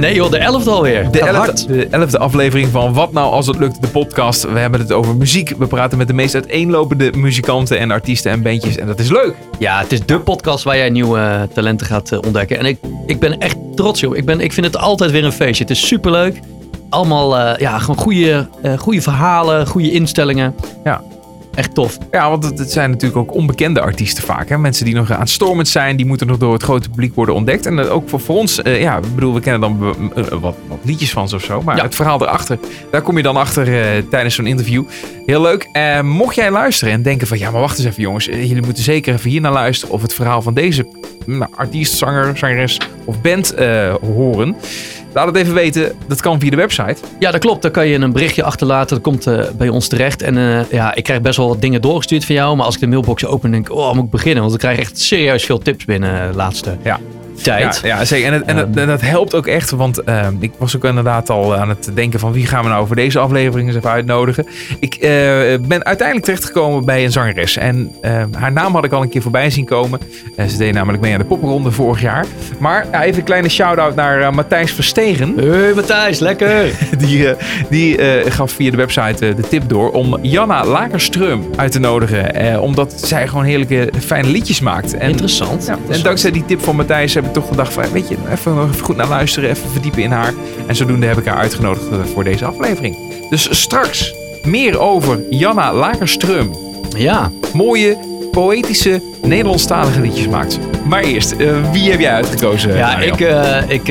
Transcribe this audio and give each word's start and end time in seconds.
Nee 0.00 0.14
joh, 0.14 0.30
de 0.30 0.38
elfde 0.38 0.70
alweer. 0.70 1.10
De 1.10 1.20
elfde, 1.20 1.66
de 1.66 1.86
elfde 1.90 2.18
aflevering 2.18 2.68
van 2.68 2.92
Wat 2.92 3.12
Nou 3.12 3.32
Als 3.32 3.46
Het 3.46 3.58
Lukt, 3.58 3.80
de 3.80 3.88
podcast. 3.88 4.52
We 4.52 4.58
hebben 4.58 4.80
het 4.80 4.92
over 4.92 5.16
muziek. 5.16 5.54
We 5.58 5.66
praten 5.66 5.98
met 5.98 6.06
de 6.06 6.12
meest 6.12 6.34
uiteenlopende 6.34 7.12
muzikanten 7.16 7.78
en 7.78 7.90
artiesten 7.90 8.32
en 8.32 8.42
bandjes. 8.42 8.76
En 8.76 8.86
dat 8.86 8.98
is 8.98 9.10
leuk. 9.10 9.34
Ja, 9.58 9.78
het 9.78 9.92
is 9.92 10.06
de 10.06 10.20
podcast 10.20 10.64
waar 10.64 10.76
jij 10.76 10.90
nieuwe 10.90 11.18
eh, 11.18 11.42
talenten 11.54 11.86
gaat 11.86 12.12
eh, 12.12 12.18
ontdekken. 12.22 12.58
En 12.58 12.66
ik, 12.66 12.78
ik 13.06 13.18
ben 13.18 13.38
echt 13.38 13.56
trots, 13.74 14.00
joh. 14.00 14.16
Ik, 14.16 14.24
ben, 14.24 14.40
ik 14.40 14.52
vind 14.52 14.66
het 14.66 14.76
altijd 14.76 15.10
weer 15.10 15.24
een 15.24 15.32
feestje. 15.32 15.64
Het 15.64 15.72
is 15.72 15.86
superleuk. 15.86 16.40
Allemaal 16.90 17.38
eh, 17.38 17.58
ja, 17.58 17.78
gewoon 17.78 17.96
goede, 17.96 18.48
eh, 18.62 18.78
goede 18.78 19.02
verhalen, 19.02 19.66
goede 19.66 19.90
instellingen. 19.90 20.54
Ja. 20.84 21.02
Echt 21.54 21.74
tof. 21.74 21.98
Ja, 22.10 22.28
want 22.30 22.44
het, 22.58 22.70
zijn 22.72 22.90
natuurlijk 22.90 23.20
ook 23.20 23.34
onbekende 23.34 23.80
artiesten 23.80 24.24
vaak. 24.24 24.48
Hè? 24.48 24.58
Mensen 24.58 24.84
die 24.84 24.94
nog 24.94 25.12
aanstormend 25.12 25.68
zijn, 25.68 25.96
die 25.96 26.06
moeten 26.06 26.26
nog 26.26 26.38
door 26.38 26.52
het 26.52 26.62
grote 26.62 26.88
publiek 26.88 27.14
worden 27.14 27.34
ontdekt. 27.34 27.66
En 27.66 27.78
eh, 27.78 27.92
ook 27.92 28.08
voor, 28.08 28.20
voor 28.20 28.36
ons, 28.36 28.62
eh, 28.62 28.80
ja, 28.80 28.96
ik 28.96 29.14
bedoel, 29.14 29.34
we 29.34 29.40
kennen 29.40 29.60
dan 29.60 29.94
eh, 30.14 30.24
wat, 30.24 30.56
wat 30.68 30.78
liedjes 30.82 31.10
van 31.10 31.28
ze 31.28 31.34
of 31.34 31.44
zo. 31.44 31.62
Maar 31.62 31.76
Ja. 31.76 31.82
het 31.82 31.94
verhaal 31.94 32.22
erachter, 32.22 32.58
daar 32.90 33.02
kom 33.02 33.16
je 33.16 33.22
dan 33.22 33.36
achter 33.36 33.64
tijdens 34.08 34.34
zo'n 34.34 34.46
interview. 34.46 34.84
Heel 35.26 35.40
leuk. 35.40 35.68
Mocht 36.02 36.34
jij 36.34 36.50
luisteren 36.50 36.94
en 36.94 37.02
denken 37.02 37.26
van, 37.26 37.38
ja, 37.38 37.50
maar 37.50 37.60
wacht 37.60 37.78
eens 37.78 37.86
even 37.86 38.02
jongens. 38.02 38.24
jullie 38.24 38.62
moeten 38.62 38.82
zeker 38.82 39.14
even 39.14 39.30
hier 39.30 39.40
naar 39.40 39.52
luisteren 39.52 39.94
of 39.94 40.02
het 40.02 40.14
verhaal 40.14 40.42
van 40.42 40.54
deze 40.54 40.86
nou, 41.26 41.50
artiest, 41.54 41.96
zanger, 41.96 42.36
zangeres 42.36 42.80
of 43.04 43.20
band 43.20 43.54
horen. 44.14 44.56
Laat 45.12 45.26
het 45.26 45.36
even 45.36 45.54
weten. 45.54 45.92
Dat 46.06 46.20
kan 46.20 46.40
via 46.40 46.50
de 46.50 46.56
website. 46.56 46.96
Ja, 47.18 47.30
dat 47.30 47.40
klopt. 47.40 47.62
Dan 47.62 47.70
kan 47.70 47.86
je 47.86 47.98
een 47.98 48.12
berichtje 48.12 48.42
achterlaten. 48.42 48.94
Dat 48.94 49.04
komt 49.04 49.26
eh, 49.26 49.50
bij 49.56 49.68
ons 49.68 49.88
terecht. 49.88 50.22
En 50.22 50.36
eh, 50.36 50.70
ja, 50.70 50.94
ik 50.94 51.04
krijg 51.04 51.20
best 51.20 51.36
wel 51.36 51.48
wat 51.48 51.60
dingen 51.60 51.80
doorgestuurd 51.80 52.24
van 52.24 52.34
jou. 52.34 52.56
Maar 52.56 52.66
als 52.66 52.74
ik 52.74 52.80
de 52.80 52.86
mailbox 52.86 53.26
open, 53.26 53.50
denk 53.50 53.68
ik, 53.68 53.76
oh, 53.76 53.94
moet 53.94 54.04
ik 54.04 54.10
beginnen? 54.10 54.42
Want 54.42 54.54
ik 54.54 54.60
krijg 54.60 54.78
echt 54.78 55.00
serieus 55.00 55.44
veel 55.44 55.58
tips 55.58 55.84
binnen 55.84 56.20
eh, 56.20 56.30
de 56.30 56.36
laatste 56.36 56.76
Ja. 56.82 56.98
Tijd. 57.42 57.80
Ja, 57.82 57.88
ja 57.98 58.04
zeker. 58.04 58.26
En, 58.26 58.32
het, 58.32 58.44
en, 58.44 58.56
het- 58.56 58.76
en 58.76 58.86
dat 58.86 59.00
helpt 59.00 59.34
ook 59.34 59.46
echt. 59.46 59.70
Want 59.70 60.02
eh, 60.04 60.26
ik 60.38 60.52
was 60.58 60.76
ook 60.76 60.84
inderdaad 60.84 61.30
al 61.30 61.56
aan 61.56 61.68
het 61.68 61.90
denken 61.94 62.20
van 62.20 62.32
wie 62.32 62.46
gaan 62.46 62.62
we 62.62 62.68
nou 62.68 62.86
voor 62.86 62.96
deze 62.96 63.18
aflevering 63.18 63.68
eens 63.68 63.76
even 63.76 63.90
uitnodigen. 63.90 64.46
Ik 64.80 64.94
eh, 64.94 65.08
ben 65.60 65.84
uiteindelijk 65.84 66.24
terechtgekomen 66.24 66.84
bij 66.84 67.04
een 67.04 67.12
zangeres. 67.12 67.56
En 67.56 67.92
eh, 68.00 68.22
haar 68.32 68.52
naam 68.52 68.74
had 68.74 68.84
ik 68.84 68.92
al 68.92 69.02
een 69.02 69.08
keer 69.08 69.22
voorbij 69.22 69.50
zien 69.50 69.64
komen. 69.64 70.00
Eh, 70.36 70.46
ze 70.46 70.56
deed 70.56 70.74
namelijk 70.74 71.02
mee 71.02 71.12
aan 71.12 71.18
de 71.18 71.24
popronde 71.24 71.70
vorig 71.70 72.00
jaar. 72.00 72.26
Maar 72.58 72.86
ja, 72.92 73.02
even 73.04 73.18
een 73.18 73.24
kleine 73.24 73.48
shout-out 73.48 73.94
naar 73.94 74.20
eh, 74.20 74.30
Matthijs 74.32 74.72
Verstegen. 74.72 75.34
Hey 75.36 75.72
Matthijs, 75.74 76.18
lekker! 76.18 76.48
Die, 76.98 77.28
eh, 77.28 77.44
die 77.70 77.96
eh, 77.96 78.32
gaf 78.32 78.52
via 78.52 78.70
de 78.70 78.76
website 78.76 79.34
de 79.34 79.48
tip 79.48 79.68
door 79.68 79.90
om 79.90 80.18
Janna 80.22 80.64
Lagerström 80.64 81.56
uit 81.56 81.72
te 81.72 81.78
nodigen. 81.78 82.34
Eh, 82.34 82.62
omdat 82.62 82.92
zij 83.06 83.28
gewoon 83.28 83.44
heerlijke, 83.44 83.88
fijne 84.00 84.28
liedjes 84.28 84.60
maakt. 84.60 84.94
En 84.96 85.08
Interessant. 85.10 85.66
ja, 85.66 85.78
en 85.90 86.02
dankzij 86.02 86.30
die 86.30 86.44
tip 86.44 86.60
van 86.62 86.76
Matthijs 86.76 87.14
heb 87.14 87.29
ik 87.30 87.36
toch 87.36 87.48
gedacht 87.48 87.72
van, 87.72 87.92
weet 87.92 88.08
je, 88.08 88.16
even, 88.30 88.74
goed 88.82 88.96
naar 88.96 89.08
luisteren, 89.08 89.50
even 89.50 89.70
verdiepen 89.70 90.02
in 90.02 90.10
haar. 90.10 90.34
En 90.66 90.76
zodoende 90.76 91.06
heb 91.06 91.18
ik 91.18 91.24
haar 91.24 91.36
uitgenodigd 91.36 91.90
eh, 91.90 91.98
voor 92.14 92.24
deze 92.24 92.44
aflevering. 92.44 92.96
Dus 93.30 93.48
straks 93.50 94.14
meer 94.42 94.78
over 94.78 95.20
Janna 95.30 95.74
Lagerström. 95.74 96.50
Ja, 96.96 97.30
Mooie, 97.52 97.96
poëtische, 98.30 99.02
Nederlandstalige 99.22 100.00
liedjes 100.00 100.28
maakt. 100.28 100.58
Maar 100.84 101.02
eerst, 101.02 101.32
eh, 101.32 101.72
wie 101.72 101.90
heb 101.90 102.00
jij 102.00 102.12
uitgekozen? 102.12 102.76
ja 102.76 102.92
Mario? 102.92 103.12
ik, 103.12 103.20
eh, 103.20 103.68
ik 103.68 103.84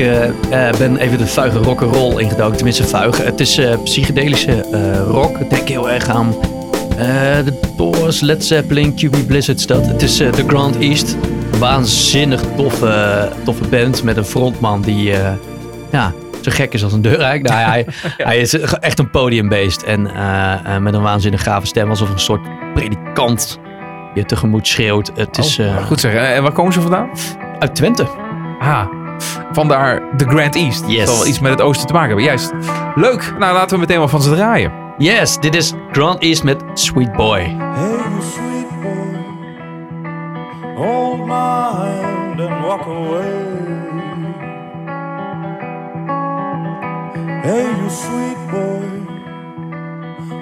ben 0.78 0.96
even 0.96 1.18
de 1.18 1.26
vuige 1.26 1.58
rock'n'roll 1.58 2.20
ingedoken. 2.20 2.56
Tenminste, 2.56 2.84
vuig. 2.84 3.24
Het 3.24 3.40
is 3.40 3.60
psychedelische 3.84 4.64
rock. 5.10 5.38
Ik 5.38 5.50
denk 5.50 5.68
heel 5.68 5.90
erg 5.90 6.08
aan 6.08 6.34
de 7.44 7.58
Doors, 7.76 8.20
Led 8.20 8.44
Zeppelin, 8.44 8.94
QB 8.94 9.26
Blizzard 9.26 9.68
dat. 9.68 9.86
Het 9.86 10.02
is 10.02 10.16
The 10.16 10.44
Grand 10.46 10.76
East. 10.78 11.16
Waanzinnig 11.60 12.40
toffe, 12.56 13.28
toffe 13.44 13.68
band 13.68 14.02
met 14.02 14.16
een 14.16 14.24
frontman 14.24 14.80
die 14.82 15.12
eh, 15.12 15.32
ja, 15.90 16.12
zo 16.40 16.50
gek 16.50 16.72
is 16.72 16.84
als 16.84 16.92
een 16.92 17.02
deur 17.02 17.20
eigenlijk. 17.20 17.54
Nou, 17.54 17.70
hij, 17.70 17.86
hij 18.28 18.38
is 18.38 18.58
echt 18.60 18.98
een 18.98 19.10
podiumbeest. 19.10 19.82
En 19.82 20.14
eh, 20.14 20.74
eh, 20.74 20.82
met 20.82 20.94
een 20.94 21.02
waanzinnig 21.02 21.42
gave 21.42 21.66
stem. 21.66 21.88
Alsof 21.88 22.10
een 22.10 22.18
soort 22.18 22.40
predikant 22.74 23.58
je 24.14 24.24
tegemoet 24.24 24.66
schreeuwt. 24.66 25.10
Het 25.14 25.38
is 25.38 25.58
Oh, 25.58 25.66
eh, 25.66 25.86
goed 25.86 26.00
zeggen. 26.00 26.34
En 26.34 26.42
waar 26.42 26.52
komen 26.52 26.72
ze 26.72 26.80
vandaan? 26.80 27.10
uit 27.58 27.74
Twente. 27.74 28.06
Ah, 28.60 28.86
vandaar 29.52 30.02
de 30.16 30.24
Grand 30.24 30.54
East. 30.54 30.84
Yes. 30.86 30.98
Dat 30.98 31.08
zal 31.08 31.16
wel 31.16 31.26
iets 31.26 31.40
met 31.40 31.50
het 31.50 31.60
oosten 31.60 31.86
te 31.86 31.92
maken 31.92 32.08
hebben. 32.08 32.26
Juist. 32.26 32.52
Leuk. 32.94 33.34
Nou, 33.38 33.54
laten 33.54 33.74
we 33.74 33.80
meteen 33.80 33.98
wel 33.98 34.08
van 34.08 34.22
ze 34.22 34.30
draaien. 34.30 34.72
Yes, 34.98 35.38
dit 35.38 35.54
is 35.54 35.72
Grand 35.92 36.22
East 36.22 36.44
met 36.44 36.62
Sweet 36.74 37.12
Boy. 37.12 37.56
Hey, 37.74 38.49
my 41.30 41.70
and 42.40 42.64
walk 42.64 42.86
away. 42.86 43.38
Hey, 47.46 47.66
you 47.80 47.88
sweet 48.04 48.40
boy, 48.50 48.88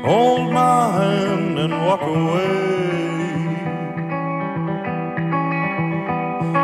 hold 0.08 0.50
my 0.50 0.80
hand 0.98 1.58
and 1.64 1.74
walk 1.86 2.04
away. 2.18 2.56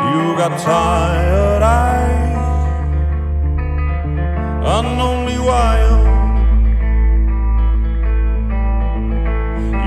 You 0.09 0.21
got 0.41 0.53
tired 0.59 1.63
eyes, 1.83 2.63
and 4.75 4.99
only 5.11 5.39
while. 5.49 6.03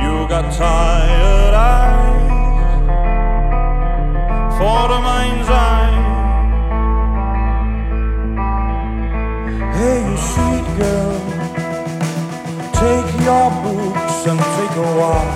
You 0.02 0.28
got 0.28 0.44
tired 0.52 1.54
eyes 1.54 1.97
for 4.58 4.88
the 4.88 5.00
mind's 5.10 5.48
eye. 5.48 5.94
Hey, 9.78 9.98
you 10.08 10.16
sweet 10.32 10.66
girl, 10.82 11.18
take 12.82 13.08
your 13.28 13.48
books 13.62 14.16
and 14.30 14.40
take 14.56 14.74
a 14.86 14.88
walk. 15.00 15.34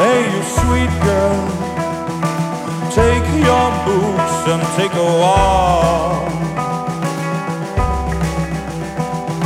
Hey, 0.00 0.20
you 0.34 0.42
sweet 0.58 0.92
girl, 1.06 1.40
take 3.00 3.26
your 3.48 3.68
books 3.86 4.36
and 4.52 4.62
take 4.76 4.94
a 5.06 5.08
walk. 5.22 6.32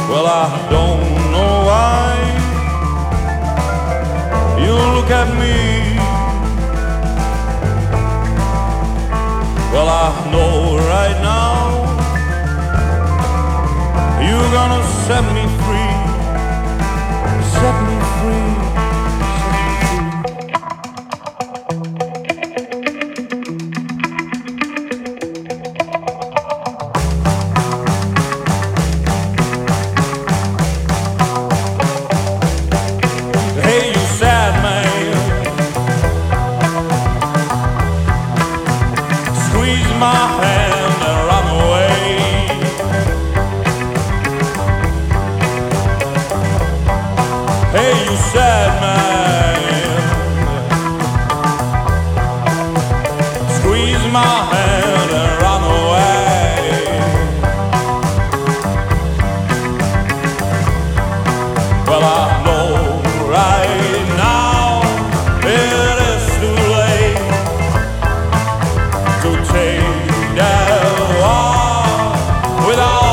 Well, 0.09 0.27
I 0.27 0.49
don't 0.71 1.05
know 1.35 1.53
why 1.69 2.09
you 4.65 4.73
look 4.95 5.11
at 5.11 5.29
me. 5.39 5.66
Well, 9.73 9.89
I 9.89 10.31
know 10.33 10.77
right 10.79 11.19
now 11.21 11.87
you're 14.23 14.51
gonna 14.53 14.83
set 15.07 15.25
me 15.35 15.45
free. 15.65 15.96
it. 72.79 73.06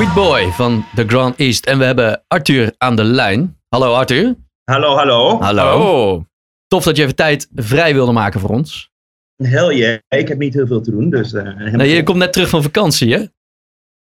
Sweet 0.00 0.14
Boy 0.14 0.50
van 0.52 0.84
The 0.94 1.04
Grand 1.06 1.36
East. 1.36 1.66
En 1.66 1.78
we 1.78 1.84
hebben 1.84 2.24
Arthur 2.28 2.74
aan 2.78 2.96
de 2.96 3.04
lijn. 3.04 3.56
Hallo 3.68 3.94
Arthur. 3.94 4.34
Hallo, 4.64 4.96
hallo. 4.96 5.40
Hallo. 5.40 5.78
Oh. 5.80 6.24
Tof 6.66 6.84
dat 6.84 6.96
je 6.96 7.02
even 7.02 7.14
tijd 7.14 7.48
vrij 7.54 7.94
wilde 7.94 8.12
maken 8.12 8.40
voor 8.40 8.50
ons. 8.50 8.90
Hell 9.36 9.76
yeah. 9.76 9.98
Ik 10.08 10.28
heb 10.28 10.38
niet 10.38 10.54
heel 10.54 10.66
veel 10.66 10.80
te 10.80 10.90
doen, 10.90 11.10
dus... 11.10 11.32
eh, 11.32 11.42
helemaal 11.42 11.72
Nee, 11.72 11.94
je 11.94 12.02
komt 12.02 12.18
net 12.18 12.32
terug 12.32 12.48
van 12.48 12.62
vakantie, 12.62 13.12
hè? 13.14 13.24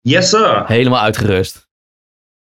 Yes, 0.01 0.29
sir. 0.29 0.63
Helemaal 0.67 1.01
uitgerust. 1.01 1.67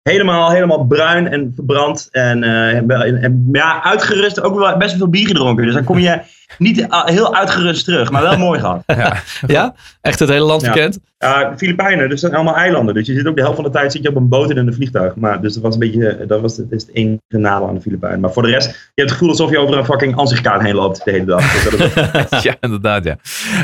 Helemaal, 0.02 0.52
helemaal 0.52 0.86
bruin 0.86 1.28
en 1.28 1.52
verbrand. 1.56 2.08
En, 2.12 2.44
eh, 2.44 3.24
en, 3.24 3.50
ja, 3.52 3.84
uitgerust. 3.84 4.42
Ook 4.42 4.56
wel 4.56 4.78
best 4.78 4.90
wel 4.90 5.00
veel 5.00 5.10
bier 5.10 5.28
gedronken. 5.28 5.66
Dus 5.66 5.74
dan 5.74 5.84
kom 5.84 6.00
je 6.00 6.22
niet 6.58 6.86
ah, 6.90 7.08
heel 7.08 7.36
uitgerust 7.36 7.86
terug. 7.86 8.12
Maar 8.12 8.22
wel 8.22 8.38
mooi 8.38 8.60
gehad. 8.60 8.84
Ja? 9.48 9.74
Echt 10.02 10.20
het 10.20 10.30
hele 10.30 10.46
land 10.46 10.62
Ja. 10.62 10.72
bekend? 10.72 11.00
Ja, 11.18 11.54
Filipijnen, 11.58 12.10
dus 12.10 12.22
dat 12.22 12.30
zijn 12.32 12.34
allemaal 12.34 12.62
eilanden. 12.62 12.94
Dus 12.94 13.08
je 13.08 13.14
zit 13.14 13.28
ook 13.28 13.36
de 13.36 13.42
helft 13.42 13.56
van 13.56 13.64
de 13.66 13.70
tijd 13.72 13.92
zit 13.92 14.04
je 14.04 14.10
op 14.10 14.16
een 14.16 14.30
boot 14.30 14.50
en 14.50 14.58
in 14.58 14.68
een 14.68 14.74
vliegtuig. 14.74 15.16
Maar 15.16 15.42
dus 15.42 15.54
dat 15.54 15.64
was 15.64 15.74
een 15.74 15.80
beetje, 15.80 16.26
dat 16.28 16.42
was 16.42 16.58
het, 16.58 16.72
is 16.72 16.82
het 16.82 16.96
enige 16.96 17.20
nadeel 17.30 17.68
aan 17.68 17.74
de 17.76 17.82
Filipijnen. 17.82 18.20
Maar 18.20 18.32
voor 18.34 18.44
de 18.44 18.50
rest, 18.50 18.68
je 18.70 18.76
hebt 18.76 19.10
het 19.10 19.12
gevoel 19.12 19.30
alsof 19.30 19.50
je 19.52 19.58
over 19.60 19.78
een 19.78 19.86
fucking 19.86 20.16
ansichtkaart 20.16 20.62
heen 20.62 20.76
loopt 20.76 21.06
de 21.06 21.12
hele 21.12 21.26
dag. 21.26 21.52
Dus 21.54 21.78
dat 21.78 22.32
is- 22.32 22.44
Ja, 22.50 22.56
inderdaad, 22.60 23.04
ja. 23.04 23.16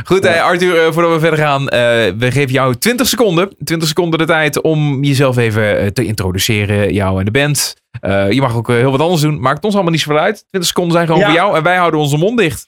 Goed, 0.04 0.26
eh, 0.26 0.44
Arthur, 0.44 0.86
eh, 0.86 0.92
voordat 0.92 1.12
we 1.14 1.20
verder 1.20 1.40
gaan. 1.40 1.68
eh, 1.70 1.80
we 2.18 2.32
geven 2.32 2.52
jou 2.52 2.76
20 2.76 3.08
seconden. 3.08 3.50
20 3.64 3.88
seconden 3.88 4.20
de 4.20 4.26
tijd 4.26 4.62
om 4.62 5.04
jezelf 5.04 5.38
even 5.38 5.78
eh, 5.80 5.88
te 5.88 6.06
introduceren. 6.06 6.94
Jou 6.94 7.20
en 7.20 7.26
de 7.26 7.32
band. 7.32 7.76
Eh, 8.00 8.32
je 8.32 8.42
mag 8.42 8.56
ook 8.56 8.70
eh, 8.70 8.76
heel 8.76 8.92
wat 8.92 9.02
anders 9.02 9.22
doen. 9.22 9.40
Maakt 9.40 9.64
ons 9.64 9.74
allemaal 9.74 9.92
niet 9.92 10.02
zoveel 10.02 10.20
uit. 10.22 10.44
20 10.50 10.70
seconden 10.70 10.94
zijn 10.94 11.06
gewoon 11.06 11.22
Ja. 11.22 11.28
voor 11.28 11.36
jou. 11.36 11.58
En 11.58 11.64
wij 11.64 11.78
houden 11.78 12.00
onze 12.00 12.18
mond 12.18 12.38
dicht. 12.38 12.68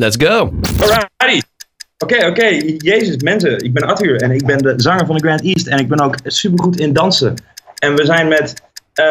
Let's 0.00 0.16
go. 0.16 0.52
Alrighty. 0.80 1.40
Oké, 1.98 2.26
oké. 2.26 2.46
Jezus, 2.76 3.16
mensen. 3.16 3.64
Ik 3.64 3.72
ben 3.72 3.82
Arthur 3.82 4.22
en 4.22 4.30
ik 4.30 4.46
ben 4.46 4.58
de 4.58 4.74
zanger 4.76 5.06
van 5.06 5.16
de 5.16 5.22
Grand 5.22 5.42
East. 5.42 5.66
En 5.66 5.78
ik 5.78 5.88
ben 5.88 6.00
ook 6.00 6.14
supergoed 6.24 6.80
in 6.80 6.92
dansen. 6.92 7.34
En 7.78 7.94
we 7.96 8.04
zijn 8.04 8.28
met 8.28 8.54
eh, 8.94 9.04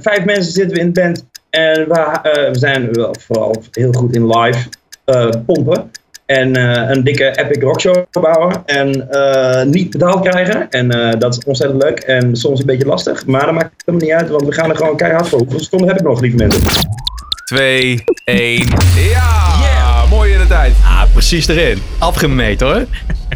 vijf 0.00 0.24
mensen 0.24 0.52
zitten 0.52 0.76
we 0.76 0.82
in 0.82 0.92
de 0.92 1.00
band. 1.00 1.24
En 1.50 1.88
we, 1.88 1.94
eh, 1.94 2.50
we 2.50 2.58
zijn 2.58 2.92
wel 2.92 3.14
vooral 3.20 3.62
heel 3.70 3.92
goed 3.92 4.14
in 4.14 4.26
live 4.26 4.68
eh, 5.04 5.28
pompen. 5.46 5.90
En 6.26 6.56
een 6.90 7.04
dikke 7.04 7.38
epic 7.38 7.62
rockshow 7.62 8.04
bouwen. 8.10 8.62
En 8.66 9.08
niet 9.70 9.90
betaald 9.90 10.28
krijgen. 10.28 10.70
En 10.70 10.88
dat 11.18 11.36
is 11.36 11.44
ontzettend 11.44 11.82
leuk. 11.82 11.98
En 11.98 12.36
soms 12.36 12.60
een 12.60 12.66
beetje 12.66 12.86
lastig. 12.86 13.26
Maar 13.26 13.44
dat 13.44 13.54
maakt 13.54 13.72
het 13.72 13.82
helemaal 13.86 14.08
niet 14.08 14.16
uit. 14.16 14.30
Want 14.30 14.44
we 14.44 14.52
gaan 14.52 14.70
er 14.70 14.76
gewoon 14.76 14.96
keihard 14.96 15.28
voor. 15.28 15.38
Hoeveel 15.38 15.60
seconden 15.60 15.88
heb 15.88 15.98
ik 15.98 16.04
nog, 16.04 16.20
lieve 16.20 16.36
mensen? 16.36 16.62
2, 17.44 18.04
1. 18.24 18.66
Ja! 18.94 19.27
Tijd. 20.48 20.74
Ah, 20.84 21.02
precies 21.12 21.46
erin. 21.48 21.78
Afgemeten 21.98 22.66
hoor. 22.66 22.84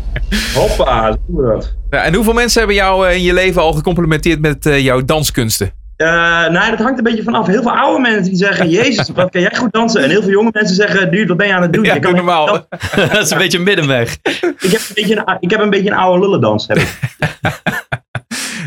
Hoppa, 0.55 1.11
doen 1.27 1.37
we 1.37 1.53
dat. 1.53 1.75
Ja, 1.91 2.03
en 2.03 2.15
hoeveel 2.15 2.33
mensen 2.33 2.59
hebben 2.59 2.77
jou 2.77 3.07
eh, 3.07 3.15
in 3.15 3.23
je 3.23 3.33
leven 3.33 3.63
al 3.63 3.73
gecomplimenteerd 3.73 4.41
met 4.41 4.67
eh, 4.67 4.81
jouw 4.81 5.05
danskunsten? 5.05 5.73
Eh, 5.97 6.49
nee, 6.49 6.71
dat 6.71 6.79
hangt 6.79 6.99
een 6.99 7.05
beetje 7.05 7.23
vanaf. 7.23 7.47
Heel 7.47 7.63
veel 7.63 7.77
oude 7.77 8.01
mensen 8.01 8.23
die 8.23 8.37
zeggen, 8.37 8.69
jezus, 8.81 9.11
wat 9.15 9.31
kan 9.31 9.41
jij 9.41 9.55
goed 9.55 9.73
dansen? 9.73 10.03
En 10.03 10.11
heel 10.11 10.23
veel 10.23 10.31
jonge 10.31 10.51
mensen 10.53 10.77
zeggen, 10.77 11.11
dude, 11.11 11.27
wat 11.27 11.37
ben 11.37 11.47
je 11.47 11.55
aan 11.55 11.63
het 11.63 11.73
doen? 11.73 11.85
Ja, 11.85 11.93
doe 11.93 12.01
kan 12.01 12.15
normaal. 12.15 12.47
dat 13.13 13.19
is 13.19 13.31
een 13.31 13.39
beetje 13.39 13.59
een 13.59 13.65
middenweg. 13.65 14.17
Ik 14.23 14.71
heb 14.71 14.81
een 14.81 14.95
beetje 14.95 15.17
een, 15.17 15.37
ik 15.41 15.51
heb 15.51 15.61
een, 15.61 15.71
beetje 15.71 15.91
een 15.91 15.97
oude 15.97 16.21
lullendans. 16.21 16.67
Heb 16.67 16.77
ik. 16.77 16.99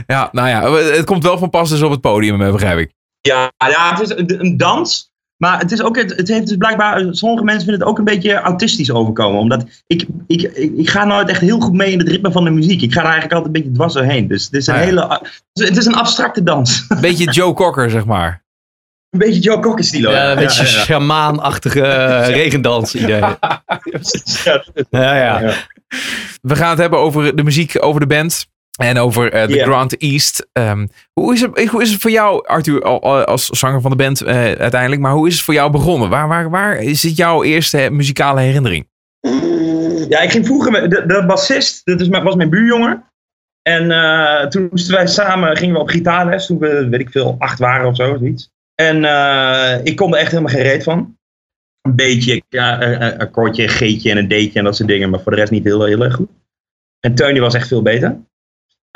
Ja, 0.08 0.30
nou 0.32 0.48
ja, 0.48 0.72
het 0.72 1.06
komt 1.06 1.24
wel 1.24 1.38
van 1.38 1.50
pas 1.50 1.70
dus 1.70 1.82
op 1.82 1.92
het 1.92 2.02
podium, 2.02 2.38
begrijp 2.38 2.80
ik. 2.80 2.92
Ja, 3.22 3.52
ja, 3.58 3.96
het 3.96 4.10
is 4.10 4.38
een 4.38 4.58
dans. 4.58 5.14
Maar 5.38 5.60
het, 5.60 5.72
is 5.72 5.82
ook, 5.82 5.96
het, 5.98 6.16
het 6.16 6.28
heeft 6.28 6.48
dus 6.48 6.58
blijkbaar, 6.58 7.06
sommige 7.10 7.44
mensen 7.44 7.64
vinden 7.64 7.80
het 7.82 7.90
ook 7.90 7.98
een 7.98 8.04
beetje 8.04 8.34
autistisch 8.34 8.92
overkomen. 8.92 9.40
Omdat 9.40 9.66
ik, 9.88 10.06
ik, 10.28 10.42
ik, 10.42 10.72
ik 10.78 10.90
ga 10.90 11.06
nooit 11.06 11.30
echt 11.30 11.42
heel 11.42 11.60
goed 11.60 11.74
mee 11.74 11.92
in 11.92 12.00
het 12.00 12.08
ritme 12.08 12.32
van 12.32 12.44
de 12.44 12.50
muziek. 12.50 12.82
Ik 12.82 12.92
ga 12.94 13.00
er 13.00 13.06
eigenlijk 13.06 13.34
altijd 13.34 13.56
een 13.56 13.62
beetje 13.62 13.76
dwars 13.76 13.94
doorheen. 13.94 14.28
Dus 14.28 14.44
het 14.46 14.54
is 14.54 14.68
een 14.68 14.74
Ah, 14.74 14.80
ja. 14.80 14.86
hele, 14.86 15.22
het 15.54 15.78
is 15.78 15.86
een 15.86 15.96
abstracte 15.96 16.44
dans. 16.44 16.86
Een 16.88 17.02
beetje 17.02 17.32
Joe 17.32 17.54
Cocker, 17.54 17.90
zeg 17.90 18.06
maar. 18.06 18.44
een 19.10 19.20
beetje 19.20 19.40
Joe 19.40 19.60
Cocker 19.60 19.84
stilo. 19.84 20.12
Ja, 20.12 20.32
een 20.32 20.38
beetje 20.38 20.66
shamaanachtige 20.66 21.82
eh, 21.82 22.28
regendans 22.42 22.96
idee. 22.96 23.20
ja. 23.20 23.38
Ja, 24.44 24.64
Ja, 24.90 25.16
ja. 25.16 25.40
Ja. 25.40 25.54
We 26.42 26.56
gaan 26.56 26.70
het 26.70 26.80
hebben 26.80 27.00
over 27.00 27.36
de 27.36 27.44
muziek, 27.44 27.84
over 27.84 28.00
de 28.00 28.08
band. 28.08 28.48
En 28.76 28.98
over 28.98 29.32
eh, 29.32 29.48
de 29.48 29.56
Ja. 29.56 29.66
Grand 29.66 29.98
East. 29.98 30.48
Ehm, 30.52 30.88
hoe, 31.14 31.34
is 31.34 31.42
het, 31.42 31.68
hoe 31.70 31.82
is 31.82 31.92
het 31.92 32.02
voor 32.02 32.12
jou, 32.12 32.48
Arthur, 32.48 32.82
al- 32.84 33.02
al- 33.02 33.24
als 33.26 33.46
zanger 33.50 33.82
van 33.82 33.92
de 33.92 33.98
band 33.98 34.22
eh, 34.22 34.36
uiteindelijk. 34.52 35.02
Maar 35.02 35.12
hoe 35.14 35.28
is 35.28 35.34
het 35.34 35.44
voor 35.44 35.54
jou 35.54 35.72
begonnen? 35.72 36.10
Waar, 36.10 36.28
waar, 36.28 36.50
waar 36.50 36.78
is 36.82 37.04
het 37.04 37.18
jouw 37.18 37.44
eerste 37.44 37.82
eh, 37.82 37.90
muzikale 37.90 38.42
herinnering? 38.42 38.88
Ja, 40.10 40.20
ik 40.20 40.32
ging 40.32 40.46
vroeger 40.46 40.72
met 40.72 40.92
de, 40.92 41.06
de 41.06 41.24
bassist, 41.28 41.86
dat 41.86 42.02
is, 42.02 42.08
was 42.08 42.36
mijn 42.36 42.50
buurjongen. 42.50 43.04
En 43.62 43.92
eh, 43.92 44.48
toen 44.48 44.68
moesten 44.72 44.96
wij 44.96 45.08
samen, 45.08 45.58
gingen 45.58 45.76
we 45.76 45.82
op 45.82 45.90
gitaarles, 45.90 46.46
toen 46.46 46.60
we, 46.60 46.88
weet 46.90 47.00
ik 47.00 47.10
veel, 47.10 47.36
acht 47.40 47.60
waren 47.60 47.88
of 47.88 47.96
zo, 47.96 48.18
zoiets. 48.18 48.50
En 48.76 49.06
eh, 49.06 49.80
ik 49.84 49.96
kon 49.96 50.14
er 50.14 50.20
echt 50.20 50.32
helemaal 50.32 50.54
geen 50.54 50.62
reet 50.64 50.84
van. 50.84 51.18
Een 51.82 51.96
beetje, 51.96 52.42
ja, 52.50 52.82
een 52.82 53.18
akkoordje, 53.20 53.64
een 53.64 53.70
G'tje 53.70 54.12
en 54.12 54.18
een 54.18 54.28
D'tje 54.28 54.52
en 54.60 54.64
dat 54.64 54.76
soort 54.76 54.90
dingen, 54.90 55.10
maar 55.10 55.20
voor 55.22 55.32
de 55.32 55.38
rest 55.38 55.52
niet 55.52 55.64
heel, 55.64 55.84
heel 55.84 56.04
erg 56.04 56.16
goed. 56.16 56.30
En 57.00 57.16
Teun 57.16 57.32
die 57.34 57.42
was 57.42 57.54
echt 57.54 57.68
veel 57.68 57.82
beter. 57.82 58.18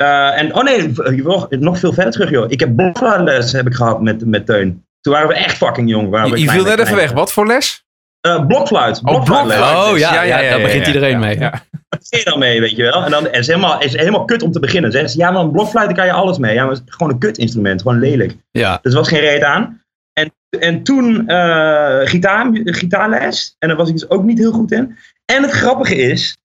Eh, 0.00 0.38
en, 0.38 0.54
oh 0.54 0.62
nee, 0.62 0.92
nog, 1.22 1.50
nog 1.50 1.78
veel 1.78 1.92
verder 1.92 2.12
terug 2.12 2.30
joh. 2.30 2.50
Ik 2.50 2.60
heb 2.60 2.76
blokfluitles 2.76 3.52
heb 3.52 3.66
ik 3.66 3.74
gehad 3.74 4.00
met, 4.00 4.26
met 4.26 4.46
Teun. 4.46 4.84
Toen 5.00 5.12
waren 5.12 5.28
we 5.28 5.34
echt 5.34 5.56
fucking 5.56 5.90
jong. 5.90 6.10
waren 6.10 6.38
Je, 6.38 6.50
viel 6.50 6.64
net 6.64 6.78
even 6.78 6.96
weg. 6.96 7.12
Wat 7.12 7.32
voor 7.32 7.46
les? 7.46 7.84
Eh, 8.20 8.46
blokfluit. 8.46 9.02
blokfluitles. 9.02 9.58
Oh 9.58 9.98
ja, 9.98 10.22
ja, 10.22 10.40
daar 10.40 10.60
begint 10.60 10.86
iedereen 10.86 11.18
mee. 11.18 11.38
Ja. 11.38 11.62
Wat 11.88 12.06
je 12.08 12.24
dan 12.24 12.38
mee, 12.38 12.60
weet 12.60 12.76
je 12.76 12.82
wel? 12.82 13.04
En 13.04 13.10
dan 13.10 13.26
is 13.26 13.36
het 13.36 13.46
helemaal, 13.46 13.82
is 13.82 13.96
helemaal 13.96 14.24
kut 14.24 14.42
om 14.42 14.52
te 14.52 14.60
beginnen. 14.60 14.92
Zeggen 14.92 15.10
ze, 15.10 15.18
ja, 15.18 15.30
maar 15.30 15.42
een 15.42 15.50
blokfluit, 15.50 15.86
daar 15.86 15.96
kan 15.96 16.06
je 16.06 16.12
alles 16.12 16.38
mee. 16.38 16.54
Ja, 16.54 16.62
maar 16.64 16.72
het 16.74 16.82
is 16.86 16.94
gewoon 16.94 17.12
een 17.12 17.18
kutinstrument, 17.18 17.82
gewoon 17.82 17.98
lelijk. 17.98 18.36
Ja. 18.50 18.78
Dus 18.82 18.92
er 18.92 18.98
was 18.98 19.08
geen 19.08 19.20
reet 19.20 19.42
aan. 19.42 19.82
En, 20.12 20.32
en 20.60 20.82
toen 20.82 21.28
eh, 21.28 22.00
gitaar, 22.04 22.50
gitaarles. 22.52 23.54
En 23.58 23.68
daar 23.68 23.76
was 23.76 23.88
ik 23.88 23.94
dus 23.94 24.10
ook 24.10 24.22
niet 24.22 24.38
heel 24.38 24.52
goed 24.52 24.72
in. 24.72 24.96
En 25.24 25.42
het 25.42 25.52
grappige 25.52 25.96
is, 25.96 26.38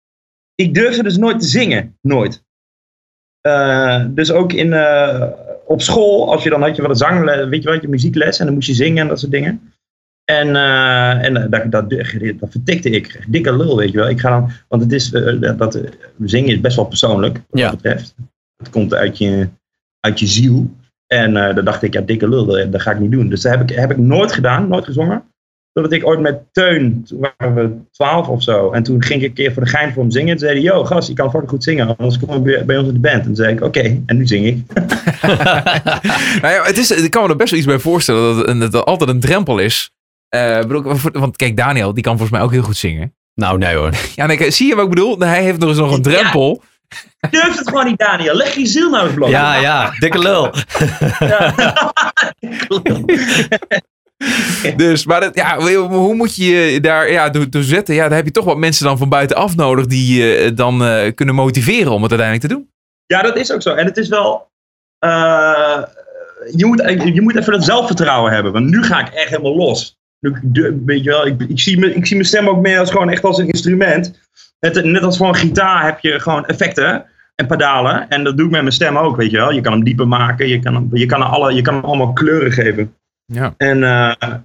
ik 0.56 0.74
durfde 0.74 1.04
dus 1.04 1.18
nooit 1.18 1.40
te 1.40 1.48
zingen. 1.48 1.98
Nooit. 2.02 2.44
Eh, 3.46 4.06
dus 4.10 4.32
ook 4.32 4.54
in, 4.54 4.74
eh, 4.74 5.28
op 5.66 5.82
school, 5.82 6.32
als 6.32 6.44
je 6.44 6.50
dan 6.50 6.62
had 6.62 6.75
je 6.75 6.82
wel 6.82 6.92
een 6.92 6.98
zangles, 6.98 7.48
weet 7.48 7.64
je 7.64 7.70
wat, 7.70 7.82
je 7.82 7.88
muziekles. 7.88 8.40
En 8.40 8.46
dan 8.46 8.54
moest 8.54 8.68
je 8.68 8.74
zingen 8.74 9.02
en 9.02 9.08
dat 9.08 9.20
soort 9.20 9.32
dingen. 9.32 9.74
En, 10.24 10.56
eh, 10.56 11.24
en 11.25 11.34
dat, 11.34 11.72
dat, 11.72 11.90
dat 11.90 12.52
vertikte 12.52 12.90
ik. 12.90 13.25
Dikke 13.28 13.56
lul, 13.56 13.78
weet 13.78 13.92
je 13.92 13.98
wel. 13.98 14.10
Ik 14.10 14.20
ga 14.20 14.30
dan, 14.30 14.52
want 14.68 14.82
het 14.82 14.92
is, 14.92 15.10
dat, 15.58 15.82
zingen 16.24 16.50
is 16.50 16.62
best 16.62 16.75
wel 16.75 16.86
persoonlijk, 16.86 17.34
wat 17.50 17.60
Ja. 17.60 17.70
dat 17.70 17.82
betreft. 17.82 18.16
Het 18.58 18.70
komt 18.70 18.94
uit 18.94 19.18
je, 19.18 19.48
uit 20.00 20.20
je 20.20 20.28
ziel. 20.28 20.70
En 21.08 21.34
dan 21.34 21.66
dacht 21.66 21.84
ik, 21.84 21.94
ja, 21.94 22.02
dikke 22.02 22.30
lul, 22.30 22.46
dat, 22.46 22.72
dat 22.72 22.82
ga 22.82 22.92
ik 22.92 23.00
niet 23.00 23.12
doen. 23.12 23.30
Dus 23.30 23.42
dat 23.42 23.52
heb 23.52 23.70
ik, 23.70 23.75
heb 23.75 23.92
ik 23.92 23.98
nooit 23.98 24.32
gedaan, 24.32 24.68
nooit 24.68 24.86
gezongen. 24.86 25.24
Totdat 25.75 25.94
ik 25.94 26.05
ooit 26.08 26.20
met 26.20 26.39
Teun, 26.51 27.03
toen 27.08 27.27
waren 27.38 27.55
we 27.55 27.70
twaalf 27.91 28.27
of 28.27 28.44
zo. 28.44 28.72
En 28.72 28.84
toen 28.84 29.03
ging 29.03 29.22
ik 29.22 29.27
een 29.27 29.34
keer 29.34 29.53
voor 29.53 29.63
de 29.63 29.70
gein 29.70 29.94
voor 29.94 30.01
hem 30.01 30.12
zingen. 30.12 30.29
En 30.29 30.38
toen 30.38 30.48
zei 30.48 30.60
hij, 30.62 30.72
yo 30.74 30.84
gast, 30.86 31.08
je 31.08 31.13
kan 31.13 31.29
fucking 31.29 31.50
goed 31.50 31.63
zingen. 31.63 31.98
Anders 31.98 32.20
kom 32.20 32.34
je 32.34 32.39
bij- 32.41 32.65
bij 32.65 32.77
ons 32.77 32.88
in 32.88 32.94
de 32.94 33.00
band. 33.00 33.15
En 33.20 33.24
toen 33.24 33.36
zei 33.36 33.53
ik, 33.53 33.62
oké, 33.63 34.01
en 34.05 34.17
nu 34.17 34.27
zing 34.27 34.46
ik. 34.46 34.58
Nou 36.41 36.53
ja, 36.53 36.63
het 36.63 36.77
is, 36.77 36.91
ik 36.91 37.12
kan 37.12 37.24
me 37.24 37.29
er 37.29 37.36
best 37.36 37.50
wel 37.50 37.60
iets 37.60 37.67
bij 37.67 37.79
voorstellen 37.79 38.36
dat 38.36 38.48
het, 38.48 38.60
dat 38.60 38.74
het 38.74 38.86
altijd 38.86 39.10
een 39.10 39.20
drempel 39.20 39.60
is. 39.60 39.91
Eh, 40.29 40.60
bedoel, 40.60 40.84
want 41.12 41.36
kijk, 41.36 41.58
Daniel, 41.58 41.94
die 41.94 42.03
kan 42.03 42.17
volgens 42.17 42.38
mij 42.38 42.41
ook 42.48 42.51
heel 42.51 42.63
goed 42.63 42.77
zingen. 42.77 43.15
Nou, 43.34 43.58
nee 43.58 43.75
hoor. 43.75 43.91
Ja, 44.15 44.25
nee, 44.25 44.38
kijk, 44.38 44.51
zie 44.53 44.67
je 44.67 44.75
wat 44.75 44.84
ik 44.84 44.89
bedoel? 44.89 45.20
Hij 45.20 45.44
heeft 45.44 45.60
nog 45.60 45.70
eens 45.70 45.77
nog 45.77 45.96
een 45.96 46.01
drempel. 46.01 46.62
Durf 47.29 47.58
het 47.58 47.67
gewoon 47.67 47.86
niet, 47.86 47.98
Daniel. 47.98 48.36
Leg 48.36 48.55
je 48.55 48.65
ziel 48.65 48.89
nou 48.89 49.05
eens 49.05 49.13
bloot. 49.15 49.29
Ja, 49.29 49.55
ja, 49.55 49.91
dikke 50.00 50.20
lul. 50.20 50.50
Dus, 54.77 55.05
maar 55.05 55.19
dat, 55.22 55.36
ja, 55.36 55.60
hoe 55.88 56.15
moet 56.15 56.36
je 56.36 56.45
je 56.45 56.79
daar 56.79 57.12
ja, 57.12 57.29
door, 57.29 57.50
door 57.50 57.63
zetten? 57.63 57.95
Ja, 57.95 58.07
daar 58.07 58.17
heb 58.17 58.25
je 58.25 58.31
toch 58.31 58.45
wat 58.45 58.57
mensen 58.57 58.86
dan 58.86 58.98
van 58.98 59.10
buitenaf 59.10 59.55
nodig 59.55 59.86
die 59.86 60.24
je 60.24 60.53
dan 60.53 60.86
eh, 60.86 61.13
kunnen 61.15 61.36
motiveren 61.36 61.91
om 61.91 62.01
het 62.01 62.12
uiteindelijk 62.12 62.50
te 62.50 62.55
doen. 62.55 62.69
Ja, 63.05 63.22
dat 63.22 63.38
is 63.38 63.51
ook 63.51 63.62
zo. 63.62 63.74
En 63.74 63.86
het 63.86 63.98
is 63.98 64.07
wel. 64.07 64.51
eh, 65.00 65.84
je, 66.55 66.65
moet, 66.65 66.81
je 67.13 67.22
moet 67.22 67.36
even 67.36 67.51
dat 67.51 67.63
zelfvertrouwen 67.63 68.31
hebben. 68.31 68.51
Want 68.51 68.69
nu 68.69 68.84
ga 68.84 69.00
ik 69.00 69.13
echt 69.13 69.29
helemaal 69.29 69.55
los. 69.55 69.98
Nu, 70.19 70.36
weet 70.86 71.03
je 71.03 71.10
wel, 71.10 71.25
ik, 71.25 71.41
ik, 71.48 71.60
zie 71.60 71.79
me, 71.79 71.93
ik 71.93 72.05
zie 72.05 72.15
mijn 72.15 72.27
stem 72.27 72.50
ook 72.50 72.62
meer 72.62 72.79
als 72.79 72.91
gewoon 72.91 73.10
echt 73.10 73.24
als 73.24 73.38
een 73.38 73.48
instrument. 73.48 74.19
Net, 74.60 74.84
net 74.84 75.03
als 75.03 75.17
voor 75.17 75.27
een 75.27 75.36
gitaar 75.36 75.86
heb 75.86 76.00
je 76.00 76.19
gewoon 76.19 76.45
effecten 76.45 77.05
en 77.36 77.48
pedalen. 77.48 78.10
En 78.10 78.24
dat 78.24 78.38
doe 78.38 78.45
ik 78.45 78.51
met 78.51 78.62
mijn 78.62 78.74
stem 78.74 78.98
ook, 78.98 79.15
weet 79.15 79.31
je 79.31 79.38
wel. 79.38 79.51
Je 79.51 79.62
kan 79.62 79.72
hem 79.72 79.84
dieper 79.84 80.07
maken. 80.07 80.48
Je 80.48 80.60
kan 80.60 80.74
hem, 80.74 80.89
je 80.93 81.05
kan, 81.05 81.22
alle, 81.22 81.53
je 81.53 81.62
kan 81.62 81.74
hem 81.74 81.84
allemaal 81.84 82.13
kleuren 82.13 82.51
geven. 82.51 82.95
Ja. 83.25 83.53
En 83.58 83.84
eh, 83.84 84.12
eh, 84.20 84.38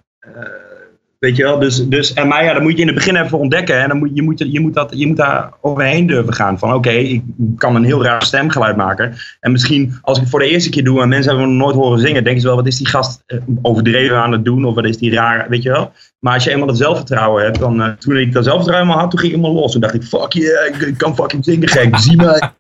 weet 1.21 1.37
je 1.37 1.43
wel, 1.43 1.59
dus, 1.59 1.89
dus 1.89 2.13
en 2.13 2.29
maar 2.29 2.45
ja, 2.45 2.53
dan 2.53 2.63
moet 2.63 2.73
je 2.73 2.81
in 2.81 2.87
het 2.87 2.97
begin 2.97 3.17
even 3.17 3.39
ontdekken. 3.39 3.81
En 3.81 3.89
dan 3.89 3.99
moet 3.99 4.11
je, 4.15 4.23
moet, 4.23 4.39
je, 4.39 4.61
moet, 4.61 4.75
dat, 4.75 4.93
je 4.95 5.07
moet 5.07 5.17
daar 5.17 5.53
overheen 5.61 6.07
durven 6.07 6.35
gaan. 6.35 6.59
Van 6.59 6.75
oké, 6.75 6.91
ik 6.91 7.23
kan 7.57 7.75
een 7.75 7.85
heel 7.85 8.03
raar 8.03 8.23
stemgeluid 8.23 8.77
maken. 8.77 9.15
En 9.41 9.53
misschien 9.53 9.99
als 10.03 10.17
ik 10.17 10.23
het 10.23 10.31
voor 10.31 10.41
de 10.41 10.49
eerste 10.49 10.71
keer 10.71 10.85
doe 10.85 11.03
en 11.03 11.09
mensen 11.09 11.31
hebben 11.31 11.51
me 11.51 11.57
nooit 11.57 11.75
horen 11.75 11.99
zingen, 11.99 12.25
denken 12.25 12.41
ze 12.41 12.47
wel, 12.47 12.57
wat 12.57 12.67
is 12.67 12.77
die 12.77 12.89
gast 12.89 13.23
eh, 13.27 13.39
overdreven 13.63 14.17
aan 14.17 14.33
het 14.33 14.45
doen? 14.45 14.65
Of 14.65 14.75
wat 14.75 14.85
is 14.85 14.99
die 14.99 15.15
raar, 15.15 15.49
weet 15.49 15.63
je 15.63 15.71
wel. 15.71 15.93
Maar 16.19 16.35
als 16.35 16.45
je 16.45 16.51
eenmaal 16.51 16.67
dat 16.67 16.77
zelfvertrouwen 16.77 17.45
hebt, 17.45 17.59
dan 17.59 17.83
eh, 17.83 17.91
toen 17.91 18.17
ik 18.17 18.33
dat 18.33 18.45
zelfvertrouwen 18.45 18.97
had, 18.97 19.11
toen 19.11 19.21
ging 19.21 19.33
ik 19.33 19.39
helemaal 19.39 19.63
los. 19.63 19.73
Toen 19.73 19.81
dacht 19.81 19.95
ik, 19.95 20.03
fuck 20.03 20.33
yeah, 20.33 20.67
ik, 20.67 20.77
ik 20.77 20.99
kan 20.99 21.15
fucking 21.15 21.45
zingen 21.45 21.69
gek, 21.69 21.99
zie 21.99 22.17
mij. 22.17 22.39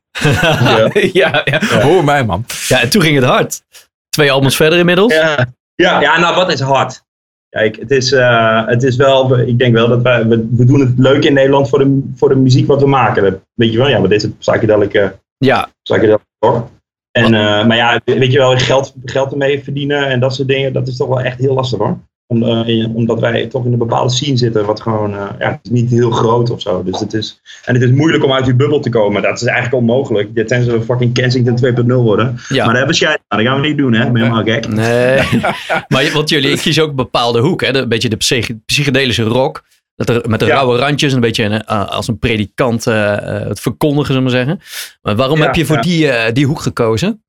ja. 0.60 0.90
ja, 1.12 1.42
ja, 1.44 1.80
hoor 1.80 2.04
mij 2.04 2.24
man. 2.24 2.44
Ja, 2.68 2.80
en 2.80 2.90
toen 2.90 3.02
ging 3.02 3.16
het 3.16 3.24
hard. 3.24 3.62
Twee 4.08 4.32
albums 4.32 4.56
verder 4.56 4.78
inmiddels. 4.78 5.14
Ja. 5.14 5.58
Ja, 5.80 6.00
ja, 6.00 6.18
nou 6.18 6.34
wat 6.34 6.52
is 6.52 6.60
hard? 6.60 7.02
Kijk, 7.48 7.76
het 7.76 7.90
is, 7.90 8.12
eh, 8.12 8.66
het 8.66 8.82
is 8.82 8.96
wel, 8.96 9.38
ik 9.38 9.58
denk 9.58 9.74
wel 9.74 9.88
dat 9.88 10.02
wij, 10.02 10.26
we, 10.26 10.48
we 10.50 10.64
doen 10.64 10.80
het 10.80 10.98
leuk 10.98 11.24
in 11.24 11.32
Nederland 11.32 11.68
voor 11.68 11.78
de, 11.78 12.10
voor 12.14 12.28
de 12.28 12.36
muziek 12.36 12.66
wat 12.66 12.80
we 12.80 12.88
maken. 12.88 13.22
Dat, 13.22 13.34
weet 13.54 13.72
je 13.72 13.78
wel, 13.78 13.88
ja, 13.88 13.98
maar 13.98 14.08
dit 14.08 14.22
is 14.22 14.30
psychedelic, 14.38 15.12
Ja, 15.38 15.68
psychedelic 15.82 16.20
rock. 16.38 16.68
En, 17.10 17.34
uh, 17.34 17.66
maar 17.66 17.76
ja, 17.76 18.00
weet 18.04 18.32
je 18.32 18.38
wel, 18.38 18.58
geld, 18.58 18.94
geld 19.04 19.30
ermee 19.30 19.64
verdienen 19.64 20.06
en 20.06 20.20
dat 20.20 20.34
soort 20.34 20.48
dingen, 20.48 20.72
dat 20.72 20.88
is 20.88 20.96
toch 20.96 21.08
wel 21.08 21.20
echt 21.20 21.38
heel 21.38 21.54
lastig 21.54 21.78
hoor. 21.78 21.98
Om, 22.30 22.42
uh, 22.42 22.94
omdat 22.96 23.20
wij 23.20 23.46
toch 23.46 23.64
in 23.64 23.72
een 23.72 23.78
bepaalde 23.78 24.12
scene 24.12 24.36
zitten, 24.36 24.64
wat 24.66 24.80
gewoon, 24.80 25.10
uh, 25.14 25.26
ja, 25.38 25.50
het 25.50 25.58
is 25.62 25.70
niet 25.70 25.90
heel 25.90 26.10
groot 26.10 26.50
of 26.50 26.60
zo. 26.60 26.82
Dus 26.82 27.00
het 27.00 27.12
is, 27.14 27.40
en 27.64 27.74
het 27.74 27.82
is 27.82 27.90
moeilijk 27.90 28.24
om 28.24 28.32
uit 28.32 28.44
die 28.44 28.54
bubbel 28.54 28.80
te 28.80 28.88
komen. 28.88 29.22
Dat 29.22 29.40
is 29.40 29.42
eigenlijk 29.46 29.76
onmogelijk. 29.76 30.34
Tenzij 30.46 30.72
we 30.78 30.82
fucking 30.82 31.14
Kensington 31.14 31.84
2.0 31.84 31.86
worden. 31.86 32.38
Ja. 32.48 32.64
Maar 32.64 32.74
dat 32.74 32.98
hebben. 32.98 33.18
Nou, 33.28 33.42
dat 33.42 33.52
gaan 33.52 33.60
we 33.60 33.66
niet 33.66 33.78
doen, 33.78 33.92
hè? 33.92 34.10
Ben 34.10 34.22
helemaal 34.22 34.44
gek? 34.44 34.68
nee. 34.68 35.18
maar 35.88 36.10
want 36.12 36.28
jullie 36.28 36.58
kiezen 36.58 36.82
ook 36.82 36.90
een 36.90 36.96
bepaalde 36.96 37.40
hoek, 37.40 37.60
hè? 37.60 37.74
Een 37.76 37.88
beetje 37.88 38.08
de 38.08 38.16
psych- 38.16 38.50
psychedelische 38.66 39.22
rock. 39.22 39.64
Dat 39.94 40.08
er, 40.08 40.28
met 40.30 40.40
de 40.40 40.46
Ja. 40.46 40.54
rauwe 40.54 40.78
randjes, 40.78 41.12
een 41.12 41.20
beetje 41.20 41.44
een, 41.44 41.62
uh, 41.70 41.88
als 41.88 42.08
een 42.08 42.18
predikant 42.18 42.86
uh, 42.86 43.16
het 43.48 43.60
verkondigen, 43.60 44.06
zullen 44.14 44.22
we 44.22 44.30
maar 44.30 44.44
zeggen. 44.44 44.60
Maar 45.02 45.16
waarom 45.16 45.38
Ja, 45.38 45.44
heb 45.44 45.54
je 45.54 45.64
voor 45.66 45.76
ja. 45.76 45.82
die, 45.82 46.04
uh, 46.06 46.22
die 46.32 46.46
hoek 46.46 46.60
gekozen? 46.60 47.22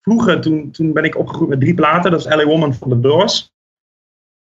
Vroeger, 0.00 0.40
toen, 0.40 0.70
toen 0.72 0.92
ben 0.92 1.04
ik 1.04 1.18
opgegroeid 1.18 1.50
met 1.50 1.60
drie 1.60 1.74
platen. 1.74 2.10
Dat 2.10 2.20
is 2.20 2.34
LA 2.34 2.44
Woman 2.44 2.74
van 2.74 2.88
The 2.88 3.00
Doors. 3.00 3.52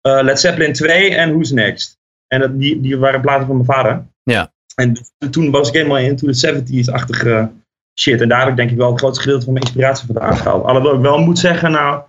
Uh, 0.07 0.19
Led 0.21 0.39
Zeppelin 0.39 0.73
2 0.73 1.15
en 1.15 1.29
Who's 1.31 1.51
Next. 1.51 1.97
En 2.27 2.39
dat, 2.39 2.59
die, 2.59 2.81
die 2.81 2.97
waren 2.97 3.21
platen 3.21 3.45
van 3.45 3.55
mijn 3.55 3.67
vader. 3.67 4.05
Ja. 4.23 4.51
En 4.75 4.97
toen 5.31 5.51
was 5.51 5.67
ik 5.67 5.73
helemaal 5.73 5.97
into 5.97 6.27
de 6.27 6.63
70s-achtige 6.63 7.51
shit. 7.99 8.21
En 8.21 8.29
daar 8.29 8.39
heb 8.39 8.49
ik 8.49 8.55
denk 8.55 8.71
ik 8.71 8.77
wel 8.77 8.89
het 8.91 8.99
grootste 8.99 9.21
gedeelte 9.23 9.43
van 9.45 9.53
mijn 9.53 9.65
inspiratie 9.65 10.05
vandaan 10.05 10.37
gehaald. 10.37 10.65
Alhoewel 10.65 10.95
ik 10.95 11.01
wel 11.01 11.17
moet 11.19 11.39
zeggen, 11.39 11.71
nou, 11.71 12.01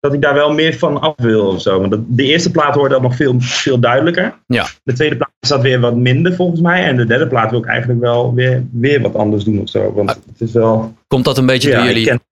dat 0.00 0.14
ik 0.14 0.20
daar 0.20 0.34
wel 0.34 0.52
meer 0.52 0.78
van 0.78 1.00
af 1.00 1.14
wil 1.16 1.46
of 1.46 1.60
zo. 1.62 1.80
Want 1.80 1.96
de 2.06 2.22
eerste 2.22 2.50
plaat 2.50 2.74
hoorde 2.74 2.94
dat 2.94 3.02
nog 3.02 3.16
veel, 3.16 3.34
veel 3.38 3.78
duidelijker. 3.78 4.34
Ja. 4.46 4.66
De 4.82 4.92
tweede 4.92 5.16
plaat 5.16 5.30
is 5.40 5.48
dat 5.48 5.62
weer 5.62 5.80
wat 5.80 5.96
minder 5.96 6.34
volgens 6.34 6.60
mij. 6.60 6.84
En 6.84 6.96
de 6.96 7.04
derde 7.04 7.26
plaat 7.26 7.50
wil 7.50 7.60
ik 7.60 7.66
eigenlijk 7.66 8.00
wel 8.00 8.34
weer, 8.34 8.64
weer 8.72 9.00
wat 9.00 9.14
anders 9.14 9.44
doen 9.44 9.60
of 9.60 9.68
zo. 9.68 9.92
Want 9.92 10.10
het 10.10 10.40
is 10.40 10.52
wel... 10.52 10.94
Komt 11.06 11.24
dat 11.24 11.38
een 11.38 11.46
beetje 11.46 11.70
Ja, 11.70 11.76
door 11.76 11.86
jullie, 11.86 12.06
ken- 12.06 12.22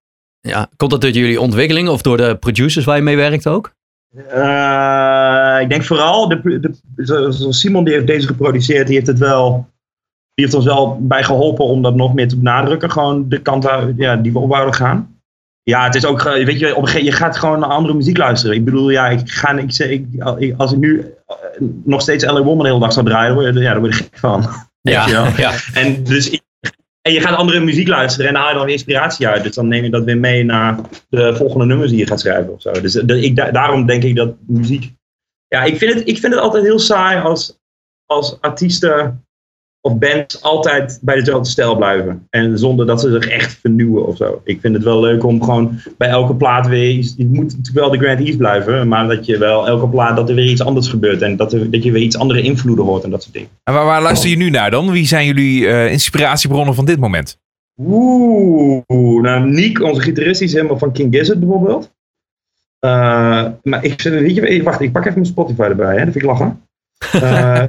ja, 0.41 0.69
komt 0.77 0.91
dat 0.91 1.01
door 1.01 1.11
jullie 1.11 1.41
ontwikkeling 1.41 1.89
of 1.89 2.03
door 2.03 2.17
de 2.17 2.37
producers 2.37 2.85
waar 2.85 2.97
je 2.97 3.03
mee 3.03 3.17
werkt 3.17 3.47
ook? 3.47 3.73
Eh, 4.17 5.57
ik 5.61 5.69
denk 5.69 5.85
vooral, 5.85 6.29
de, 6.29 6.61
de, 6.97 7.33
Simon 7.53 7.85
die 7.85 7.95
heeft 7.95 8.07
deze 8.07 8.27
geproduceerd, 8.27 8.87
die 8.87 8.95
heeft 8.97 9.07
het 9.07 9.19
wel, 9.19 9.53
die 10.35 10.45
heeft 10.45 10.55
ons 10.55 10.65
wel 10.65 10.99
bij 11.01 11.23
geholpen 11.25 11.65
om 11.65 11.83
dat 11.83 11.95
nog 11.95 12.15
meer 12.15 12.29
te 12.29 12.37
benadrukken. 12.37 12.91
Gewoon 12.91 13.29
de 13.29 13.39
kant 13.43 13.65
waar, 13.65 13.93
ja, 13.97 14.17
die 14.17 14.33
we 14.33 14.39
op 14.39 14.49
wouden 14.51 14.75
gaan. 14.75 15.15
Ja, 15.63 15.85
het 15.85 15.95
is 15.95 16.05
ook, 16.05 16.23
weet 16.23 16.59
je, 16.59 16.75
op 16.75 16.83
een 16.83 16.89
gegeven 16.89 17.07
je 17.07 17.13
gaat 17.13 17.37
gewoon 17.37 17.59
naar 17.61 17.69
andere 17.69 17.95
muziek 17.95 18.17
luisteren. 18.17 18.57
Ik 18.57 18.65
bedoel, 18.65 18.91
ja, 18.91 19.09
ik 19.09 19.31
ga, 19.31 19.51
ik, 19.59 19.73
zeg- 19.73 19.89
ik, 19.91 20.07
ik- 20.39 20.55
als 20.57 20.73
ik 20.73 20.79
nu 20.79 21.01
eh, 21.27 21.37
nog 21.85 22.01
steeds 22.01 22.25
LA 22.25 22.43
Woman 22.43 22.59
de 22.65 22.69
hele 22.69 22.81
dag 22.81 22.93
zou 22.93 23.07
draaien, 23.07 23.35
dan 23.35 23.43
word 23.43 23.55
je, 23.55 23.61
ja, 23.61 23.73
dan 23.73 23.83
word 23.83 23.97
je 23.97 24.03
gek 24.03 24.19
van. 24.19 24.41
Wel? 25.11 25.27
ja. 25.37 25.53
En, 25.75 26.05
dus, 26.05 26.31
ik- 26.31 26.43
en 27.03 27.13
je 27.13 27.21
gaat 27.21 27.37
andere 27.37 27.61
muziek 27.61 27.89
luisteren 27.89 28.29
en 28.29 28.35
daar 28.35 28.43
haal 28.43 28.53
je 28.53 28.59
dan 28.59 28.69
inspiratie 28.69 29.29
uit. 29.29 29.43
Dus 29.43 29.55
dan 29.55 29.69
neem 29.69 29.85
je 29.85 29.91
dat 29.91 30.05
weer 30.05 30.19
mee 30.19 30.45
naar 30.45 30.81
de 31.09 31.37
volgende 31.37 31.65
nummers 31.65 31.91
die 31.91 31.99
je 31.99 32.07
gaat 32.07 32.21
schrijven 32.21 32.53
of 32.53 32.63
zo. 32.63 32.71
Dus 32.73 32.93
de, 32.93 33.21
ik, 33.21 33.37
da- 33.37 33.51
daarom 33.51 33.87
denk 33.87 34.03
ik 34.03 34.17
dat 34.17 34.35
muziek... 34.47 34.93
Ja, 35.49 35.63
ik 35.63 35.77
vind 35.77 35.95
het, 35.95 36.09
ik 36.09 36.19
vind 36.19 36.33
het 36.35 36.43
altijd 36.43 36.65
heel 36.65 36.79
saai 36.79 37.21
als, 37.21 37.59
als 38.07 38.41
artiesten 38.41 39.25
of 39.83 39.99
bands 39.99 40.43
altijd 40.43 40.99
bij 41.03 41.15
dezelfde 41.15 41.49
stijl 41.51 41.77
blijven. 41.77 42.27
En 42.31 42.59
zonder 42.59 42.87
dat 42.87 43.01
ze 43.01 43.11
zich 43.11 43.27
echt 43.29 43.59
vernieuwen 43.61 44.07
of 44.07 44.17
zo. 44.17 44.41
Ik 44.45 44.61
vind 44.61 44.75
het 44.75 44.83
wel 44.85 45.01
leuk 45.01 45.25
om 45.25 45.43
gewoon 45.43 45.79
bij 45.99 46.09
elke 46.09 46.35
plaat 46.35 46.67
weer... 46.69 46.91
iets- 46.91 47.15
Je 47.17 47.27
moet 47.27 47.45
natuurlijk 47.57 47.73
wel 47.77 47.91
de 47.91 47.99
Grand 47.99 48.21
East 48.21 48.37
blijven, 48.39 48.89
maar 48.89 49.09
dat 49.09 49.27
je 49.27 49.39
wel 49.39 49.67
elke 49.67 49.89
plaat... 49.89 50.17
dat 50.17 50.29
er 50.29 50.35
weer 50.35 50.51
iets 50.51 50.63
anders 50.63 50.89
gebeurt 50.89 51.23
en 51.23 51.37
dat, 51.37 51.53
er, 51.53 51.71
dat 51.71 51.83
je 51.83 51.93
weer 51.93 52.03
iets 52.03 52.17
andere 52.19 52.43
invloeden 52.43 52.85
hoort 52.85 53.05
en 53.05 53.11
dat 53.11 53.23
soort 53.23 53.35
dingen. 53.35 53.49
En 53.65 53.75
waar, 53.75 53.85
waar 53.85 54.03
luister 54.03 54.31
je 54.31 54.37
nu 54.37 54.51
naar 54.51 54.71
dan? 54.71 54.91
Wie 54.91 55.07
zijn 55.07 55.27
jullie 55.27 55.67
eh, 55.69 55.93
inspiratiebronnen 55.93 56.75
van 56.75 56.85
dit 56.85 56.99
moment? 56.99 57.39
Oeh, 57.83 59.23
nou 59.23 59.51
Niek, 59.51 59.83
onze 59.83 60.01
gitarist, 60.01 60.41
is 60.41 60.53
helemaal 60.53 60.79
van 60.79 60.93
King 60.93 61.15
Gizzard 61.15 61.39
bijvoorbeeld. 61.41 61.93
Eh, 62.79 62.91
maar 63.63 63.85
ik, 63.85 64.03
weet 64.03 64.35
je, 64.35 64.63
wacht, 64.63 64.81
ik 64.81 64.93
pak 64.93 65.03
even 65.03 65.15
mijn 65.15 65.27
Spotify 65.27 65.61
erbij, 65.63 65.93
hè? 65.99 66.05
dat 66.05 66.13
vind 66.13 66.25
ik 66.25 66.31
lachen. 66.31 66.61
Eh, 67.13 67.63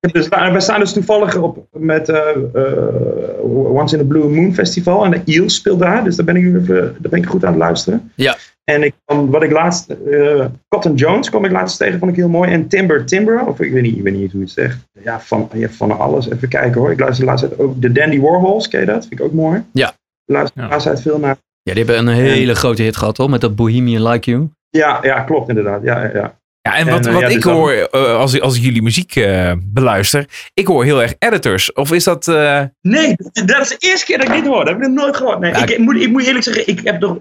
dus, 0.12 0.28
daar- 0.28 0.52
wij 0.52 0.60
staan 0.60 0.80
dus 0.80 0.92
toevallig 0.92 1.36
op 1.36 1.66
met 1.72 2.08
eh, 2.08 2.18
eh, 2.54 3.44
Once 3.44 3.96
in 3.96 4.02
a 4.02 4.06
Blue 4.06 4.28
Moon 4.28 4.54
Festival 4.54 5.04
en 5.04 5.10
de 5.10 5.20
Eels 5.24 5.54
speelt 5.54 5.78
daar, 5.78 6.04
dus 6.04 6.16
daar 6.16 6.24
ben 6.26 6.36
ik 6.36 6.42
nu 6.42 6.58
even, 6.58 6.74
daar 6.76 7.10
ben 7.10 7.18
ik 7.18 7.26
goed 7.26 7.44
aan 7.44 7.52
het 7.52 7.60
luisteren. 7.60 8.12
Ja. 8.14 8.36
En 8.64 8.82
ik, 8.82 8.94
wat 9.06 9.42
ik 9.42 9.50
laatst, 9.50 9.90
eh, 9.90 10.44
Cotton 10.68 10.94
Jones 10.94 11.30
kwam 11.30 11.44
ik 11.44 11.50
laatst 11.50 11.78
tegen, 11.78 11.98
vond 11.98 12.10
ik 12.10 12.16
heel 12.16 12.28
mooi. 12.28 12.50
En 12.50 12.68
Timber 12.68 13.04
Timber, 13.06 13.46
of 13.46 13.60
ik 13.60 13.72
weet 13.72 13.82
niet, 13.82 13.96
ik 13.96 14.02
weet 14.02 14.12
niet 14.14 14.30
hoe 14.30 14.40
je 14.40 14.46
het 14.46 14.54
zegt. 14.54 14.78
Ja, 15.02 15.20
van, 15.20 15.48
ja, 15.52 15.68
van 15.68 15.98
alles. 15.98 16.30
Even 16.30 16.48
kijken 16.48 16.80
hoor. 16.80 16.90
Ik 16.90 17.00
luister 17.00 17.24
de 17.24 17.30
laatste 17.30 17.48
tijd 17.48 17.60
ook 17.60 17.82
de 17.82 17.92
Dandy 17.92 18.20
Warhols, 18.20 18.68
ken 18.68 18.80
je 18.80 18.86
dat? 18.86 19.06
Vind 19.06 19.20
ik 19.20 19.26
ook 19.26 19.32
mooi. 19.32 19.62
Ja. 19.72 19.88
Ik 19.88 19.94
luister 20.34 20.62
Ja. 20.62 20.68
laatste 20.68 20.88
tijd 20.90 21.02
veel 21.02 21.18
naar. 21.18 21.36
Ja, 21.62 21.74
die 21.74 21.84
hebben 21.84 22.06
een 22.06 22.14
hele 22.14 22.54
grote 22.54 22.82
hit 22.82 22.96
gehad 22.96 23.16
hoor, 23.16 23.30
met 23.30 23.40
dat 23.40 23.56
Bohemian 23.56 24.08
Like 24.08 24.30
You. 24.30 24.48
Ja, 24.70 24.98
ja, 25.02 25.20
klopt 25.20 25.48
inderdaad. 25.48 25.82
Ja, 25.82 26.10
ja, 26.14 26.38
ja. 26.68 26.76
En 26.76 26.86
En, 26.86 26.92
wat, 26.92 27.06
eh, 27.06 27.12
wat 27.12 27.20
ja, 27.22 27.28
ik 27.28 27.34
dus 27.34 27.42
dan- 27.44 27.52
hoor 27.54 27.70
eh, 27.72 28.16
als, 28.16 28.34
ik- 28.34 28.42
als 28.42 28.56
ik 28.56 28.62
jullie 28.62 28.82
muziek 28.82 29.16
eh, 29.16 29.52
beluister, 29.62 30.26
ik 30.54 30.66
hoor 30.66 30.84
heel 30.84 31.02
erg 31.02 31.14
editors. 31.18 31.72
Of 31.72 31.92
is 31.92 32.04
dat... 32.04 32.28
eh, 32.28 32.60
Nee, 32.82 33.16
dat 33.46 33.60
is 33.60 33.68
de 33.68 33.76
eerste 33.78 34.06
keer 34.06 34.18
dat 34.18 34.28
ik 34.28 34.34
dit 34.34 34.46
hoor. 34.46 34.64
Dat 34.64 34.68
heb 34.68 34.76
ik 34.82 34.88
nog 34.88 34.96
nooit 35.04 35.16
gehoord. 35.16 35.38
Nee, 35.40 35.50
Ja, 35.52 35.66
ik, 35.66 35.78
moet, 35.78 35.96
ik 36.00 36.10
moet 36.10 36.24
eerlijk 36.26 36.44
zeggen, 36.44 36.66
ik 36.68 36.80
heb, 36.84 37.00
nog, 37.00 37.16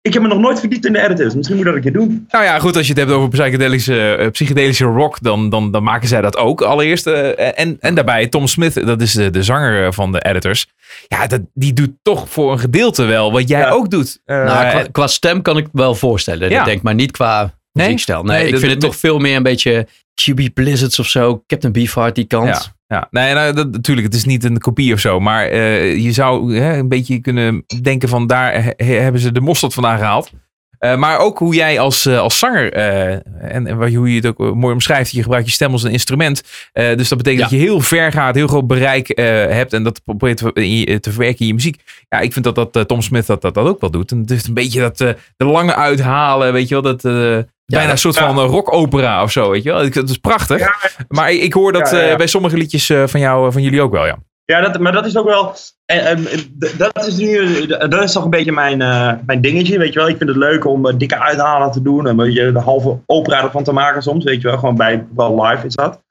ik 0.00 0.12
heb 0.12 0.22
me 0.22 0.28
nog 0.28 0.38
nooit 0.38 0.60
verdiept 0.60 0.86
in 0.86 0.92
de 0.92 1.02
editors. 1.02 1.34
Misschien 1.34 1.56
moet 1.56 1.66
ik 1.66 1.72
dat 1.72 1.84
een 1.84 1.92
keer 1.92 2.00
doen. 2.00 2.26
Nou 2.30 2.44
ja, 2.44 2.58
goed, 2.58 2.76
als 2.76 2.86
je 2.86 2.92
het 2.92 3.00
hebt 3.02 3.12
over 3.12 3.28
psychedelische, 3.28 4.28
psychedelische 4.32 4.84
rock, 4.84 5.20
dan, 5.20 5.50
dan, 5.50 5.70
dan 5.70 5.82
maken 5.82 6.08
zij 6.08 6.20
dat 6.20 6.36
ook 6.36 6.62
allereerst. 6.62 7.06
eh, 7.06 7.58
en, 7.58 7.76
en 7.80 7.94
daarbij 7.94 8.26
Tom 8.26 8.46
Smith, 8.46 8.86
dat 8.86 9.00
is 9.00 9.12
de, 9.12 9.30
de 9.30 9.42
zanger 9.42 9.92
van 9.92 10.12
de 10.12 10.20
editors. 10.24 10.66
Ja, 11.08 11.26
dat, 11.26 11.40
die 11.54 11.72
doet 11.72 11.90
toch 12.02 12.28
voor 12.28 12.52
een 12.52 12.58
gedeelte 12.58 13.04
wel 13.04 13.32
wat 13.32 13.48
jij 13.48 13.60
Ja. 13.60 13.70
ook 13.70 13.90
doet. 13.90 14.20
Eh, 14.24 14.36
nou, 14.44 14.68
qua, 14.70 14.82
qua 14.92 15.06
stem 15.06 15.42
kan 15.42 15.56
ik 15.56 15.66
wel 15.72 15.94
voorstellen. 15.94 16.50
Ja. 16.50 16.58
Ik 16.58 16.64
denk 16.64 16.82
maar 16.82 16.94
niet 16.94 17.10
qua 17.10 17.60
Nee? 17.72 17.84
muziekstijl. 17.86 18.22
Nee, 18.22 18.36
Nee, 18.36 18.46
ik 18.46 18.50
dat- 18.52 18.60
vind 18.60 18.72
het 18.72 18.80
toch 18.80 18.96
veel 18.96 19.18
meer 19.18 19.36
een 19.36 19.42
beetje 19.42 19.86
QB 20.14 20.48
Blizzards 20.54 20.98
of 20.98 21.06
zo. 21.06 21.42
Captain 21.46 21.72
Beefheart, 21.72 22.14
die 22.14 22.24
kant. 22.26 22.48
Ja. 22.48 22.62
Ja, 22.86 23.08
nee, 23.10 23.34
nou, 23.34 23.52
dat, 23.54 23.70
natuurlijk, 23.70 24.06
het 24.06 24.16
is 24.16 24.24
niet 24.24 24.44
een 24.44 24.58
kopie 24.58 24.92
of 24.94 25.00
zo. 25.00 25.20
Maar 25.20 25.46
eh, 25.46 25.96
je 25.96 26.12
zou 26.12 26.56
hè, 26.58 26.76
een 26.78 26.88
beetje 26.88 27.18
kunnen 27.20 27.64
denken 27.82 28.08
van 28.08 28.26
daar 28.26 28.74
he- 28.76 28.84
hebben 28.94 29.20
ze 29.20 29.32
de 29.32 29.40
mosterd 29.40 29.74
vandaan 29.74 29.98
gehaald. 29.98 30.30
Eh, 30.78 30.96
maar 30.96 31.18
ook 31.18 31.38
hoe 31.38 31.54
jij 31.54 31.78
als, 31.80 32.06
eh, 32.06 32.18
als 32.18 32.38
zanger, 32.38 32.72
en, 32.72 33.66
en 33.66 33.94
hoe 33.94 34.10
je 34.14 34.16
het 34.16 34.26
ook 34.38 34.54
mooi 34.54 34.72
omschrijft, 34.74 35.10
je 35.10 35.22
gebruikt 35.22 35.46
je 35.46 35.52
stem 35.52 35.72
als 35.72 35.82
een 35.82 35.90
instrument. 35.90 36.42
Dus 36.72 37.08
dat 37.08 37.18
betekent 37.18 37.42
Ja. 37.42 37.48
dat 37.48 37.50
je 37.50 37.64
heel 37.66 37.80
ver 37.80 38.12
gaat, 38.12 38.34
heel 38.34 38.46
groot 38.46 38.66
bereik 38.66 39.12
hebt 39.50 39.72
en 39.72 39.82
dat 39.82 40.02
probeert 40.04 40.36
te, 40.36 40.98
te 41.00 41.10
verwerken 41.10 41.40
in 41.40 41.46
je 41.46 41.54
muziek. 41.54 41.82
Ja, 42.08 42.20
ik 42.20 42.32
vind 42.32 42.54
dat, 42.54 42.72
dat 42.72 42.88
Tom 42.88 43.02
Smith 43.02 43.26
dat, 43.26 43.42
dat, 43.42 43.54
dat 43.54 43.66
ook 43.66 43.80
wel 43.80 43.90
doet. 43.90 44.10
En 44.10 44.18
het 44.18 44.30
is 44.30 44.46
een 44.46 44.54
beetje 44.54 44.80
dat 44.80 44.98
de 44.98 45.16
lange 45.36 45.74
uithalen, 45.74 46.52
weet 46.52 46.68
je 46.68 46.80
wel, 46.80 46.96
dat... 46.96 47.46
bijna 47.66 47.90
een 47.90 47.98
soort 47.98 48.18
van 48.18 48.38
eh, 48.38 48.44
rockopera 48.44 49.22
of 49.22 49.32
zo, 49.32 49.50
weet 49.50 49.62
je 49.62 49.72
wel. 49.72 49.90
Dat 49.90 50.08
is 50.08 50.16
prachtig. 50.18 50.68
Maar 51.08 51.32
ik, 51.32 51.52
hoor 51.52 51.72
dat 51.72 51.92
eh, 51.92 52.16
bij 52.16 52.26
sommige 52.26 52.56
liedjes 52.56 52.90
eh, 52.90 53.06
van 53.06 53.20
jou, 53.20 53.52
van 53.52 53.62
jullie 53.62 53.82
ook 53.82 53.92
wel, 53.92 54.06
ja. 54.06 54.18
Ja, 54.44 54.60
dat, 54.60 54.78
maar 54.78 54.92
dat 54.92 55.06
is 55.06 55.16
ook 55.16 55.26
wel. 55.26 55.54
En, 55.84 56.04
en, 56.04 56.24
d- 56.58 56.74
dat 56.78 57.06
is 57.06 57.16
nu. 57.16 57.66
Dat 57.66 58.02
is 58.02 58.12
toch 58.12 58.24
een 58.24 58.30
beetje 58.30 58.52
mijn, 58.52 58.78
mijn 59.26 59.40
dingetje. 59.40 59.78
Weet 59.78 59.92
je 59.92 59.98
wel, 59.98 60.08
ik 60.08 60.16
vind 60.16 60.28
het 60.28 60.38
leuk 60.38 60.66
om 60.66 60.98
dikke 60.98 61.18
uithalen 61.20 61.70
te 61.70 61.82
doen. 61.82 62.06
En 62.06 62.18
een 62.18 62.52
de 62.52 62.58
halve 62.60 62.98
opera 63.06 63.42
ervan 63.42 63.64
te 63.64 63.72
maken 63.72 64.02
soms. 64.02 64.24
Weet 64.24 64.40
je 64.40 64.48
wel, 64.48 64.58
gewoon 64.58 64.76
bij 64.76 65.06
wel 65.16 65.44
live 65.44 65.66
is 65.66 65.74
dat. 65.74 66.02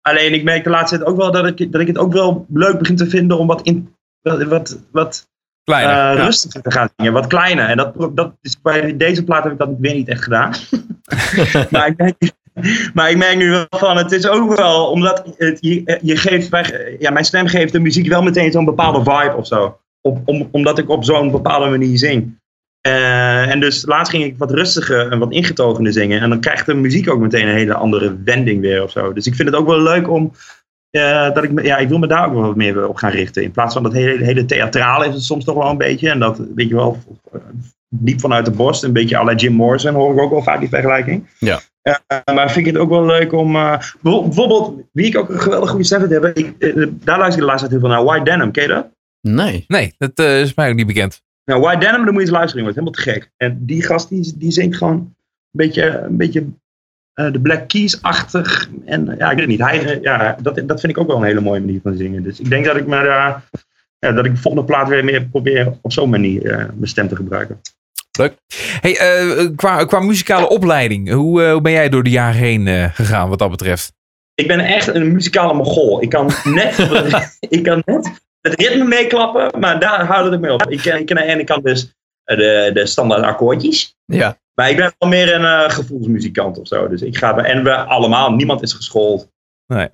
Alleen 0.00 0.34
ik 0.34 0.42
merk 0.44 0.64
de 0.64 0.70
laatste 0.70 0.96
tijd 0.96 1.08
ook 1.08 1.16
wel 1.16 1.30
dat 1.32 1.46
ik, 1.60 1.72
dat 1.72 1.80
ik 1.80 1.86
het 1.86 1.98
ook 1.98 2.12
wel 2.12 2.46
leuk 2.52 2.78
begin 2.78 2.96
te 2.96 3.08
vinden 3.08 3.38
om 3.38 3.46
wat, 3.46 3.62
in, 3.62 3.94
wat, 4.22 4.78
wat, 4.92 5.28
Kleiner. 5.64 5.94
ja. 5.94 6.12
rustiger 6.24 6.62
te 6.62 6.70
gaan 6.70 6.88
zingen. 6.96 7.12
Wat 7.12 7.26
kleiner. 7.26 7.68
En 7.68 7.76
dat, 7.76 8.16
dat 8.16 8.32
is, 8.42 8.60
bij 8.60 8.96
deze 8.96 9.24
plaat 9.24 9.42
heb 9.42 9.52
ik 9.52 9.58
dat 9.58 9.70
weer 9.78 9.94
niet 9.94 10.08
echt 10.08 10.22
gedaan. 10.22 10.52
maar, 11.70 11.88
ik 11.88 11.96
merk, 13.16 13.32
ik 13.32 13.36
nu 13.36 13.50
wel 13.50 13.66
van, 13.70 13.96
het 13.96 14.12
is 14.12 14.28
ook 14.28 14.56
wel, 14.56 14.90
omdat 14.90 15.34
het, 15.36 15.58
je, 15.60 15.98
je 16.02 16.16
geeft, 16.16 16.48
ja, 16.98 17.10
mijn 17.10 17.24
stem 17.24 17.46
geeft 17.46 17.72
de 17.72 17.80
muziek 17.80 18.08
wel 18.08 18.22
meteen 18.22 18.52
zo'n 18.52 18.64
bepaalde 18.64 18.98
vibe 18.98 19.34
of 19.36 19.46
zo. 19.46 19.78
Om, 20.00 20.48
omdat 20.50 20.78
ik 20.78 20.88
op 20.88 21.04
zo'n 21.04 21.30
bepaalde 21.30 21.70
manier 21.70 21.98
zing. 21.98 22.38
Eh, 22.80 23.50
en 23.50 23.60
dus 23.60 23.86
laatst 23.86 24.12
ging 24.12 24.24
ik 24.24 24.38
wat 24.38 24.50
rustiger 24.50 25.12
en 25.12 25.18
wat 25.18 25.32
ingetogener 25.32 25.92
zingen. 25.92 26.20
En 26.20 26.28
dan 26.28 26.40
krijgt 26.40 26.66
de 26.66 26.74
muziek 26.74 27.10
ook 27.10 27.20
meteen 27.20 27.48
een 27.48 27.54
hele 27.54 27.74
andere 27.74 28.16
wending 28.24 28.60
weer 28.60 28.82
of 28.82 28.90
zo. 28.90 29.12
Dus 29.12 29.26
ik 29.26 29.34
vind 29.34 29.48
het 29.48 29.58
ook 29.58 29.66
wel 29.66 29.82
leuk 29.82 30.10
om. 30.10 30.32
eh, 30.90 31.34
dat 31.34 31.44
ik, 31.44 31.62
ja, 31.62 31.76
ik 31.76 31.88
wil 31.88 31.98
me 31.98 32.06
daar 32.06 32.26
ook 32.26 32.32
wel 32.32 32.42
wat 32.42 32.56
meer 32.56 32.88
op 32.88 32.96
gaan 32.96 33.10
richten. 33.10 33.42
In 33.42 33.50
plaats 33.50 33.74
van 33.74 33.82
dat 33.82 33.92
hele, 33.92 34.24
hele 34.24 34.44
theatrale 34.44 35.06
is 35.06 35.14
het 35.14 35.22
soms 35.22 35.44
toch 35.44 35.56
wel 35.56 35.70
een 35.70 35.76
beetje. 35.76 36.10
En 36.10 36.18
dat, 36.18 36.40
weet 36.54 36.68
je 36.68 36.74
wel, 36.74 36.98
diep 37.88 38.20
vanuit 38.20 38.44
de 38.44 38.50
borst. 38.50 38.82
Een 38.82 38.92
beetje 38.92 39.16
à 39.18 39.24
la 39.24 39.34
Jim 39.34 39.52
Morrison 39.52 39.94
hoor 39.94 40.14
ik 40.14 40.20
ook 40.20 40.30
wel 40.30 40.42
vaak 40.42 40.60
die 40.60 40.68
vergelijking. 40.68 41.26
Ja. 41.38 41.60
Eh, 41.82 41.94
maar 42.34 42.50
vind 42.50 42.66
ik 42.66 42.72
het 42.72 42.82
ook 42.82 42.90
wel 42.90 43.06
leuk 43.06 43.32
om. 43.32 43.56
eh, 43.56 43.78
bijvo- 44.00 44.22
bijvoorbeeld, 44.22 44.80
wie 44.92 45.06
ik 45.06 45.16
ook 45.18 45.28
een 45.28 45.40
geweldig 45.40 45.70
goede 45.70 45.84
stem 45.84 45.98
vind 45.98 46.10
hebben. 46.12 46.34
Ik, 46.34 46.54
daar 47.04 47.18
luister 47.18 47.40
ik 47.40 47.46
de 47.46 47.50
laatste 47.52 47.68
tijd 47.68 47.70
heel 47.70 47.80
veel 47.80 47.88
naar. 47.88 48.04
White 48.04 48.24
Denim, 48.30 48.50
ken 48.50 48.62
je 48.62 48.68
dat? 48.68 48.86
Nee. 49.20 49.64
Nee, 49.68 49.94
dat 49.98 50.10
eh, 50.14 50.40
is 50.40 50.54
mij 50.54 50.68
ook 50.70 50.74
niet 50.76 50.86
bekend. 50.86 51.22
Nou, 51.44 51.60
White 51.60 51.78
Denim, 51.78 52.04
dan 52.04 52.04
moet 52.04 52.14
je 52.14 52.20
eens 52.20 52.30
luisteren, 52.30 52.64
jongens. 52.64 52.78
Helemaal 52.78 53.04
te 53.04 53.10
gek. 53.10 53.30
En 53.36 53.58
die 53.66 53.82
gast, 53.82 54.08
die, 54.08 54.32
die 54.36 54.50
zingt 54.50 54.76
gewoon 54.76 54.94
een 54.94 55.14
beetje, 55.50 55.98
een 55.98 56.16
beetje 56.16 56.46
eh, 57.12 57.32
de 57.32 57.40
Black 57.40 57.68
Keys-achtig. 57.68 58.68
En 58.84 59.14
ja, 59.18 59.30
ik 59.30 59.38
weet 59.38 59.46
niet. 59.46 59.60
Hij, 59.60 59.98
ja, 60.02 60.36
dat, 60.42 60.62
dat 60.68 60.80
vind 60.80 60.92
ik 60.92 60.98
ook 60.98 61.06
wel 61.06 61.16
een 61.16 61.22
hele 61.24 61.40
mooie 61.40 61.60
manier 61.60 61.80
van 61.82 61.96
zingen. 61.96 62.22
Dus 62.22 62.40
ik 62.40 62.48
denk 62.48 62.64
dat 62.64 62.76
ik 62.76 62.86
me 62.86 63.02
daar, 63.02 63.42
ja, 64.06 64.12
dat 64.12 64.24
ik 64.24 64.34
de 64.34 64.40
volgende 64.40 64.66
plaat 64.66 64.88
weer 64.88 65.04
meer 65.04 65.22
probeer 65.26 65.72
op 65.82 65.92
zo'n 65.92 66.10
manier 66.10 66.50
eh, 66.50 66.56
mijn 66.56 66.88
stem 66.88 67.08
te 67.08 67.16
gebruiken. 67.16 67.60
Hey, 68.80 68.98
eh, 68.98 69.48
qua, 69.56 69.84
qua 69.84 70.00
muzikale 70.00 70.48
opleiding, 70.48 71.12
hoe, 71.12 71.42
eh, 71.42 71.52
hoe 71.52 71.60
ben 71.60 71.72
jij 71.72 71.88
door 71.88 72.02
de 72.02 72.10
jaren 72.10 72.40
heen 72.40 72.90
gegaan 72.90 73.28
wat 73.28 73.38
dat 73.38 73.50
betreft? 73.50 73.92
Ik 74.34 74.46
ben 74.46 74.60
echt 74.60 74.86
een 74.86 75.12
muzikale 75.12 75.54
mogol. 75.54 76.02
Ik 76.02 76.08
kan 76.08 76.30
net, 76.44 76.78
ik 77.56 77.62
kan 77.62 77.82
net 77.84 78.10
het 78.40 78.60
ritme 78.60 78.84
meeklappen, 78.84 79.60
maar 79.60 79.80
daar 79.80 80.04
houdt 80.06 80.30
het 80.30 80.40
mee 80.40 80.52
op. 80.52 80.66
Ik, 80.70 80.78
ken- 80.78 80.98
ik 80.98 81.06
ken 81.06 81.18
aan 81.18 81.26
de 81.26 81.32
ene 81.32 81.44
kant 81.44 81.64
dus 81.64 81.94
de, 82.24 82.70
de 82.74 82.86
standaard 82.86 83.22
akkoordjes. 83.22 83.96
Ja. 84.04 84.36
Maar 84.54 84.70
ik 84.70 84.76
ben 84.76 84.94
wel 84.98 85.08
meer 85.08 85.34
een 85.34 85.70
gevoelsmuzikant 85.70 86.58
of 86.58 86.66
zo. 86.66 86.88
Dus 86.88 87.02
ik 87.02 87.16
ga, 87.16 87.36
en 87.36 87.64
we 87.64 87.76
allemaal, 87.76 88.32
niemand 88.32 88.62
is 88.62 88.72
geschoold. 88.72 89.28
Nee. 89.66 89.88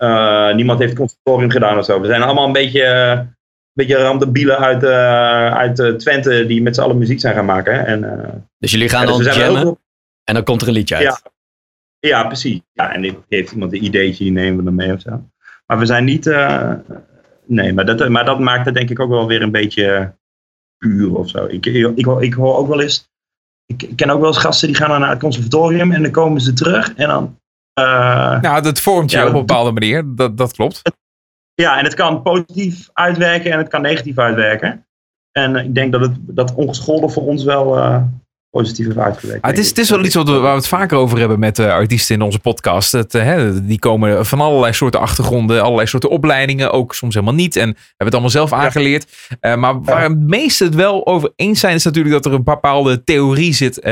Niemand 0.54 0.78
heeft 0.78 0.94
conservatorium 0.94 1.50
gedaan 1.50 1.78
of 1.78 1.84
zo. 1.84 2.00
We 2.00 2.06
zijn 2.06 2.22
allemaal 2.22 2.46
een 2.46 2.52
beetje, 2.52 3.26
beetje 3.72 3.96
randebielen 3.96 4.58
uit, 4.58 4.82
eh, 4.82 5.54
uit 5.54 5.78
eh, 5.78 5.92
Twente 5.94 6.46
die 6.46 6.62
met 6.62 6.74
z'n 6.74 6.80
allen 6.80 6.98
muziek 6.98 7.20
zijn 7.20 7.34
gaan 7.34 7.44
maken. 7.44 7.86
En, 7.86 8.22
eh, 8.22 8.28
Dus 8.58 8.70
jullie 8.70 8.88
gaan 8.88 9.06
ja, 9.06 9.16
dus 9.16 9.26
dan 9.26 9.38
jammen 9.38 9.78
en 10.24 10.34
dan 10.34 10.44
komt 10.44 10.62
er 10.62 10.68
een 10.68 10.74
liedje 10.74 10.94
uit. 10.94 11.04
Ja. 11.04 11.20
ja, 12.08 12.26
precies. 12.26 12.60
Ja, 12.72 12.92
en 12.92 13.02
dan 13.02 13.24
heeft 13.28 13.52
iemand 13.52 13.72
een 13.72 13.84
ideetje, 13.84 14.24
die 14.24 14.32
nemen 14.32 14.56
we 14.56 14.64
dan 14.64 14.74
mee 14.74 14.92
of 14.92 15.00
zo. 15.00 15.28
Maar 15.66 15.78
we 15.78 15.86
zijn 15.86 16.04
niet... 16.04 16.26
eh, 16.26 16.72
nee, 17.46 17.72
maar 17.72 17.84
dat, 17.86 18.08
maar 18.08 18.24
dat 18.24 18.38
maakt 18.40 18.64
het 18.64 18.74
denk 18.74 18.90
ik 18.90 19.00
ook 19.00 19.10
wel 19.10 19.26
weer 19.26 19.42
een 19.42 19.50
beetje 19.50 20.14
puur 20.78 21.14
of 21.14 21.28
zo. 21.28 21.44
Ik, 21.44 21.66
ik, 21.66 21.92
ik, 21.96 22.04
hoor- 22.04 22.22
ik 22.22 22.34
hoor 22.34 22.56
ook 22.56 22.68
wel 22.68 22.80
eens... 22.80 23.10
Ik, 23.66 23.82
ik 23.82 23.96
ken 23.96 24.10
ook 24.10 24.18
wel 24.20 24.28
eens 24.28 24.38
gasten 24.38 24.68
die 24.68 24.76
gaan 24.76 24.88
dan 24.88 25.00
naar 25.00 25.10
het 25.10 25.18
conservatorium 25.20 25.92
en 25.92 26.02
dan 26.02 26.10
komen 26.10 26.40
ze 26.40 26.52
terug 26.52 26.94
en 26.94 27.08
dan... 27.08 27.38
eh, 27.74 28.40
Nou, 28.40 28.62
dat 28.62 28.80
vormt 28.80 29.10
je 29.10 29.16
Ja, 29.16 29.22
op 29.26 29.32
een 29.32 29.38
bepaalde 29.38 29.72
manier. 29.72 30.04
Dat, 30.14 30.36
dat 30.38 30.52
klopt. 30.52 30.82
Ja, 31.54 31.78
en 31.78 31.84
het 31.84 31.94
kan 31.94 32.22
positief 32.22 32.88
uitwerken 32.92 33.52
en 33.52 33.58
het 33.58 33.68
kan 33.68 33.82
negatief 33.82 34.18
uitwerken. 34.18 34.86
En 35.32 35.56
ik 35.56 35.74
denk 35.74 35.92
dat 35.92 36.00
het 36.00 36.12
dat 36.20 36.54
ongeschoolde 36.54 37.08
voor 37.08 37.22
ons 37.22 37.44
wel 37.44 37.78
eh, 37.78 38.02
positief 38.50 38.86
heeft 38.86 38.98
uitgewerkt. 38.98 39.42
Ah, 39.42 39.50
het, 39.50 39.58
is, 39.58 39.68
het 39.68 39.78
is 39.78 39.90
wel 39.90 40.04
iets 40.04 40.14
wat 40.14 40.28
we, 40.28 40.32
waar 40.32 40.50
we 40.50 40.58
het 40.58 40.68
vaker 40.68 40.98
over 40.98 41.18
hebben 41.18 41.38
met 41.38 41.58
eh, 41.58 41.72
artiesten 41.72 42.14
in 42.14 42.22
onze 42.22 42.38
podcast. 42.38 42.92
Het, 42.92 43.14
eh, 43.14 43.22
hè, 43.22 43.64
die 43.64 43.78
komen 43.78 44.26
van 44.26 44.40
allerlei 44.40 44.72
soorten 44.72 45.00
achtergronden, 45.00 45.62
allerlei 45.62 45.86
soorten 45.86 46.10
opleidingen, 46.10 46.72
ook 46.72 46.94
soms 46.94 47.14
helemaal 47.14 47.34
niet. 47.34 47.56
En 47.56 47.68
hebben 47.68 47.96
het 47.96 48.12
allemaal 48.12 48.30
zelf 48.30 48.52
aangeleerd. 48.52 49.06
Maar 49.40 49.82
waar 49.82 50.08
de 50.08 50.24
meesten 50.26 50.66
het 50.66 50.74
wel 50.74 51.06
over 51.06 51.32
eens 51.36 51.60
zijn, 51.60 51.74
is 51.74 51.84
natuurlijk 51.84 52.14
dat 52.14 52.26
er 52.26 52.32
een 52.32 52.44
bepaalde 52.44 53.04
theorie 53.04 53.54
zit 53.54 53.90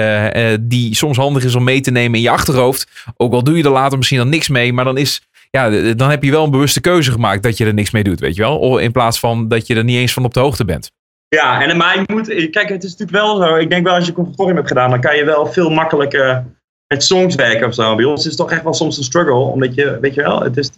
die 0.60 0.94
soms 0.94 1.16
handig 1.16 1.44
is 1.44 1.54
om 1.54 1.64
mee 1.64 1.80
te 1.80 1.90
nemen 1.90 2.14
in 2.14 2.22
je 2.22 2.30
achterhoofd. 2.30 2.88
Ook 3.16 3.32
al 3.32 3.44
doe 3.44 3.56
je 3.56 3.64
er 3.64 3.70
later 3.70 3.98
misschien 3.98 4.18
dan 4.18 4.28
niks 4.28 4.48
mee, 4.48 4.72
maar 4.72 4.84
dan 4.84 4.98
is... 4.98 5.28
Ja, 5.50 5.94
dan 5.94 6.10
heb 6.10 6.22
je 6.22 6.30
wel 6.30 6.44
een 6.44 6.50
bewuste 6.50 6.80
keuze 6.80 7.10
gemaakt 7.10 7.42
dat 7.42 7.56
je 7.56 7.66
er 7.66 7.74
niks 7.74 7.90
mee 7.90 8.02
doet, 8.02 8.20
weet 8.20 8.36
je 8.36 8.42
wel? 8.42 8.78
In 8.78 8.92
plaats 8.92 9.18
van 9.18 9.48
dat 9.48 9.66
je 9.66 9.74
er 9.74 9.84
niet 9.84 9.96
eens 9.96 10.12
van 10.12 10.24
op 10.24 10.34
de 10.34 10.40
hoogte 10.40 10.64
bent. 10.64 10.92
Ja, 11.28 11.62
en, 11.62 11.76
maar 11.76 11.96
je 11.96 12.04
moet, 12.12 12.26
kijk, 12.50 12.68
het 12.68 12.84
is 12.84 12.90
natuurlijk 12.96 13.24
wel 13.24 13.36
zo. 13.36 13.54
Ik 13.56 13.70
denk 13.70 13.84
wel 13.84 13.94
als 13.94 14.06
je 14.06 14.12
conservatorium 14.12 14.56
hebt 14.56 14.68
gedaan, 14.68 14.90
dan 14.90 15.00
kan 15.00 15.16
je 15.16 15.24
wel 15.24 15.46
veel 15.46 15.70
makkelijker 15.70 16.44
met 16.86 17.02
songs 17.02 17.34
werken 17.34 17.66
of 17.66 17.74
zo. 17.74 17.94
Bij 17.94 18.04
ons 18.04 18.20
is 18.20 18.26
het 18.26 18.36
toch 18.36 18.50
echt 18.50 18.62
wel 18.62 18.74
soms 18.74 18.96
een 18.96 19.04
struggle, 19.04 19.34
omdat 19.34 19.74
je, 19.74 19.98
weet 20.00 20.14
je 20.14 20.22
wel, 20.22 20.42
het 20.42 20.56
is, 20.56 20.70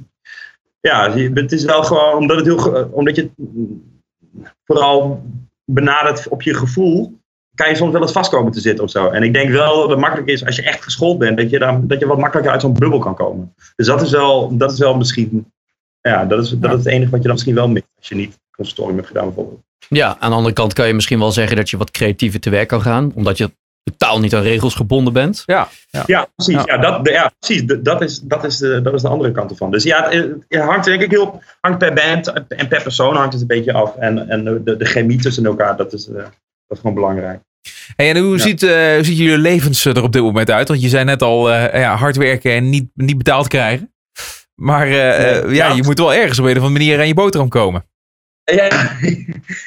ja, 0.81 1.13
het 1.17 1.53
is 1.53 1.65
wel 1.65 1.83
gewoon, 1.83 2.17
omdat 2.17 2.37
het 2.37 2.47
heel, 2.47 2.89
omdat 2.91 3.17
je 3.17 3.31
vooral 4.65 5.23
benadert 5.65 6.29
op 6.29 6.43
je 6.43 6.55
gevoel, 6.55 7.21
kan 7.55 7.69
je 7.69 7.75
soms 7.77 7.93
wel 7.93 8.03
eens 8.03 8.13
vast 8.13 8.31
komen 8.31 8.53
te 8.53 8.61
zitten 8.61 8.85
of 8.85 8.91
zo. 8.91 9.09
En 9.09 9.23
ik 9.23 9.33
denk 9.33 9.51
wel 9.51 9.77
dat 9.81 9.89
het 9.91 9.99
makkelijk 9.99 10.29
is 10.29 10.47
als 10.47 10.57
je 10.57 10.63
echt 10.63 10.83
geschoold 10.85 11.19
bent, 11.19 11.37
dat 11.37 11.51
je, 11.51 11.59
dan, 11.59 11.87
dat 11.87 11.99
je 12.01 12.07
wat 12.07 12.19
makkelijker 12.19 12.53
uit 12.53 12.61
zo'n 12.61 12.73
bubbel 12.73 12.99
kan 12.99 13.15
komen. 13.15 13.55
Dus 13.77 13.87
dat 13.87 14.03
is 14.03 14.11
wel, 14.11 14.57
dat 14.57 14.73
is 14.73 14.79
wel 14.79 14.97
misschien, 14.97 15.53
ja, 16.01 16.25
dat 16.25 16.45
is, 16.45 16.51
dat 16.51 16.71
is 16.71 16.77
het 16.77 16.87
enige 16.87 17.11
wat 17.11 17.19
je 17.21 17.25
dan 17.27 17.33
misschien 17.33 17.55
wel 17.55 17.69
mist 17.69 17.87
als 17.99 18.09
je 18.09 18.15
niet 18.15 18.39
conservatorium 18.57 18.97
hebt 18.97 19.09
gedaan 19.09 19.25
bijvoorbeeld. 19.25 19.61
Ja, 19.89 20.17
aan 20.19 20.31
de 20.31 20.37
andere 20.37 20.55
kant 20.55 20.73
kan 20.73 20.87
je 20.87 20.95
misschien 20.95 21.19
wel 21.19 21.33
zeggen 21.33 21.57
dat 21.57 21.71
je 21.71 21.77
wat 21.77 21.91
creatiever 21.91 22.41
te 22.41 22.51
werk 22.51 22.69
kan 22.69 22.83
gaan. 22.83 23.13
Omdat 23.15 23.39
je 23.39 23.51
totaal 23.85 24.21
niet 24.21 24.35
aan 24.35 24.43
regels 24.43 24.75
gebonden 24.75 25.13
bent. 25.13 25.43
Ja, 25.47 25.69
Ja, 26.07 26.29
precies. 26.37 26.65
Ja. 26.65 26.77
Dat, 26.79 27.05
de- 27.05 27.11
ja, 27.11 27.33
precies. 27.39 27.63
Dat 27.83 28.03
is, 28.03 28.21
dat, 28.21 28.45
is 28.45 28.59
de, 28.59 28.83
dat 28.83 28.95
is 28.95 29.03
de 29.03 29.09
andere 29.09 29.33
kant 29.33 29.51
ervan. 29.51 29.71
Dus 29.71 29.83
ja, 29.83 30.09
het, 30.11 30.31
het 30.49 30.61
hangt 30.63 30.85
denk 30.85 31.03
ik 31.03 31.11
heel 31.11 31.43
hangt 31.61 31.79
per 31.79 31.93
band 31.95 32.33
en 32.49 32.69
per 32.69 32.83
persoon 32.83 33.17
hangt 33.17 33.33
het 33.33 33.41
een 33.43 33.47
beetje 33.49 33.73
af. 33.73 33.97
En, 33.97 34.29
en 34.29 34.45
de, 34.65 34.77
de 34.77 34.85
chemie 34.85 35.21
tussen 35.21 35.45
elkaar, 35.45 35.77
dat 35.77 35.93
is, 35.93 36.09
eh, 36.09 36.25
is 36.73 36.79
gewoon 36.81 36.95
belangrijk. 36.95 37.41
Hey, 37.97 38.11
en 38.11 38.17
hoe, 38.23 38.37
Ja. 38.37 38.43
ziet, 38.43 38.63
eh, 38.63 38.95
hoe 38.95 39.05
ziet 39.05 39.19
jullie 39.19 39.39
levens 39.39 39.85
er 39.85 40.03
op 40.03 40.13
dit 40.13 40.23
moment 40.23 40.51
uit? 40.51 40.69
Want 40.69 40.83
je 40.83 40.89
zei 40.89 41.05
net 41.05 41.23
al, 41.23 41.53
eh, 41.53 41.81
ja, 41.81 41.97
hard 41.97 42.17
werken 42.17 42.53
en 42.53 42.71
niet, 42.71 42.91
niet 42.95 43.17
betaald 43.19 43.49
krijgen. 43.49 43.93
Maar 44.55 44.87
eh, 44.87 45.37
eh, 45.37 45.45
Nee, 45.45 45.55
ja, 45.55 45.69
ja. 45.69 45.75
je 45.75 45.83
moet 45.83 45.99
wel 45.99 46.15
ergens 46.15 46.39
op 46.39 46.45
een 46.45 46.51
of 46.51 46.63
andere 46.63 46.79
manier 46.79 46.99
aan 46.99 47.07
je 47.07 47.15
boterham 47.15 47.49
komen. 47.49 47.85
Ja, 48.45 48.69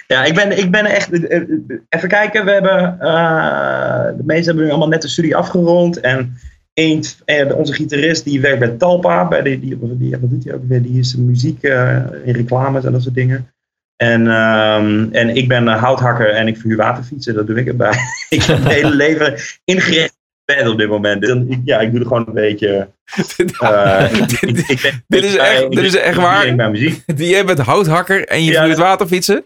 ja 0.07 0.23
ik, 0.23 0.33
ben, 0.33 0.57
ik 0.57 0.71
ben 0.71 0.85
echt. 0.85 1.11
eh, 1.11 1.37
eh, 1.37 1.43
Even 1.89 2.09
kijken, 2.09 2.45
we 2.45 2.51
hebben. 2.51 2.99
eh, 2.99 4.05
de 4.17 4.23
meesten 4.25 4.45
hebben 4.45 4.63
nu 4.63 4.69
allemaal 4.69 4.87
net 4.87 5.01
de 5.01 5.07
studie 5.07 5.35
afgerond. 5.35 5.99
En 5.99 6.37
een, 6.73 7.03
eh, 7.25 7.55
onze 7.57 7.73
gitarist 7.73 8.23
die 8.23 8.41
werkt 8.41 8.59
bij 8.59 8.69
Talpa. 8.69 9.27
Bij 9.27 9.41
die, 9.41 9.59
die, 9.59 9.97
die, 9.97 10.17
wat 10.19 10.29
doet 10.29 10.43
hij 10.43 10.53
ook 10.53 10.67
weer? 10.67 10.81
Die 10.81 10.99
is 10.99 11.15
muziek 11.15 11.63
eh, 11.63 11.97
in 12.25 12.33
reclames 12.33 12.83
en 12.83 12.91
dat 12.91 13.01
soort 13.01 13.15
dingen. 13.15 13.53
En, 13.95 14.27
ehm, 14.27 15.07
en 15.11 15.29
ik 15.35 15.47
ben 15.47 15.67
eh, 15.67 15.81
houthakker 15.83 16.29
en 16.29 16.47
ik 16.47 16.57
verhuur 16.57 16.77
waterfietsen, 16.77 17.33
dat 17.33 17.47
doe 17.47 17.59
ik 17.59 17.67
erbij. 17.67 17.93
ik 18.29 18.43
heb 18.43 18.59
mijn 18.59 18.73
hele 18.75 18.95
leven 18.95 19.35
ingericht 19.63 20.09
op 20.47 20.55
band 20.55 20.69
op 20.69 20.77
dit 20.77 20.89
moment. 20.89 21.21
Dus 21.21 21.37
ik, 21.47 21.59
ja, 21.65 21.79
ik 21.79 21.91
doe 21.91 21.99
er 21.99 22.05
gewoon 22.07 22.27
een 22.27 22.33
beetje. 22.33 22.87
eh, 23.59 24.13
ik- 24.13 24.31
ik- 24.41 24.67
ik 24.67 24.81
ben- 24.81 25.03
Dit 25.07 25.23
is 25.23 25.35
echt- 25.35 25.71
dit 25.71 25.83
is 25.83 25.95
echt 25.95 26.17
waar? 26.17 26.45
ik 26.47 26.57
ben 26.57 26.71
muziek. 26.71 27.03
Jij 27.15 27.45
bent 27.45 27.59
houthakker 27.59 28.27
en 28.27 28.43
je 28.43 28.51
Ja, 28.51 28.75
waterfietsen. 28.75 29.45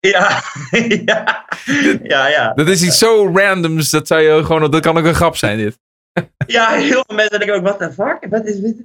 Ja, 0.00 0.42
ja, 1.04 1.44
ja, 2.02 2.28
ja. 2.28 2.52
Dat 2.54 2.68
is 2.68 2.82
iets 2.82 2.98
zo 2.98 3.30
randoms, 3.34 3.90
dat, 3.90 4.06
zou 4.06 4.20
je 4.20 4.44
gewoon, 4.44 4.70
dat 4.70 4.80
kan 4.80 4.98
ook 4.98 5.04
een 5.04 5.14
grap 5.14 5.36
zijn 5.36 5.58
dit. 5.58 5.78
Ja, 6.46 6.70
heel 6.72 7.02
veel 7.06 7.16
mensen 7.16 7.38
denken 7.38 7.56
ook, 7.56 7.62
wat 7.62 7.78
de 7.78 7.92
fuck? 7.92 8.26
Wat 8.30 8.46
is 8.46 8.60
dit? 8.60 8.76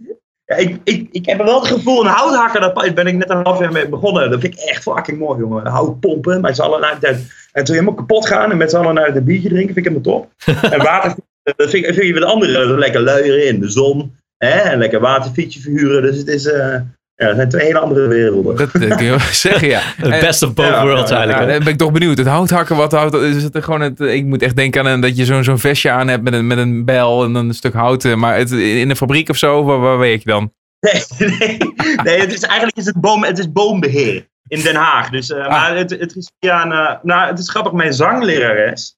Ja, 0.51 0.57
ik, 0.57 0.77
ik, 0.83 1.07
ik 1.11 1.25
heb 1.25 1.37
wel 1.37 1.59
het 1.59 1.71
gevoel, 1.71 2.01
een 2.01 2.11
houthakker, 2.11 2.61
daar 2.61 2.93
ben 2.93 3.07
ik 3.07 3.15
net 3.15 3.29
een 3.29 3.43
half 3.43 3.59
jaar 3.59 3.71
mee 3.71 3.89
begonnen. 3.89 4.31
Dat 4.31 4.41
vind 4.41 4.53
ik 4.53 4.59
echt 4.59 4.83
fucking 4.83 5.19
mooi, 5.19 5.39
jongen. 5.39 5.67
Hout 5.67 5.99
pompen, 5.99 6.41
met 6.41 6.55
z'n 6.55 6.61
allen 6.61 6.81
naar 6.81 6.99
de 6.99 7.25
En 7.51 7.63
toen 7.63 7.75
helemaal 7.75 7.95
kapot 7.95 8.27
gaan 8.27 8.51
en 8.51 8.57
met 8.57 8.69
z'n 8.69 8.77
allen 8.77 8.93
naar 8.93 9.13
het 9.13 9.25
biertje 9.25 9.49
drinken, 9.49 9.73
vind 9.73 9.85
ik 9.87 9.93
helemaal 9.93 10.21
top. 10.21 10.31
En 10.73 10.83
water, 10.83 11.15
dat 11.43 11.69
vind 11.69 11.85
ik, 11.85 11.93
vind 11.93 12.11
weer 12.11 12.19
de 12.19 12.25
andere. 12.25 12.67
Dat 12.67 12.77
lekker 12.77 13.01
luieren 13.01 13.47
in 13.47 13.59
de 13.59 13.69
zon. 13.69 14.15
Hè? 14.37 14.59
En 14.59 14.77
lekker 14.77 14.99
waterfietsje 14.99 15.61
verhuren. 15.61 16.01
Dus 16.01 16.17
het 16.17 16.27
is, 16.27 16.45
eh, 16.45 16.79
ja, 17.21 17.27
het 17.27 17.35
zijn 17.35 17.49
twee 17.49 17.65
hele 17.65 17.79
andere 17.79 18.07
werelden. 18.07 18.55
Dat, 18.55 18.71
dat 18.71 18.95
kun 18.95 19.03
je 19.05 19.09
wel 19.09 19.19
zeggen, 19.49 19.67
ja. 19.67 19.79
Het 20.09 20.19
best 20.19 20.43
of 20.43 20.53
both 20.53 20.65
ja, 20.67 20.83
worlds 20.85 21.09
ja, 21.09 21.15
Ja, 21.15 21.21
eigenlijk. 21.23 21.51
dan 21.51 21.63
ben 21.63 21.73
ik 21.73 21.79
toch 21.79 21.91
benieuwd. 21.91 22.17
Het 22.17 22.27
houthakken, 22.27 22.75
wat 22.75 22.91
houdt 22.91 23.15
is 23.15 23.43
het 23.43 23.63
gewoon 23.63 23.81
het, 23.81 23.99
Ik 23.99 24.25
moet 24.25 24.41
echt 24.41 24.55
denken 24.55 24.81
aan 24.81 24.87
een, 24.87 24.99
dat 25.01 25.17
je 25.17 25.25
zo'n 25.25 25.43
zo'n 25.43 25.59
vestje 25.59 25.89
aan 25.91 26.07
hebt 26.07 26.23
met 26.23 26.33
een, 26.33 26.47
met 26.47 26.57
een 26.57 26.85
bijl 26.85 27.23
en 27.23 27.33
dan 27.33 27.47
een 27.47 27.53
stuk 27.53 27.73
hout. 27.73 28.05
eh, 28.05 28.15
Maar 28.15 28.37
het, 28.37 28.51
in 28.51 28.89
een 28.89 28.95
fabriek 28.95 29.29
of 29.29 29.37
zo, 29.37 29.63
waar, 29.63 29.79
waar 29.79 29.97
werk 29.97 30.23
je 30.23 30.29
dan? 30.29 30.53
Nee, 30.79 31.29
nee, 31.39 31.57
nee 32.03 32.19
het 32.19 32.33
is, 32.33 32.41
eigenlijk 32.41 32.77
is 32.77 32.85
het, 32.85 33.01
boom, 33.01 33.23
het 33.23 33.39
is 33.39 33.51
boombeheer 33.51 34.29
in 34.47 34.61
Den 34.61 34.75
Haag. 34.75 35.09
Dus, 35.09 35.31
eh, 35.31 35.49
Maar 35.49 35.75
het, 35.77 35.89
het 35.89 36.15
is 36.15 36.31
via 36.39 36.65
een, 36.65 36.71
eh, 36.71 36.95
nou, 37.03 37.29
het 37.29 37.39
is 37.39 37.49
grappig, 37.49 37.71
mijn 37.71 37.93
zanglerares, 37.93 38.95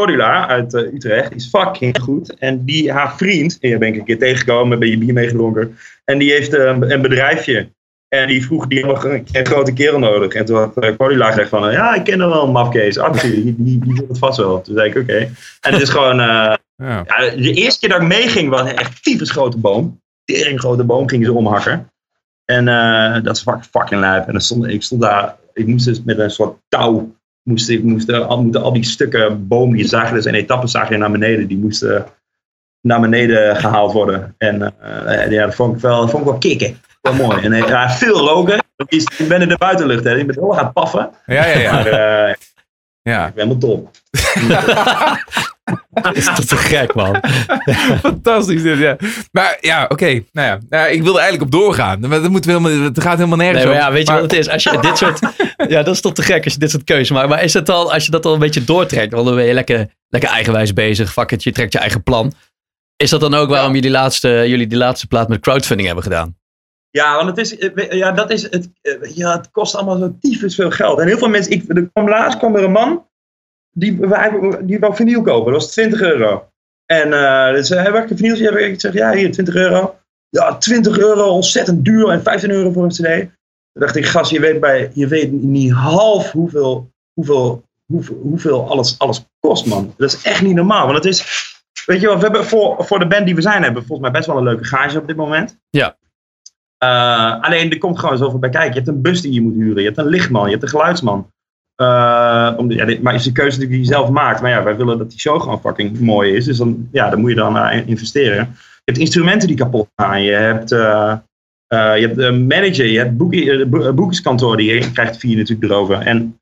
Cordula 0.00 0.48
uit 0.48 0.74
eh, 0.74 0.92
Utrecht, 0.92 1.28
die 1.28 1.38
is 1.38 1.48
fucking 1.48 1.98
goed. 2.00 2.34
En 2.38 2.64
die, 2.64 2.92
haar 2.92 3.16
vriend, 3.16 3.56
hier 3.60 3.78
ben 3.78 3.88
ik 3.88 3.96
een 3.96 4.04
keer 4.04 4.18
tegengekomen, 4.18 4.78
ben 4.78 4.88
je 4.88 4.98
bier 4.98 5.12
meegedronken. 5.12 5.78
En 6.04 6.18
die 6.18 6.30
heeft 6.32 6.54
eh, 6.54 6.64
een, 6.64 6.92
een 6.92 7.02
bedrijfje. 7.02 7.68
En 8.08 8.28
die 8.28 8.44
vroeg, 8.44 8.66
die 8.66 8.84
hebben 8.84 9.14
een, 9.14 9.26
een 9.32 9.46
grote 9.46 9.72
kerel 9.72 9.98
nodig. 9.98 10.32
En 10.32 10.44
toen 10.44 10.56
had 10.56 10.76
eh, 10.76 10.96
Cordula 10.96 11.26
gezegd 11.26 11.48
van, 11.48 11.72
ja, 11.72 11.94
ik 11.94 12.04
ken 12.04 12.20
er 12.20 12.28
wel 12.28 12.44
een 12.44 12.52
mafkees. 12.52 12.98
Arthur, 12.98 13.30
die, 13.30 13.54
die, 13.58 13.78
die 13.78 13.94
doet 13.94 14.08
het 14.08 14.18
vast 14.18 14.38
wel. 14.38 14.60
Toen 14.60 14.74
zei 14.76 14.88
ik, 14.90 14.96
oké. 14.96 15.16
En 15.60 15.72
het 15.72 15.82
is 15.82 15.88
gewoon... 15.88 16.16
Ja. 16.16 17.04
ja, 17.06 17.30
de 17.30 17.52
eerste 17.52 17.80
keer 17.80 17.88
dat 17.88 18.00
ik 18.00 18.08
meeging 18.08 18.48
was 18.48 18.60
een 18.60 18.76
echt 18.76 19.02
tyfus 19.02 19.30
grote 19.30 19.58
boom. 19.58 20.00
Tering 20.24 20.60
grote 20.60 20.84
boom 20.84 21.08
gingen 21.08 21.26
ze 21.26 21.32
omhakken. 21.32 21.92
En 22.44 22.68
eh, 22.68 23.22
dat 23.22 23.36
is 23.36 23.42
fuck- 23.42 23.64
fucking 23.70 24.00
lijp. 24.00 24.26
En 24.26 24.32
dan 24.32 24.40
stond, 24.40 24.66
ik 24.66 24.82
stond 24.82 25.00
daar, 25.00 25.36
ik 25.52 25.66
moest 25.66 25.84
dus 25.84 26.02
met 26.02 26.18
een 26.18 26.30
soort 26.30 26.58
touw, 26.68 27.14
moest, 27.46 27.68
ik 27.68 27.82
moest, 27.82 28.08
er 28.08 28.20
al, 28.20 28.42
moeten 28.42 28.62
al 28.62 28.72
die 28.72 28.84
stukken 28.84 29.48
boom, 29.48 29.76
die 29.76 29.88
zagen 29.88 30.14
dus 30.14 30.70
zagen 30.70 30.92
je 30.92 30.96
naar 30.96 31.10
beneden, 31.10 31.46
die 31.46 31.58
moesten 31.58 32.06
naar 32.80 33.00
beneden 33.00 33.56
gehaald 33.56 33.92
worden. 33.92 34.34
En 34.38 34.74
eh, 34.80 35.30
ja, 35.30 35.44
dat 35.44 35.54
vond 35.54 35.76
ik 35.76 35.82
wel, 35.82 36.00
dat 36.00 36.10
vond 36.10 36.22
ik 36.22 36.28
wel 36.28 36.38
kicken. 36.38 36.76
Wel 37.00 37.14
mooi. 37.14 37.42
En 37.42 37.52
ja, 37.52 37.90
veel 37.90 38.18
roken. 38.18 38.64
Ik 38.86 39.28
ben 39.28 39.42
in 39.42 39.48
de 39.48 39.56
buitenlucht, 39.58 40.04
hè. 40.04 40.16
Ik 40.16 40.26
ben 40.26 40.38
heel 40.38 40.50
gaan 40.50 40.72
paffen. 40.72 41.10
Ja, 41.26 41.46
ja, 41.46 41.58
ja. 41.58 41.72
Maar, 41.72 41.86
eh, 41.86 42.34
Ja, 43.10 43.26
Ik 43.26 43.34
ben 43.34 43.48
helemaal. 43.48 43.90
Dat 45.92 46.16
is 46.16 46.24
toch 46.24 46.44
te 46.44 46.56
gek, 46.56 46.94
man. 46.94 47.20
fantastisch 48.02 48.62
dit, 48.62 48.78
ja. 48.78 48.96
Maar 49.32 49.56
ja, 49.60 49.84
oké. 49.88 50.06
Nou 50.32 50.48
ja, 50.48 50.58
nou, 50.68 50.88
ik 50.90 51.02
wilde 51.02 51.18
eigenlijk 51.20 51.52
op 51.54 51.60
doorgaan. 51.60 52.00
Maar 52.00 52.20
dat 52.20 52.30
moeten 52.30 52.50
we 52.50 52.56
helemaal, 52.58 52.84
het 52.84 53.00
gaat 53.00 53.16
helemaal 53.16 53.36
nergens 53.38 53.64
Nee, 53.64 53.72
maar 53.72 53.82
ja, 53.82 53.92
weet 53.92 54.06
je 54.06 54.12
Maar- 54.12 54.20
wat 54.20 54.30
het 54.30 54.40
is? 54.40 54.48
Als 54.48 54.62
je 54.62 54.78
dit 54.80 54.98
soort... 54.98 55.18
Ja, 55.68 55.82
dat 55.82 55.94
is 55.94 56.00
toch 56.00 56.12
te 56.12 56.22
gek 56.22 56.44
als 56.44 56.52
je 56.52 56.58
dit 56.58 56.70
soort 56.70 56.84
keuzes 56.84 57.10
maakt. 57.10 57.28
Maar 57.28 57.42
is 57.42 57.52
het 57.52 57.68
al, 57.68 57.92
als 57.92 58.04
je 58.04 58.10
dat 58.10 58.26
al 58.26 58.32
een 58.32 58.38
beetje 58.38 58.64
doortrekt, 58.64 59.12
want 59.12 59.26
dan 59.26 59.34
ben 59.34 59.44
je 59.44 59.54
lekker, 59.54 59.86
lekker 60.08 60.30
eigenwijs 60.30 60.72
bezig. 60.72 61.12
Fuck 61.12 61.30
it, 61.32 61.42
je 61.42 61.52
trekt 61.52 61.72
je 61.72 61.78
eigen 61.78 62.02
plan. 62.02 62.32
Is 62.96 63.10
dat 63.10 63.20
dan 63.20 63.34
ook 63.34 63.48
waarom 63.48 63.66
jullie, 63.68 63.82
die 63.82 63.90
laatste, 63.90 64.28
jullie 64.46 64.66
die 64.66 64.78
laatste 64.78 65.06
plaat 65.06 65.28
met 65.28 65.40
crowdfunding 65.40 65.86
hebben 65.86 66.04
gedaan? 66.04 66.36
Ja, 66.96 67.16
want 67.16 67.28
het 67.28 67.38
is, 67.38 67.58
eh, 67.58 67.90
ja, 67.90 68.12
dat 68.12 68.30
is 68.30 68.42
het, 68.42 68.68
eh, 68.82 69.16
ja, 69.16 69.36
het 69.36 69.50
kost 69.50 69.74
allemaal 69.74 69.98
zo 69.98 70.16
tyfus 70.20 70.54
veel 70.54 70.70
geld. 70.70 70.98
En 70.98 71.06
heel 71.06 71.18
veel 71.18 71.28
mensen, 71.28 71.52
ik, 71.52 71.64
er 71.68 71.88
kwam 71.92 72.08
laatst 72.08 72.38
kwam 72.38 72.56
er 72.56 72.64
een 72.64 72.72
man, 72.72 73.06
die, 73.72 73.98
die 74.62 74.78
wou 74.78 74.94
vinyl 74.94 75.22
kopen, 75.22 75.52
dat 75.52 75.62
was 75.62 75.72
20 75.72 76.00
euro. 76.00 76.48
En 76.86 77.08
uh, 77.08 77.50
dus 77.50 77.68
hij 77.68 77.92
werkt 77.92 78.10
een 78.10 78.16
vinyltje. 78.16 78.68
Ik 78.68 78.80
zeg, 78.80 78.92
ja, 78.92 79.12
hier, 79.12 79.32
20 79.32 79.54
euro. 79.54 79.98
Ja, 80.28 80.56
20 80.56 80.98
euro, 80.98 81.28
ontzettend 81.28 81.84
duur. 81.84 82.08
En 82.08 82.22
15 82.22 82.50
euro 82.50 82.70
voor 82.70 82.84
een 82.84 82.88
cd. 82.88 83.18
Toen 83.18 83.30
dacht 83.72 83.96
ik, 83.96 84.06
gast, 84.06 84.30
je 84.30 84.40
weet, 84.40 84.60
bij, 84.60 84.90
je 84.94 85.06
weet 85.06 85.32
niet 85.32 85.72
half 85.72 86.30
hoeveel, 86.30 86.90
hoeveel, 87.12 87.64
hoeveel, 87.86 88.20
hoeveel 88.22 88.70
alles, 88.70 88.98
alles 88.98 89.24
kost, 89.40 89.66
man. 89.66 89.94
Dat 89.96 90.12
is 90.12 90.22
echt 90.22 90.42
niet 90.42 90.54
normaal. 90.54 90.84
Want 90.84 91.04
het 91.04 91.06
is, 91.14 91.24
weet 91.86 92.00
je 92.00 92.06
wel, 92.06 92.16
we 92.16 92.22
hebben 92.22 92.44
voor, 92.44 92.84
voor 92.84 92.98
de 92.98 93.06
band 93.06 93.26
die 93.26 93.34
we 93.34 93.42
zijn, 93.42 93.62
hebben 93.62 93.86
volgens 93.86 94.08
mij 94.08 94.18
best 94.18 94.26
wel 94.26 94.36
een 94.36 94.44
leuke 94.44 94.64
gage 94.64 94.98
op 94.98 95.06
dit 95.06 95.16
moment. 95.16 95.58
Ja. 95.70 95.96
Uh, 96.84 97.40
alleen 97.40 97.70
er 97.70 97.78
komt 97.78 97.98
gewoon 97.98 98.18
zoveel 98.18 98.38
bij 98.38 98.50
kijken. 98.50 98.70
Je 98.70 98.76
hebt 98.76 98.88
een 98.88 99.02
bus 99.02 99.20
die 99.20 99.32
je 99.32 99.42
moet 99.42 99.54
huren. 99.54 99.80
Je 99.80 99.86
hebt 99.86 99.98
een 99.98 100.06
lichtman. 100.06 100.44
Je 100.44 100.50
hebt 100.50 100.62
een 100.62 100.68
geluidsman. 100.68 101.30
Uh, 101.82 102.52
om 102.56 102.68
de, 102.68 102.74
ja, 102.74 102.98
maar 103.02 103.14
is 103.14 103.26
een 103.26 103.32
keuze 103.32 103.58
die 103.58 103.78
je 103.78 103.84
zelf 103.84 104.10
maakt. 104.10 104.40
Maar 104.40 104.50
ja, 104.50 104.62
wij 104.62 104.76
willen 104.76 104.98
dat 104.98 105.10
die 105.10 105.18
show 105.18 105.40
gewoon 105.40 105.60
fucking 105.60 106.00
mooi 106.00 106.32
is. 106.32 106.44
Dus 106.44 106.56
dan, 106.56 106.88
ja, 106.92 107.10
dan 107.10 107.20
moet 107.20 107.30
je 107.30 107.36
dan 107.36 107.56
uh, 107.56 107.86
investeren. 107.86 108.36
Je 108.56 108.92
hebt 108.92 108.98
instrumenten 108.98 109.48
die 109.48 109.56
kapot 109.56 109.88
gaan. 109.94 110.22
Je 110.22 110.32
hebt, 110.32 110.72
uh, 110.72 111.16
je 111.68 112.06
hebt 112.06 112.18
een 112.18 112.46
manager. 112.46 112.86
Je 112.86 112.98
hebt 112.98 113.16
boekie, 113.16 113.66
boekingskantoor. 113.66 114.56
Die 114.56 114.92
krijgt 114.92 115.16
vier 115.16 115.36
natuurlijk 115.36 115.72
erover. 115.72 115.98
En 115.98 116.38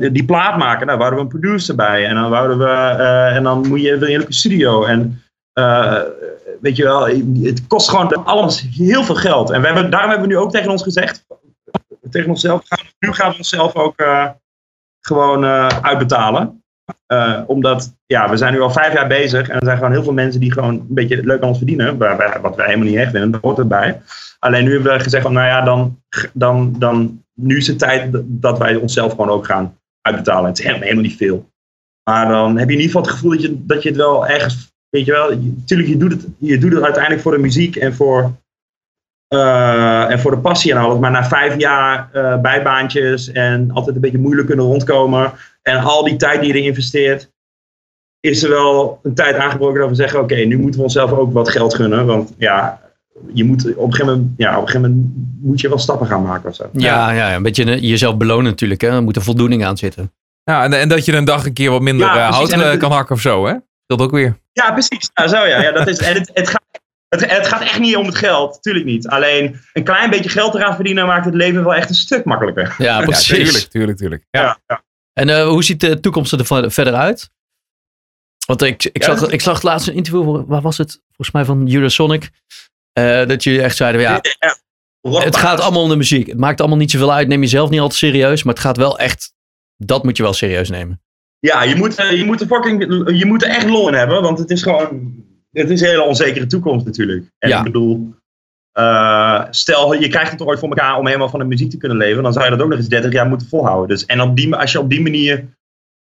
die, 0.00 0.12
die 0.12 0.24
plaat 0.24 0.58
maken. 0.58 0.86
Daar 0.86 0.98
wouden 0.98 1.18
we 1.18 1.24
een 1.24 1.40
producer 1.40 1.74
bij. 1.74 2.06
En 2.06 2.14
dan, 2.14 2.30
wouden 2.30 2.58
we, 2.58 2.70
en 3.34 3.42
dan 3.42 3.68
moet 3.68 3.82
je, 3.82 3.98
wil 3.98 4.08
je 4.08 4.26
een 4.26 4.32
studio. 4.32 4.84
En 4.84 5.22
weet 6.60 6.76
je 6.76 6.82
wel, 6.82 7.06
het 7.42 7.66
kost 7.66 7.88
gewoon 7.88 8.24
alles 8.24 8.66
heel 8.70 9.04
veel 9.04 9.14
geld. 9.14 9.50
En 9.50 9.64
hebben, 9.64 9.90
daarom 9.90 10.10
hebben 10.10 10.28
we 10.28 10.34
nu 10.34 10.40
ook 10.40 10.50
tegen 10.50 10.70
ons 10.70 10.82
gezegd, 10.82 11.26
tegen 12.10 12.30
onszelf, 12.30 12.62
nu 12.98 13.12
gaan 13.12 13.30
we 13.30 13.36
onszelf 13.36 13.74
ook 13.74 14.00
uh, 14.00 14.28
gewoon 15.00 15.44
uh, 15.44 15.66
uitbetalen. 15.66 16.62
Uh, 17.12 17.40
omdat, 17.46 17.96
ja, 18.06 18.30
we 18.30 18.36
zijn 18.36 18.52
nu 18.52 18.60
al 18.60 18.70
vijf 18.70 18.92
jaar 18.92 19.06
bezig 19.06 19.48
en 19.48 19.58
er 19.58 19.64
zijn 19.64 19.76
gewoon 19.76 19.92
heel 19.92 20.02
veel 20.02 20.12
mensen 20.12 20.40
die 20.40 20.52
gewoon 20.52 20.74
een 20.74 20.86
beetje 20.88 21.24
leuk 21.24 21.42
aan 21.42 21.48
ons 21.48 21.58
verdienen. 21.58 21.98
Waar 21.98 22.40
wat 22.40 22.56
wij 22.56 22.66
helemaal 22.66 22.88
niet 22.88 22.96
echt 22.96 23.10
vinden, 23.10 23.30
dat 23.30 23.40
hoort 23.40 23.58
erbij. 23.58 24.00
Alleen 24.38 24.64
nu 24.64 24.72
hebben 24.72 24.92
we 24.92 25.00
gezegd 25.00 25.22
van, 25.22 25.32
nou 25.32 25.46
ja, 25.46 25.60
dan, 25.60 26.02
dan, 26.32 26.74
dan 26.78 27.24
nu 27.34 27.56
is 27.56 27.66
het 27.66 27.78
tijd 27.78 28.22
dat 28.26 28.58
wij 28.58 28.74
onszelf 28.74 29.10
gewoon 29.10 29.28
ook 29.28 29.46
gaan 29.46 29.78
uitbetalen. 30.00 30.48
Het 30.48 30.58
is 30.58 30.64
helemaal, 30.64 30.84
helemaal 30.84 31.08
niet 31.08 31.16
veel. 31.16 31.50
Maar 32.10 32.28
dan 32.28 32.58
heb 32.58 32.68
je 32.68 32.74
in 32.74 32.80
ieder 32.80 32.84
geval 32.84 33.02
het 33.02 33.10
gevoel 33.10 33.30
dat 33.30 33.42
je, 33.42 33.66
dat 33.66 33.82
je 33.82 33.88
het 33.88 33.98
wel 33.98 34.26
ergens 34.26 34.72
Weet 34.90 35.04
je 35.04 35.12
wel, 35.12 35.28
natuurlijk, 35.38 35.88
je 35.88 35.96
doet, 35.96 36.12
het, 36.12 36.26
je 36.38 36.58
doet 36.58 36.72
het 36.72 36.82
uiteindelijk 36.82 37.22
voor 37.22 37.32
de 37.32 37.38
muziek 37.38 37.76
en 37.76 37.94
voor, 37.94 38.32
uh, 39.34 40.10
en 40.10 40.20
voor 40.20 40.30
de 40.30 40.38
passie 40.38 40.72
en 40.72 40.78
alles. 40.78 40.98
Maar 40.98 41.10
na 41.10 41.24
vijf 41.24 41.58
jaar 41.58 42.10
uh, 42.14 42.40
bijbaantjes 42.40 43.32
en 43.32 43.70
altijd 43.70 43.94
een 43.94 44.00
beetje 44.00 44.18
moeilijk 44.18 44.46
kunnen 44.46 44.64
rondkomen. 44.64 45.32
En 45.62 45.78
al 45.78 46.04
die 46.04 46.16
tijd 46.16 46.40
die 46.40 46.48
je 46.48 46.54
erin 46.54 46.68
investeert, 46.68 47.30
is 48.20 48.42
er 48.42 48.50
wel 48.50 49.00
een 49.02 49.14
tijd 49.14 49.36
aangebroken 49.36 49.80
dat 49.80 49.88
we 49.88 49.94
zeggen: 49.94 50.20
Oké, 50.20 50.32
okay, 50.32 50.44
nu 50.44 50.58
moeten 50.58 50.80
we 50.80 50.86
onszelf 50.86 51.12
ook 51.12 51.32
wat 51.32 51.48
geld 51.48 51.74
gunnen. 51.74 52.06
Want 52.06 52.34
ja, 52.38 52.80
je 53.32 53.44
moet 53.44 53.74
op 53.74 53.84
een 53.84 53.94
gegeven 53.94 54.16
moment, 54.16 54.34
ja, 54.36 54.56
op 54.56 54.62
een 54.62 54.68
gegeven 54.68 54.90
moment 54.90 55.10
moet 55.40 55.60
je 55.60 55.68
wel 55.68 55.78
stappen 55.78 56.06
gaan 56.06 56.22
maken 56.22 56.48
of 56.48 56.54
zo. 56.54 56.68
Ja, 56.72 57.10
ja 57.10 57.34
een 57.34 57.42
beetje 57.42 57.80
jezelf 57.80 58.16
belonen 58.16 58.44
natuurlijk. 58.44 58.80
Hè? 58.80 58.88
Er 58.88 59.02
moet 59.02 59.16
een 59.16 59.22
voldoening 59.22 59.64
aan 59.64 59.76
zitten. 59.76 60.12
Ja, 60.42 60.64
en, 60.64 60.72
en 60.72 60.88
dat 60.88 61.04
je 61.04 61.12
een 61.12 61.24
dag 61.24 61.46
een 61.46 61.52
keer 61.52 61.70
wat 61.70 61.80
minder 61.80 62.06
ja, 62.06 62.30
hout 62.30 62.54
het, 62.54 62.76
kan 62.76 62.92
hakken 62.92 63.14
of 63.14 63.20
zo, 63.20 63.46
hè? 63.46 63.54
Dat 63.88 64.00
ook 64.00 64.10
weer. 64.10 64.38
Ja, 64.52 64.72
precies. 64.72 65.10
Nou, 65.14 65.28
zo 65.28 65.46
ja. 65.46 65.62
ja 65.62 65.72
dat 65.72 65.86
is, 65.86 65.98
en 65.98 66.14
het, 66.14 66.30
het, 66.34 66.48
gaat, 66.48 66.80
het, 67.08 67.30
het, 67.30 67.48
gaat 67.48 67.62
echt 67.62 67.78
niet 67.78 67.96
om 67.96 68.06
het 68.06 68.14
geld, 68.14 68.62
tuurlijk 68.62 68.84
niet. 68.84 69.08
Alleen 69.08 69.60
een 69.72 69.84
klein 69.84 70.10
beetje 70.10 70.30
geld 70.30 70.54
eraan 70.54 70.74
verdienen 70.74 71.06
maakt 71.06 71.24
het 71.24 71.34
leven 71.34 71.64
wel 71.64 71.74
echt 71.74 71.88
een 71.88 71.94
stuk 71.94 72.24
makkelijker. 72.24 72.74
Ja, 72.78 73.00
precies. 73.00 73.28
Ja, 73.28 73.34
tuurlijk, 73.34 73.64
tuurlijk, 73.70 73.98
tuurlijk. 73.98 74.24
Ja. 74.30 74.40
Ja, 74.40 74.58
ja. 74.66 74.82
En 75.12 75.28
uh, 75.28 75.48
hoe 75.48 75.64
ziet 75.64 75.80
de 75.80 76.00
toekomst 76.00 76.32
er 76.32 76.70
verder 76.70 76.94
uit? 76.94 77.30
Want 78.46 78.62
ik, 78.62 78.84
ik, 78.84 79.02
zag, 79.02 79.28
ik 79.28 79.40
zag 79.40 79.62
laatst 79.62 79.88
een 79.88 79.94
interview, 79.94 80.44
waar 80.46 80.60
was 80.60 80.78
het? 80.78 81.00
Volgens 81.06 81.30
mij 81.30 81.44
van 81.44 81.72
Eurosonic. 81.72 82.30
Uh, 82.98 83.26
dat 83.26 83.42
jullie 83.42 83.62
echt 83.62 83.76
zeiden, 83.76 84.00
ja, 84.00 84.20
het 85.00 85.36
gaat 85.36 85.60
allemaal 85.60 85.82
om 85.82 85.88
de 85.88 85.96
muziek. 85.96 86.26
Het 86.26 86.38
maakt 86.38 86.60
allemaal 86.60 86.78
niet 86.78 86.90
zoveel 86.90 87.12
uit. 87.12 87.28
Neem 87.28 87.40
jezelf 87.40 87.70
niet 87.70 87.80
altijd 87.80 87.98
serieus, 87.98 88.42
maar 88.42 88.54
het 88.54 88.62
gaat 88.62 88.76
wel 88.76 88.98
echt, 88.98 89.34
dat 89.76 90.04
moet 90.04 90.16
je 90.16 90.22
wel 90.22 90.32
serieus 90.32 90.68
nemen. 90.68 91.02
Ja, 91.40 91.62
je 91.62 91.76
moet, 91.76 91.94
je, 91.94 92.24
moet 92.24 92.40
er 92.40 92.46
fucking, 92.46 92.82
je 93.18 93.26
moet 93.26 93.42
er 93.42 93.48
echt 93.48 93.68
lol 93.68 93.88
in 93.88 93.94
hebben, 93.94 94.22
want 94.22 94.38
het 94.38 94.50
is 94.50 94.62
gewoon. 94.62 95.14
Het 95.52 95.70
is 95.70 95.80
een 95.80 95.88
hele 95.88 96.02
onzekere 96.02 96.46
toekomst 96.46 96.84
natuurlijk. 96.84 97.24
En 97.38 97.48
ja. 97.48 97.58
ik 97.58 97.64
bedoel, 97.64 98.14
uh, 98.78 99.44
stel 99.50 99.94
je 99.94 100.08
krijgt 100.08 100.30
het 100.30 100.42
ooit 100.42 100.58
voor 100.58 100.68
elkaar 100.68 100.98
om 100.98 101.06
helemaal 101.06 101.28
van 101.28 101.38
de 101.38 101.46
muziek 101.46 101.70
te 101.70 101.76
kunnen 101.76 101.98
leven, 101.98 102.22
dan 102.22 102.32
zou 102.32 102.44
je 102.44 102.50
dat 102.50 102.60
ook 102.60 102.68
nog 102.68 102.78
eens 102.78 102.88
30 102.88 103.12
jaar 103.12 103.26
moeten 103.26 103.48
volhouden. 103.48 103.88
Dus, 103.88 104.06
en 104.06 104.20
op 104.20 104.36
die, 104.36 104.54
als 104.54 104.72
je 104.72 104.80
op 104.80 104.90
die 104.90 105.00
manier 105.00 105.44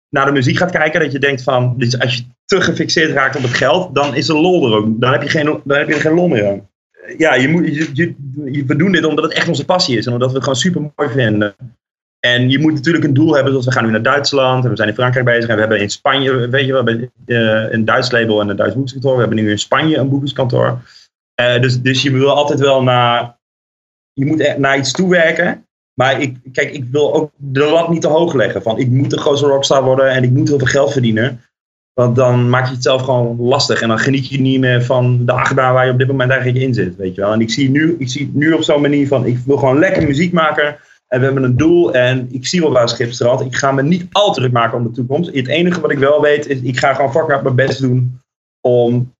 naar 0.09 0.25
de 0.25 0.31
muziek 0.31 0.57
gaat 0.57 0.71
kijken, 0.71 0.99
dat 0.99 1.11
je 1.11 1.19
denkt 1.19 1.43
van, 1.43 1.73
dus 1.77 1.99
als 1.99 2.15
je 2.15 2.23
te 2.45 2.61
gefixeerd 2.61 3.11
raakt 3.11 3.35
op 3.35 3.41
het 3.41 3.53
geld, 3.53 3.95
dan 3.95 4.15
is 4.15 4.25
de 4.25 4.33
lol 4.33 4.67
er 4.67 4.77
ook. 4.77 5.01
Dan 5.01 5.11
heb 5.11 5.23
je, 5.23 5.29
geen, 5.29 5.45
dan 5.45 5.77
heb 5.77 5.87
je 5.87 5.93
er 5.93 6.01
geen 6.01 6.13
lol 6.13 6.27
meer 6.27 6.47
aan. 6.47 6.69
Ja, 7.17 7.33
je 7.33 7.47
moet, 7.47 7.75
je, 7.75 7.89
je, 7.93 8.65
we 8.65 8.75
doen 8.75 8.91
dit 8.91 9.05
omdat 9.05 9.23
het 9.23 9.33
echt 9.33 9.47
onze 9.47 9.65
passie 9.65 9.97
is 9.97 10.05
en 10.05 10.13
omdat 10.13 10.27
we 10.27 10.35
het 10.35 10.43
gewoon 10.43 10.59
super 10.59 10.91
mooi 10.95 11.09
vinden. 11.09 11.55
En 12.33 12.49
je 12.49 12.59
moet 12.59 12.73
natuurlijk 12.73 13.05
een 13.05 13.13
doel 13.13 13.33
hebben, 13.33 13.51
zoals 13.51 13.65
we 13.65 13.71
gaan 13.71 13.85
nu 13.85 13.91
naar 13.91 14.01
Duitsland 14.01 14.63
en 14.63 14.69
we 14.69 14.75
zijn 14.75 14.89
in 14.89 14.95
Frankrijk 14.95 15.25
bezig 15.25 15.49
en 15.49 15.53
we 15.53 15.59
hebben 15.59 15.79
in 15.79 15.89
Spanje, 15.89 16.49
weet 16.49 16.65
je 16.65 16.73
wel, 16.73 16.83
we 16.83 17.09
uh, 17.25 17.71
een 17.71 17.85
Duits 17.85 18.11
label 18.11 18.41
en 18.41 18.49
een 18.49 18.55
Duits 18.55 18.73
boekingskantoor. 18.73 19.13
We 19.13 19.19
hebben 19.19 19.37
nu 19.37 19.51
in 19.51 19.59
Spanje 19.59 19.97
een 19.97 20.09
boekingskantoor. 20.09 20.79
Uh, 21.41 21.61
dus, 21.61 21.81
dus 21.81 22.01
je 22.01 22.11
wil 22.11 22.29
altijd 22.29 22.59
wel 22.59 22.83
naar, 22.83 23.37
je 24.13 24.25
moet 24.25 24.57
naar 24.57 24.77
iets 24.77 24.91
toewerken. 24.91 25.65
Maar 25.93 26.21
ik, 26.21 26.37
kijk, 26.51 26.71
ik 26.71 26.83
wil 26.91 27.13
ook 27.13 27.31
de 27.35 27.65
lat 27.65 27.89
niet 27.89 28.01
te 28.01 28.07
hoog 28.07 28.33
leggen. 28.33 28.61
Van 28.61 28.79
ik 28.79 28.89
moet 28.89 29.13
een 29.13 29.19
grote 29.19 29.45
rockstar 29.45 29.83
worden 29.83 30.09
en 30.09 30.23
ik 30.23 30.31
moet 30.31 30.47
heel 30.47 30.57
veel 30.57 30.67
geld 30.67 30.91
verdienen. 30.91 31.41
Want 31.93 32.15
dan 32.15 32.49
maak 32.49 32.65
je 32.65 32.73
het 32.73 32.83
zelf 32.83 33.01
gewoon 33.01 33.41
lastig. 33.41 33.81
En 33.81 33.87
dan 33.87 33.99
geniet 33.99 34.29
je 34.29 34.41
niet 34.41 34.59
meer 34.59 34.83
van 34.83 35.25
de 35.25 35.31
achtbaan 35.31 35.73
waar 35.73 35.85
je 35.85 35.91
op 35.91 35.97
dit 35.97 36.07
moment 36.07 36.31
eigenlijk 36.31 36.63
in 36.63 36.73
zit. 36.73 36.95
Weet 36.95 37.15
je 37.15 37.21
wel. 37.21 37.33
En 37.33 37.41
ik 37.41 37.49
zie 37.49 37.69
nu, 37.69 37.95
ik 37.99 38.09
zie 38.09 38.31
nu 38.33 38.51
op 38.51 38.63
zo'n 38.63 38.81
manier 38.81 39.07
van, 39.07 39.25
ik 39.25 39.37
wil 39.45 39.57
gewoon 39.57 39.79
lekker 39.79 40.03
muziek 40.03 40.33
maken. 40.33 40.77
En 41.07 41.19
we 41.19 41.25
hebben 41.25 41.43
een 41.43 41.57
doel 41.57 41.93
en 41.93 42.27
ik 42.31 42.47
zie 42.47 42.61
wel 42.61 42.71
waar 42.71 42.89
Schipstrand. 42.89 43.41
Ik 43.41 43.55
ga 43.55 43.71
me 43.71 43.83
niet 43.83 44.07
al 44.11 44.33
druk 44.33 44.51
maken 44.51 44.77
om 44.77 44.83
de 44.83 44.91
toekomst. 44.91 45.33
Het 45.33 45.47
enige 45.47 45.81
wat 45.81 45.91
ik 45.91 45.97
wel 45.97 46.21
weet 46.21 46.47
is, 46.47 46.61
ik 46.61 46.79
ga 46.79 46.93
gewoon 46.93 47.11
fucking 47.11 47.41
mijn 47.41 47.55
best 47.55 47.81
doen 47.81 48.21
om 48.61 49.13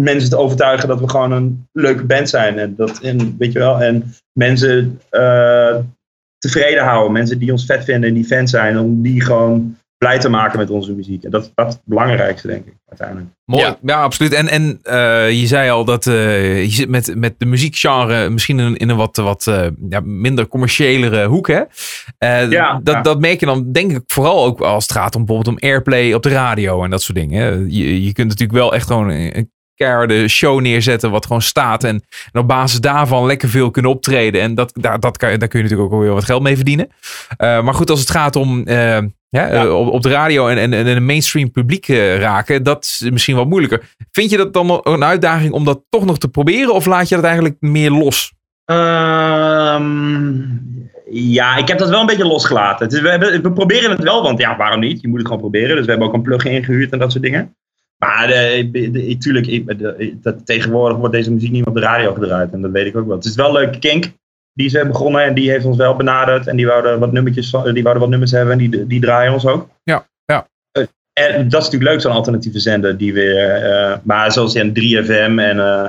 mensen 0.00 0.30
te 0.30 0.36
overtuigen 0.36 0.88
dat 0.88 1.00
we 1.00 1.08
gewoon 1.08 1.32
een 1.32 1.68
leuke 1.72 2.04
band 2.04 2.28
zijn. 2.28 2.58
En, 2.58 2.74
dat, 2.74 3.00
en, 3.00 3.36
weet 3.38 3.52
je 3.52 3.58
wel, 3.58 3.80
en 3.80 4.14
mensen 4.32 5.00
uh, 5.10 5.76
tevreden 6.38 6.84
houden. 6.84 7.12
Mensen 7.12 7.38
die 7.38 7.52
ons 7.52 7.66
vet 7.66 7.84
vinden 7.84 8.08
en 8.08 8.14
die 8.14 8.24
fans 8.24 8.50
zijn. 8.50 8.78
Om 8.78 9.02
die 9.02 9.20
gewoon 9.20 9.76
blij 9.98 10.18
te 10.18 10.28
maken 10.28 10.58
met 10.58 10.70
onze 10.70 10.92
muziek. 10.92 11.24
En 11.24 11.30
dat, 11.30 11.52
dat 11.54 11.66
is 11.66 11.72
het 11.72 11.82
belangrijkste, 11.84 12.46
denk 12.46 12.66
ik, 12.66 12.74
uiteindelijk. 12.88 13.28
Mooi, 13.44 13.64
ja, 13.64 13.78
ja 13.82 14.02
absoluut. 14.02 14.32
En, 14.32 14.48
en 14.48 14.80
uh, 14.84 15.30
je 15.40 15.46
zei 15.46 15.70
al 15.70 15.84
dat 15.84 16.06
uh, 16.06 16.62
je 16.62 16.70
zit 16.70 16.88
met, 16.88 17.14
met 17.16 17.34
de 17.38 17.46
muziekgenre 17.46 18.30
misschien 18.30 18.58
in, 18.58 18.76
in 18.76 18.88
een 18.88 18.96
wat, 18.96 19.16
wat 19.16 19.46
uh, 19.48 19.66
ja, 19.88 20.00
minder 20.00 20.48
commerciëlere 20.48 21.26
hoek. 21.26 21.48
Hè? 21.48 21.62
ja, 22.48 22.80
dat, 22.82 22.94
ja. 22.94 23.00
dat 23.00 23.20
merk 23.20 23.40
je 23.40 23.46
dan 23.46 23.72
denk 23.72 23.90
ik 23.90 24.02
vooral 24.06 24.44
ook 24.44 24.60
als 24.60 24.82
het 24.82 24.92
gaat 24.92 25.14
om 25.14 25.24
bijvoorbeeld 25.24 25.56
om 25.56 25.68
airplay 25.68 26.12
op 26.12 26.22
de 26.22 26.28
radio 26.28 26.84
en 26.84 26.90
dat 26.90 27.02
soort 27.02 27.18
dingen. 27.18 27.72
Je, 27.72 28.04
je 28.04 28.12
kunt 28.12 28.28
natuurlijk 28.28 28.58
wel 28.58 28.74
echt 28.74 28.86
gewoon 28.86 29.08
een 29.08 29.52
keiharde 29.84 30.28
show 30.28 30.60
neerzetten 30.60 31.10
wat 31.10 31.26
gewoon 31.26 31.42
staat. 31.42 31.84
En, 31.84 32.04
en, 32.32 32.40
op 32.40 32.48
basis 32.48 32.80
daarvan 32.80 33.26
lekker 33.26 33.48
veel 33.48 33.70
kunnen 33.70 33.90
optreden. 33.90 34.40
En 34.40 34.54
dat, 34.54 34.72
daar, 34.80 35.00
dat 35.00 35.16
kan, 35.16 35.38
daar 35.38 35.48
kun 35.48 35.58
je 35.58 35.64
natuurlijk 35.64 35.92
ook 35.92 36.00
weer 36.00 36.12
wat 36.12 36.24
geld 36.24 36.42
mee 36.42 36.56
verdienen. 36.56 36.88
Uh, 37.38 37.62
maar 37.62 37.74
goed, 37.74 37.90
als 37.90 38.00
het 38.00 38.10
gaat 38.10 38.36
om 38.36 38.58
uh, 38.58 38.74
ja, 38.74 39.08
ja. 39.28 39.64
Uh, 39.64 39.78
op, 39.78 39.88
op, 39.88 40.02
de 40.02 40.10
radio 40.10 40.48
en, 40.48 40.58
en, 40.58 40.72
en 40.72 40.86
een 40.86 41.06
mainstream 41.06 41.50
publiek 41.50 41.88
uh, 41.88 42.18
raken, 42.18 42.62
dat 42.62 42.84
is 42.84 43.10
misschien 43.10 43.36
wat 43.36 43.46
moeilijker. 43.46 43.82
Vind 44.10 44.30
je 44.30 44.36
dat 44.36 44.52
dan 44.52 44.80
een 44.82 45.04
uitdaging 45.04 45.52
om 45.52 45.64
dat 45.64 45.82
toch 45.88 46.04
nog 46.04 46.18
te 46.18 46.28
proberen? 46.28 46.74
Of 46.74 46.86
laat 46.86 47.08
je 47.08 47.14
dat 47.14 47.24
eigenlijk 47.24 47.56
meer 47.60 47.90
los? 47.90 48.32
Um, 48.64 50.44
ja, 51.10 51.56
ik 51.56 51.68
heb 51.68 51.78
dat 51.78 51.88
wel 51.88 52.00
een 52.00 52.06
beetje 52.06 52.26
losgelaten. 52.26 52.88
Dus 52.88 53.00
we, 53.00 53.08
hebben, 53.08 53.42
we 53.42 53.52
proberen 53.52 53.90
het 53.90 54.02
wel, 54.02 54.22
want 54.22 54.38
ja, 54.38 54.56
waarom 54.56 54.80
niet? 54.80 55.00
Je 55.00 55.08
moet 55.08 55.18
het 55.18 55.26
gewoon 55.26 55.42
proberen. 55.42 55.76
Dus 55.76 55.84
we 55.84 55.90
hebben 55.90 56.08
ook 56.08 56.14
een 56.14 56.22
plugin 56.22 56.52
ingehuurd 56.52 56.92
en 56.92 56.98
dat 56.98 57.12
soort 57.12 57.24
dingen. 57.24 57.54
Maar 57.98 58.26
de, 58.26 58.68
de, 58.72 58.90
de, 58.90 59.16
tuurlijk, 59.18 59.46
ik, 59.46 59.78
de, 59.78 60.16
dat, 60.22 60.46
tegenwoordig 60.46 60.96
wordt 60.98 61.14
deze 61.14 61.32
muziek 61.32 61.50
niet 61.50 61.58
meer 61.60 61.68
op 61.68 61.74
de 61.74 61.80
radio 61.86 62.12
gedraaid. 62.14 62.52
En 62.52 62.60
dat 62.60 62.70
weet 62.70 62.86
ik 62.86 62.96
ook 62.96 63.06
wel. 63.06 63.16
Het 63.16 63.24
is 63.24 63.34
wel 63.34 63.52
leuk 63.52 63.80
kink. 63.80 64.04
die 64.52 64.66
is 64.66 64.72
begonnen 64.72 65.22
en 65.24 65.34
die 65.34 65.50
heeft 65.50 65.64
ons 65.64 65.76
wel 65.76 65.96
benaderd. 65.96 66.46
En 66.46 66.56
die 66.56 66.66
wouden 66.66 66.98
wat 66.98 67.12
nummertjes, 67.12 67.50
die 67.50 67.82
wouden 67.82 68.00
wat 68.02 68.08
nummers 68.08 68.30
hebben 68.30 68.52
en 68.52 68.58
die, 68.70 68.86
die 68.86 69.00
draaien 69.00 69.32
ons 69.32 69.46
ook. 69.46 69.68
Ja, 69.82 70.06
ja. 70.24 70.48
Eh, 70.72 70.84
En 71.12 71.48
dat 71.48 71.60
is 71.60 71.66
natuurlijk 71.66 71.90
leuk, 71.90 72.00
zo'n 72.00 72.12
alternatieve 72.12 72.58
zender. 72.58 72.96
Die 72.96 73.12
weer, 73.12 73.48
eh, 73.48 73.96
maar 74.02 74.32
zoals 74.32 74.54
in 74.54 74.72
3FM 74.72 75.38
en, 75.38 75.58
eh, 75.58 75.88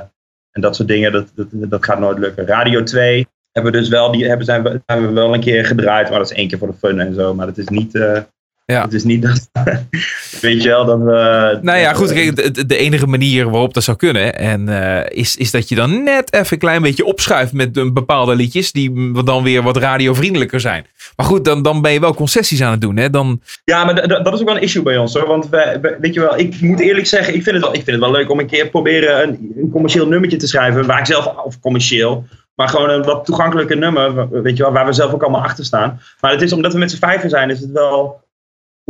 en 0.50 0.60
dat 0.60 0.76
soort 0.76 0.88
dingen, 0.88 1.12
dat, 1.12 1.32
dat, 1.34 1.46
dat 1.52 1.84
gaat 1.84 1.98
nooit 1.98 2.18
lukken. 2.18 2.46
Radio 2.46 2.82
2 2.82 3.26
hebben 3.52 3.72
we 3.72 3.78
dus 3.78 3.88
wel, 3.88 4.12
die 4.12 4.26
hebben, 4.26 4.46
zijn, 4.46 4.62
we, 4.62 4.80
hebben 4.86 5.08
we 5.08 5.14
wel 5.14 5.34
een 5.34 5.40
keer 5.40 5.64
gedraaid. 5.66 6.08
Maar 6.10 6.18
dat 6.18 6.30
is 6.30 6.36
één 6.36 6.48
keer 6.48 6.58
voor 6.58 6.68
de 6.70 6.74
fun 6.78 7.00
en 7.00 7.14
zo. 7.14 7.34
Maar 7.34 7.46
het 7.46 7.58
is 7.58 7.68
niet... 7.68 7.94
eh, 7.94 8.20
Ja. 8.66 8.82
Het 8.82 8.92
is 8.92 9.04
niet 9.04 9.22
dat... 9.22 9.48
weet 10.40 10.62
je 10.62 10.68
wel, 10.68 10.84
dat 10.84 10.98
we... 10.98 11.58
Nou 11.62 11.78
ja, 11.78 11.92
goed. 11.92 12.12
kijk, 12.12 12.68
de, 12.68 12.76
enige 12.76 13.06
manier 13.06 13.50
waarop 13.50 13.74
dat 13.74 13.82
zou 13.82 13.96
kunnen. 13.96 14.38
En, 14.38 14.68
eh, 14.68 15.18
is, 15.18 15.36
is 15.36 15.50
dat 15.50 15.68
je 15.68 15.74
dan 15.74 16.02
net 16.02 16.32
even 16.32 16.46
een 16.52 16.58
klein 16.58 16.82
beetje 16.82 17.04
opschuift 17.04 17.52
met 17.52 17.76
een 17.76 17.92
bepaalde 17.92 18.34
liedjes. 18.34 18.72
Die 18.72 19.22
dan 19.24 19.42
weer 19.42 19.62
wat 19.62 19.76
radiovriendelijker 19.76 20.60
zijn. 20.60 20.86
Maar 21.16 21.26
goed, 21.26 21.44
dan, 21.44 21.62
dan 21.62 21.82
ben 21.82 21.92
je 21.92 22.00
wel 22.00 22.14
concessies 22.14 22.62
aan 22.62 22.70
het 22.70 22.80
doen. 22.80 22.96
Hè? 22.96 23.10
Dan, 23.10 23.40
Ja, 23.64 23.84
maar 23.84 24.08
dat 24.08 24.34
is 24.34 24.40
ook 24.40 24.46
wel 24.46 24.56
een 24.56 24.62
issue 24.62 24.82
bij 24.82 24.96
ons 24.96 25.14
hoor. 25.14 25.26
Want 25.26 25.48
wij- 25.48 25.80
weet 26.00 26.14
je 26.14 26.20
wel, 26.20 26.38
ik 26.38 26.60
moet 26.60 26.80
eerlijk 26.80 27.06
zeggen, 27.06 27.34
ik 27.34 27.42
vind 27.42 27.54
het 27.54 27.64
wel, 27.64 27.74
ik 27.74 27.84
vind 27.84 27.96
het 27.96 28.10
wel 28.10 28.10
leuk 28.10 28.30
om 28.30 28.38
een 28.38 28.46
keer 28.46 28.68
proberen 28.68 29.22
een, 29.22 29.52
een 29.56 29.70
commercieel 29.70 30.06
nummertje 30.06 30.38
te 30.38 30.46
schrijven. 30.48 30.86
Waar 30.86 30.98
ik 30.98 31.06
zelf, 31.06 31.26
of 31.44 31.60
commercieel, 31.60 32.24
maar 32.54 32.68
gewoon 32.68 32.90
een 32.90 33.02
wat 33.02 33.24
toegankelijke 33.24 33.74
nummer. 33.74 34.42
Weet 34.42 34.56
je 34.56 34.62
wel, 34.62 34.72
waar 34.72 34.86
we 34.86 34.92
zelf 34.92 35.12
ook 35.12 35.22
allemaal 35.22 35.42
achter 35.42 35.64
staan. 35.64 36.00
Maar 36.20 36.30
het 36.32 36.42
is 36.42 36.52
omdat 36.52 36.72
we 36.72 36.78
met 36.78 36.90
z'n 36.90 36.98
vijven 36.98 37.30
zijn, 37.30 37.50
is 37.50 37.60
het 37.60 37.70
wel 37.70 38.24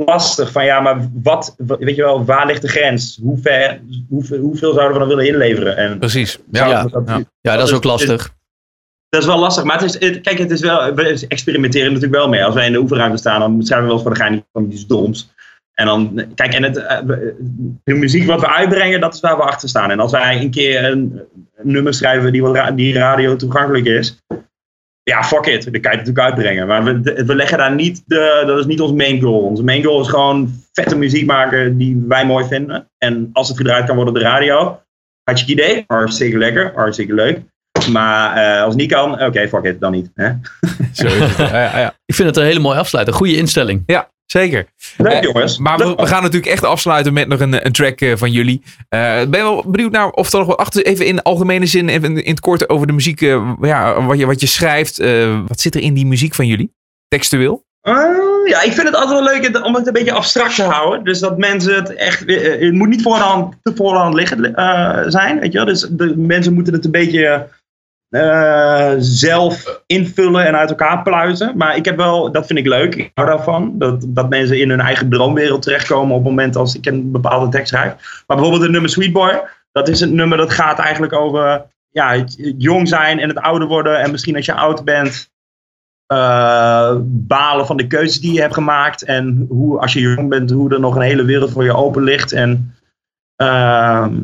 lastig. 0.05 0.53
Van 0.53 0.65
ja, 0.65 0.81
maar 0.81 1.09
wat, 1.23 1.55
wa- 1.59 1.77
weet 1.79 1.97
je 1.97 2.03
wel, 2.03 2.25
waar 2.25 2.47
ligt 2.47 2.63
de 2.63 2.69
grens? 2.69 3.19
Hoe 3.23 3.39
ver, 3.39 3.81
hoeveel, 4.09 4.39
hoeveel 4.39 4.73
zouden 4.73 4.93
we 4.93 4.99
dan 4.99 5.09
willen 5.09 5.27
inleveren? 5.33 5.77
En, 5.77 5.99
precies. 5.99 6.39
Ja, 6.51 6.67
Ja, 6.69 6.83
dat, 6.85 7.03
ja. 7.07 7.21
Ja, 7.41 7.57
dat 7.57 7.69
is 7.69 7.75
ook 7.75 7.85
lastig. 7.85 8.35
dat 9.09 9.21
is 9.21 9.27
wel 9.27 9.39
lastig, 9.39 9.65
maar 9.65 9.81
het 9.81 9.95
is, 9.95 10.09
het- 10.09 10.21
kijk, 10.21 10.39
het 10.39 10.51
is 10.51 10.61
wel, 10.61 10.95
we 10.95 11.25
experimenteren 11.29 11.87
er 11.87 11.93
natuurlijk 11.93 12.21
wel 12.21 12.29
mee. 12.31 12.45
Als 12.45 12.55
wij 12.55 12.67
in 12.67 12.73
de 12.73 12.79
oefenruimte 12.81 13.17
staan, 13.19 13.41
dan 13.41 13.63
schrijven 13.63 13.89
we 13.89 13.95
wel 13.95 13.95
eens 13.95 14.03
voor 14.03 14.15
de 14.15 14.21
gein 14.21 14.47
van 14.53 14.71
iets 14.71 14.87
doms. 14.87 15.35
En 15.75 15.87
dan, 15.87 16.23
kijk, 16.35 16.55
en 16.55 16.63
het, 16.63 16.77
eh, 16.77 16.99
de 17.85 17.95
muziek 17.95 18.27
wat 18.27 18.41
we 18.41 18.49
uitbrengen, 18.55 19.01
dat 19.01 19.15
is 19.15 19.21
waar 19.21 19.37
we 19.37 19.43
achter 19.43 19.69
staan. 19.69 19.91
En 19.91 20.01
als 20.01 20.11
wij 20.13 20.41
een 20.41 20.51
keer 20.51 20.85
een, 20.85 21.21
nummer 21.63 21.95
schrijven 21.95 22.33
die, 22.33 22.75
die 22.75 22.95
radio 22.95 23.37
toegankelijk 23.37 23.85
is, 23.87 24.23
ja, 25.11 25.23
fuck 25.25 25.47
it, 25.47 25.73
dan 25.73 25.81
kan 25.81 25.91
je 25.93 25.97
natuurlijk 25.97 26.27
uitbrengen. 26.27 26.67
Maar 26.67 26.85
we, 26.85 27.25
we 27.27 27.35
leggen 27.35 27.59
daar 27.59 27.75
niet, 27.75 28.03
de, 28.07 28.43
dat 28.47 28.59
is 28.59 28.67
niet 28.67 28.81
ons 28.81 28.93
main 28.93 29.21
goal. 29.21 29.41
Onze 29.41 29.65
main 29.65 29.85
goal 29.85 30.01
is 30.01 30.09
gewoon 30.09 30.49
vette 30.73 30.97
muziek 30.97 31.27
maken 31.27 31.77
die 31.77 32.05
wij 32.09 32.27
mooi 32.27 32.45
vinden. 32.47 32.91
En 32.99 33.31
als 33.33 33.49
het 33.49 33.57
gedraaid 33.57 33.87
kan 33.87 33.97
worden 33.97 34.15
op 34.15 34.21
de 34.21 34.27
radio, 34.27 34.81
had 35.23 35.41
je 35.41 35.53
idee? 35.53 35.85
Hartstikke 35.87 36.39
lekker, 36.39 36.73
hartstikke 36.75 37.15
leuk. 37.15 37.41
Maar 37.93 38.37
eh, 38.37 38.59
als 38.63 38.73
het 38.73 38.81
niet 38.83 38.93
kan, 38.93 39.23
oké, 39.23 39.49
fuck 39.49 39.65
it, 39.65 39.81
dan 39.81 39.93
niet. 39.93 40.11
Hè? 40.15 40.29
Zo 40.93 41.07
is 41.07 41.13
het. 41.19 41.37
Ja, 41.37 41.61
ja, 41.63 41.79
ja. 41.79 41.95
Ik 42.07 42.15
vind 42.15 42.29
het 42.29 42.37
een 42.37 42.45
hele 42.45 42.59
mooie 42.61 42.79
afsluiter. 42.79 43.15
Goede 43.15 43.37
instelling. 43.37 43.83
Ja, 43.87 44.11
zeker. 44.27 44.67
Leuk 44.97 45.13
Eh, 45.13 45.21
jongens. 45.23 45.59
Maar 45.59 45.79
we, 45.79 45.95
we 45.95 46.07
gaan 46.07 46.23
natuurlijk 46.23 46.53
echt 46.53 46.65
afsluiten 46.65 47.13
met 47.13 47.29
nog 47.29 47.41
een, 47.41 47.67
een 47.67 47.73
track 47.73 48.01
eh, 48.01 48.13
van 48.17 48.33
jullie. 48.33 48.63
Eh, 48.89 49.01
ben 49.01 49.39
je 49.41 49.43
wel 49.43 49.65
benieuwd 49.67 49.93
naar 49.93 50.11
of 50.11 50.33
er 50.33 50.39
nog 50.39 50.49
wat 50.49 50.57
achter, 50.57 50.85
even 50.87 51.07
in 51.07 51.23
algemene 51.23 51.67
zin, 51.67 51.89
even 51.89 52.23
in 52.25 52.31
het 52.31 52.41
kort 52.41 52.69
over 52.69 52.87
de 52.87 52.93
muziek, 52.93 53.23
eh, 53.23 53.53
ja, 53.61 54.03
wat, 54.05 54.19
je, 54.19 54.27
wat 54.27 54.41
je 54.41 54.47
schrijft. 54.47 54.99
eh, 54.99 55.39
wat 55.47 55.61
zit 55.61 55.75
er 55.75 55.81
in 55.81 55.95
die 55.95 56.07
muziek 56.07 56.35
van 56.35 56.47
jullie? 56.47 56.73
Textueel? 57.09 57.65
Ah, 57.81 57.95
ja, 58.49 58.63
ik 58.63 58.73
vind 58.73 58.87
het 58.87 58.95
altijd 58.97 59.21
wel 59.21 59.33
leuk 59.41 59.65
om 59.65 59.75
het 59.75 59.87
een 59.87 59.93
beetje 59.93 60.13
abstract 60.13 60.55
te 60.55 60.63
houden. 60.63 61.05
Dus 61.05 61.19
dat 61.19 61.39
mensen 61.39 61.75
het 61.75 61.95
echt. 61.95 62.25
eh, 62.25 62.61
Het 62.61 62.73
moet 62.73 62.89
niet 62.89 63.03
voor 63.03 63.17
de 63.17 63.23
hand, 63.23 63.55
te 63.63 63.73
voor 63.77 63.93
de 63.93 63.99
hand 63.99 64.15
liggen 64.15 64.55
eh, 64.55 65.03
zijn. 65.07 65.39
Weet 65.41 65.53
je 65.53 65.59
wel? 65.59 65.67
Dus 65.67 65.87
de 65.91 66.17
mensen 66.17 66.53
moeten 66.55 66.73
het 66.73 66.85
een 66.85 66.91
beetje 66.91 67.49
eh, 68.09 68.93
zelf 68.99 69.83
invullen 69.87 70.47
en 70.47 70.57
uit 70.57 70.71
elkaar 70.71 71.03
pluizen. 71.03 71.57
Maar 71.57 71.77
ik 71.77 71.85
heb 71.85 71.97
wel, 71.97 72.33
dat 72.33 72.47
vind 72.47 72.59
ik 72.59 72.67
leuk. 72.67 72.95
Ik 72.95 73.11
hou 73.15 73.29
daarvan. 73.29 73.79
Dat, 73.79 74.05
dat 74.09 74.29
mensen 74.29 74.61
in 74.61 74.71
hun 74.71 74.81
eigen 74.81 75.11
droomwereld 75.11 75.63
terechtkomen 75.63 76.17
op 76.17 76.25
het 76.25 76.31
moment 76.31 76.57
als 76.57 76.75
ik 76.77 76.87
een 76.87 77.11
bepaalde 77.11 77.49
tekst 77.49 77.69
schrijf. 77.69 77.93
Maar 78.27 78.37
bijvoorbeeld 78.37 78.63
het 78.63 78.71
nummer 78.71 78.91
Sweet 78.91 79.13
Boy. 79.13 79.43
Dat 79.73 79.89
is 79.89 80.01
een 80.01 80.15
nummer 80.15 80.39
dat 80.39 80.53
gaat 80.53 80.79
eigenlijk 80.79 81.13
over 81.13 81.65
ja, 81.91 82.13
het, 82.17 82.55
jong 82.59 82.89
zijn 82.89 83.19
en 83.19 83.29
het 83.29 83.39
ouder 83.39 83.69
worden. 83.69 84.01
En 84.01 84.11
misschien 84.11 84.37
als 84.37 84.47
je 84.47 84.55
oud 84.55 84.85
bent 84.85 85.31
eh, 86.07 86.97
balen 87.05 87.67
van 87.67 87.77
de 87.77 87.87
keuzes 87.87 88.21
die 88.21 88.33
je 88.33 88.41
hebt 88.41 88.55
gemaakt. 88.55 89.03
En 89.03 89.47
hoe, 89.49 89.81
als 89.81 89.93
je 89.93 90.01
jong 90.01 90.29
bent, 90.29 90.51
hoe 90.51 90.73
er 90.73 90.81
nog 90.81 90.95
een 90.95 91.03
hele 91.03 91.25
wereld 91.25 91.51
voor 91.51 91.65
je 91.65 91.75
open 91.75 92.03
ligt. 92.03 92.33
En 92.33 92.75
ehm, 93.37 94.15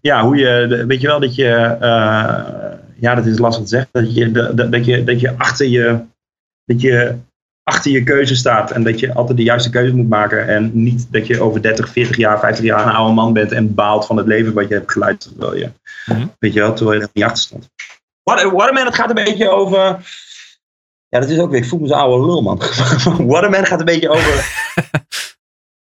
ja, 0.00 0.22
hoe 0.22 0.36
je, 0.36 0.84
weet 0.86 1.00
je 1.00 1.06
wel, 1.06 1.20
dat 1.20 1.34
je, 1.34 1.76
eh, 1.80 2.44
ja, 3.00 3.14
dat 3.14 3.26
is 3.26 3.38
lastig 3.38 3.62
te 3.64 3.68
zeggen, 3.68 3.88
dat 3.92 4.14
je, 4.14 4.30
de- 4.32 4.68
dat 4.68 4.84
je, 4.84 5.04
dat 5.04 5.20
je 5.20 5.36
achter 5.38 5.66
je, 5.66 6.00
dat 6.64 6.80
je 6.80 7.14
achter 7.62 7.90
je 7.90 8.02
keuze 8.02 8.34
staat 8.36 8.70
en 8.70 8.82
dat 8.82 9.00
je 9.00 9.14
altijd 9.14 9.36
de 9.36 9.42
juiste 9.44 9.70
keuze 9.70 9.94
moet 9.94 10.08
maken 10.08 10.48
en 10.48 10.70
niet 10.72 11.06
dat 11.12 11.26
je 11.26 11.40
over 11.40 11.62
30, 11.62 11.88
40 11.88 12.16
jaar, 12.16 12.38
50 12.38 12.64
jaar 12.64 12.86
een 12.86 12.92
oude 12.92 13.14
man 13.14 13.32
bent 13.32 13.52
en 13.52 13.74
baalt 13.74 14.06
van 14.06 14.16
het 14.16 14.26
leven 14.26 14.52
wat 14.52 14.68
je 14.68 14.74
hebt 14.74 14.92
geleid, 14.92 15.20
terwijl 15.20 15.56
je, 15.56 15.70
Mhm. 16.06 16.26
weet 16.38 16.52
je 16.52 16.60
wel, 16.60 16.74
terwijl 16.74 16.98
je 16.98 17.04
er 17.04 17.10
niet 17.12 17.24
achter 17.24 17.42
stond. 17.42 17.68
What- 18.22 18.42
Waterman, 18.52 18.84
het 18.86 18.94
gaat 18.94 19.08
een 19.08 19.24
beetje 19.24 19.48
over, 19.50 19.78
ja, 21.08 21.20
dat 21.20 21.28
is 21.30 21.38
ook 21.38 21.50
weer, 21.50 21.60
ik 21.62 21.68
voel 21.68 21.78
me 21.80 21.86
zo'n 21.86 21.98
oude 21.98 22.26
lul, 22.26 22.42
man. 22.42 22.60
Waterman 23.32 23.66
gaat 23.66 23.78
een 23.78 23.84
beetje 23.84 24.08
over 24.08 24.34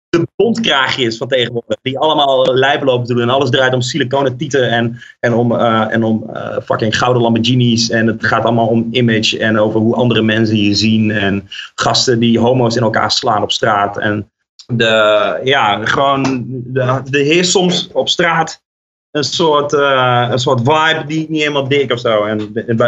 de 0.10 0.28
bondkraagjes 0.36 1.18
van 1.18 1.28
tegenwoordig. 1.28 1.78
Die 1.82 2.00
allemaal 2.00 2.54
lijpen 2.56 2.88
lopen 2.88 3.08
te 3.08 3.14
doen. 3.14 3.22
En 3.22 3.30
alles 3.30 3.50
draait 3.50 3.74
om 3.74 3.82
siliconen 3.82 4.38
tieten 4.38 4.70
en, 4.70 5.00
en 5.20 5.34
om, 5.34 5.52
eh, 5.52 5.94
en 5.94 6.04
om 6.04 6.30
eh, 6.34 6.58
fucking 6.64 6.98
gouden 6.98 7.22
Lamborghinis. 7.22 7.90
En 7.90 8.08
het 8.08 8.26
gaat 8.26 8.44
allemaal 8.44 8.68
om 8.68 8.88
image 8.92 9.40
en 9.40 9.60
over 9.60 9.80
hoe 9.80 9.96
andere 9.96 10.22
mensen 10.22 10.58
je 10.58 10.74
zien. 10.74 11.12
En 11.12 11.50
gasten 11.76 12.20
die 12.20 12.40
homo's 12.40 12.76
in 12.76 12.84
elkaar 12.84 13.12
slaan 13.12 13.44
op 13.44 13.52
straat. 13.52 13.98
En 13.98 14.32
de, 14.74 15.40
ja, 15.44 15.86
gewoon, 15.86 16.46
de, 16.48 17.02
de 17.10 17.20
heerst 17.20 17.52
soms 17.52 17.90
op 17.92 18.10
straat 18.10 18.66
een 19.12 19.24
soort, 19.24 19.74
eh, 19.74 20.28
een 20.32 20.40
soort 20.40 20.60
vibe 20.60 21.04
die 21.08 21.22
ik 21.22 21.30
niet 21.30 21.42
helemaal 21.42 21.68
dik 21.68 21.92
of 21.92 22.00
zo. 22.00 22.24
En 22.24 22.38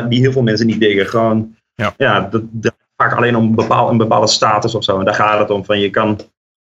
die 0.10 0.20
heel 0.20 0.32
veel 0.32 0.42
mensen 0.42 0.68
niet 0.68 0.80
diggen. 0.80 1.08
Gewoon, 1.08 1.56
Ja. 1.76 1.94
ja, 1.98 2.22
dat, 2.22 2.42
dat 2.52 2.74
vaak 2.96 3.18
alleen 3.18 3.36
om 3.36 3.56
bepaal, 3.56 3.90
een 3.90 3.98
bepaalde 3.98 4.28
status 4.28 4.76
of 4.76 4.84
zo. 4.84 5.00
En 5.00 5.06
daar 5.06 5.14
gaat 5.14 5.40
het 5.40 5.50
om. 5.50 5.66
Van 5.66 5.80
je 5.80 5.90
kan 5.90 6.20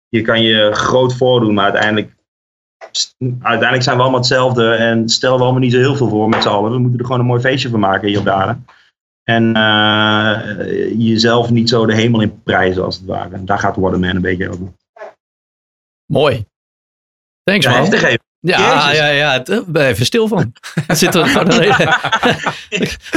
je 0.08 0.22
kan 0.22 0.42
je 0.42 0.72
groot 0.72 1.16
voordoen, 1.16 1.54
maar 1.54 1.64
uiteindelijk, 1.64 2.14
uiteindelijk 3.20 3.82
zijn 3.82 3.96
we 3.96 4.02
allemaal 4.02 4.20
hetzelfde 4.20 4.74
en 4.74 5.08
stellen 5.08 5.36
we 5.36 5.42
allemaal 5.42 5.60
niet 5.60 5.72
zo 5.72 5.78
heel 5.78 5.96
veel 5.96 6.08
voor 6.08 6.28
met 6.28 6.42
z'n 6.42 6.48
allen. 6.48 6.72
We 6.72 6.78
moeten 6.78 6.98
er 6.98 7.04
gewoon 7.04 7.20
een 7.20 7.26
mooi 7.26 7.40
feestje 7.40 7.68
van 7.68 7.80
maken 7.80 8.08
hier 8.08 8.18
op 8.18 8.24
daar. 8.24 8.58
En 9.22 9.56
eh, 9.56 10.98
jezelf 10.98 11.50
niet 11.50 11.68
zo 11.68 11.86
de 11.86 11.94
hemel 11.94 12.20
in 12.20 12.42
prijzen 12.42 12.84
als 12.84 12.96
het 12.96 13.06
ware. 13.06 13.34
En 13.34 13.44
daar 13.44 13.58
gaat 13.58 13.76
Waterman 13.76 14.16
een 14.16 14.22
beetje 14.22 14.48
over. 14.48 14.72
Mooi. 16.06 16.44
Thanks 17.42 17.64
Ja, 17.64 17.80
man. 17.80 18.18
Ja, 18.46 18.82
Jezus. 18.84 18.98
ja, 18.98 19.06
ja. 19.06 19.32
het- 19.32 19.48
Ik 19.48 19.66
ben 19.66 19.86
even 19.86 20.06
stil 20.06 20.28
van. 20.28 20.52
Er 20.86 20.96
zit 20.96 21.14
er 21.14 21.26
gewoon 21.26 21.52
een 21.52 21.60
hele... 21.60 21.72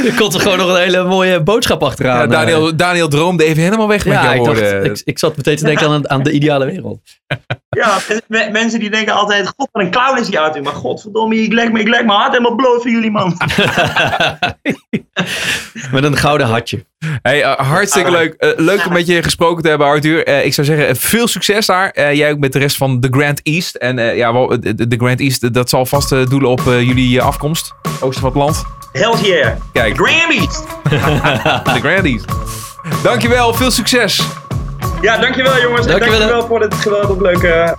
er 0.08 0.14
komt 0.18 0.34
er 0.34 0.40
gewoon 0.40 0.58
nog 0.58 0.70
een 0.70 0.82
hele 0.82 1.04
mooie 1.04 1.44
boodschap 1.44 1.84
achteraan. 1.84 2.20
Ja, 2.20 2.28
Daniel, 2.28 2.76
Daniel 2.76 3.08
droomde 3.08 3.44
even 3.44 3.64
helemaal 3.64 3.88
weg 3.88 4.06
met 4.06 4.14
Ja, 4.14 4.24
jouw 4.24 4.34
ik, 4.34 4.44
dacht, 4.46 4.60
woorden. 4.60 4.84
ik, 4.92 5.02
ik 5.06 5.20
zat 5.20 5.38
meteen 5.38 5.56
te 5.56 5.64
denken 5.64 5.88
aan, 5.90 6.10
aan 6.10 6.24
de 6.24 6.32
ideale 6.32 6.66
wereld. 6.66 7.00
Ja, 7.70 7.98
me- 8.28 8.50
mensen 8.52 8.80
die 8.80 8.90
denken 8.90 9.14
altijd, 9.14 9.48
god 9.58 9.70
wat 9.72 9.84
een 9.84 9.92
clown 9.92 10.20
is 10.20 10.28
die 10.28 10.40
uit. 10.40 10.64
Maar 10.64 10.74
godverdomme, 10.74 11.36
ik 11.36 11.54
leg, 11.54 11.72
me, 11.72 11.80
ik 11.80 11.88
leg 11.88 12.06
mijn 12.06 12.20
hart 12.20 12.32
helemaal 12.32 12.56
bloot 12.56 12.82
voor 12.82 12.92
jullie 12.92 13.12
man. 13.12 13.38
Met 15.92 16.04
een 16.04 16.18
gouden 16.18 16.48
hartje. 16.48 16.86
Hey, 17.22 17.44
eh, 17.44 17.60
hartstikke 17.70 18.12
leuk. 18.12 18.34
Eh, 18.34 18.50
leuk 18.56 18.86
om 18.86 18.94
met 18.94 19.08
je 19.08 19.24
gesproken 19.24 19.64
te 19.64 19.70
hebben, 19.70 19.88
Arthur. 19.88 20.26
Eh, 20.26 20.46
ik 20.46 20.54
zou 20.54 20.68
zeggen, 20.68 20.88
eh, 20.88 20.96
veel 20.96 21.28
succes 21.28 21.66
daar. 21.66 21.90
Eh, 21.90 22.14
jij 22.14 22.32
ook 22.32 22.38
met 22.40 22.54
de 22.54 22.60
rest 22.60 22.78
van 22.78 23.00
de 23.00 23.08
Grand 23.12 23.40
East. 23.44 23.76
En 23.76 24.00
eh, 24.00 24.18
ja, 24.18 24.34
wel, 24.34 24.60
de, 24.60 24.88
de 24.88 24.96
Grand 24.98 25.17
East, 25.20 25.54
dat 25.54 25.70
zal 25.70 25.86
vast 25.86 26.12
eh, 26.12 26.26
doelen 26.26 26.50
op 26.50 26.68
eh, 26.68 26.82
jullie 26.82 27.20
eh, 27.20 27.26
afkomst. 27.26 27.74
Oosten 28.00 28.22
van 28.22 28.30
het 28.30 28.38
land. 28.40 28.64
Hell 28.92 29.16
yeah. 29.22 29.56
Kijk, 29.72 29.96
Grammys. 29.98 30.62
de 31.74 31.80
Grand 31.80 32.06
East. 32.06 32.26
Dankjewel, 33.04 33.54
veel 33.54 33.72
succes. 33.72 34.24
Ja, 35.02 35.18
dankjewel 35.18 35.62
jongens. 35.62 35.86
En 35.86 35.92
Dankjewel. 35.92 36.20
dankjewel 36.20 36.48
voor 36.48 36.60
dit 36.60 36.74
geweldig 36.74 37.20
leuke 37.20 37.78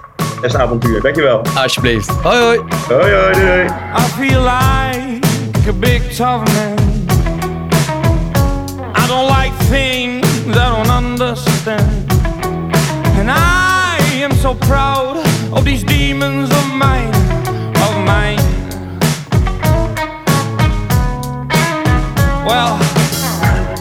avontuur. 0.53 1.01
Dankjewel. 1.01 1.43
Alsjeblieft. 1.55 2.11
Hoi 2.23 2.39
hoi. 2.39 2.61
Hoi 2.89 3.13
hoi 3.13 3.33
doei. 3.33 3.65
I 3.97 4.03
feel 4.19 4.41
like 4.41 5.69
a 5.69 5.73
big 5.73 6.03
tough 6.03 6.45
man. 6.55 6.77
I 8.95 9.07
don't 9.07 9.29
like 9.37 9.53
things 9.71 10.27
I 10.57 10.69
don't 10.71 10.91
understand. 10.91 12.13
And 13.19 13.31
I 13.31 13.99
am 14.23 14.33
so 14.33 14.55
proud 14.55 15.17
of 15.53 15.65
these 15.65 15.85
demons 15.85 16.51
of 16.51 16.75
mine, 16.75 17.13
mine. 18.09 18.39
Well, 22.49 22.75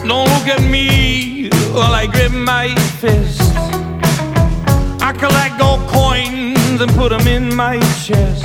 don't 0.06 0.28
look 0.34 0.46
at 0.56 0.62
me 0.74 1.48
while 1.72 1.94
I 2.02 2.06
grip 2.06 2.32
my 2.32 2.74
fist. 3.00 3.40
I 5.08 5.10
collect 5.22 5.58
gold 5.58 5.82
coins 5.88 6.80
and 6.84 6.90
put 7.00 7.10
them 7.10 7.26
in 7.26 7.44
my 7.54 7.76
chest. 8.04 8.44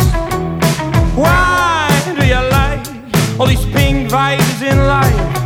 Why 1.24 1.90
do 2.18 2.26
you 2.34 2.42
like 2.60 2.84
all 3.40 3.48
these 3.48 3.66
pink 3.76 4.10
vibes 4.10 4.62
in 4.72 4.78
life? 4.88 5.43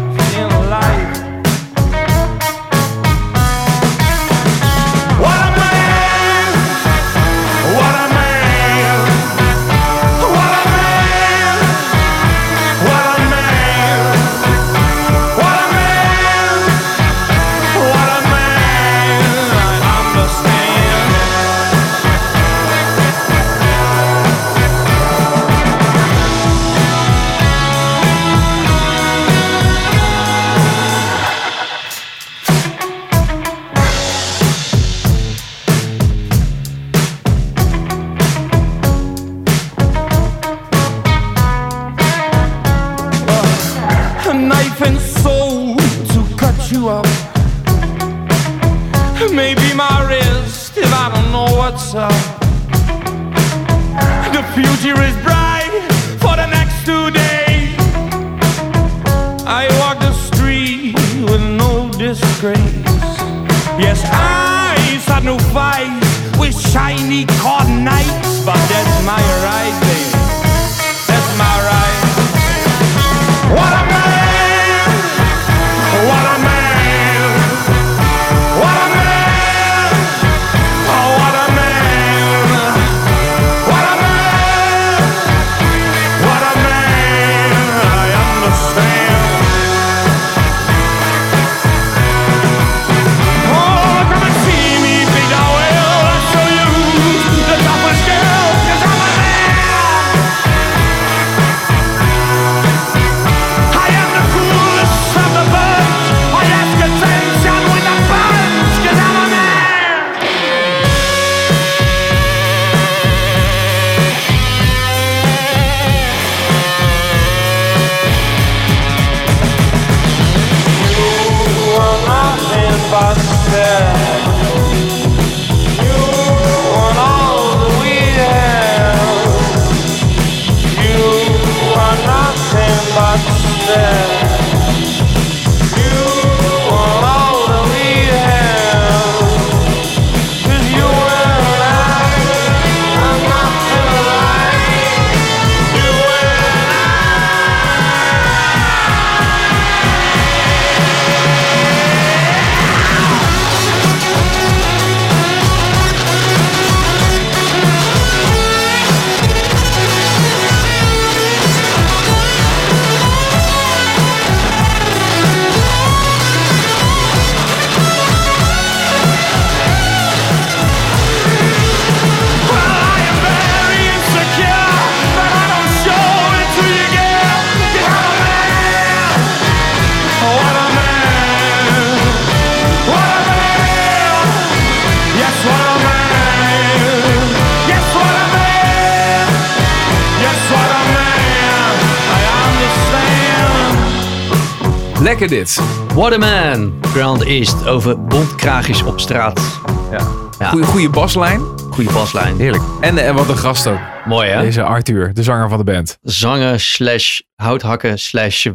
Lekker 195.20 195.38
dit. 195.38 195.62
What 195.94 196.14
a 196.14 196.18
man. 196.18 196.74
Grand 196.82 197.24
East 197.24 197.68
over 197.68 198.06
bondkraagjes 198.06 198.84
op 198.84 199.00
straat. 199.00 199.62
Ja. 199.92 200.08
Ja. 200.40 200.50
Goeie, 200.50 200.66
goede 200.66 200.90
baslijn. 200.90 201.42
Goeie 201.72 201.92
baslijn. 201.92 202.38
Heerlijk. 202.38 202.64
En, 202.82 202.98
en 202.98 203.16
wat 203.16 203.30
een 203.30 203.38
gast 203.38 203.68
ook. 203.68 203.80
Mooi 204.06 204.30
hè? 204.30 204.42
Deze 204.42 204.64
Arthur, 204.64 205.14
de 205.14 205.24
zanger 205.24 205.50
van 205.50 205.58
de 205.58 205.64
band. 205.64 205.98
Zanger 206.02 206.60
slash 206.60 207.20
houthakken 207.36 208.00
slash 208.00 208.48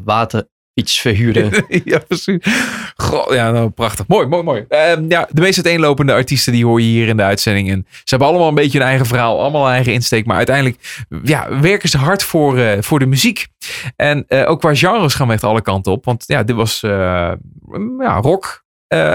waterfietsverhuurder. 0.75 1.65
ja, 1.93 1.99
precies. 1.99 2.39
Goh, 2.97 3.35
ja, 3.35 3.51
nou, 3.51 3.71
prachtig. 3.71 4.07
Mooi, 4.07 4.27
mooi, 4.27 4.43
mooi. 4.43 4.65
Ehm, 4.69 5.05
ja, 5.09 5.29
de 5.31 5.41
meest 5.41 5.57
uiteenlopende 5.57 6.13
artiesten 6.13 6.53
die 6.53 6.65
hoor 6.65 6.81
je 6.81 6.87
hier 6.87 7.09
in 7.09 7.17
de 7.17 7.23
uitzending. 7.23 7.71
En 7.71 7.87
ze 7.89 8.03
hebben 8.05 8.29
allemaal 8.29 8.49
een 8.49 8.55
beetje 8.55 8.79
hun 8.79 8.87
eigen 8.87 9.07
verhaal, 9.07 9.41
allemaal 9.41 9.67
een 9.67 9.73
eigen 9.73 9.93
insteek. 9.93 10.27
Maar 10.27 10.37
uiteindelijk 10.37 11.05
ja, 11.23 11.61
werken 11.61 11.89
ze 11.89 11.99
hard 11.99 12.23
voor, 12.23 12.59
eh, 12.59 12.83
voor 12.83 12.99
de 12.99 13.07
muziek. 13.07 13.47
En 13.97 14.25
eh, 14.29 14.51
ook 14.51 14.61
qua 14.61 14.75
genres 14.75 15.15
gaan 15.15 15.27
we 15.27 15.33
echt 15.33 15.45
alle 15.45 15.63
kanten 15.63 15.93
op. 15.93 16.05
Want 16.05 16.25
ja, 16.27 16.43
dit 16.43 16.57
was 16.57 16.83
eh, 16.83 16.91
ja, 17.99 18.17
rock. 18.21 18.61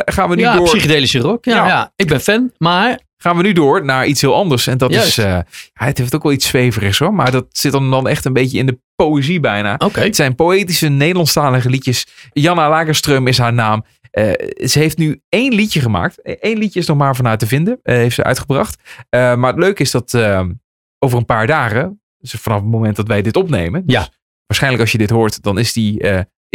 Gaan 0.06 0.30
we 0.30 0.36
nu 0.36 0.42
ja, 0.42 0.56
door 0.56 0.64
psychedelische 0.64 1.20
rock. 1.20 1.46
Ja, 1.46 1.56
Ja. 1.56 1.68
ja. 1.68 1.92
ik 1.96 2.08
ben 2.08 2.22
fan. 2.22 2.52
Maar 2.58 3.00
gaan 3.18 3.38
we 3.38 3.44
nu 3.44 3.52
door 3.52 3.86
naar 3.86 4.06
iets 4.06 4.22
heel 4.22 4.36
anders. 4.36 4.68
En 4.68 4.78
dat 4.78 4.92
Juist. 4.92 5.08
is, 5.08 5.18
eh, 5.24 5.40
het 5.74 5.98
heeft 5.98 6.16
ook 6.16 6.24
wel 6.24 6.32
iets 6.32 6.48
zweverigs 6.48 7.00
hoor. 7.00 7.14
Maar 7.14 7.32
dat 7.32 7.46
zit 7.50 7.72
dan, 7.72 7.90
dan 7.90 8.08
echt 8.08 8.26
een 8.26 8.34
beetje 8.34 8.58
in 8.58 8.66
de 8.66 8.80
poëzie 8.96 9.40
bijna. 9.40 9.76
Het 10.06 10.16
zijn 10.16 10.36
poëtische 10.36 10.88
Nederlandstalige 10.88 11.70
liedjes. 11.70 12.08
Janna 12.34 12.70
Lagerström 12.86 13.24
is 13.24 13.38
haar 13.38 13.54
naam. 13.54 13.86
Eh, 14.12 14.32
ze 14.68 14.80
heeft 14.80 14.98
nu 14.98 15.22
één 15.30 15.54
liedje 15.54 15.80
gemaakt. 15.80 16.20
Eén 16.24 16.58
liedje 16.58 16.80
is 16.80 16.86
nog 16.88 16.98
maar 16.98 17.16
van 17.16 17.26
haar 17.26 17.38
te 17.38 17.48
vinden. 17.48 17.80
eh, 17.84 17.96
heeft 17.96 18.16
ze 18.16 18.24
uitgebracht. 18.24 18.82
Maar 19.10 19.38
het 19.48 19.58
leuke 19.58 19.82
is 19.82 19.92
dat 19.92 20.16
over 21.00 21.18
een 21.18 21.26
paar 21.26 21.48
dagen, 21.48 22.02
dus 22.18 22.32
vanaf 22.32 22.60
het 22.60 22.70
moment 22.70 22.96
dat 22.96 23.08
wij 23.08 23.22
dit 23.22 23.36
opnemen. 23.36 23.86
dus 23.86 23.96
Ja. 23.96 24.08
Waarschijnlijk 24.46 24.82
als 24.84 24.92
je 24.92 24.98
dit 24.98 25.10
hoort, 25.10 25.42
dan 25.44 25.58
is 25.60 25.74
die, 25.74 26.00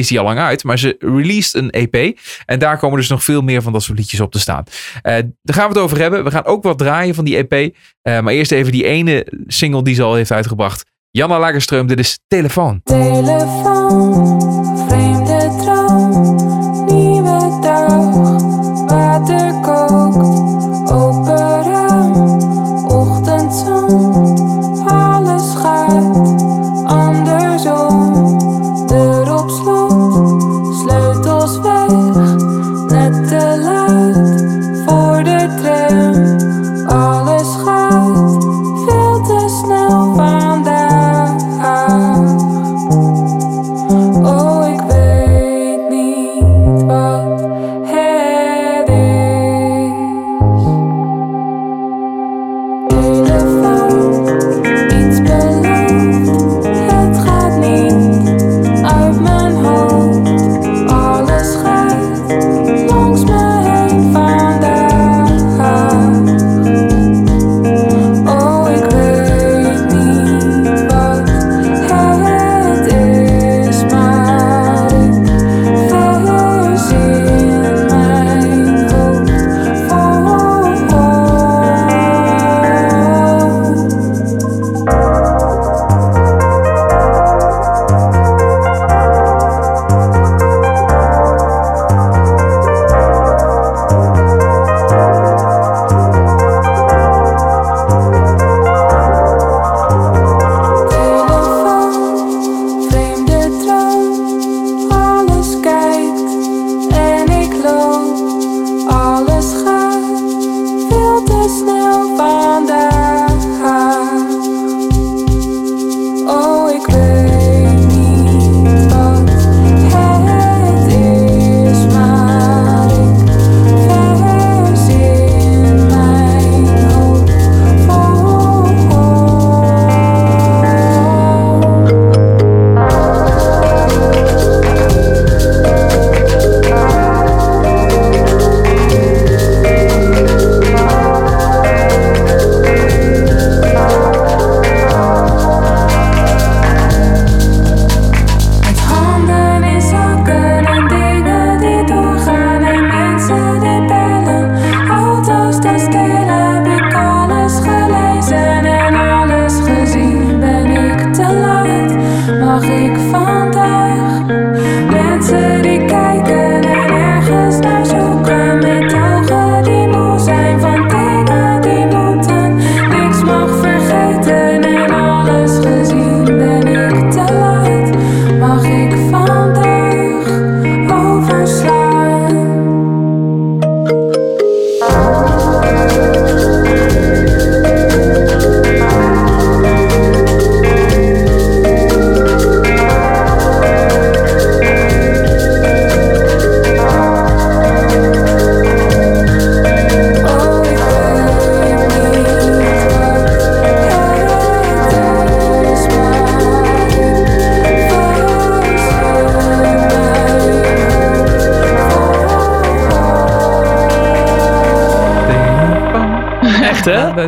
is 0.02 0.08
die 0.08 0.18
al 0.18 0.24
lang 0.24 0.38
uit. 0.38 0.64
Maar 0.64 0.78
ze 0.78 0.96
released 0.98 1.54
een 1.54 1.70
EP. 1.70 2.18
En 2.46 2.58
daar 2.58 2.78
komen 2.78 2.98
dus 2.98 3.08
nog 3.08 3.24
veel 3.24 3.42
meer 3.42 3.62
van 3.62 3.72
dat 3.72 3.82
soort 3.82 3.98
liedjes 3.98 4.20
op 4.20 4.32
te 4.32 4.40
staan. 4.40 4.64
Eh, 5.02 5.12
daar 5.42 5.56
gaan 5.56 5.68
we 5.68 5.74
het 5.74 5.82
over 5.82 5.98
hebben. 5.98 6.24
We 6.24 6.30
gaan 6.30 6.44
ook 6.44 6.62
wat 6.62 6.78
draaien 6.78 7.14
van 7.14 7.24
die 7.24 7.36
EP. 7.36 7.52
Eh, 8.02 8.20
maar 8.20 8.32
eerst 8.32 8.52
even 8.52 8.72
die 8.72 8.84
ene 8.84 9.26
single 9.46 9.82
die 9.82 9.94
ze 9.94 10.02
al 10.02 10.14
heeft 10.14 10.32
uitgebracht. 10.32 10.90
Janna 11.10 11.38
Lagerström, 11.38 11.86
dit 11.86 11.98
is 11.98 12.18
Telefoon. 12.28 12.80
Telefoon, 12.84 14.40
vreemde 14.88 15.54
droom, 15.60 16.36
nieuwe 16.86 17.58
dag, 17.60 18.14
water 18.86 19.60
kookt, 19.60 20.61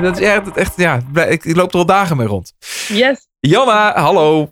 dat 0.05 0.19
is 0.21 0.27
echt, 0.27 0.57
echt 0.57 0.77
ja, 0.77 1.01
ik, 1.15 1.45
ik 1.45 1.57
loop 1.57 1.73
er 1.73 1.79
al 1.79 1.87
dagen 1.87 2.17
mee 2.17 2.27
rond. 2.27 2.53
Yes. 2.89 3.27
Janna, 3.41 3.95
hallo. 4.01 4.51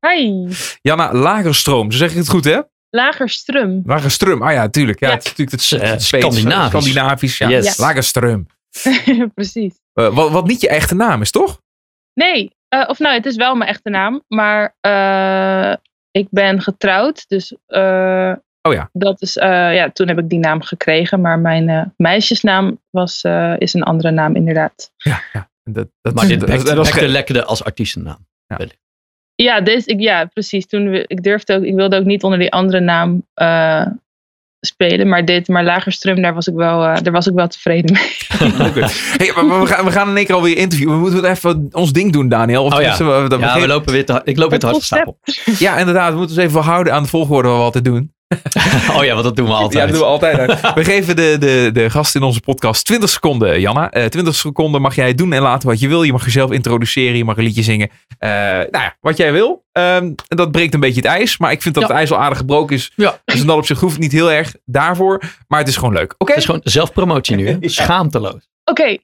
Hi. 0.00 0.48
Janna 0.82 1.12
Lagerstroom, 1.12 1.90
zo 1.90 1.98
zeg 1.98 2.10
ik 2.10 2.16
het 2.16 2.28
goed 2.28 2.44
hè? 2.44 2.60
Lagerstrum. 2.90 3.82
Lagerstrum, 3.86 4.42
ah 4.42 4.52
ja, 4.52 4.68
tuurlijk. 4.68 5.00
Ja, 5.00 5.08
Ja. 5.08 5.14
het 5.14 5.24
is 5.24 5.30
natuurlijk 5.30 5.62
het, 5.62 5.72
eh, 5.72 5.88
Zweeds, 5.88 6.06
Scandinavisch. 6.06 6.68
Scandinavisch, 6.70 7.38
ja. 7.38 7.48
Yes. 7.48 7.78
Lagerström. 7.78 8.46
Precies. 9.34 9.74
Eh, 9.92 10.14
wat, 10.14 10.30
wat 10.30 10.46
niet 10.46 10.60
je 10.60 10.68
echte 10.68 10.94
naam 10.94 11.20
is, 11.20 11.30
toch? 11.30 11.60
Nee, 12.14 12.56
eh, 12.68 12.84
of 12.88 12.98
nou, 12.98 13.14
het 13.14 13.26
is 13.26 13.36
wel 13.36 13.54
mijn 13.54 13.70
echte 13.70 13.90
naam. 13.90 14.22
Maar 14.28 14.76
eh, 14.80 15.74
ik 16.10 16.26
ben 16.30 16.60
getrouwd. 16.62 17.24
Dus 17.28 17.56
eh, 17.66 18.32
Oh 18.68 18.72
ja. 18.72 18.88
dat 18.92 19.22
is, 19.22 19.36
eh, 19.36 19.74
ja, 19.74 19.90
toen 19.90 20.08
heb 20.08 20.18
ik 20.18 20.28
die 20.28 20.38
naam 20.38 20.62
gekregen. 20.62 21.20
Maar 21.20 21.38
mijn 21.38 21.68
eh, 21.68 21.82
meisjesnaam 21.96 22.80
was, 22.90 23.22
eh, 23.22 23.54
is 23.58 23.74
een 23.74 23.82
andere 23.82 24.10
naam 24.10 24.36
inderdaad. 24.36 24.90
Ja, 24.96 25.20
ja. 25.32 25.48
Dat, 25.64 25.88
dat, 26.00 26.14
Maar 26.14 26.26
dit 26.26 26.44
ge- 26.90 27.08
lekkerder 27.08 27.44
als 27.44 27.64
artiestennaam. 27.64 28.26
Ja, 29.34 29.60
deze, 29.60 29.88
ik, 29.90 30.00
ja 30.00 30.24
precies. 30.24 30.66
Toen, 30.66 30.90
we- 30.90 31.04
ik, 31.06 31.22
durfde 31.22 31.54
ook, 31.54 31.62
ik 31.62 31.74
wilde 31.74 31.96
ook 31.96 32.04
niet 32.04 32.22
onder 32.22 32.38
die 32.38 32.52
andere 32.52 32.80
naam 32.80 33.26
eh, 33.34 33.86
spelen. 34.60 35.08
Maar 35.08 35.24
dit, 35.24 35.48
maar 35.48 35.64
Lagerstrum, 35.64 36.22
daar 36.22 36.34
was 36.34 36.46
ik 36.46 36.54
wel, 36.54 36.84
eh, 36.84 37.02
daar 37.02 37.12
was 37.12 37.26
ik 37.26 37.34
wel 37.34 37.48
tevreden 37.48 37.92
mee. 37.92 38.10
Hey, 39.16 39.32
maar 39.34 39.44
maar 39.46 39.60
we, 39.60 39.66
gaan, 39.66 39.84
we 39.84 39.90
gaan 39.90 40.08
in 40.08 40.16
één 40.16 40.26
keer 40.26 40.34
alweer 40.34 40.56
interviewen. 40.56 40.94
We 41.02 41.10
moeten 41.10 41.30
even 41.30 41.68
ons 41.72 41.92
ding 41.92 42.12
doen, 42.12 42.28
Daniel. 42.28 42.64
Of 42.64 42.74
Oh 42.74 42.80
ja. 42.80 42.96
we- 43.22 43.28
dat 43.28 43.40
Ja, 43.40 43.60
we 43.60 43.66
lopen 43.66 43.92
weer 43.92 44.04
te, 44.06 44.20
ik 44.24 44.36
loop 44.36 44.50
weer 44.50 44.58
te 44.58 44.66
hard 44.66 44.82
stapel. 44.82 45.18
ja, 45.58 45.78
inderdaad. 45.78 46.12
We 46.12 46.18
moeten 46.18 46.36
ons 46.36 46.44
even 46.46 46.60
houden 46.60 46.92
aan 46.92 47.02
de 47.02 47.08
volgorde 47.08 47.48
wat 47.48 47.56
we 47.58 47.62
altijd 47.64 47.84
doen. 47.84 48.12
Oh 48.96 49.04
ja, 49.04 49.12
want 49.12 49.24
dat 49.24 49.36
doen 49.36 49.46
we 49.46 49.52
altijd. 49.52 49.72
Ja, 49.72 49.80
dat 49.80 49.90
doen 49.90 49.98
we 49.98 50.04
altijd. 50.04 50.60
we 50.74 50.84
geven 50.84 51.16
de, 51.16 51.36
de, 51.40 51.70
de 51.72 51.90
gast 51.90 52.14
in 52.14 52.22
onze 52.22 52.40
podcast 52.40 52.84
20 52.84 53.10
seconden, 53.10 53.60
Janna. 53.60 53.90
Eh 53.90 54.04
20 54.04 54.34
seconden 54.34 54.80
mag 54.80 54.94
jij 54.94 55.14
doen 55.14 55.32
en 55.32 55.42
laten 55.42 55.68
wat 55.68 55.80
je 55.80 55.88
wil. 55.88 56.02
Je 56.02 56.12
mag 56.12 56.24
jezelf 56.24 56.50
introduceren, 56.50 57.16
je 57.16 57.24
mag 57.24 57.36
een 57.36 57.44
liedje 57.44 57.62
zingen. 57.62 57.90
Eh, 58.18 58.30
nou 58.30 58.68
ja, 58.70 58.96
wat 59.00 59.16
jij 59.16 59.32
wil. 59.32 59.64
Ehm, 59.72 60.04
en 60.04 60.36
dat 60.36 60.50
breekt 60.52 60.74
een 60.74 60.80
beetje 60.80 61.00
het 61.00 61.10
ijs. 61.10 61.38
Maar 61.38 61.52
ik 61.52 61.62
vind 61.62 61.74
dat 61.74 61.82
Ja. 61.82 61.88
het 61.88 61.98
ijs 61.98 62.12
al 62.12 62.18
aardig 62.18 62.38
gebroken 62.38 62.76
is. 62.76 62.92
Ja. 62.96 63.20
Dus 63.24 63.40
in 63.40 63.46
dat 63.46 63.56
op 63.56 63.66
zich 63.66 63.80
hoeft 63.80 63.92
het 63.92 64.02
niet 64.02 64.12
heel 64.12 64.32
erg 64.32 64.54
daarvoor. 64.64 65.22
Maar 65.48 65.58
het 65.58 65.68
is 65.68 65.76
gewoon 65.76 65.94
leuk. 65.94 66.14
Oké, 66.18 66.30
Het 66.32 66.40
is 66.40 66.46
gewoon 66.46 66.60
zelfpromotie 66.64 67.36
nu, 67.36 67.46
hè? 67.48 67.56
Ja. 67.60 67.68
Schaamteloos. 67.68 68.48
Oké, 68.64 68.96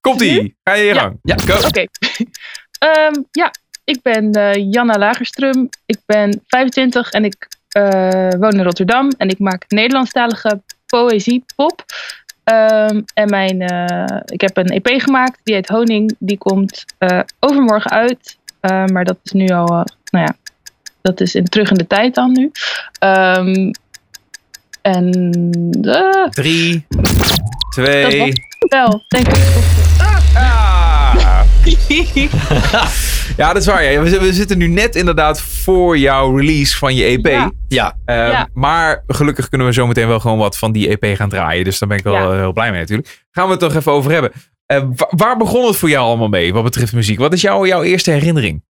komt-ie. 0.00 0.56
Ga 0.64 0.74
je 0.74 0.84
Ja. 0.84 1.00
gang. 1.00 1.18
Ja. 1.22 1.36
Go. 1.46 1.66
Oké. 1.66 1.84
Ehm, 2.78 3.14
ja, 3.30 3.50
ik 3.84 4.02
ben 4.02 4.32
eh, 4.32 4.72
Janna 4.72 4.98
Lagerstrum. 4.98 5.68
Ik 5.86 5.98
ben 6.06 6.42
25 6.46 7.10
en 7.10 7.24
ik 7.24 7.48
woon 8.38 8.52
in 8.52 8.62
Rotterdam. 8.62 9.10
En 9.18 9.28
ik 9.28 9.38
maak 9.38 9.64
Nederlandstalige 9.68 10.62
poëzie, 10.86 11.44
pop. 11.56 11.84
Ehm, 12.44 13.00
en 13.14 13.28
mijn, 13.28 13.60
eh, 13.60 14.16
ik 14.24 14.40
heb 14.40 14.56
een 14.56 14.70
EP 14.70 15.00
gemaakt, 15.00 15.40
die 15.42 15.54
heet 15.54 15.68
Honing. 15.68 16.16
Die 16.18 16.38
komt 16.38 16.84
eh, 16.98 17.20
overmorgen 17.38 17.90
uit. 17.90 18.38
Eh, 18.60 18.84
maar 18.84 19.04
dat 19.04 19.18
is 19.22 19.32
nu 19.32 19.48
al, 19.48 19.66
eh, 19.66 19.82
nou 20.10 20.24
ja, 20.24 20.34
dat 21.02 21.20
is 21.20 21.34
in, 21.34 21.44
terug 21.44 21.70
in 21.70 21.76
de 21.76 21.86
tijd 21.86 22.14
dan 22.14 22.32
nu. 22.32 22.50
Ehm, 22.98 23.70
en 24.82 25.10
eh, 25.82 26.28
Drie, 26.28 26.84
Dat 26.88 27.04
twee... 27.70 28.32
wel, 28.58 29.04
denk 29.08 29.26
ik. 29.26 29.58
Ah. 30.34 31.42
Ja, 33.40 33.52
dat 33.52 33.62
is 33.62 33.66
waar. 33.68 33.84
Ja. 33.84 34.02
We, 34.02 34.08
zi- 34.08 34.18
we 34.18 34.32
zitten 34.32 34.58
nu 34.58 34.66
net 34.66 34.94
inderdaad 34.96 35.40
voor 35.42 35.98
jouw 35.98 36.36
release 36.36 36.76
van 36.78 36.94
je 36.94 37.04
EP. 37.04 37.26
Ja. 37.26 37.50
Ja, 37.68 37.96
Ehm, 38.04 38.30
Ja. 38.30 38.48
Maar 38.52 39.02
gelukkig 39.06 39.48
kunnen 39.48 39.66
we 39.66 39.72
zometeen 39.72 40.08
wel 40.08 40.20
gewoon 40.20 40.38
wat 40.38 40.58
van 40.58 40.72
die 40.72 40.88
EP 40.98 41.16
gaan 41.16 41.28
draaien. 41.28 41.64
Dus 41.64 41.78
daar 41.78 41.88
ben 41.88 41.98
ik 41.98 42.04
wel 42.04 42.14
Ja. 42.14 42.22
eh, 42.32 42.38
heel 42.38 42.52
blij 42.52 42.70
mee 42.70 42.80
natuurlijk. 42.80 43.24
Gaan 43.30 43.44
we 43.44 43.50
het 43.50 43.60
toch 43.60 43.74
even 43.74 43.92
over 43.92 44.10
hebben. 44.12 44.32
Eh, 44.66 44.82
wa- 44.96 45.08
waar 45.10 45.36
begon 45.36 45.66
het 45.66 45.76
voor 45.76 45.88
jou 45.90 46.04
allemaal 46.06 46.28
mee 46.28 46.52
wat 46.52 46.62
betreft 46.64 46.92
muziek? 46.92 47.18
Wat 47.18 47.32
is 47.32 47.40
jouw, 47.40 47.66
jouw 47.66 47.82
eerste 47.82 48.10
herinnering? 48.10 48.62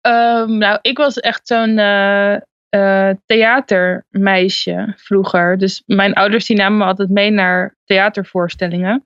Ehm, 0.00 0.58
nou, 0.58 0.78
ik 0.82 0.96
was 0.96 1.18
echt 1.20 1.40
zo'n 1.46 1.78
eh, 1.78 2.34
eh, 2.68 3.16
theatermeisje 3.26 4.94
vroeger. 4.96 5.58
Dus 5.58 5.82
mijn 5.86 6.12
ouders 6.14 6.46
die 6.46 6.56
namen 6.56 6.78
me 6.78 6.84
altijd 6.84 7.10
mee 7.10 7.30
naar 7.30 7.76
theatervoorstellingen. 7.84 9.04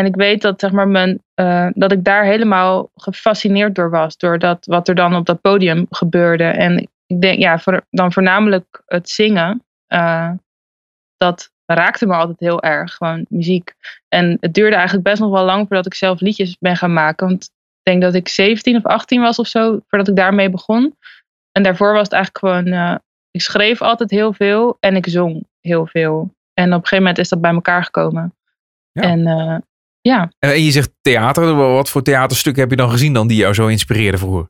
En 0.00 0.06
ik 0.06 0.14
weet 0.14 0.42
dat, 0.42 0.60
zeg 0.60 0.72
maar, 0.72 0.88
mijn, 0.88 1.22
eh, 1.34 1.68
dat 1.72 1.92
ik 1.92 2.04
daar 2.04 2.24
helemaal 2.24 2.90
gefascineerd 2.94 3.74
door 3.74 3.90
was. 3.90 4.16
Door 4.16 4.38
dat, 4.38 4.66
wat 4.66 4.88
er 4.88 4.94
dan 4.94 5.16
op 5.16 5.26
dat 5.26 5.40
podium 5.40 5.86
gebeurde. 5.90 6.44
En 6.44 6.88
ik 7.06 7.20
denk, 7.20 7.38
ja, 7.38 7.58
voor, 7.58 7.86
dan 7.90 8.12
voornamelijk 8.12 8.82
het 8.86 9.08
zingen. 9.08 9.64
eh, 9.86 10.30
dat 11.16 11.50
raakte 11.66 12.06
me 12.06 12.14
altijd 12.14 12.40
heel 12.40 12.62
erg. 12.62 12.94
Gewoon 12.94 13.26
muziek. 13.28 13.74
En 14.08 14.36
het 14.40 14.54
duurde 14.54 14.76
eigenlijk 14.76 15.04
best 15.08 15.20
nog 15.20 15.30
wel 15.30 15.44
lang 15.44 15.66
voordat 15.66 15.86
ik 15.86 15.94
zelf 15.94 16.20
liedjes 16.20 16.56
ben 16.58 16.76
gaan 16.76 16.92
maken. 16.92 17.26
Want 17.26 17.44
ik 17.44 17.82
denk 17.82 18.02
dat 18.02 18.14
ik 18.14 18.28
17 18.28 18.76
of 18.76 18.84
18 18.84 19.20
was 19.20 19.38
of 19.38 19.46
zo, 19.46 19.80
voordat 19.88 20.08
ik 20.08 20.16
daarmee 20.16 20.50
begon. 20.50 20.96
En 21.52 21.62
daarvoor 21.62 21.92
was 21.92 22.02
het 22.02 22.12
eigenlijk 22.12 22.44
gewoon, 22.46 22.66
eh, 22.66 22.96
ik 23.30 23.40
schreef 23.40 23.82
altijd 23.82 24.10
heel 24.10 24.32
veel 24.32 24.76
en 24.80 24.96
ik 24.96 25.08
zong 25.08 25.46
heel 25.60 25.86
veel. 25.86 26.34
En 26.54 26.66
op 26.66 26.72
een 26.72 26.80
gegeven 26.80 26.98
moment 26.98 27.18
is 27.18 27.28
dat 27.28 27.40
bij 27.40 27.52
elkaar 27.52 27.84
gekomen. 27.84 28.34
Ja. 28.92 29.02
En 29.02 29.26
ja, 30.06 30.32
En 30.38 30.50
en 30.50 30.62
je 30.62 30.70
zegt 30.70 30.90
theater. 31.02 31.54
Wat 31.54 31.90
voor 31.90 32.02
theaterstukken 32.02 32.62
heb 32.62 32.70
je 32.70 32.76
dan 32.76 32.90
gezien 32.90 33.12
dan 33.12 33.26
die 33.26 33.36
jou 33.36 33.54
zo 33.54 33.66
inspireerden 33.66 34.20
vroeger? 34.20 34.48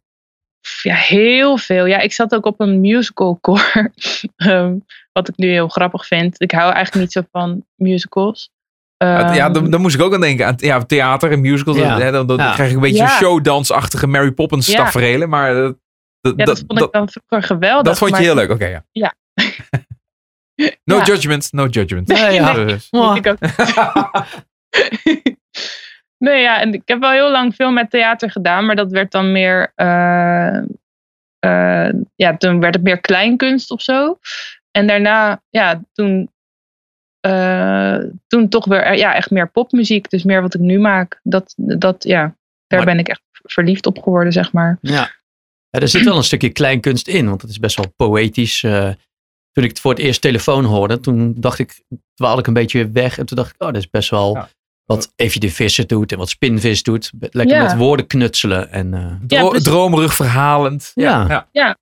ja, 0.83 0.95
heel 0.95 1.59
veel. 1.59 1.87
Ja, 1.87 1.99
ik 1.99 2.13
zat 2.13 2.35
ook 2.35 2.47
op 2.47 2.61
een 2.61 2.81
musical 2.81 3.39
core, 3.41 3.93
Ehm, 4.37 4.75
wat 5.13 5.29
ik 5.29 5.37
nu 5.37 5.49
heel 5.51 5.69
grappig 5.69 6.07
vind. 6.07 6.41
Ik 6.43 6.51
hou 6.53 6.73
eigenlijk 6.73 7.05
niet 7.05 7.13
zo 7.13 7.23
van 7.33 7.65
musicals. 7.77 8.51
ja, 8.97 9.35
Ehm, 9.45 9.53
dan, 9.53 9.71
dan 9.71 9.81
moest 9.81 9.95
ik 9.95 10.01
ook 10.03 10.15
aan 10.15 10.21
denken. 10.21 10.47
Aan 10.47 10.55
ja, 10.57 10.85
theater 10.85 11.31
en 11.33 11.41
musicals. 11.41 11.77
Ja. 11.77 11.99
hè, 12.01 12.11
dan 12.13 12.27
dan 12.27 12.37
Ja. 12.37 12.53
krijg 12.53 12.69
ik 12.69 12.75
een 12.75 12.81
beetje 12.83 12.97
Ja. 13.03 13.09
showdansachtige 13.09 14.07
Mary 14.07 14.33
Poppins 14.33 14.67
Ja. 14.67 14.77
tafereelen. 14.77 15.29
Maar 15.29 15.55
dat, 15.55 15.77
dat, 16.21 16.33
ja, 16.37 16.45
dat 16.45 16.47
dat, 16.57 16.65
vond 16.67 16.81
ik 16.81 16.93
dan 16.93 17.09
vroeger 17.09 17.43
geweldig. 17.49 17.83
dat 17.85 17.99
vond 17.99 18.11
je 18.11 18.17
maar- 18.17 18.25
heel 18.27 18.35
leuk. 18.35 18.51
Oké, 18.51 18.67
ja. 18.67 18.85
Ja. 18.93 19.15
No 20.85 20.97
Ja. 20.97 21.05
judgment, 21.05 21.53
no 21.53 21.67
judgment. 21.67 22.09
Ja, 22.09 22.29
ja. 22.29 22.53
Dus- 22.53 22.89
Mwah. 22.91 23.17
Ik 23.17 23.27
ook. 23.27 23.37
nee, 26.19 26.43
ja, 26.43 26.61
en 26.61 26.73
ik 26.75 26.83
heb 26.85 27.01
wel 27.01 27.11
heel 27.11 27.31
lang 27.31 27.55
veel 27.55 27.71
met 27.71 27.91
theater 27.91 28.31
gedaan, 28.31 28.67
maar 28.67 28.77
dat 28.77 28.91
werd 28.91 29.11
dan 29.11 29.33
meer. 29.33 29.73
eh, 29.75 30.57
eh, 31.39 31.93
ja, 32.15 32.37
toen 32.37 32.61
werd 32.61 32.75
het 32.75 32.83
meer 32.85 33.01
kleinkunst 33.01 33.71
of 33.71 33.83
zo. 33.83 34.19
En 34.71 34.87
daarna, 34.87 35.43
ja, 35.51 35.83
toen. 35.93 36.31
eh, 37.21 37.99
toen 38.27 38.49
toch 38.49 38.65
weer 38.65 38.95
ja, 38.97 39.15
echt 39.15 39.31
meer 39.31 39.51
popmuziek. 39.51 40.11
Dus 40.11 40.23
meer 40.25 40.43
wat 40.43 40.55
ik 40.55 40.61
nu 40.61 40.79
maak. 40.79 41.21
Dat, 41.23 41.55
dat 41.57 42.05
ja, 42.05 42.21
daar 42.67 42.79
Maar- 42.85 42.85
ben 42.95 42.99
ik 42.99 43.09
echt 43.09 43.23
verliefd 43.43 43.87
op 43.87 43.99
geworden, 44.03 44.33
zeg 44.33 44.53
maar. 44.53 44.79
Ja. 44.81 45.11
ja, 45.71 45.81
er 45.81 45.89
zit 45.89 46.05
wel 46.05 46.17
een 46.17 46.23
stukje 46.25 46.53
kleinkunst 46.53 47.09
in, 47.09 47.29
want 47.29 47.41
het 47.43 47.51
is 47.51 47.59
best 47.59 47.77
wel 47.77 47.93
poëtisch. 47.97 48.61
toen 49.53 49.65
ik 49.65 49.71
het 49.71 49.81
voor 49.81 49.91
het 49.91 50.01
eerst 50.01 50.21
telefoon 50.21 50.65
hoorde, 50.65 51.01
toen 51.01 51.35
dacht 51.41 51.59
ik, 51.59 51.83
dwaalde 52.15 52.41
ik 52.41 52.47
een 52.47 52.53
beetje 52.53 52.91
weg. 52.91 53.19
En 53.19 53.27
toen 53.27 53.37
dacht 53.37 53.55
ik, 53.55 53.63
oh, 53.63 53.67
dat 53.69 53.77
is 53.77 53.91
best 53.91 54.11
wel 54.11 54.35
Ja. 54.35 54.49
Wat 54.87 55.13
Evie 55.17 55.41
de 55.41 55.51
Visser 55.51 55.87
doet 55.87 56.13
en 56.13 56.19
wat 56.19 56.29
Spinvis 56.29 56.83
doet. 56.83 57.13
Lekker 57.19 57.57
Ja. 57.57 57.63
met 57.63 57.77
woorden 57.77 58.07
knutselen. 58.07 58.71
En, 58.71 58.95
eh, 58.95 59.01
Ja, 59.01 59.39
Dro- 59.41 59.49
precies. 59.49 59.69
dromerig 59.69 60.15
verhalend. 60.15 60.91
ja. 60.95 61.49
ja. 61.53 61.77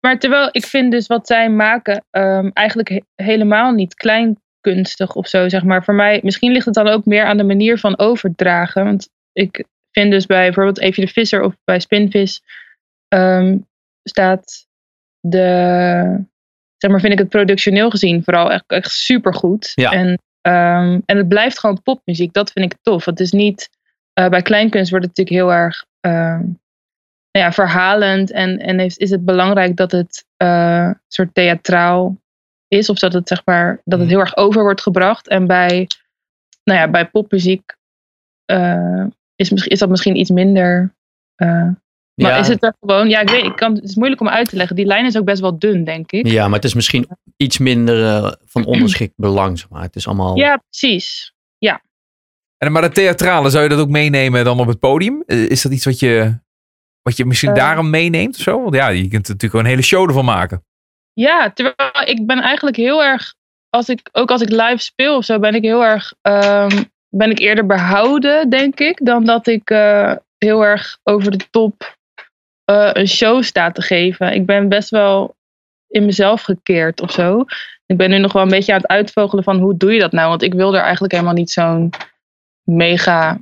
Maar 0.00 0.18
terwijl 0.18 0.48
ik 0.52 0.66
vind 0.66 0.90
dus 0.92 1.06
wat 1.06 1.26
zij 1.26 1.50
maken 1.50 2.04
ehm, 2.10 2.50
eigenlijk 2.52 2.88
he- 2.88 3.02
helemaal 3.14 3.72
niet 3.72 3.94
klein 3.94 4.38
kunstig 4.60 5.14
of 5.14 5.28
zo, 5.28 5.48
zeg 5.48 5.62
maar. 5.64 5.84
Voor 5.84 5.94
mij, 5.94 6.20
misschien 6.22 6.52
ligt 6.52 6.64
het 6.64 6.74
dan 6.74 6.88
ook 6.88 7.04
meer 7.04 7.24
aan 7.24 7.36
de 7.36 7.44
manier 7.44 7.78
van 7.78 7.98
overdragen. 7.98 8.84
Want 8.84 9.08
ik 9.32 9.64
vind 9.90 10.10
dus 10.10 10.26
bij 10.26 10.44
bijvoorbeeld 10.44 10.80
Evie 10.80 11.06
de 11.06 11.12
Visser 11.12 11.42
of 11.42 11.54
bij 11.64 11.80
Spinvis 11.80 12.42
ehm, 13.08 13.58
staat 14.02 14.66
de, 15.20 15.46
zeg 16.76 16.90
maar, 16.90 17.00
vind 17.00 17.12
ik 17.12 17.18
het 17.18 17.28
productioneel 17.28 17.90
gezien 17.90 18.24
vooral 18.24 18.50
echt, 18.52 18.64
echt 18.66 18.90
super 18.90 19.34
goed. 19.34 19.72
Ja. 19.74 19.90
En, 19.90 20.18
ehm, 20.44 21.00
en 21.04 21.16
het 21.16 21.28
blijft 21.28 21.58
gewoon 21.58 21.82
popmuziek. 21.82 22.32
Dat 22.32 22.52
vind 22.52 22.72
ik 22.72 22.78
tof. 22.82 23.04
Het 23.04 23.20
is 23.20 23.32
niet, 23.32 23.70
eh, 24.12 24.28
bij 24.28 24.42
kleinkunst 24.42 24.90
wordt 24.90 25.06
het 25.06 25.16
natuurlijk 25.16 25.46
heel 25.46 25.56
erg 25.56 25.84
ehm, 26.00 26.42
nou 27.30 27.46
ja, 27.46 27.52
verhalend 27.52 28.30
en, 28.30 28.58
en 28.58 28.78
heeft, 28.78 28.98
is 28.98 29.10
het 29.10 29.24
belangrijk 29.24 29.76
dat 29.76 29.90
het 29.92 30.24
eh, 30.36 30.90
soort 31.08 31.34
theatraal 31.34 32.16
is. 32.68 32.88
Of 32.88 32.98
dat 32.98 33.12
het, 33.12 33.28
zeg 33.28 33.42
maar, 33.44 33.80
dat 33.84 33.98
het 33.98 34.08
heel 34.08 34.20
erg 34.20 34.36
over 34.36 34.62
wordt 34.62 34.80
gebracht. 34.80 35.28
En 35.28 35.46
bij, 35.46 35.86
nou 36.64 36.78
ja, 36.78 36.88
bij 36.90 37.08
popmuziek 37.08 37.76
eh, 38.44 39.04
is, 39.36 39.50
misschien- 39.50 39.72
is 39.72 39.78
dat 39.78 39.88
misschien 39.88 40.16
iets 40.16 40.30
minder. 40.30 40.94
maar 41.36 41.76
ja, 42.14 42.36
is 42.36 42.48
het 42.48 42.62
er 42.62 42.74
gewoon, 42.80 43.08
ja, 43.08 43.20
ik 43.20 43.28
weet, 43.28 43.44
ik 43.44 43.56
kan, 43.56 43.74
het 43.74 43.84
is 43.84 43.94
moeilijk 43.94 44.20
om 44.20 44.28
uit 44.28 44.48
te 44.48 44.56
leggen. 44.56 44.76
Die 44.76 44.86
lijn 44.86 45.06
is 45.06 45.16
ook 45.16 45.24
best 45.24 45.40
wel 45.40 45.58
dun, 45.58 45.84
denk 45.84 46.12
ik. 46.12 46.26
ja, 46.26 46.44
maar 46.44 46.56
het 46.56 46.64
is 46.64 46.74
misschien 46.74 47.06
iets 47.36 47.58
minder 47.58 48.04
eh, 48.24 48.32
van 48.44 48.64
onderschikt 48.74 49.12
belang. 49.16 49.58
zeg 49.58 49.68
maar. 49.68 49.82
Het 49.82 49.96
is 49.96 50.06
allemaal... 50.06 50.36
Ja, 50.36 50.56
precies. 50.70 51.32
En, 52.58 52.72
maar 52.72 52.82
dat 52.82 52.94
theatrale, 52.94 53.50
zou 53.50 53.62
je 53.62 53.68
dat 53.68 53.78
ook 53.78 53.88
meenemen 53.88 54.44
dan 54.44 54.60
op 54.60 54.66
het 54.66 54.78
podium? 54.78 55.22
Eh, 55.26 55.50
Is 55.50 55.62
dat 55.62 55.72
iets 55.72 55.84
wat 55.84 55.98
je, 55.98 56.38
wat 57.02 57.16
je 57.16 57.24
misschien 57.24 57.48
Eh. 57.50 57.54
daarom 57.56 57.90
meeneemt 57.90 58.36
of 58.36 58.42
zo? 58.42 58.62
Want 58.62 58.74
ja, 58.74 58.88
je 58.88 59.00
kunt 59.00 59.12
er 59.12 59.18
natuurlijk 59.32 59.42
gewoon 59.50 59.64
een 59.64 59.70
hele 59.70 59.82
show 59.82 60.08
ervan 60.08 60.24
maken. 60.24 60.64
Ja, 61.12 61.50
terwijl 61.52 61.90
ik 62.04 62.26
ben 62.26 62.40
eigenlijk 62.40 62.76
heel 62.76 63.02
erg, 63.04 63.34
als 63.70 63.88
ik, 63.88 64.08
ook 64.12 64.30
als 64.30 64.40
ik 64.42 64.48
live 64.50 64.78
speel 64.78 65.16
of 65.16 65.24
zo, 65.24 65.38
ben 65.38 65.54
ik 65.54 65.62
heel 65.62 65.84
erg, 65.84 66.12
ehm, 66.22 66.82
ben 67.08 67.30
ik 67.30 67.38
eerder 67.38 67.66
behouden, 67.66 68.50
denk 68.50 68.80
ik, 68.80 69.04
dan 69.04 69.24
dat 69.24 69.46
ik 69.46 69.70
eh, 69.70 70.12
heel 70.38 70.64
erg 70.64 70.98
over 71.02 71.30
de 71.38 71.50
top 71.50 71.96
eh, 72.64 72.90
een 72.92 73.08
show 73.08 73.42
sta 73.42 73.70
te 73.70 73.82
geven. 73.82 74.32
Ik 74.34 74.46
ben 74.46 74.68
best 74.68 74.90
wel 74.90 75.36
in 75.94 76.04
mezelf 76.04 76.42
gekeerd 76.42 77.00
of 77.00 77.10
zo. 77.10 77.44
Ik 77.86 77.96
ben 77.96 78.10
nu 78.10 78.18
nog 78.18 78.32
wel 78.32 78.42
een 78.42 78.48
beetje 78.48 78.72
aan 78.72 78.80
het 78.80 78.90
uitvogelen 78.90 79.44
van 79.44 79.58
hoe 79.58 79.76
doe 79.76 79.92
je 79.92 80.00
dat 80.00 80.12
nou? 80.12 80.28
Want 80.28 80.42
ik 80.42 80.54
wil 80.54 80.74
er 80.74 80.82
eigenlijk 80.82 81.12
helemaal 81.12 81.34
niet 81.34 81.50
zo'n 81.50 81.90
mega 82.62 83.40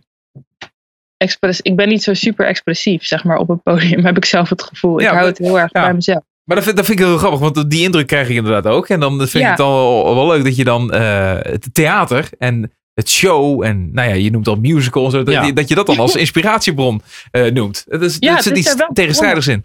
express. 1.16 1.60
Ik 1.60 1.76
ben 1.76 1.88
niet 1.88 2.02
zo 2.02 2.14
super 2.14 2.46
expressief, 2.46 3.04
zeg 3.04 3.24
maar, 3.24 3.36
op 3.36 3.48
het 3.48 3.62
podium, 3.62 4.04
heb 4.10 4.16
ik 4.16 4.24
zelf 4.24 4.48
het 4.48 4.62
gevoel. 4.62 5.00
Ik 5.00 5.06
Ja, 5.06 5.14
hou 5.14 5.26
het 5.26 5.38
heel 5.38 5.58
erg 5.58 5.72
ja. 5.72 5.82
bij 5.82 5.94
mezelf. 5.94 6.22
Maar 6.44 6.56
dat 6.56 6.64
vind, 6.64 6.76
dat 6.76 6.86
vind 6.86 6.98
ik 6.98 7.04
heel 7.04 7.18
grappig, 7.18 7.40
want 7.40 7.70
die 7.70 7.82
indruk 7.82 8.06
krijg 8.06 8.28
ik 8.28 8.36
inderdaad 8.36 8.66
ook. 8.66 8.88
En 8.88 9.00
dan 9.00 9.18
vind 9.28 9.44
ik 9.44 9.50
het 9.50 9.60
al 9.60 10.14
wel 10.14 10.26
leuk 10.26 10.44
dat 10.44 10.56
je 10.56 10.64
dan 10.64 10.92
eh, 10.92 11.34
het 11.40 11.68
theater 11.74 12.28
en 12.38 12.72
het 12.94 13.10
show 13.10 13.64
en 13.64 13.92
nou 13.92 14.08
ja, 14.08 14.14
je 14.14 14.30
noemt 14.30 14.48
al 14.48 14.56
musical, 14.56 15.04
en 15.04 15.10
zo, 15.10 15.22
dat, 15.22 15.34
Ja. 15.34 15.42
je, 15.42 15.52
dat 15.52 15.68
je 15.68 15.74
dat 15.74 15.86
dan 15.86 15.98
als 15.98 16.16
inspiratiebron 16.16 17.02
eh, 17.30 17.50
noemt. 17.52 17.84
Het 17.88 18.02
is, 18.02 18.16
Ja, 18.18 18.28
er 18.28 18.34
het 18.34 18.44
zit 18.44 18.56
is 18.56 18.58
iets 18.58 18.86
tegenstrijdigs 18.92 19.46
in. 19.46 19.64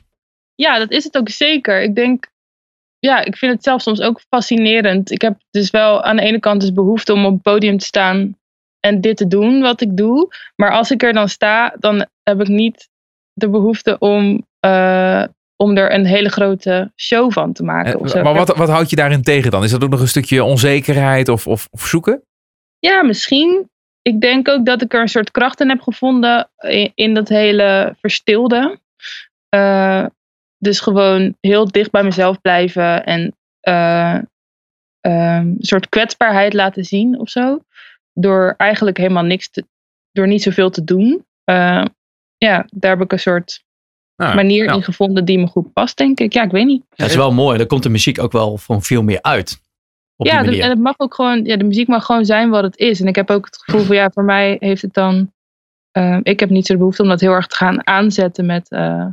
Ja, 0.55 0.77
dat 0.79 0.91
is 0.91 1.03
het 1.03 1.17
ook 1.17 1.29
zeker. 1.29 1.81
Ik 1.81 1.95
denk, 1.95 2.27
ja, 2.99 3.23
ik 3.23 3.37
vind 3.37 3.53
het 3.53 3.63
zelf 3.63 3.81
soms 3.81 4.01
ook 4.01 4.21
fascinerend. 4.29 5.11
Ik 5.11 5.21
heb 5.21 5.37
dus 5.49 5.69
wel 5.69 6.03
aan 6.03 6.15
de 6.15 6.21
ene 6.21 6.39
kant 6.39 6.61
dus 6.61 6.73
behoefte 6.73 7.13
om 7.13 7.25
op 7.25 7.33
het 7.33 7.41
podium 7.41 7.77
te 7.77 7.85
staan 7.85 8.37
en 8.79 9.01
dit 9.01 9.17
te 9.17 9.27
doen 9.27 9.61
wat 9.61 9.81
ik 9.81 9.97
doe. 9.97 10.35
Maar 10.55 10.71
als 10.71 10.91
ik 10.91 11.03
er 11.03 11.13
dan 11.13 11.29
sta, 11.29 11.75
dan 11.79 12.07
heb 12.23 12.41
ik 12.41 12.47
niet 12.47 12.89
de 13.33 13.49
behoefte 13.49 13.97
om, 13.97 14.45
eh, 14.59 15.23
om 15.55 15.77
er 15.77 15.93
een 15.93 16.05
hele 16.05 16.29
grote 16.29 16.91
show 16.95 17.31
van 17.31 17.53
te 17.53 17.63
maken. 17.63 17.99
of 17.99 18.09
zo. 18.09 18.17
Eh, 18.17 18.23
maar 18.23 18.33
wat, 18.33 18.57
wat 18.57 18.69
houd 18.69 18.89
je 18.89 18.95
daarin 18.95 19.21
tegen 19.21 19.51
dan? 19.51 19.63
Is 19.63 19.71
dat 19.71 19.83
ook 19.83 19.89
nog 19.89 19.99
een 19.99 20.07
stukje 20.07 20.43
onzekerheid 20.43 21.29
of, 21.29 21.47
of, 21.47 21.67
of 21.71 21.85
zoeken? 21.85 22.21
Ja, 22.79 23.03
misschien. 23.03 23.69
Ik 24.01 24.21
denk 24.21 24.47
ook 24.47 24.65
dat 24.65 24.81
ik 24.81 24.93
er 24.93 25.01
een 25.01 25.07
soort 25.07 25.31
kracht 25.31 25.59
in 25.59 25.69
heb 25.69 25.81
gevonden 25.81 26.49
in, 26.57 26.91
in 26.95 27.13
dat 27.13 27.29
hele 27.29 27.95
verstilde. 27.99 28.79
Eh, 29.49 30.05
dus 30.57 30.79
gewoon 30.79 31.35
heel 31.39 31.71
dicht 31.71 31.91
bij 31.91 32.03
mezelf 32.03 32.41
blijven 32.41 33.05
en 33.05 33.35
eh, 33.59 34.17
ehm, 34.99 35.47
een 35.47 35.55
soort 35.59 35.89
kwetsbaarheid 35.89 36.53
laten 36.53 36.83
zien 36.83 37.19
of 37.19 37.29
zo. 37.29 37.59
Door 38.13 38.53
eigenlijk 38.57 38.97
helemaal 38.97 39.23
niks 39.23 39.49
te, 39.49 39.65
door 40.11 40.27
niet 40.27 40.43
zoveel 40.43 40.69
te 40.69 40.83
doen. 40.83 41.25
Eh, 41.43 41.85
ja, 42.37 42.65
daar 42.71 42.91
heb 42.91 43.01
ik 43.01 43.11
een 43.11 43.19
soort 43.19 43.65
Nou, 44.15 44.35
manier 44.35 44.63
ja. 44.63 44.73
in 44.73 44.83
gevonden 44.83 45.25
die 45.25 45.39
me 45.39 45.47
goed 45.47 45.73
past, 45.73 45.97
denk 45.97 46.19
ik. 46.19 46.33
Ja, 46.33 46.43
ik 46.43 46.51
weet 46.51 46.65
niet. 46.65 46.83
Dat 46.89 47.09
is 47.09 47.15
wel 47.15 47.33
mooi. 47.33 47.57
Dan 47.57 47.67
komt 47.67 47.83
de 47.83 47.89
muziek 47.89 48.19
ook 48.19 48.31
wel 48.31 48.57
van 48.57 48.81
veel 48.81 49.03
meer 49.03 49.21
uit. 49.21 49.61
Op 50.15 50.25
ja, 50.25 50.43
de, 50.43 50.61
en 50.61 50.69
het 50.69 50.79
mag 50.79 50.93
ook 50.97 51.13
gewoon, 51.13 51.45
ja, 51.45 51.57
de 51.57 51.63
muziek 51.63 51.87
mag 51.87 52.05
gewoon 52.05 52.25
zijn 52.25 52.49
wat 52.49 52.63
het 52.63 52.77
is. 52.77 53.01
En 53.01 53.07
ik 53.07 53.15
heb 53.15 53.29
ook 53.29 53.45
het 53.45 53.57
gevoel 53.57 53.81
van, 53.81 53.95
ja, 53.95 54.09
voor 54.13 54.23
mij 54.23 54.57
heeft 54.59 54.81
het 54.81 54.93
dan, 54.93 55.33
eh, 55.91 56.19
ik 56.23 56.39
heb 56.39 56.49
niet 56.49 56.65
zo 56.65 56.73
de 56.73 56.79
behoefte 56.79 57.01
om 57.01 57.09
dat 57.09 57.21
heel 57.21 57.31
erg 57.31 57.47
te 57.47 57.55
gaan 57.55 57.87
aanzetten 57.87 58.45
met, 58.45 58.69
eh, 58.69 59.07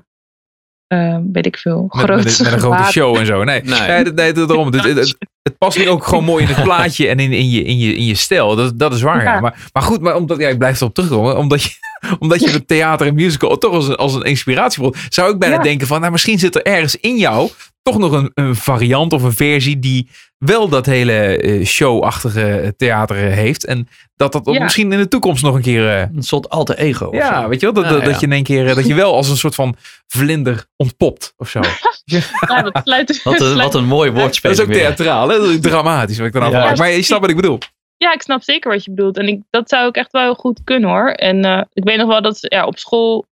eh, 0.86 1.16
weet 1.32 1.46
ik 1.46 1.56
veel, 1.56 1.82
Met, 1.92 2.04
grote 2.04 2.22
met, 2.24 2.38
met 2.42 2.52
een 2.52 2.58
grote 2.58 2.82
show 2.92 3.16
en 3.16 3.26
zo. 3.26 3.44
Nee, 3.44 3.62
Nee. 3.62 3.80
nee. 3.80 4.12
nee, 4.12 4.32
dat- 4.32 4.48
daarom. 4.48 4.66
Het, 4.72 4.84
het, 4.84 4.96
het, 4.96 5.16
het 5.42 5.58
past 5.58 5.78
nu 5.78 5.88
ook 5.88 6.04
gewoon 6.04 6.24
mooi 6.24 6.42
in 6.44 6.48
het 6.54 6.62
plaatje 6.64 7.08
en 7.08 7.18
in, 7.18 7.32
in, 7.32 7.50
je, 7.50 7.62
in, 7.62 7.78
je, 7.78 7.94
in 7.94 8.04
je 8.04 8.14
stijl. 8.14 8.56
Dat, 8.56 8.78
dat 8.78 8.94
is 8.94 9.02
waar. 9.02 9.22
Ja. 9.24 9.32
Ja. 9.34 9.40
Maar, 9.40 9.68
maar 9.72 9.82
goed, 9.82 10.00
maar 10.00 10.16
omdat, 10.16 10.38
ja, 10.38 10.48
ik 10.48 10.58
blijf 10.58 10.80
erop 10.80 10.94
terugkomen. 10.94 11.36
Omdat 11.38 11.62
je, 11.62 11.70
omdat 12.18 12.40
je 12.40 12.50
het 12.50 12.68
theater 12.68 13.06
en 13.06 13.14
musical 13.14 13.58
toch 13.58 13.72
als 13.72 13.88
een, 13.88 13.96
als 13.96 14.14
een 14.14 14.22
inspiratiebron. 14.22 14.94
Zou 15.08 15.32
ik 15.32 15.38
bijna 15.38 15.56
Ja. 15.56 15.62
denken 15.62 15.86
van, 15.86 16.00
nou, 16.00 16.12
misschien 16.12 16.38
zit 16.38 16.54
er 16.54 16.62
ergens 16.62 16.96
in 16.96 17.16
jou 17.16 17.50
toch 17.82 17.98
nog 17.98 18.12
een, 18.12 18.30
een 18.34 18.56
variant 18.56 19.12
of 19.12 19.22
een 19.22 19.32
versie 19.32 19.78
die 19.78 20.08
wel 20.44 20.68
dat 20.68 20.86
hele 20.86 21.12
eh, 21.36 21.64
showachtige 21.66 22.74
theater 22.76 23.16
eh, 23.26 23.32
heeft. 23.34 23.64
En 23.64 23.88
dat 24.16 24.32
dat 24.32 24.46
ook 24.46 24.54
Ja. 24.54 24.62
misschien 24.62 24.92
in 24.92 24.98
de 24.98 25.08
toekomst 25.08 25.42
nog 25.42 25.54
een 25.54 25.62
keer. 25.62 25.88
eh, 25.90 26.00
Een 26.00 26.22
soort 26.22 26.48
alter 26.50 26.76
ego. 26.78 27.08
ja, 27.12 27.42
zo. 27.42 27.48
weet 27.48 27.60
je 27.60 27.66
wel? 27.72 27.74
Dat, 27.82 27.84
Ja, 27.84 27.90
dat, 28.00 28.10
ja. 28.10 28.16
je 28.20 28.26
in 28.26 28.32
één 28.32 28.42
keer 28.42 28.74
dat 28.74 28.86
je 28.86 28.94
wel 28.94 29.14
als 29.14 29.28
een 29.28 29.36
soort 29.36 29.54
van 29.54 29.76
vlinder 30.06 30.64
ontpopt 30.76 31.34
of 31.36 31.48
zo. 31.48 31.60
Ja, 32.04 32.62
dat 32.62 32.80
sluit, 32.84 33.22
Wat 33.22 33.32
een, 33.40 33.46
sluit- 33.46 33.62
wat 33.62 33.74
een 33.74 33.84
mooi 33.86 34.10
woordspel. 34.10 34.50
Dat 34.50 34.58
is 34.60 34.66
ook 34.66 34.72
theatraal, 34.72 35.28
hè? 35.28 35.36
Dat 35.38 35.48
is 35.48 35.60
dramatisch 35.60 36.18
wat 36.18 36.26
ik 36.26 36.32
dan 36.32 36.50
Ja. 36.50 36.74
Maar 36.74 36.90
je 36.90 37.02
snapt 37.02 37.20
wat 37.20 37.30
ik 37.30 37.36
bedoel. 37.36 37.58
Ja, 37.96 38.12
ik 38.12 38.22
snap 38.22 38.42
zeker 38.42 38.70
wat 38.70 38.84
je 38.84 38.90
bedoelt. 38.90 39.18
En 39.18 39.28
ik, 39.28 39.40
dat 39.50 39.68
zou 39.68 39.88
ik 39.88 39.96
echt 39.96 40.12
wel 40.12 40.22
heel 40.22 40.34
goed 40.34 40.60
kunnen 40.64 40.90
hoor. 40.90 41.08
En 41.10 41.44
eh, 41.44 41.62
ik 41.72 41.84
weet 41.84 41.96
nog 41.96 42.08
wel 42.08 42.22
dat 42.22 42.36
ja, 42.40 42.66
op 42.66 42.78
school, 42.78 43.26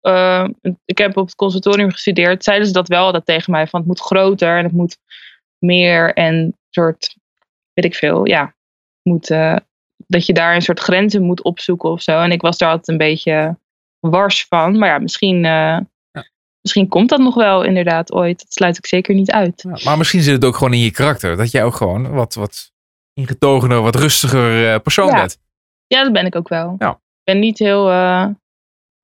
eh, 0.00 0.44
ik 0.84 0.98
heb 0.98 1.16
op 1.16 1.26
het 1.26 1.34
conservatorium 1.34 1.90
gestudeerd, 1.90 2.44
zeiden 2.44 2.66
ze 2.66 2.72
dat 2.72 2.88
wel 2.88 3.12
dat 3.12 3.26
tegen 3.26 3.52
mij. 3.52 3.66
Van 3.66 3.80
het 3.80 3.88
moet 3.88 4.00
groter 4.00 4.56
en 4.58 4.64
het 4.64 4.72
moet 4.72 4.96
meer 5.66 6.14
en 6.14 6.56
soort, 6.70 7.16
weet 7.72 7.84
ik 7.84 7.94
veel, 7.94 8.26
ja. 8.26 8.54
Moet, 9.02 9.30
eh, 9.30 9.56
dat 10.06 10.26
je 10.26 10.32
daar 10.32 10.54
een 10.54 10.62
soort 10.62 10.80
grenzen 10.80 11.22
moet 11.22 11.42
opzoeken 11.42 11.90
of 11.90 12.02
zo. 12.02 12.20
En 12.20 12.32
ik 12.32 12.40
was 12.40 12.58
daar 12.58 12.68
altijd 12.68 12.88
een 12.88 12.96
beetje 13.06 13.58
wars 14.00 14.46
van. 14.48 14.78
Maar 14.78 14.88
ja, 14.88 14.98
misschien, 14.98 15.44
eh, 15.44 15.78
misschien 16.60 16.88
komt 16.88 17.08
dat 17.08 17.18
nog 17.20 17.34
wel 17.34 17.62
inderdaad 17.64 18.12
ooit. 18.12 18.38
Dat 18.38 18.52
sluit 18.52 18.78
ik 18.78 18.86
zeker 18.86 19.14
niet 19.14 19.30
uit. 19.30 19.62
Ja, 19.62 19.78
maar 19.84 19.98
misschien 19.98 20.22
zit 20.22 20.34
het 20.34 20.44
ook 20.44 20.56
gewoon 20.56 20.72
in 20.72 20.78
je 20.78 20.90
karakter. 20.90 21.36
Dat 21.36 21.50
jij 21.50 21.64
ook 21.64 21.74
gewoon 21.74 22.10
wat, 22.10 22.34
wat 22.34 22.72
ingetogener, 23.12 23.82
wat 23.82 23.94
rustiger 23.94 24.72
eh, 24.72 24.80
persoon 24.80 25.06
Ja. 25.06 25.14
bent. 25.16 25.38
Ja, 25.86 26.02
dat 26.02 26.12
ben 26.12 26.26
ik 26.26 26.36
ook 26.36 26.48
wel. 26.48 26.74
Ja. 26.78 26.90
Ik 26.90 26.98
ben 27.24 27.38
niet 27.38 27.58
heel. 27.58 27.88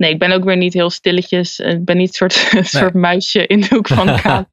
Nee, 0.02 0.12
ik 0.12 0.18
ben 0.18 0.32
ook 0.32 0.44
weer 0.44 0.56
niet 0.56 0.72
heel 0.74 0.90
stilletjes. 0.90 1.60
Eh, 1.60 1.70
Ik 1.72 1.84
ben 1.84 1.96
niet 1.96 2.08
een 2.08 2.14
soort, 2.14 2.32
soort 2.82 2.94
muisje 2.94 3.46
in 3.46 3.60
de 3.60 3.66
hoek 3.70 3.88
van 3.88 4.06
de 4.06 4.20
kamer. 4.22 4.46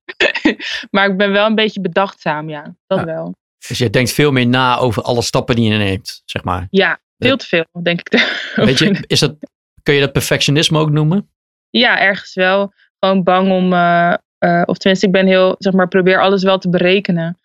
maar 0.91 1.09
ik 1.09 1.17
ben 1.17 1.31
wel 1.31 1.45
een 1.45 1.55
beetje 1.55 1.81
bedachtzaam, 1.81 2.49
ja. 2.49 2.75
Dat 2.87 2.99
Ja. 2.99 3.05
wel. 3.05 3.35
Dus 3.67 3.77
je 3.77 3.89
denkt 3.89 4.11
veel 4.11 4.31
meer 4.31 4.47
na 4.47 4.77
over 4.77 5.03
alle 5.03 5.21
stappen 5.21 5.55
die 5.55 5.71
je 5.71 5.77
neemt, 5.77 6.21
zeg 6.25 6.43
maar. 6.43 6.67
Ja, 6.69 6.99
veel 7.17 7.37
te 7.37 7.45
veel, 7.47 7.65
denk 7.83 7.99
ik. 7.99 8.39
Weet 8.55 8.79
je, 8.79 9.03
is 9.07 9.19
dat, 9.19 9.35
kun 9.83 9.93
je 9.93 9.99
dat 9.99 10.11
perfectionisme 10.11 10.79
ook 10.79 10.89
noemen? 10.89 11.29
Ja, 11.69 11.99
ergens 11.99 12.33
wel. 12.33 12.73
Gewoon 12.99 13.23
bang 13.23 13.51
om. 13.51 13.73
eh, 13.73 14.13
eh, 14.37 14.61
of 14.65 14.77
tenminste, 14.77 15.05
ik 15.05 15.11
ben 15.11 15.27
heel. 15.27 15.55
Zeg 15.57 15.73
maar, 15.73 15.87
probeer 15.87 16.21
alles 16.21 16.43
wel 16.43 16.57
te 16.57 16.69
berekenen. 16.69 17.37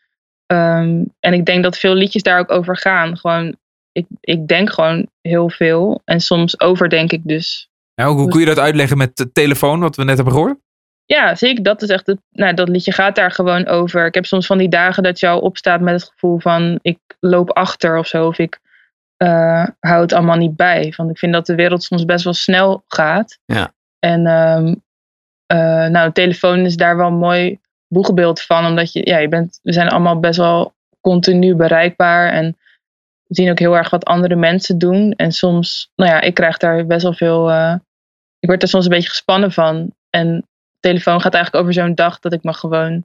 Ehm, 0.46 1.02
en 1.20 1.32
ik 1.32 1.44
denk 1.44 1.62
dat 1.62 1.78
veel 1.78 1.94
liedjes 1.94 2.22
daar 2.22 2.38
ook 2.38 2.50
over 2.50 2.76
gaan. 2.76 3.16
Gewoon. 3.18 3.56
Ik, 3.92 4.06
ik 4.20 4.46
denk 4.46 4.72
gewoon 4.72 5.06
heel 5.20 5.50
veel. 5.50 6.00
En 6.04 6.20
soms 6.20 6.60
overdenk 6.60 7.12
ik 7.12 7.20
dus 7.24 7.68
Nou, 7.94 8.14
hoe 8.16 8.28
kun 8.28 8.40
je 8.40 8.46
dat 8.46 8.58
uitleggen 8.58 8.96
met 8.96 9.16
de 9.16 9.32
telefoon, 9.32 9.80
wat 9.80 9.96
we 9.96 10.04
net 10.04 10.16
hebben 10.16 10.34
gehoord? 10.34 10.58
Ja, 11.06 11.34
zeker. 11.34 11.62
Dat 11.62 11.82
is 11.82 11.88
echt 11.88 12.06
het. 12.06 12.18
Nou, 12.30 12.54
dat 12.54 12.68
liedje 12.68 12.92
gaat 12.92 13.14
daar 13.16 13.30
gewoon 13.30 13.66
over. 13.66 14.06
Ik 14.06 14.14
heb 14.14 14.26
soms 14.26 14.46
van 14.46 14.58
die 14.58 14.68
dagen 14.68 15.02
dat 15.02 15.20
je 15.20 15.28
al 15.28 15.40
opstaat 15.40 15.80
met 15.80 15.94
het 15.94 16.10
gevoel 16.12 16.38
van 16.38 16.78
ik 16.82 16.98
loop 17.20 17.50
achter 17.50 17.98
of 17.98 18.06
zo. 18.06 18.26
Of 18.26 18.38
ik 18.38 18.60
eh, 19.16 19.66
hou 19.80 20.00
het 20.00 20.12
allemaal 20.12 20.36
niet 20.36 20.56
bij. 20.56 20.92
Want 20.96 21.10
ik 21.10 21.18
vind 21.18 21.32
dat 21.32 21.46
de 21.46 21.54
wereld 21.54 21.82
soms 21.82 22.04
best 22.04 22.24
wel 22.24 22.32
snel 22.32 22.84
gaat. 22.88 23.38
Ja. 23.44 23.72
En 23.98 24.26
ehm, 24.26 24.74
eh, 25.46 25.90
nou, 25.90 26.06
de 26.06 26.12
telefoon 26.12 26.58
is 26.58 26.76
daar 26.76 26.96
wel 26.96 27.06
een 27.06 27.14
mooi 27.14 27.58
boegbeeld 27.88 28.42
van. 28.42 28.66
Omdat 28.66 28.92
je, 28.92 29.00
ja, 29.08 29.18
je 29.18 29.28
bent, 29.28 29.60
we 29.62 29.72
zijn 29.72 29.88
allemaal 29.88 30.20
best 30.20 30.38
wel 30.38 30.74
continu 31.00 31.54
bereikbaar. 31.54 32.32
En 32.32 32.56
we 33.26 33.34
zien 33.34 33.50
ook 33.50 33.58
heel 33.58 33.76
erg 33.76 33.90
wat 33.90 34.04
andere 34.04 34.36
mensen 34.36 34.78
doen. 34.78 35.12
En 35.12 35.32
soms, 35.32 35.90
nou 35.96 36.10
ja, 36.10 36.20
ik 36.20 36.34
krijg 36.34 36.56
daar 36.58 36.86
best 36.86 37.02
wel 37.02 37.14
veel. 37.14 37.50
eh, 37.50 37.74
ik 38.44 38.50
word 38.50 38.62
er 38.62 38.68
soms 38.68 38.84
een 38.84 38.90
beetje 38.90 39.08
gespannen 39.08 39.52
van. 39.52 39.94
En 40.10 40.46
telefoon 40.80 41.20
gaat 41.20 41.34
eigenlijk 41.34 41.64
over 41.64 41.74
zo'n 41.74 41.94
dag 41.94 42.18
dat 42.18 42.32
ik 42.32 42.42
me 42.42 42.52
gewoon 42.52 42.92
een 42.92 43.04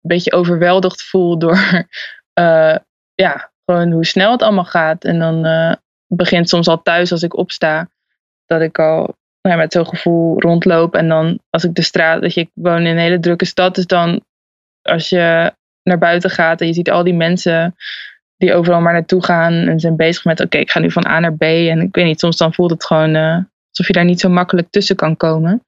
beetje 0.00 0.32
overweldigd 0.32 1.02
voel 1.02 1.38
door, 1.38 1.58
eh, 2.32 2.76
ja, 3.14 3.50
gewoon 3.64 3.90
hoe 3.92 4.06
snel 4.06 4.32
het 4.32 4.42
allemaal 4.42 4.64
gaat. 4.64 5.04
En 5.04 5.18
dan 5.18 5.44
eh, 5.44 5.74
begint 6.06 6.48
soms 6.48 6.68
al 6.68 6.82
thuis 6.82 7.12
als 7.12 7.22
ik 7.22 7.36
opsta, 7.36 7.88
dat 8.46 8.60
ik 8.60 8.78
al 8.78 9.16
nou 9.42 9.58
met 9.58 9.72
zo'n 9.72 9.88
gevoel 9.88 10.40
rondloop. 10.40 10.94
En 10.94 11.08
dan 11.08 11.38
als 11.50 11.64
ik 11.64 11.74
de 11.74 11.82
straat, 11.82 12.22
dat 12.22 12.34
je, 12.34 12.40
ik 12.40 12.50
woon 12.54 12.80
in 12.80 12.86
een 12.86 12.98
hele 12.98 13.20
drukke 13.20 13.44
stad, 13.44 13.74
dus 13.74 13.86
dan 13.86 14.24
als 14.82 15.08
je 15.08 15.52
naar 15.82 15.98
buiten 15.98 16.30
gaat 16.30 16.60
en 16.60 16.66
je 16.66 16.72
ziet 16.72 16.90
al 16.90 17.04
die 17.04 17.14
mensen 17.14 17.76
die 18.36 18.54
overal 18.54 18.80
maar 18.80 18.92
naartoe 18.92 19.24
gaan 19.24 19.52
en 19.52 19.80
zijn 19.80 19.96
bezig 19.96 20.24
met, 20.24 20.40
oké, 20.40 20.58
ik 20.58 20.70
ga 20.70 20.80
nu 20.80 20.90
van 20.90 21.06
A 21.06 21.20
naar 21.20 21.36
B. 21.36 21.42
En 21.42 21.80
ik 21.80 21.94
weet 21.94 22.04
niet, 22.04 22.20
soms 22.20 22.36
dan 22.36 22.54
voelt 22.54 22.70
het 22.70 22.84
gewoon 22.84 23.14
eh, 23.14 23.38
alsof 23.78 23.86
je 23.86 23.92
daar 23.92 24.04
niet 24.04 24.20
zo 24.20 24.28
makkelijk 24.28 24.70
tussen 24.70 24.96
kan 24.96 25.16
komen. 25.16 25.64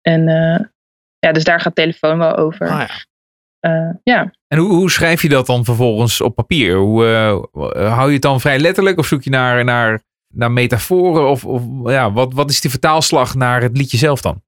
En 0.00 0.28
eh, 0.28 0.66
ja, 1.18 1.32
dus 1.32 1.44
daar 1.44 1.60
gaat 1.60 1.74
telefoon 1.74 2.18
wel 2.18 2.36
over. 2.36 2.68
Ah, 2.68 2.88
ja. 2.88 3.04
Eh, 3.60 3.94
ja. 4.02 4.30
En 4.48 4.58
hoe, 4.58 4.72
hoe 4.72 4.90
schrijf 4.90 5.22
je 5.22 5.28
dat 5.28 5.46
dan 5.46 5.64
vervolgens 5.64 6.20
op 6.20 6.34
papier? 6.34 6.76
Hoe, 6.76 7.06
eh, 7.06 7.94
hou 7.94 8.06
je 8.06 8.12
het 8.12 8.22
dan 8.22 8.40
vrij 8.40 8.58
letterlijk 8.58 8.98
of 8.98 9.06
zoek 9.06 9.22
je 9.22 9.30
naar, 9.30 9.64
naar, 9.64 10.02
naar 10.34 10.50
metaforen? 10.50 11.28
Of, 11.28 11.44
of 11.44 11.62
ja, 11.84 12.12
wat, 12.12 12.32
wat 12.32 12.50
is 12.50 12.60
die 12.60 12.70
vertaalslag 12.70 13.34
naar 13.34 13.62
het 13.62 13.76
liedje 13.76 13.96
zelf 13.96 14.20
dan? 14.20 14.44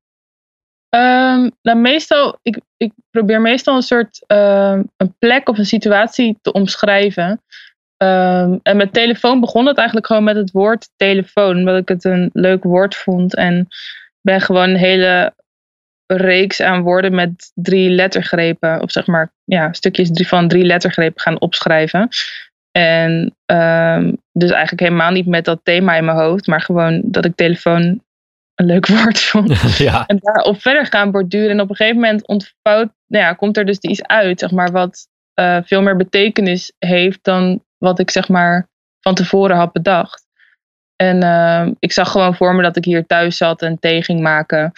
Ehm, 0.89 1.51
nou, 1.63 1.79
meestal, 1.79 2.39
ik, 2.43 2.61
ik 2.77 2.93
probeer 3.11 3.41
meestal 3.41 3.77
een 3.77 3.83
soort 3.83 4.25
ehm, 4.27 4.83
een 4.97 5.15
plek 5.19 5.49
of 5.49 5.59
een 5.59 5.67
situatie 5.67 6.39
te 6.43 6.53
omschrijven. 6.53 7.43
Ehm, 7.99 8.57
en 8.63 8.77
met 8.77 8.93
telefoon 8.93 9.41
begon 9.41 9.67
het 9.67 9.77
eigenlijk 9.77 10.07
gewoon 10.07 10.25
met 10.25 10.37
het 10.37 10.51
woord 10.51 10.91
telefoon, 10.97 11.57
omdat 11.57 11.77
ik 11.77 11.89
het 11.89 12.05
een 12.05 12.31
leuk 12.33 12.63
woord 12.63 12.97
vond. 12.97 13.35
En 13.35 13.69
ben 14.21 14.41
gewoon 14.41 14.69
een 14.69 14.77
hele 14.77 15.35
reeks 16.07 16.61
aan 16.61 16.83
woorden 16.83 17.15
met 17.15 17.53
drie 17.55 17.91
lettergrepen, 17.91 18.83
of 18.83 18.91
zeg 18.91 19.07
maar 19.07 19.33
ja, 19.45 19.73
stukjes 19.73 20.11
drie, 20.11 20.29
van 20.29 20.49
drie 20.49 20.65
lettergrepen 20.65 21.21
gaan 21.21 21.41
opschrijven. 21.41 22.09
En 22.71 23.37
ehm, 23.45 24.13
dus 24.33 24.51
eigenlijk 24.51 24.81
helemaal 24.81 25.11
niet 25.11 25.27
met 25.27 25.45
dat 25.45 25.61
thema 25.63 25.97
in 25.97 26.05
mijn 26.05 26.17
hoofd, 26.17 26.47
maar 26.47 26.61
gewoon 26.61 27.03
dat 27.05 27.25
ik 27.25 27.37
telefoon 27.37 28.03
een 28.55 28.67
leuk 28.67 28.87
woord 28.97 29.21
vond. 29.21 29.77
ja. 29.79 30.07
En 30.07 30.19
daarop 30.21 30.61
verder 30.61 30.87
gaan 30.87 31.11
borduren. 31.11 31.51
En 31.51 31.61
op 31.61 31.71
een 31.71 31.77
gegeven 31.77 32.01
moment 32.01 32.27
ontvouwt, 32.27 32.89
nou 33.07 33.25
ja, 33.25 33.33
komt 33.33 33.57
er 33.57 33.65
dus 33.65 33.79
iets 33.79 34.03
uit, 34.03 34.41
zeg 34.41 34.51
maar, 34.51 34.71
wat 34.71 35.09
eh, 35.35 35.59
veel 35.65 35.83
meer 35.83 35.97
betekenis 35.97 36.73
heeft 36.79 37.19
dan 37.23 37.63
wat 37.79 37.99
ik 37.99 38.11
zeg 38.11 38.29
maar 38.29 38.69
van 39.01 39.15
tevoren 39.15 39.57
had 39.57 39.73
bedacht. 39.73 40.27
En 40.97 41.23
ehm, 41.23 41.73
ik 41.79 41.93
zag 41.93 42.11
gewoon 42.11 42.35
voor 42.35 42.55
me 42.55 42.63
dat 42.63 42.77
ik 42.77 42.85
hier 42.85 43.07
thuis 43.07 43.37
zat 43.37 43.63
en 43.63 43.79
thee 43.79 44.03
ging 44.03 44.21
maken. 44.21 44.73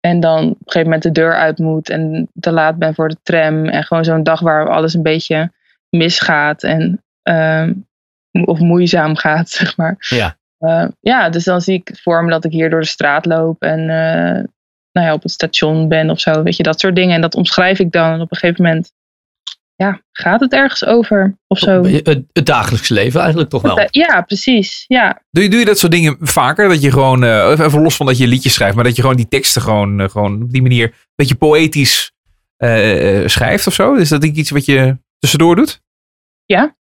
En 0.00 0.20
dan 0.20 0.42
op 0.42 0.50
een 0.50 0.56
gegeven 0.64 0.84
moment 0.84 1.02
de 1.02 1.12
deur 1.12 1.34
uit 1.34 1.58
moet 1.58 1.88
en 1.88 2.28
te 2.40 2.52
laat 2.52 2.76
ben 2.76 2.94
voor 2.94 3.08
de 3.08 3.16
tram. 3.22 3.64
En 3.64 3.84
gewoon 3.84 4.04
zo'n 4.04 4.22
dag 4.22 4.40
waar 4.40 4.68
alles 4.68 4.94
een 4.94 5.02
beetje 5.02 5.52
misgaat 5.88 6.62
en 6.62 7.02
ehm, 7.22 7.72
of 8.44 8.58
moeizaam 8.58 9.16
gaat, 9.16 9.50
zeg 9.60 9.76
maar. 9.76 9.96
Ja. 9.98 10.38
Eh, 10.58 10.88
ja, 11.00 11.28
dus 11.28 11.44
dan 11.44 11.60
zie 11.60 11.74
ik 11.74 11.98
voor 12.02 12.24
me 12.24 12.30
dat 12.30 12.44
ik 12.44 12.52
hier 12.52 12.70
door 12.70 12.80
de 12.80 12.86
straat 12.86 13.26
loop 13.26 13.62
en 13.62 13.80
eh, 13.80 14.44
nou 14.92 15.06
ja, 15.06 15.12
op 15.12 15.22
het 15.22 15.32
station 15.32 15.88
ben 15.88 16.10
of 16.10 16.20
zo. 16.20 16.42
Weet 16.42 16.56
je, 16.56 16.62
dat 16.62 16.80
soort 16.80 16.96
dingen. 16.96 17.14
En 17.14 17.20
dat 17.20 17.34
omschrijf 17.34 17.78
ik 17.78 17.92
dan. 17.92 18.12
En 18.12 18.20
op 18.20 18.30
een 18.30 18.36
gegeven 18.36 18.64
moment 18.64 18.92
ja, 19.80 20.02
gaat 20.12 20.40
het 20.40 20.52
ergens 20.52 20.84
over 20.84 21.38
of 21.46 21.58
zo. 21.58 21.84
Het, 21.84 22.22
het 22.32 22.46
dagelijks 22.46 22.88
leven 22.88 23.20
eigenlijk 23.20 23.50
toch 23.50 23.62
wel. 23.62 23.88
Ja, 23.90 24.20
precies. 24.22 24.84
Ja. 24.86 25.22
Doe 25.30 25.42
je, 25.42 25.50
doe 25.50 25.58
je 25.58 25.64
dat 25.64 25.78
soort 25.78 25.92
dingen 25.92 26.16
vaker? 26.20 26.68
Dat 26.68 26.82
je 26.82 26.90
gewoon, 26.90 27.24
eh, 27.24 27.50
even 27.58 27.82
los 27.82 27.96
van 27.96 28.06
dat 28.06 28.18
je 28.18 28.26
liedjes 28.26 28.54
schrijft, 28.54 28.74
maar 28.74 28.84
dat 28.84 28.96
je 28.96 29.02
gewoon 29.02 29.16
die 29.16 29.28
teksten 29.28 29.62
gewoon, 29.62 30.00
eh, 30.00 30.08
gewoon 30.08 30.42
op 30.42 30.50
die 30.50 30.62
manier 30.62 30.86
een 30.86 31.12
beetje 31.14 31.34
poëtisch 31.34 32.12
eh, 32.56 33.22
eh, 33.22 33.28
schrijft 33.28 33.66
of 33.66 33.74
zo? 33.74 33.94
Is 33.94 34.08
dat 34.08 34.24
iets 34.24 34.50
wat 34.50 34.64
je 34.64 34.96
tussendoor 35.18 35.56
doet? 35.56 35.82
Ja. 36.44 36.76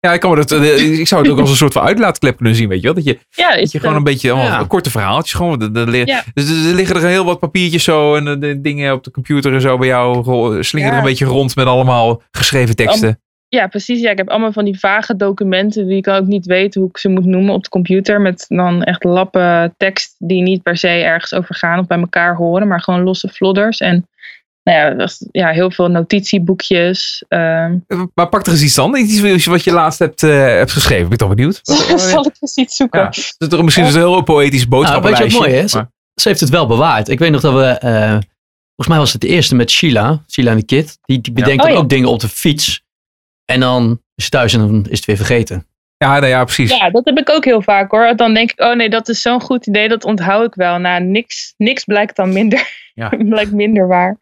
Ja? 0.00 0.12
Ik, 0.12 0.20
kan 0.20 0.30
me 0.30 0.36
dat, 0.36 0.52
eh, 0.52 0.98
ik 0.98 1.06
zou 1.06 1.22
het 1.22 1.30
ook 1.30 1.38
als 1.38 1.50
een 1.50 1.56
soort 1.56 1.72
van 1.72 1.82
uitlaatklep 1.82 2.36
kunnen 2.36 2.54
zien, 2.54 2.68
weet 2.68 2.80
je 2.80 2.84
wel? 2.86 2.94
Dat 2.94 3.04
je, 3.04 3.18
Ja, 3.30 3.56
dat 3.56 3.72
je 3.72 3.80
gewoon 3.80 3.96
een 3.96 4.04
beetje 4.04 4.30
allemaal 4.30 4.60
Ja. 4.60 4.64
korte 4.66 4.90
verhaaltjes. 4.90 5.32
Gewoon, 5.32 5.62
er, 5.62 5.80
er 5.82 5.90
li- 5.90 6.02
Ja. 6.04 6.22
dus 6.34 6.48
er 6.66 6.74
liggen 6.74 6.96
er 6.96 7.06
heel 7.08 7.24
wat 7.24 7.38
papiertjes 7.40 7.84
zo 7.84 8.14
en 8.14 8.26
eh, 8.28 8.34
de 8.40 8.60
dingen 8.60 8.92
op 8.92 9.04
de 9.04 9.10
computer 9.10 9.54
en 9.54 9.60
zo 9.60 9.78
bij 9.78 9.88
jou 9.88 10.62
slingeren 10.64 10.94
Ja. 10.94 11.00
een 11.00 11.08
beetje 11.08 11.24
rond 11.24 11.56
met 11.56 11.66
allemaal 11.66 12.22
geschreven 12.30 12.76
teksten. 12.76 13.20
Ja, 13.48 13.66
precies. 13.66 14.00
Ja, 14.00 14.10
ik 14.10 14.16
heb 14.18 14.28
allemaal 14.28 14.52
van 14.52 14.64
die 14.64 14.78
vage 14.78 15.16
documenten 15.16 15.86
die 15.88 15.96
ik 15.96 16.08
ook 16.08 16.26
niet 16.26 16.46
weet 16.46 16.74
hoe 16.74 16.88
ik 16.88 16.98
ze 16.98 17.08
moet 17.08 17.24
noemen 17.24 17.54
op 17.54 17.62
de 17.62 17.68
computer. 17.68 18.20
Met 18.20 18.44
dan 18.48 18.82
echt 18.82 19.04
lappen 19.04 19.74
tekst 19.76 20.14
die 20.18 20.42
niet 20.42 20.62
per 20.62 20.76
se 20.76 20.88
ergens 20.88 21.34
over 21.34 21.54
gaan 21.54 21.78
of 21.78 21.86
bij 21.86 21.98
elkaar 21.98 22.34
horen, 22.36 22.68
maar 22.68 22.80
gewoon 22.80 23.02
losse 23.02 23.28
flodders. 23.28 23.78
En 23.80 24.08
nou 24.62 24.78
ja, 24.78 24.90
dat 24.90 25.08
is- 25.08 25.28
ja 25.30 25.48
heel 25.48 25.70
veel 25.70 25.88
notitieboekjes. 25.88 27.24
ehm. 27.28 27.76
Maar 28.14 28.28
pak 28.28 28.46
er 28.46 28.52
eens 28.52 28.62
iets 28.62 28.74
dan. 28.74 28.96
Iets 28.96 29.46
wat 29.46 29.64
je 29.64 29.72
laatst 29.72 29.98
hebt, 29.98 30.22
eh, 30.22 30.30
hebt 30.44 30.72
geschreven. 30.72 31.02
Ben 31.04 31.12
ik 31.12 31.18
toch 31.18 31.28
benieuwd. 31.34 31.60
Zal 32.10 32.26
ik 32.26 32.36
eens 32.40 32.56
iets 32.56 32.76
zoeken? 32.76 33.00
Ja. 33.00 33.08
Is 33.10 33.34
het 33.38 33.50
toch 33.50 33.62
misschien 33.62 33.84
een 33.84 33.92
heel 33.92 34.22
poëtisch 34.22 34.32
Nou, 34.40 34.50
weet 34.52 34.60
je 34.60 34.68
boodschappenlijstje? 34.68 35.38
wat 35.38 35.48
mooi 35.48 35.62
is? 35.62 35.74
Maar- 35.74 35.90
Ze 36.14 36.28
heeft 36.28 36.40
het 36.40 36.48
wel 36.50 36.66
bewaard. 36.66 37.08
Ik 37.08 37.18
weet 37.18 37.30
nog 37.30 37.40
dat 37.40 37.54
we, 37.54 37.64
eh, 37.66 38.08
volgens 38.08 38.88
mij 38.88 38.98
was 38.98 39.12
het 39.12 39.20
de 39.20 39.28
eerste 39.28 39.54
met 39.54 39.70
Sheila, 39.70 40.24
Sheila 40.30 40.50
en 40.50 40.56
de 40.56 40.64
Kid. 40.64 40.98
Die, 41.02 41.20
die 41.20 41.32
bedenkt 41.32 41.64
Oh, 41.64 41.76
ook 41.78 41.88
dingen 41.88 42.08
op 42.08 42.20
de 42.20 42.28
fiets. 42.28 42.82
En 43.44 43.60
dan 43.60 43.90
is 44.14 44.24
het 44.24 44.32
thuis 44.32 44.52
en 44.52 44.58
dan 44.60 44.86
is 44.88 44.96
het 44.96 45.06
weer 45.06 45.16
vergeten. 45.16 45.66
Ja, 45.96 46.12
nou 46.14 46.26
ja, 46.26 46.44
precies. 46.44 46.70
Ja, 46.78 46.90
dat 46.90 47.04
heb 47.04 47.18
ik 47.18 47.30
ook 47.30 47.44
heel 47.44 47.62
vaak 47.62 47.90
hoor. 47.90 48.16
Dan 48.16 48.34
denk 48.34 48.50
ik, 48.52 48.60
oh 48.60 48.74
nee, 48.76 48.88
dat 48.90 49.08
is 49.08 49.20
zo'n 49.22 49.40
goed 49.40 49.66
idee, 49.66 49.88
dat 49.88 50.04
onthoud 50.04 50.46
ik 50.46 50.54
wel. 50.54 50.78
Nou, 50.78 51.02
niks, 51.02 51.54
niks 51.56 51.84
blijkt 51.84 52.16
dan 52.16 52.32
minder, 52.32 52.68
Ja. 53.00 53.08
blijkt 53.34 53.52
minder 53.52 53.88
waar. 53.88 54.16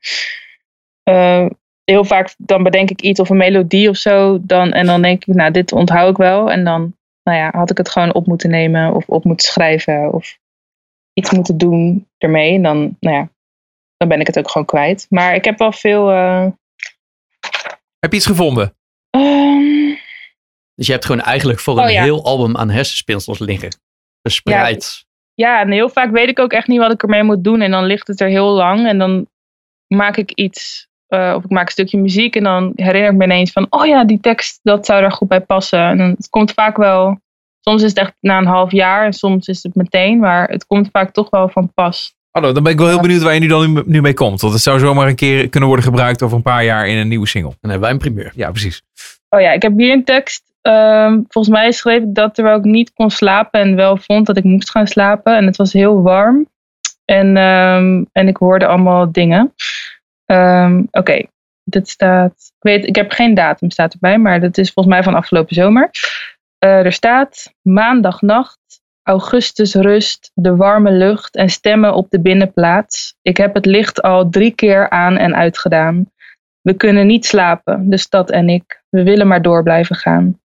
Eh, 1.02 1.46
heel 1.84 2.04
vaak 2.04 2.34
dan 2.38 2.62
bedenk 2.62 2.90
ik 2.90 3.00
iets 3.00 3.20
of 3.20 3.28
een 3.28 3.36
melodie 3.36 3.88
of 3.88 3.96
zo. 3.96 4.38
Dan, 4.42 4.72
en 4.72 4.86
dan 4.86 5.02
denk 5.02 5.24
ik, 5.24 5.34
nou, 5.34 5.50
dit 5.50 5.72
onthoud 5.72 6.10
ik 6.10 6.16
wel. 6.16 6.50
En 6.50 6.64
dan 6.64 6.96
nou 7.22 7.38
ja, 7.38 7.50
had 7.56 7.70
ik 7.70 7.78
het 7.78 7.88
gewoon 7.90 8.14
op 8.14 8.26
moeten 8.26 8.50
nemen 8.50 8.94
of 8.94 9.06
op 9.08 9.24
moeten 9.24 9.48
schrijven 9.48 10.12
of 10.12 10.38
iets 11.12 11.30
moeten 11.30 11.58
doen 11.58 12.08
ermee. 12.18 12.54
En 12.54 12.62
dan, 12.62 12.96
nou 13.00 13.16
ja, 13.16 13.28
dan 13.96 14.08
ben 14.08 14.20
ik 14.20 14.26
het 14.26 14.38
ook 14.38 14.50
gewoon 14.50 14.66
kwijt. 14.66 15.06
Maar 15.08 15.34
ik 15.34 15.44
heb 15.44 15.58
wel 15.58 15.72
veel. 15.72 16.10
eh, 16.10 16.46
Heb 17.98 18.10
je 18.10 18.16
iets 18.16 18.26
gevonden? 18.26 18.76
ehm, 19.10 19.94
Dus 20.74 20.86
je 20.86 20.92
hebt 20.92 21.04
gewoon 21.04 21.20
eigenlijk 21.20 21.58
voor 21.60 21.78
een 21.78 21.84
Oh, 21.84 21.90
ja. 21.90 22.02
heel 22.02 22.24
album 22.24 22.56
aan 22.56 22.70
hersenspinsels 22.70 23.38
liggen. 23.38 23.76
Verspreid. 24.22 25.06
Ja, 25.38 25.60
en 25.60 25.70
heel 25.70 25.88
vaak 25.88 26.10
weet 26.10 26.28
ik 26.28 26.38
ook 26.38 26.52
echt 26.52 26.66
niet 26.68 26.78
wat 26.78 26.92
ik 26.92 27.02
ermee 27.02 27.22
moet 27.22 27.44
doen. 27.44 27.60
En 27.60 27.70
dan 27.70 27.84
ligt 27.84 28.06
het 28.06 28.20
er 28.20 28.28
heel 28.28 28.48
lang. 28.50 28.86
En 28.86 28.98
dan 28.98 29.26
maak 29.86 30.16
ik 30.16 30.30
iets, 30.30 30.88
eh, 31.06 31.32
of 31.36 31.44
ik 31.44 31.50
maak 31.50 31.64
een 31.64 31.70
stukje 31.72 31.98
muziek. 31.98 32.36
En 32.36 32.42
dan 32.42 32.72
herinner 32.76 33.10
ik 33.10 33.16
me 33.16 33.24
ineens 33.24 33.52
van, 33.52 33.66
oh 33.70 33.86
ja, 33.86 34.04
die 34.04 34.20
tekst, 34.20 34.60
dat 34.62 34.86
zou 34.86 35.00
daar 35.00 35.12
goed 35.12 35.28
bij 35.28 35.40
passen. 35.40 35.78
En 35.78 35.98
dan, 35.98 36.08
het 36.10 36.28
komt 36.28 36.52
vaak 36.52 36.76
wel, 36.76 37.20
soms 37.60 37.82
is 37.82 37.88
het 37.88 37.98
echt 37.98 38.14
na 38.20 38.38
een 38.38 38.46
half 38.46 38.72
jaar. 38.72 39.04
En 39.04 39.12
soms 39.12 39.46
is 39.46 39.62
het 39.62 39.74
meteen. 39.74 40.18
Maar 40.18 40.48
het 40.48 40.66
komt 40.66 40.88
vaak 40.92 41.12
toch 41.12 41.30
wel 41.30 41.48
van 41.48 41.72
pas. 41.74 42.16
Hallo, 42.30 42.52
dan 42.52 42.62
ben 42.62 42.72
ik 42.72 42.78
wel 42.78 42.88
heel 42.88 43.00
benieuwd 43.00 43.22
waar 43.22 43.34
je 43.34 43.40
nu 43.40 43.46
dan 43.46 43.72
nu- 43.72 43.82
nu 43.86 44.00
mee 44.00 44.14
komt. 44.14 44.40
Want 44.40 44.52
het 44.52 44.62
zou 44.62 44.78
zomaar 44.78 45.08
een 45.08 45.14
keer 45.16 45.48
kunnen 45.48 45.68
worden 45.68 45.86
gebruikt 45.86 46.22
over 46.22 46.36
een 46.36 46.42
paar 46.42 46.64
jaar 46.64 46.88
in 46.88 46.96
een 46.96 47.08
nieuwe 47.08 47.26
single. 47.26 47.50
Dan 47.60 47.70
hebben 47.70 47.80
wij 47.80 47.90
een 47.90 47.98
primeur. 47.98 48.32
Ja, 48.34 48.50
precies. 48.50 48.82
Oh 49.28 49.40
ja, 49.40 49.50
ik 49.52 49.62
heb 49.62 49.72
hier 49.78 49.92
een 49.92 50.04
tekst. 50.04 50.47
Ehm, 50.68 51.22
volgens 51.28 51.54
mij 51.54 51.72
schreef 51.72 52.02
ik 52.02 52.14
dat 52.14 52.34
terwijl 52.34 52.58
ik 52.58 52.64
niet 52.64 52.92
kon 52.92 53.10
slapen. 53.10 53.60
En 53.60 53.76
wel 53.76 53.96
vond 53.96 54.26
dat 54.26 54.36
ik 54.36 54.44
moest 54.44 54.70
gaan 54.70 54.86
slapen. 54.86 55.36
En 55.36 55.46
het 55.46 55.56
was 55.56 55.72
heel 55.72 56.02
warm. 56.02 56.48
En, 57.04 57.36
ehm, 57.36 58.04
en 58.12 58.28
ik 58.28 58.36
hoorde 58.36 58.66
allemaal 58.66 59.12
dingen. 59.12 59.54
Ehm, 60.24 60.82
Oké, 60.90 61.26
dit 61.64 61.88
staat. 61.88 62.32
Ik, 62.32 62.62
weet, 62.62 62.86
ik 62.86 62.96
heb 62.96 63.10
geen 63.10 63.34
datum 63.34 63.70
staat 63.70 63.92
erbij, 63.92 64.18
maar 64.18 64.40
dat 64.40 64.58
is 64.58 64.72
volgens 64.72 64.94
mij 64.94 65.04
van 65.04 65.14
afgelopen 65.14 65.54
zomer. 65.54 65.90
Eh, 66.58 66.84
er 66.84 66.92
staat 66.92 67.54
maandagnacht, 67.62 68.80
augustus 69.02 69.74
rust, 69.74 70.30
de 70.34 70.56
warme 70.56 70.90
lucht 70.90 71.36
en 71.36 71.48
stemmen 71.48 71.94
op 71.94 72.10
de 72.10 72.20
binnenplaats. 72.20 73.14
Ik 73.22 73.36
heb 73.36 73.54
het 73.54 73.66
licht 73.66 74.02
al 74.02 74.28
drie 74.28 74.50
keer 74.50 74.90
aan 74.90 75.16
en 75.16 75.36
uitgedaan. 75.36 76.10
We 76.60 76.74
kunnen 76.74 77.06
niet 77.06 77.26
slapen, 77.26 77.90
de 77.90 77.96
stad 77.96 78.30
en 78.30 78.48
ik. 78.48 78.82
We 78.88 79.02
willen 79.02 79.26
maar 79.26 79.42
door 79.42 79.62
blijven 79.62 79.96
gaan. 79.96 80.40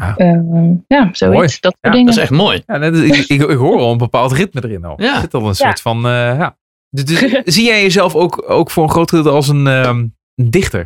Ja. 0.00 0.16
Ehm, 0.16 0.74
ja, 0.86 1.08
zoiets. 1.12 1.20
Mooi. 1.20 1.40
Dat 1.40 1.50
soort 1.50 1.76
Ja, 1.80 1.90
dingen. 1.90 2.06
Dat 2.06 2.14
is 2.16 2.20
echt 2.22 2.30
mooi. 2.30 2.62
Ja, 2.66 2.76
net, 2.76 2.96
ik, 2.96 3.14
ik, 3.16 3.42
ik 3.42 3.56
hoor 3.56 3.78
al 3.78 3.92
een 3.92 3.98
bepaald 3.98 4.32
ritme 4.32 4.64
erin 4.64 4.84
al. 4.84 5.02
Ja. 5.02 5.14
Er 5.14 5.20
zit 5.20 5.34
al 5.34 5.40
een 5.40 5.46
Ja. 5.46 5.52
soort 5.52 5.80
van... 5.80 5.96
eh, 6.06 6.12
ja. 6.38 6.58
Dus, 6.90 7.04
dus 7.04 7.40
zie 7.54 7.64
jij 7.66 7.82
jezelf 7.82 8.14
ook, 8.14 8.50
ook 8.50 8.70
voor 8.70 8.82
een 8.82 8.90
groot 8.90 9.08
gedeelte 9.08 9.30
als 9.30 9.48
een, 9.48 9.66
ehm, 9.66 9.98
een 10.34 10.50
dichter? 10.50 10.80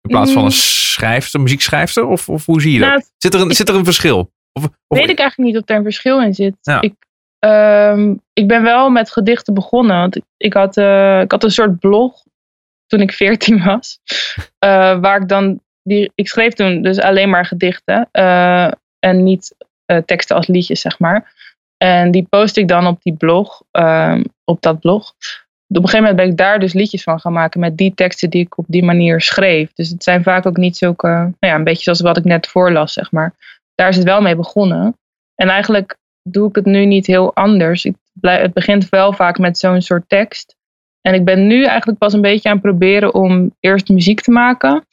In 0.00 0.10
plaats 0.10 0.30
van 0.32 0.38
een 0.42 0.48
Mm. 0.48 0.50
schrijfster, 0.54 1.40
muziekschrijfster? 1.40 2.06
Of, 2.06 2.28
of 2.28 2.46
hoe 2.46 2.60
zie 2.60 2.72
je 2.72 2.78
dat? 2.78 2.88
Nou, 2.88 3.02
zit, 3.18 3.34
er 3.34 3.40
een, 3.40 3.54
zit 3.54 3.68
er 3.68 3.74
een 3.74 3.84
verschil? 3.84 4.18
Of, 4.52 4.64
of, 4.64 4.70
weet 4.98 5.08
ik 5.10 5.18
eigenlijk 5.18 5.50
niet 5.52 5.62
of 5.62 5.68
er 5.68 5.76
een 5.76 5.82
verschil 5.82 6.22
in 6.22 6.34
zit. 6.34 6.56
Ja. 6.60 6.80
Ik, 6.80 6.94
ehm, 7.38 8.14
ik 8.32 8.48
ben 8.48 8.62
wel 8.62 8.90
met 8.90 9.10
gedichten 9.12 9.54
begonnen. 9.54 9.96
Want 9.98 10.16
ik, 10.16 10.22
ik, 10.36 10.52
had, 10.52 10.76
eh, 10.76 11.20
ik 11.20 11.30
had 11.30 11.44
een 11.44 11.50
soort 11.50 11.78
blog 11.78 12.22
toen 12.86 13.00
ik 13.00 13.12
14 13.12 13.64
was. 13.64 13.98
eh, 14.58 14.98
waar 15.00 15.20
ik 15.22 15.28
dan. 15.28 15.60
Die, 15.84 16.12
ik 16.14 16.28
schreef 16.28 16.52
toen 16.52 16.82
dus 16.82 17.00
alleen 17.00 17.30
maar 17.30 17.46
gedichten. 17.46 18.08
eh, 18.12 18.70
en 18.98 19.22
niet 19.22 19.54
eh, 19.86 19.98
teksten 19.98 20.36
als 20.36 20.46
liedjes, 20.46 20.80
zeg 20.80 20.98
maar. 20.98 21.32
En 21.76 22.10
die 22.10 22.26
post 22.28 22.56
ik 22.56 22.68
dan 22.68 22.86
op 22.86 23.02
die 23.02 23.16
blog. 23.16 23.62
ehm, 23.70 24.24
op 24.44 24.62
dat 24.62 24.80
blog. 24.80 25.08
op 25.68 25.82
een 25.82 25.88
gegeven 25.88 25.98
moment 25.98 26.16
ben 26.16 26.30
ik 26.30 26.36
daar 26.36 26.58
dus 26.60 26.72
liedjes 26.72 27.02
van 27.02 27.20
gaan 27.20 27.32
maken 27.32 27.60
met 27.60 27.76
die 27.76 27.94
teksten 27.94 28.30
die 28.30 28.44
ik 28.44 28.58
op 28.58 28.64
die 28.68 28.82
manier 28.84 29.20
schreef. 29.20 29.72
Dus 29.72 29.88
het 29.88 30.02
zijn 30.02 30.22
vaak 30.22 30.46
ook 30.46 30.56
niet 30.56 30.76
zulke, 30.76 31.06
nou 31.08 31.34
ja, 31.38 31.54
een 31.54 31.64
beetje 31.64 31.82
zoals 31.82 32.00
wat 32.00 32.16
ik 32.16 32.24
net 32.24 32.46
voorlas, 32.46 32.92
zeg 32.92 33.10
maar. 33.12 33.34
Daar 33.74 33.88
is 33.88 33.96
het 33.96 34.04
wel 34.04 34.20
mee 34.20 34.36
begonnen. 34.36 34.96
En 35.34 35.48
eigenlijk 35.48 35.96
doe 36.22 36.48
ik 36.48 36.54
het 36.54 36.64
nu 36.64 36.84
niet 36.84 37.06
heel 37.06 37.34
anders. 37.34 37.84
Ik 37.84 37.94
blij- 38.12 38.40
het 38.40 38.52
begint 38.52 38.88
wel 38.88 39.12
vaak 39.12 39.38
met 39.38 39.58
zo'n 39.58 39.82
soort 39.82 40.08
tekst. 40.08 40.56
En 41.00 41.14
ik 41.14 41.24
ben 41.24 41.46
nu 41.46 41.64
eigenlijk 41.64 41.98
pas 41.98 42.12
een 42.12 42.20
beetje 42.20 42.48
aan 42.48 42.54
het 42.54 42.64
proberen 42.64 43.14
om 43.14 43.54
eerst 43.60 43.88
muziek 43.88 44.20
te 44.20 44.30
maken. 44.30 44.86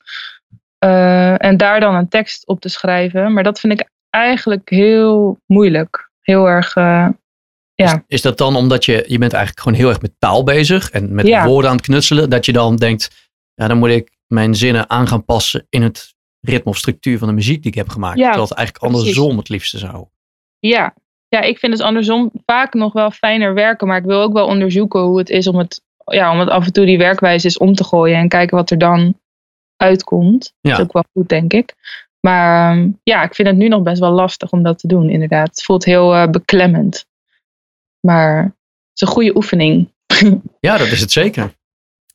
Eh, 0.86 1.44
en 1.46 1.58
daar 1.58 1.80
dan 1.80 1.96
een 1.96 2.08
tekst 2.10 2.48
op 2.48 2.62
te 2.62 2.70
schrijven. 2.70 3.34
Maar 3.34 3.44
dat 3.44 3.60
vind 3.60 3.74
ik 3.74 3.90
eigenlijk 4.10 4.70
heel 4.70 5.38
moeilijk. 5.46 6.10
Heel 6.22 6.46
erg. 6.48 6.76
eh, 6.76 7.08
Ja. 7.76 7.94
Is, 7.94 8.00
is 8.08 8.22
dat 8.22 8.38
dan 8.38 8.56
omdat 8.56 8.86
je, 8.86 9.04
je 9.08 9.18
bent 9.18 9.34
eigenlijk 9.34 9.64
gewoon 9.64 9.78
heel 9.80 9.90
erg 9.90 10.02
met 10.02 10.14
taal 10.20 10.44
bezig 10.44 10.90
en 10.92 11.14
met 11.16 11.28
Ja. 11.28 11.46
woorden 11.46 11.70
aan 11.70 11.76
het 11.76 11.86
knutselen, 11.86 12.30
dat 12.30 12.46
je 12.46 12.52
dan 12.54 12.76
denkt, 12.76 13.30
ja, 13.54 13.68
dan 13.68 13.78
moet 13.78 13.90
ik 13.90 14.12
mijn 14.28 14.56
zinnen 14.56 14.90
aan 14.90 15.08
gaan 15.08 15.26
passen 15.26 15.66
in 15.70 15.82
het 15.82 16.14
ritme 16.42 16.72
of 16.72 16.78
structuur 16.78 17.18
van 17.18 17.28
de 17.28 17.34
muziek 17.34 17.62
die 17.62 17.72
ik 17.72 17.78
heb 17.78 17.90
gemaakt. 17.90 18.18
Ja, 18.18 18.24
terwijl 18.26 18.48
het 18.48 18.58
eigenlijk 18.58 18.86
andersom 18.86 19.38
het 19.38 19.50
liefste 19.50 19.78
zou. 19.78 20.06
Ja. 20.60 20.94
ja, 21.28 21.42
ik 21.42 21.60
vind 21.60 21.74
het 21.74 21.82
andersom 21.82 22.32
vaak 22.46 22.74
nog 22.74 22.94
wel 22.94 23.12
fijner 23.12 23.54
werken. 23.54 23.88
Maar 23.88 23.98
ik 23.98 24.06
wil 24.06 24.22
ook 24.22 24.34
wel 24.34 24.46
onderzoeken 24.48 25.00
hoe 25.02 25.18
het 25.18 25.30
is 25.30 25.48
om 25.48 25.58
het, 25.58 25.82
ja, 26.06 26.32
om 26.32 26.40
het 26.40 26.50
af 26.50 26.66
en 26.66 26.74
toe 26.74 26.86
die 26.86 26.98
werkwijze 26.98 27.46
eens 27.46 27.58
om 27.58 27.74
te 27.74 27.84
gooien. 27.84 28.18
En 28.18 28.28
kijken 28.30 28.58
wat 28.58 28.70
er 28.70 28.78
dan 28.78 29.20
uitkomt. 29.82 30.54
Ja. 30.62 30.70
Dat 30.70 30.80
is 30.80 30.86
ook 30.86 30.94
wel 30.94 31.06
goed, 31.14 31.30
denk 31.30 31.54
ik. 31.54 31.74
Maar 32.20 32.72
ehm, 32.72 32.90
ja, 33.04 33.24
ik 33.24 33.36
vind 33.36 33.48
het 33.48 33.58
nu 33.58 33.68
nog 33.68 33.84
best 33.84 34.00
wel 34.00 34.12
lastig 34.12 34.52
om 34.52 34.64
dat 34.64 34.80
te 34.80 34.88
doen, 34.88 35.10
inderdaad. 35.10 35.48
Het 35.48 35.64
voelt 35.64 35.86
heel 35.86 36.16
eh, 36.16 36.28
beklemmend. 36.30 37.06
Maar 38.00 38.44
het 38.44 38.54
is 38.94 39.02
een 39.02 39.14
goede 39.14 39.36
oefening. 39.36 39.90
Ja, 40.60 40.78
dat 40.78 40.88
is 40.88 41.00
het 41.00 41.12
zeker. 41.12 41.54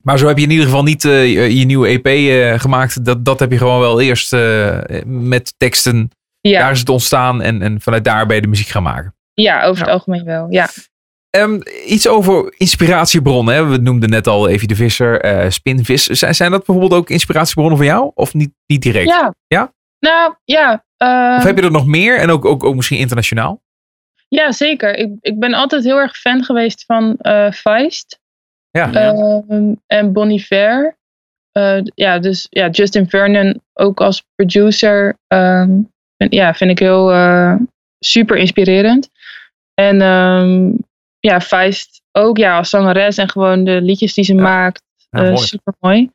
Maar 0.06 0.18
zo 0.18 0.26
heb 0.26 0.38
je 0.38 0.44
in 0.44 0.50
ieder 0.50 0.64
geval 0.64 0.82
niet 0.82 1.04
eh, 1.04 1.32
je, 1.32 1.58
je 1.58 1.64
nieuwe 1.64 1.88
EP 1.88 2.06
eh, 2.06 2.60
gemaakt. 2.60 3.04
Dat, 3.04 3.24
dat 3.24 3.38
heb 3.40 3.50
je 3.50 3.58
gewoon 3.58 3.80
wel 3.80 4.00
eerst 4.00 4.32
eh, 4.32 4.78
met 5.04 5.54
teksten. 5.56 6.10
Ja, 6.40 6.60
Daar 6.60 6.70
is 6.70 6.78
het 6.78 6.88
ontstaan 6.88 7.42
en, 7.42 7.62
en 7.62 7.80
vanuit 7.80 8.04
daar 8.04 8.26
ben 8.26 8.36
je 8.36 8.42
de 8.42 8.48
muziek 8.48 8.66
gaan 8.66 8.82
maken. 8.82 9.14
ja 9.34 9.64
over 9.64 9.82
het 9.82 9.92
algemeen 9.92 10.24
wel. 10.24 10.46
Ja. 10.50 10.68
Ehm, 11.36 11.60
iets 11.86 12.08
over 12.08 12.54
inspiratiebronnen. 12.56 13.54
Hè? 13.54 13.66
We 13.66 13.76
noemden 13.76 14.10
net 14.10 14.26
al 14.26 14.48
Evie 14.48 14.68
de 14.68 14.74
Visser, 14.74 15.20
eh, 15.20 15.50
Spinvis. 15.50 16.04
Zijn, 16.06 16.34
zijn 16.34 16.50
dat 16.50 16.64
bijvoorbeeld 16.66 17.00
ook 17.00 17.10
inspiratiebronnen 17.10 17.76
voor 17.76 17.86
jou? 17.86 18.10
Of 18.14 18.34
niet, 18.34 18.50
niet 18.66 18.82
direct? 18.82 19.08
Ja. 19.08 19.34
Ja? 19.46 19.72
Nou, 19.98 20.34
ja. 20.44 20.72
Of 20.72 21.08
ehm, 21.08 21.46
heb 21.46 21.56
je 21.58 21.64
er 21.64 21.70
nog 21.70 21.86
meer? 21.86 22.18
En 22.18 22.30
ook, 22.30 22.44
ook, 22.44 22.64
ook 22.64 22.74
misschien 22.74 22.98
internationaal? 22.98 23.62
Ja, 24.28 24.52
zeker. 24.52 24.96
Ik, 24.96 25.10
ik 25.20 25.38
ben 25.38 25.54
altijd 25.54 25.84
heel 25.84 25.98
erg 25.98 26.16
fan 26.16 26.44
geweest 26.44 26.84
van 26.84 27.16
eh 27.18 27.50
Feist 27.52 28.18
Ja. 28.70 28.92
ehm, 28.92 29.72
en 29.86 30.12
Bon 30.12 30.30
Iver. 30.30 30.96
Eh, 31.52 31.78
ja, 31.94 32.18
dus 32.18 32.46
ja, 32.50 32.68
Justin 32.68 33.08
Vernon 33.08 33.60
ook 33.72 34.00
als 34.00 34.24
producer. 34.34 35.16
ehm, 35.26 35.70
vind- 36.16 36.32
ja, 36.34 36.54
vind 36.54 36.70
ik 36.70 36.78
heel 36.78 37.12
eh, 37.12 37.54
super 37.98 38.36
inspirerend. 38.36 39.08
En 39.74 40.00
ehm, 40.00 40.70
ja, 41.26 41.40
Feist 41.40 42.02
ook 42.12 42.36
ja, 42.38 42.56
als 42.56 42.70
zangeres 42.70 43.16
en 43.16 43.30
gewoon 43.30 43.64
de 43.64 43.80
liedjes 43.80 44.14
die 44.14 44.24
ze 44.24 44.34
Ja. 44.34 44.42
maakt. 44.42 44.82
Ja, 45.10 45.22
eh, 45.22 45.30
mooi. 45.32 45.46
super 45.46 45.74
mooi. 45.80 46.10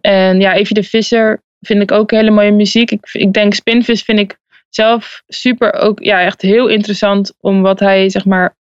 en 0.00 0.40
ja, 0.40 0.54
Evie 0.54 0.74
de 0.74 0.82
Visser 0.82 1.42
vind 1.60 1.82
ik 1.82 1.92
ook 1.92 2.10
hele 2.10 2.30
mooie 2.30 2.52
muziek. 2.52 2.90
Ik, 2.90 3.08
ik 3.12 3.32
denk 3.32 3.54
Spinvis 3.54 4.02
vind 4.02 4.18
ik 4.18 4.36
zelf 4.68 5.22
super 5.26 5.72
ook 5.72 6.02
ja, 6.02 6.20
echt 6.22 6.42
heel 6.42 6.66
interessant 6.68 7.32
om 7.40 7.62
wat 7.62 7.80
hij 7.80 8.10
zeg 8.10 8.24
maar 8.24 8.56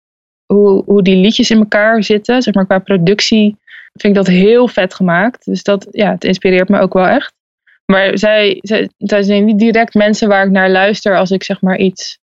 hoe, 0.47 0.83
hoe 0.85 1.03
die 1.03 1.17
liedjes 1.17 1.51
in 1.51 1.59
elkaar 1.59 2.03
zitten, 2.05 2.43
zeg 2.43 2.55
maar 2.55 2.67
qua 2.67 2.79
productie 2.79 3.57
vind 3.93 4.17
ik 4.17 4.25
dat 4.25 4.27
heel 4.35 4.69
vet 4.69 4.95
gemaakt. 4.95 5.45
Dus 5.45 5.63
dat 5.63 5.87
ja, 5.91 6.11
het 6.11 6.25
inspireert 6.25 6.69
me 6.69 6.81
ook 6.81 6.93
wel 6.93 7.07
echt. 7.07 7.33
Maar 7.87 8.19
zij, 8.19 8.59
zij, 8.61 8.91
zij 8.97 9.23
zijn 9.23 9.45
niet 9.45 9.59
direct 9.59 9.95
mensen 9.95 10.29
waar 10.29 10.45
ik 10.47 10.51
naar 10.51 10.71
luister 10.71 11.17
als 11.19 11.31
ik 11.31 11.43
zeg 11.43 11.61
maar 11.61 11.79
iets 11.79 12.19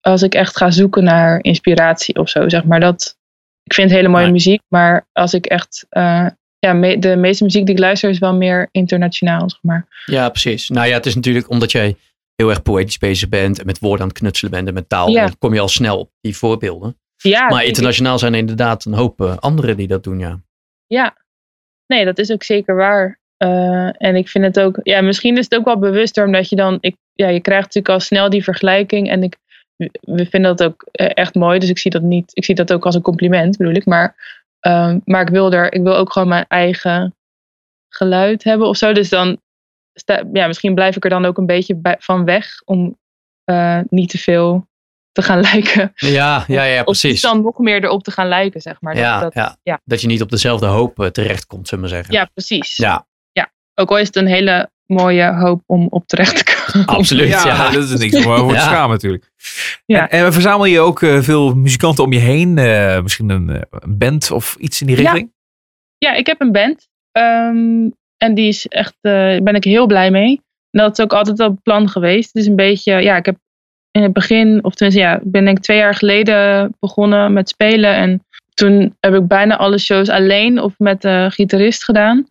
als 0.00 0.22
ik 0.22 0.34
echt 0.34 0.56
ga 0.56 0.70
zoeken 0.70 1.04
naar 1.04 1.38
inspiratie 1.42 2.16
of 2.16 2.28
zo, 2.28 2.48
zeg 2.48 2.64
maar 2.64 2.80
dat 2.80 3.18
ik 3.62 3.74
vind 3.74 3.90
hele 3.90 4.08
mooie 4.08 4.22
Nee. 4.22 4.32
muziek, 4.32 4.60
maar 4.68 5.06
als 5.12 5.34
ik 5.34 5.46
echt 5.46 5.86
eh, 5.88 6.26
ja, 6.58 6.72
me- 6.72 6.98
de 6.98 7.16
meeste 7.16 7.44
muziek 7.44 7.66
die 7.66 7.74
ik 7.74 7.80
luister 7.80 8.10
is 8.10 8.18
wel 8.18 8.34
meer 8.34 8.68
internationaal, 8.70 9.50
zeg 9.50 9.62
maar. 9.62 9.86
Ja, 10.06 10.28
precies. 10.28 10.68
Nou 10.68 10.86
ja, 10.86 10.94
het 10.94 11.06
is 11.06 11.14
natuurlijk 11.14 11.48
omdat 11.50 11.72
jij 11.72 11.96
heel 12.34 12.48
erg 12.50 12.62
poëtisch 12.62 12.98
bezig 12.98 13.28
bent 13.28 13.58
en 13.60 13.66
met 13.66 13.78
woorden 13.78 14.00
aan 14.02 14.08
het 14.08 14.18
knutselen 14.18 14.50
bent 14.52 14.68
en 14.68 14.74
met 14.74 14.88
taal, 14.88 15.08
Ja. 15.08 15.22
dan 15.24 15.38
kom 15.38 15.54
je 15.54 15.60
al 15.60 15.68
snel 15.68 15.98
op 15.98 16.10
die 16.20 16.36
voorbeelden. 16.36 16.98
Ja, 17.16 17.48
maar 17.48 17.64
internationaal 17.64 18.18
zijn 18.18 18.32
er 18.32 18.38
inderdaad 18.38 18.84
een 18.84 18.92
hoop 18.94 19.20
eh, 19.20 19.36
anderen 19.36 19.76
die 19.76 19.86
dat 19.88 20.04
doen, 20.04 20.18
ja. 20.18 20.40
Ja, 20.86 21.16
nee, 21.86 22.04
dat 22.04 22.18
is 22.18 22.30
ook 22.30 22.42
zeker 22.42 22.74
waar. 22.76 23.18
Eh, 23.36 24.02
en 24.02 24.16
ik 24.16 24.28
vind 24.28 24.44
het 24.44 24.60
ook, 24.60 24.78
ja, 24.82 25.00
misschien 25.00 25.36
is 25.38 25.44
het 25.44 25.54
ook 25.54 25.64
wel 25.64 25.78
bewuster, 25.78 26.24
omdat 26.26 26.48
je 26.48 26.56
dan, 26.56 26.78
ik, 26.80 26.96
ja, 27.12 27.28
je 27.28 27.40
krijgt 27.40 27.64
natuurlijk 27.64 27.94
al 27.94 28.00
snel 28.00 28.30
die 28.30 28.44
vergelijking. 28.44 29.10
En 29.10 29.22
ik, 29.22 29.36
we 30.00 30.26
vinden 30.26 30.56
dat 30.56 30.62
ook 30.62 30.86
eh, 30.92 31.10
echt 31.14 31.34
mooi, 31.34 31.58
dus 31.58 31.68
ik 31.68 31.78
zie 31.78 31.90
dat 31.90 32.02
niet, 32.02 32.30
ik 32.34 32.44
zie 32.44 32.54
dat 32.54 32.72
ook 32.72 32.84
als 32.84 32.94
een 32.94 33.02
compliment, 33.02 33.56
bedoel 33.56 33.74
ik. 33.74 33.86
Maar, 33.86 34.16
ehm, 34.60 34.98
maar 35.04 35.20
ik 35.20 35.28
wil 35.28 35.52
er, 35.52 35.72
ik 35.72 35.82
wil 35.82 35.96
ook 35.96 36.12
gewoon 36.12 36.28
mijn 36.28 36.44
eigen 36.48 37.14
geluid 37.88 38.44
hebben 38.44 38.68
of 38.68 38.76
zo. 38.76 38.92
Dus 38.92 39.08
dan, 39.08 39.40
sta, 39.94 40.22
ja, 40.32 40.46
misschien 40.46 40.74
blijf 40.74 40.96
ik 40.96 41.04
er 41.04 41.10
dan 41.10 41.24
ook 41.24 41.38
een 41.38 41.46
beetje 41.46 41.74
bij, 41.74 41.96
van 41.98 42.24
weg 42.24 42.62
om 42.64 42.98
eh, 43.44 43.80
niet 43.88 44.10
te 44.10 44.18
veel 44.18 44.68
te 45.12 45.22
gaan 45.22 45.40
lijken. 45.52 45.92
Ja, 45.94 46.44
ja, 46.46 46.62
ja, 46.64 46.78
Of 46.78 46.84
precies. 46.84 47.20
dan 47.20 47.42
nog 47.42 47.58
meer 47.58 47.84
erop 47.84 48.02
te 48.02 48.10
gaan 48.10 48.28
lijken, 48.28 48.60
zeg 48.60 48.80
maar. 48.80 48.94
Dat- 48.94 49.02
ja, 49.02 49.20
dat, 49.20 49.34
ja. 49.34 49.56
ja. 49.62 49.80
dat 49.84 50.00
je 50.00 50.06
niet 50.06 50.22
op 50.22 50.30
dezelfde 50.30 50.66
hoop 50.66 51.00
eh, 51.00 51.06
terechtkomt, 51.06 51.68
zullen 51.68 51.84
we 51.84 51.90
zeggen. 51.90 52.14
ja, 52.14 52.24
precies. 52.34 52.76
Ja, 52.76 53.06
Ook 53.74 53.90
al 53.90 53.98
is 53.98 54.06
het 54.06 54.16
een 54.16 54.26
hele 54.26 54.70
mooie 54.90 55.34
hoop 55.34 55.62
om 55.66 55.86
op 55.90 56.06
terecht 56.06 56.36
te 56.36 56.72
komen. 56.72 56.86
absoluut. 56.98 57.28
Ja, 57.28 57.46
Ja, 57.46 57.70
dat 57.70 57.82
is 57.82 57.98
niks 57.98 58.24
om 58.26 58.32
over 58.32 58.48
te 58.48 58.54
Ja. 58.54 58.66
schamen 58.66 58.90
natuurlijk. 58.90 59.30
Ja. 59.86 60.08
En, 60.08 60.24
en 60.24 60.32
verzamel 60.32 60.64
je 60.64 60.80
ook 60.80 61.02
eh, 61.02 61.18
veel 61.20 61.54
muzikanten 61.54 62.04
om 62.04 62.12
je 62.12 62.18
heen? 62.18 62.58
Eh, 62.58 63.02
misschien 63.02 63.28
een, 63.30 63.50
eh, 63.50 63.60
een 63.70 63.98
band 63.98 64.30
of 64.30 64.56
iets 64.58 64.80
in 64.80 64.86
die 64.86 64.96
Ja. 64.96 65.02
richting? 65.02 65.32
Ja, 65.98 66.12
ik 66.14 66.26
heb 66.26 66.40
een 66.40 66.52
band. 66.52 66.88
Ehm, 67.12 67.88
en 68.16 68.34
die 68.34 68.48
is 68.48 68.66
echt, 68.66 68.94
eh, 69.00 69.12
daar 69.12 69.42
ben 69.42 69.54
ik 69.54 69.64
heel 69.64 69.86
blij 69.86 70.10
mee. 70.10 70.40
En 70.70 70.80
dat 70.82 70.98
is 70.98 71.04
ook 71.04 71.12
altijd 71.12 71.40
al 71.40 71.50
het 71.50 71.62
plan 71.62 71.88
geweest. 71.88 72.26
Het 72.32 72.42
is 72.42 72.48
een 72.48 72.56
beetje, 72.56 72.92
ja, 72.92 73.16
ik 73.16 73.24
heb 73.26 73.36
in 73.90 74.02
het 74.02 74.12
begin, 74.12 74.64
of 74.64 74.74
tenminste, 74.74 75.04
ja, 75.04 75.14
ik 75.16 75.30
ben 75.30 75.44
denk 75.44 75.56
ik 75.56 75.62
twee 75.62 75.76
jaar 75.76 75.94
geleden 75.94 76.72
begonnen 76.80 77.32
met 77.32 77.48
spelen. 77.48 77.94
En 77.94 78.24
toen 78.54 78.96
heb 79.00 79.14
ik 79.14 79.26
bijna 79.26 79.56
alle 79.56 79.78
shows 79.78 80.08
alleen 80.08 80.60
of 80.60 80.74
met 80.78 81.02
de 81.02 81.26
gitarist 81.30 81.84
gedaan. 81.84 82.28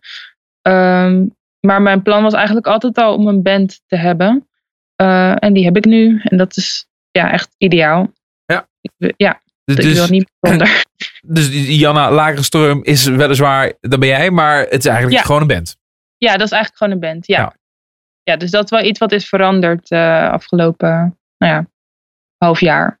Ehm, 0.62 1.24
maar 1.60 1.82
mijn 1.82 2.02
plan 2.02 2.22
was 2.22 2.34
eigenlijk 2.34 2.66
altijd 2.66 2.98
al 2.98 3.14
om 3.14 3.26
een 3.28 3.42
band 3.42 3.82
te 3.86 3.96
hebben. 3.96 4.48
Eh, 4.96 5.44
en 5.44 5.52
die 5.52 5.64
heb 5.64 5.76
ik 5.76 5.84
nu. 5.84 6.20
En 6.22 6.36
dat 6.36 6.56
is 6.56 6.86
ja, 7.10 7.32
echt 7.32 7.54
ideaal. 7.58 8.12
Ja. 8.44 8.68
Ik, 8.80 9.14
ja, 9.16 9.40
Dus, 9.64 9.76
ik 9.76 9.94
wil 9.94 10.08
niet 10.08 10.30
bijzonder. 10.40 10.84
dus 11.36 11.48
Janna 11.78 12.10
Lagerström 12.10 12.80
is 12.82 13.04
weliswaar, 13.04 13.72
dat 13.80 14.00
ben 14.00 14.08
jij, 14.08 14.30
maar 14.30 14.58
het 14.58 14.78
is 14.78 14.86
eigenlijk 14.86 15.16
Ja. 15.16 15.22
gewoon 15.22 15.40
een 15.40 15.46
band. 15.46 15.76
Ja, 16.16 16.32
dat 16.36 16.46
is 16.46 16.52
eigenlijk 16.52 16.76
gewoon 16.76 16.92
een 16.92 17.12
band. 17.12 17.26
Ja. 17.26 17.38
Ja. 17.38 17.58
Ja, 18.22 18.36
dus 18.36 18.50
dat 18.50 18.64
is 18.64 18.70
wel 18.70 18.84
iets 18.84 18.98
wat 18.98 19.12
is 19.12 19.28
veranderd 19.28 19.90
uh, 19.90 20.30
afgelopen 20.30 21.18
nou 21.38 21.52
ja, 21.52 21.66
half 22.36 22.60
jaar. 22.60 22.99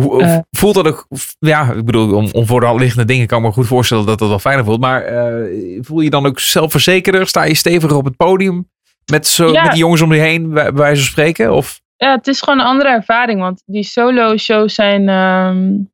Hoe, 0.00 0.22
Uh, 0.22 0.38
voelt 0.50 0.74
dat 0.74 0.86
ook, 0.86 1.06
ja, 1.38 1.72
ik 1.72 1.84
bedoel, 1.84 2.14
om, 2.14 2.28
om 2.32 2.46
voor 2.46 2.60
de 2.60 2.66
hand 2.66 2.80
liggende 2.80 3.04
dingen 3.04 3.26
kan 3.26 3.38
ik 3.38 3.44
me 3.44 3.52
goed 3.52 3.66
voorstellen 3.66 4.06
dat 4.06 4.18
dat 4.18 4.28
wel 4.28 4.38
fijner 4.38 4.64
voelt. 4.64 4.80
Maar 4.80 5.12
uh, 5.12 5.78
voel 5.82 6.00
je 6.00 6.10
dan 6.10 6.26
ook 6.26 6.40
zelfverzekerder? 6.40 7.26
Sta 7.26 7.42
je 7.42 7.54
steviger 7.54 7.96
op 7.96 8.04
het 8.04 8.16
podium 8.16 8.68
met, 9.10 9.26
zo, 9.26 9.52
ja. 9.52 9.62
met 9.62 9.70
die 9.70 9.80
jongens 9.80 10.00
om 10.00 10.14
je 10.14 10.20
heen, 10.20 10.50
bij 10.50 10.72
wijze 10.72 11.02
van 11.02 11.10
spreken? 11.10 11.54
Of? 11.54 11.80
Ja, 11.96 12.14
het 12.16 12.26
is 12.26 12.40
gewoon 12.40 12.58
een 12.58 12.66
andere 12.66 12.88
ervaring. 12.88 13.40
Want 13.40 13.62
die 13.66 13.82
solo 13.82 14.36
shows 14.36 14.74
zijn. 14.74 15.08
Um, 15.08 15.90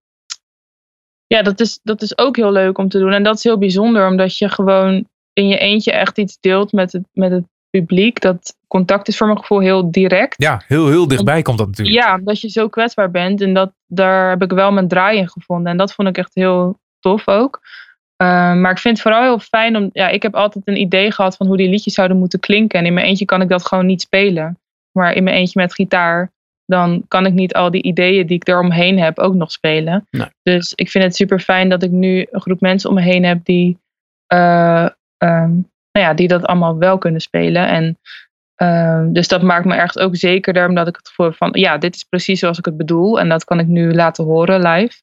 ja, 1.27 1.43
dat 1.43 1.61
is, 1.61 1.81
dat 1.83 2.03
is 2.03 2.19
ook 2.19 2.37
heel 2.37 2.53
leuk 2.53 2.79
om 2.79 2.89
te 2.89 2.99
doen. 2.99 3.13
En 3.13 3.23
dat 3.23 3.37
is 3.37 3.43
heel 3.43 3.59
bijzonder, 3.59 4.09
omdat 4.09 4.39
je 4.39 4.49
gewoon 4.49 5.07
in 5.33 5.49
je 5.49 5.59
eentje 5.59 5.93
echt 5.93 6.19
iets 6.19 6.37
deelt 6.41 6.73
met 6.73 6.93
het, 6.93 7.03
met 7.13 7.31
het 7.31 7.45
publiek. 7.81 8.21
Dat 8.21 8.57
contact 8.69 9.09
is 9.09 9.17
voor 9.17 9.27
mijn 9.27 9.39
gevoel 9.39 9.61
heel 9.61 9.91
direct. 9.91 10.43
Ja, 10.43 10.63
heel, 10.67 10.89
heel 10.89 11.09
dichtbij 11.09 11.43
komt 11.43 11.59
dat 11.59 11.67
natuurlijk. 11.67 11.97
Ja, 11.97 12.19
dat 12.19 12.41
je 12.41 12.49
zo 12.49 12.69
kwetsbaar 12.69 13.11
bent. 13.11 13.41
En 13.41 13.55
dat, 13.55 13.73
daar 13.87 14.31
heb 14.31 14.43
ik 14.43 14.51
wel 14.51 14.73
mijn 14.73 14.89
draai 14.89 15.19
in 15.19 15.29
gevonden. 15.29 15.73
En 15.73 15.77
dat 15.77 15.95
vond 15.95 16.09
ik 16.09 16.19
echt 16.19 16.35
heel 16.35 16.79
tof 17.01 17.29
ook. 17.29 17.61
Uh, 18.23 18.29
maar 18.55 18.71
ik 18.71 18.79
vind 18.79 18.95
het 18.95 19.03
vooral 19.03 19.23
heel 19.23 19.39
fijn 19.39 19.77
om. 19.77 19.91
Ja, 19.93 20.09
ik 20.09 20.23
heb 20.23 20.35
altijd 20.35 20.69
een 20.69 20.81
idee 20.81 21.11
gehad 21.11 21.37
van 21.37 21.47
hoe 21.47 21.57
die 21.57 21.69
liedjes 21.69 21.95
zouden 21.95 22.17
moeten 22.17 22.41
klinken. 22.41 22.79
En 22.79 22.87
in 22.87 22.95
mijn 22.95 23.07
eentje 23.07 23.25
kan 23.25 23.43
ik 23.43 23.49
dat 23.49 23.67
gewoon 23.67 23.87
niet 23.87 24.01
spelen. 24.01 24.59
Maar 24.93 25.13
in 25.13 25.25
mijn 25.25 25.37
eentje 25.37 25.61
met 25.61 25.75
gitaar, 25.75 26.33
dan 26.65 27.05
kan 27.09 27.27
ik 27.27 27.33
niet 27.33 27.55
al 27.55 27.71
die 27.71 27.83
ideeën 27.83 28.27
die 28.27 28.37
ik 28.37 28.49
eromheen 28.49 28.99
heb 28.99 29.19
ook 29.19 29.35
nog 29.35 29.51
spelen. 29.51 30.07
Nee. 30.11 30.29
Dus 30.43 30.73
ik 30.75 30.91
vind 30.91 31.05
het 31.05 31.17
super 31.17 31.41
fijn 31.41 31.69
dat 31.69 31.83
ik 31.83 31.91
nu 31.91 32.27
een 32.31 32.41
groep 32.41 32.61
mensen 32.61 32.89
om 32.89 32.95
me 32.95 33.03
heen 33.03 33.25
heb 33.25 33.45
die, 33.45 33.79
uh, 34.33 34.89
um, 35.19 35.71
nou 35.97 36.09
ja, 36.09 36.15
die 36.15 36.29
dat 36.29 36.47
allemaal 36.47 36.79
wel 36.79 36.99
kunnen 36.99 37.21
spelen. 37.21 37.69
En 37.69 37.99
uh, 38.63 39.13
dus 39.13 39.29
dat 39.29 39.43
maakt 39.43 39.65
me 39.65 39.75
ergens 39.75 39.99
ook 39.99 40.17
zekerder, 40.17 40.69
omdat 40.69 40.89
ik 40.89 40.97
het 40.97 41.09
gevoel 41.09 41.27
heb 41.27 41.37
van, 41.37 41.51
ja, 41.53 41.79
dit 41.79 41.95
is 41.95 42.03
precies 42.03 42.41
zoals 42.41 42.59
ik 42.59 42.65
het 42.65 42.77
bedoel. 42.77 43.21
En 43.21 43.29
dat 43.29 43.45
kan 43.45 43.59
ik 43.59 43.67
nu 43.67 43.95
laten 43.95 44.25
horen 44.25 44.63
live. 44.63 45.03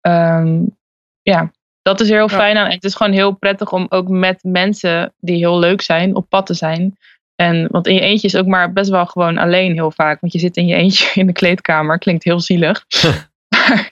Um, 0.00 0.76
ja, 1.22 1.52
dat 1.82 2.00
is 2.00 2.08
heel 2.08 2.28
fijn 2.28 2.56
aan. 2.56 2.66
En 2.66 2.74
het 2.74 2.84
is 2.84 2.94
gewoon 2.94 3.12
heel 3.12 3.32
prettig 3.32 3.72
om 3.72 3.86
ook 3.88 4.08
met 4.08 4.38
mensen 4.42 5.14
die 5.20 5.36
heel 5.36 5.58
leuk 5.58 5.80
zijn 5.80 6.14
op 6.14 6.28
pad 6.28 6.46
te 6.46 6.54
zijn. 6.54 6.96
En, 7.34 7.66
want 7.70 7.86
in 7.86 7.94
je 7.94 8.00
eentje 8.00 8.26
is 8.26 8.36
ook 8.36 8.46
maar 8.46 8.72
best 8.72 8.90
wel 8.90 9.06
gewoon 9.06 9.38
alleen 9.38 9.72
heel 9.72 9.90
vaak. 9.90 10.20
Want 10.20 10.32
je 10.32 10.38
zit 10.38 10.56
in 10.56 10.66
je 10.66 10.74
eentje 10.74 11.10
in 11.20 11.26
de 11.26 11.32
kleedkamer. 11.32 11.98
Klinkt 11.98 12.24
heel 12.24 12.40
zielig. 12.40 12.84
maar 13.54 13.88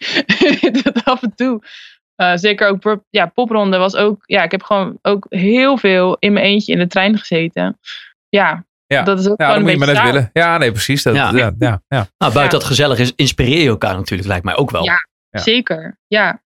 dat 0.82 1.04
af 1.04 1.22
en 1.22 1.34
toe. 1.34 1.62
Eh, 2.16 2.32
zeker 2.34 2.68
ook 2.68 3.00
ja, 3.10 3.26
popronde 3.26 3.76
was 3.76 3.96
ook. 3.96 4.22
Ja, 4.24 4.42
ik 4.42 4.50
heb 4.50 4.62
gewoon 4.62 4.98
ook 5.02 5.26
heel 5.28 5.78
veel 5.78 6.16
in 6.18 6.32
mijn 6.32 6.44
eentje 6.44 6.72
in 6.72 6.78
de 6.78 6.86
trein 6.86 7.18
gezeten. 7.18 7.78
Ja, 8.28 8.64
Ja. 8.86 9.02
dat 9.02 9.18
is 9.18 9.28
ook 9.28 9.40
Ja, 9.40 9.46
gewoon 9.46 9.64
dat 9.64 9.72
moet 9.74 9.80
een 9.82 9.86
je 9.88 9.94
maar 9.94 10.04
net 10.04 10.12
willen. 10.12 10.30
Ja, 10.32 10.58
nee, 10.58 10.70
precies. 10.72 11.02
Dat, 11.02 11.14
ja. 11.14 11.30
Ja. 11.34 11.52
Ja, 11.58 11.82
ja, 11.88 12.08
Nou, 12.18 12.32
buiten 12.32 12.42
Ja. 12.42 12.48
dat 12.48 12.64
gezellig 12.64 12.98
is, 12.98 13.12
inspireer 13.16 13.62
je 13.62 13.68
elkaar 13.68 13.96
natuurlijk, 13.96 14.28
lijkt 14.28 14.44
mij 14.44 14.56
ook 14.56 14.70
wel. 14.70 14.84
Ja. 14.84 14.96
Ja. 15.30 15.40
Zeker, 15.40 15.98
ja. 16.06 16.42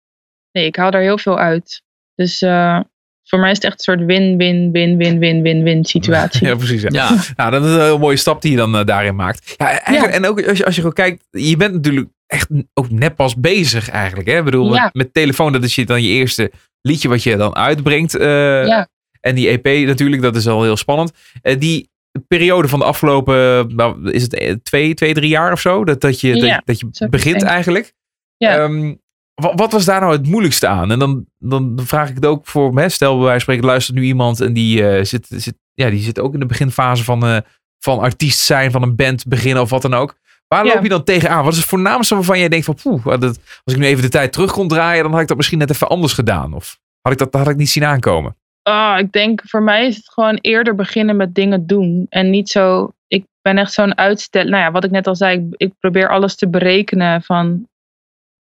Nee, 0.53 0.67
ik 0.67 0.77
haal 0.77 0.91
daar 0.91 1.01
heel 1.03 1.19
veel 1.19 1.39
uit. 1.39 1.83
Dus 2.15 2.43
eh, 2.43 2.81
voor 3.25 3.39
mij 3.39 3.51
is 3.51 3.57
het 3.57 3.65
echt 3.67 3.75
een 3.75 3.95
soort 3.97 4.05
win-win-win-win-win-win-win 4.07 5.85
situatie. 5.85 6.47
Ja, 6.49 6.55
precies. 6.57 6.83
Ja. 6.83 6.89
Ja, 6.91 7.17
Nou, 7.37 7.51
dat 7.51 7.65
is 7.65 7.73
een 7.73 7.81
heel 7.81 7.99
mooie 7.99 8.17
stap 8.17 8.43
die 8.43 8.51
je 8.51 8.57
dan 8.57 8.77
eh, 8.77 8.85
daarin 8.85 9.17
maakt. 9.17 9.55
Ja, 9.57 9.67
eigenlijk, 9.81 10.15
En 10.17 10.27
ook 10.27 10.47
als 10.47 10.59
je, 10.59 10.65
als 10.65 10.75
je 10.75 10.81
gewoon 10.81 10.95
kijkt, 10.97 11.25
je 11.31 11.57
bent 11.57 11.75
natuurlijk 11.75 12.09
echt 12.29 12.49
ook 12.75 12.91
net 12.91 13.15
pas 13.17 13.37
bezig 13.37 13.91
eigenlijk. 13.91 14.29
Hè? 14.29 14.39
Ik 14.39 14.45
bedoel, 14.45 14.75
Ja. 14.75 14.91
met, 14.93 15.13
telefoon, 15.15 15.53
dat 15.53 15.65
is 15.65 15.75
je 15.75 15.87
dan 15.87 16.03
je 16.03 16.09
eerste 16.09 16.53
liedje 16.81 17.09
wat 17.09 17.23
je 17.23 17.37
dan 17.37 17.55
uitbrengt. 17.57 18.15
eh, 18.15 18.67
Ja. 18.67 18.89
En 19.21 19.35
die 19.35 19.49
EP 19.63 19.87
natuurlijk, 19.87 20.23
dat 20.23 20.37
is 20.37 20.47
al 20.47 20.63
heel 20.63 20.77
spannend. 20.77 21.13
Eh, 21.43 21.59
die 21.59 21.91
periode 22.29 22.69
van 22.69 22.79
de 22.79 22.85
afgelopen, 22.85 23.67
nou, 23.77 24.11
is 24.11 24.23
het 24.23 24.35
eh, 24.35 24.55
twee, 24.63 24.95
twee, 24.95 25.15
drie 25.15 25.29
jaar 25.29 25.53
of 25.53 25.61
zo? 25.61 25.85
Dat, 25.85 26.01
dat 26.01 26.21
je, 26.21 26.33
dat, 26.33 26.43
Ja, 26.43 26.55
je- 26.55 26.63
dat 26.65 26.79
je 26.81 26.87
zo 26.91 27.09
begint 27.09 27.43
eigenlijk. 27.43 27.93
Ja. 28.37 28.59
Ehm, 28.59 28.95
wa- 29.35 29.55
wat, 29.55 29.73
was 29.73 29.85
daar 29.85 30.01
nou 30.01 30.13
het 30.13 30.27
moeilijkste 30.27 30.67
aan? 30.67 30.91
En 30.91 30.99
dan, 30.99 31.27
dan 31.39 31.79
vraag 31.85 32.09
ik 32.09 32.15
het 32.15 32.27
ook 32.27 32.47
voor, 32.47 32.79
hè, 32.79 32.89
stel 32.89 33.09
bij 33.17 33.19
wijze 33.25 33.33
van 33.33 33.41
spreken, 33.41 33.65
luistert 33.65 33.97
nu 33.97 34.05
iemand 34.05 34.41
en 34.41 34.53
die, 34.53 35.05
zit, 35.05 35.27
zit, 35.31 35.55
ja, 35.75 35.91
die 35.91 36.01
zit 36.03 36.19
ook 36.21 36.35
in 36.35 36.41
de 36.41 36.47
beginfase 36.47 37.05
van, 37.05 37.43
van 37.79 37.99
artiest 37.99 38.39
zijn, 38.41 38.71
van 38.71 38.83
een 38.83 38.97
band 38.97 39.27
beginnen 39.27 39.63
of 39.63 39.71
wat 39.71 39.83
dan 39.83 39.95
ook. 39.95 40.17
Waar 40.49 40.65
Ja. 40.67 40.75
loop 40.75 40.83
je 40.83 40.89
dan 40.89 41.05
tegenaan? 41.05 41.45
Wat 41.45 41.53
is 41.53 41.59
het 41.59 41.69
voornaamste 41.69 42.15
waarvan 42.15 42.39
jij 42.39 42.49
denkt 42.49 42.65
van, 42.65 42.75
poeh, 42.83 43.05
dat, 43.05 43.23
als 43.65 43.75
ik 43.75 43.77
nu 43.77 43.87
even 43.87 44.03
de 44.03 44.09
tijd 44.09 44.33
terug 44.33 44.53
kon 44.53 44.69
draaien, 44.69 45.03
dan 45.03 45.13
had 45.13 45.21
ik 45.21 45.29
dat 45.29 45.37
misschien 45.37 45.59
net 45.59 45.71
even 45.71 45.89
anders 45.89 46.13
gedaan. 46.13 46.53
Of 46.55 46.79
had 47.01 47.13
ik 47.13 47.19
dat 47.19 47.35
had 47.35 47.49
ik 47.49 47.57
niet 47.57 47.69
zien 47.69 47.85
aankomen? 47.85 48.37
Ah, 48.63 48.99
ik 48.99 49.13
denk 49.13 49.43
voor 49.45 49.63
mij 49.63 49.87
is 49.87 49.97
het 49.97 50.09
gewoon 50.09 50.39
eerder 50.41 50.75
beginnen 50.75 51.17
met 51.17 51.35
dingen 51.35 51.67
doen. 51.67 52.07
En 52.09 52.31
niet 52.31 52.49
zo. 52.49 52.93
Ik 53.07 53.25
ben 53.43 53.59
echt 53.59 53.73
zo'n 53.73 53.99
uitstel. 53.99 54.45
Nou 54.45 54.63
ja, 54.63 54.71
wat 54.71 54.85
ik 54.85 54.91
net 54.91 55.07
al 55.07 55.17
zei, 55.17 55.39
ik, 55.39 55.55
ik 55.57 55.73
probeer 55.79 56.09
alles 56.09 56.37
te 56.37 56.49
berekenen 56.49 57.23
van 57.23 57.69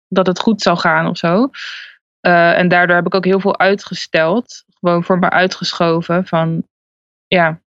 dat 0.09 0.27
het 0.27 0.39
goed 0.39 0.63
zou 0.63 0.79
gaan 0.79 1.07
of 1.07 1.17
zo. 1.17 1.51
Eh, 2.21 2.59
en 2.59 2.69
daardoor 2.69 2.97
heb 2.97 3.07
ik 3.07 3.15
ook 3.15 3.25
heel 3.25 3.41
veel 3.41 3.59
uitgesteld. 3.59 4.65
Gewoon 4.81 5.05
voor 5.05 5.19
me 5.19 5.31
uitgeschoven. 5.31 6.27
Van 6.27 6.63
ja, 7.27 7.61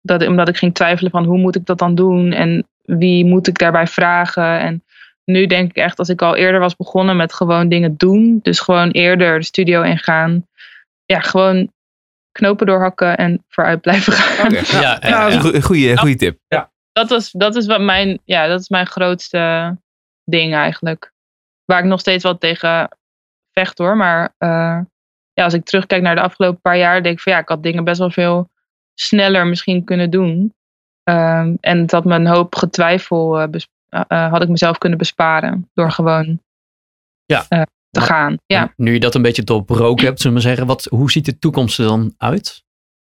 dat, 0.00 0.26
omdat 0.26 0.48
ik 0.48 0.56
ging 0.56 0.74
twijfelen 0.74 1.10
van 1.10 1.24
hoe 1.24 1.38
moet 1.38 1.56
ik 1.56 1.66
dat 1.66 1.78
dan 1.78 1.94
doen 1.94 2.32
en 2.32 2.66
wie 2.98 3.24
moet 3.24 3.46
ik 3.46 3.58
daarbij 3.58 3.86
vragen. 3.86 4.58
En 4.58 4.84
nu 5.24 5.46
denk 5.46 5.70
ik 5.70 5.76
echt, 5.76 5.98
als 5.98 6.08
ik 6.08 6.22
al 6.22 6.36
eerder 6.36 6.60
was 6.60 6.76
begonnen 6.76 7.16
met 7.16 7.34
gewoon 7.34 7.68
dingen 7.68 7.96
doen. 7.96 8.40
Dus 8.42 8.60
gewoon 8.60 8.90
eerder 8.90 9.38
de 9.38 9.44
studio 9.44 9.82
ingaan. 9.82 10.46
Ja, 11.04 11.20
gewoon 11.20 11.72
knopen 12.32 12.66
doorhakken 12.66 13.16
en 13.16 13.44
vooruit 13.48 13.80
blijven 13.80 14.12
gaan. 14.12 14.52
Ja, 14.52 14.60
ja, 14.80 15.08
Ja, 15.08 15.28
dat 15.30 15.44
is 15.44 15.52
ja. 15.60 15.60
goeie, 15.60 15.98
goeie 15.98 16.16
tip. 16.16 16.38
Ja. 16.48 16.70
Dat, 16.92 17.08
was, 17.08 17.30
dat 17.30 17.56
is 17.56 17.66
wat 17.66 17.80
mijn, 17.80 18.20
ja, 18.24 18.46
dat 18.46 18.60
is 18.60 18.68
mijn 18.68 18.86
grootste 18.86 19.76
ding 20.24 20.54
eigenlijk. 20.54 21.12
Waar 21.64 21.78
ik 21.78 21.84
nog 21.84 22.00
steeds 22.00 22.22
wel 22.22 22.38
tegen 22.38 22.96
vecht 23.52 23.78
hoor. 23.78 23.96
Maar 23.96 24.34
eh, 24.38 24.80
ja, 25.32 25.44
als 25.44 25.54
ik 25.54 25.64
terugkijk 25.64 26.02
naar 26.02 26.14
de 26.14 26.20
afgelopen 26.20 26.60
paar 26.60 26.78
jaar, 26.78 27.02
denk 27.02 27.16
ik 27.16 27.22
van 27.22 27.32
ja, 27.32 27.38
ik 27.38 27.48
had 27.48 27.62
dingen 27.62 27.84
best 27.84 27.98
wel 27.98 28.10
veel 28.10 28.50
sneller 28.94 29.46
misschien 29.46 29.84
kunnen 29.84 30.10
doen. 30.10 30.54
Ehm, 31.04 31.54
en 31.60 31.78
het 31.78 31.90
had 31.90 32.04
me 32.04 32.14
een 32.14 32.26
hoop 32.26 32.54
getwijfel, 32.54 33.40
eh, 33.40 33.48
eh, 33.88 34.00
eh, 34.08 34.30
had 34.30 34.42
ik 34.42 34.48
mezelf 34.48 34.78
kunnen 34.78 34.98
besparen 34.98 35.70
door 35.74 35.90
gewoon 35.90 36.40
Ja. 37.24 37.40
te 37.48 37.56
Maar- 37.56 37.66
gaan. 38.08 38.36
Ja. 38.46 38.72
Nu 38.76 38.92
je 38.92 39.00
dat 39.00 39.14
een 39.14 39.22
beetje 39.22 39.42
doorbroken 39.44 40.06
hebt, 40.06 40.20
zullen 40.20 40.36
we 40.36 40.42
zeggen, 40.42 40.66
wat, 40.66 40.84
hoe 40.84 41.10
ziet 41.10 41.24
de 41.24 41.38
toekomst 41.38 41.78
er 41.78 41.84
dan 41.86 42.14
uit? 42.18 42.62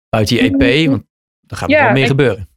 Buiten 0.09 0.37
die 0.37 0.45
EP, 0.45 0.89
want 0.91 1.03
er 1.47 1.57
gaat 1.57 1.69
nog 1.69 1.79
Ja, 1.79 1.85
wel 1.85 1.93
meer 1.93 2.03
ik- 2.03 2.09
gebeuren. 2.09 2.49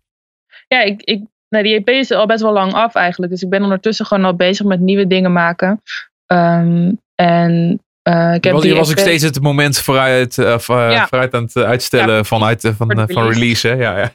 Ja, 0.68 0.82
ik, 0.82 1.02
ik, 1.02 1.22
nou, 1.50 1.64
die 1.64 1.76
EP 1.76 1.88
is 1.90 2.12
al 2.12 2.26
best 2.26 2.42
wel 2.42 2.54
lang 2.54 2.74
af 2.74 2.96
eigenlijk. 2.96 3.32
Dus 3.32 3.42
ik 3.42 3.50
ben 3.50 3.64
ondertussen 3.64 4.06
gewoon 4.06 4.26
al 4.26 4.36
bezig 4.36 4.66
met 4.66 4.80
nieuwe 4.80 5.08
dingen 5.08 5.34
maken. 5.34 5.82
Ehm, 6.26 6.92
en 7.16 7.82
eh, 8.02 8.34
ik 8.34 8.44
heb 8.44 8.54
was, 8.54 8.62
die 8.62 8.76
was 8.76 8.90
ook 8.90 8.96
EP 8.98 9.00
steeds 9.06 9.24
het 9.24 9.42
moment 9.42 9.80
vooruit, 9.80 10.36
Ja. 10.36 10.60
vooruit 10.60 11.34
aan 11.34 11.44
het 11.44 11.56
uitstellen 11.56 12.26
vanuit, 12.26 12.62
van, 12.62 12.76
van 12.76 12.90
release. 12.90 13.30
release. 13.30 13.68
Hè? 13.68 13.74
Ja, 13.74 13.98
ja. 13.98 14.12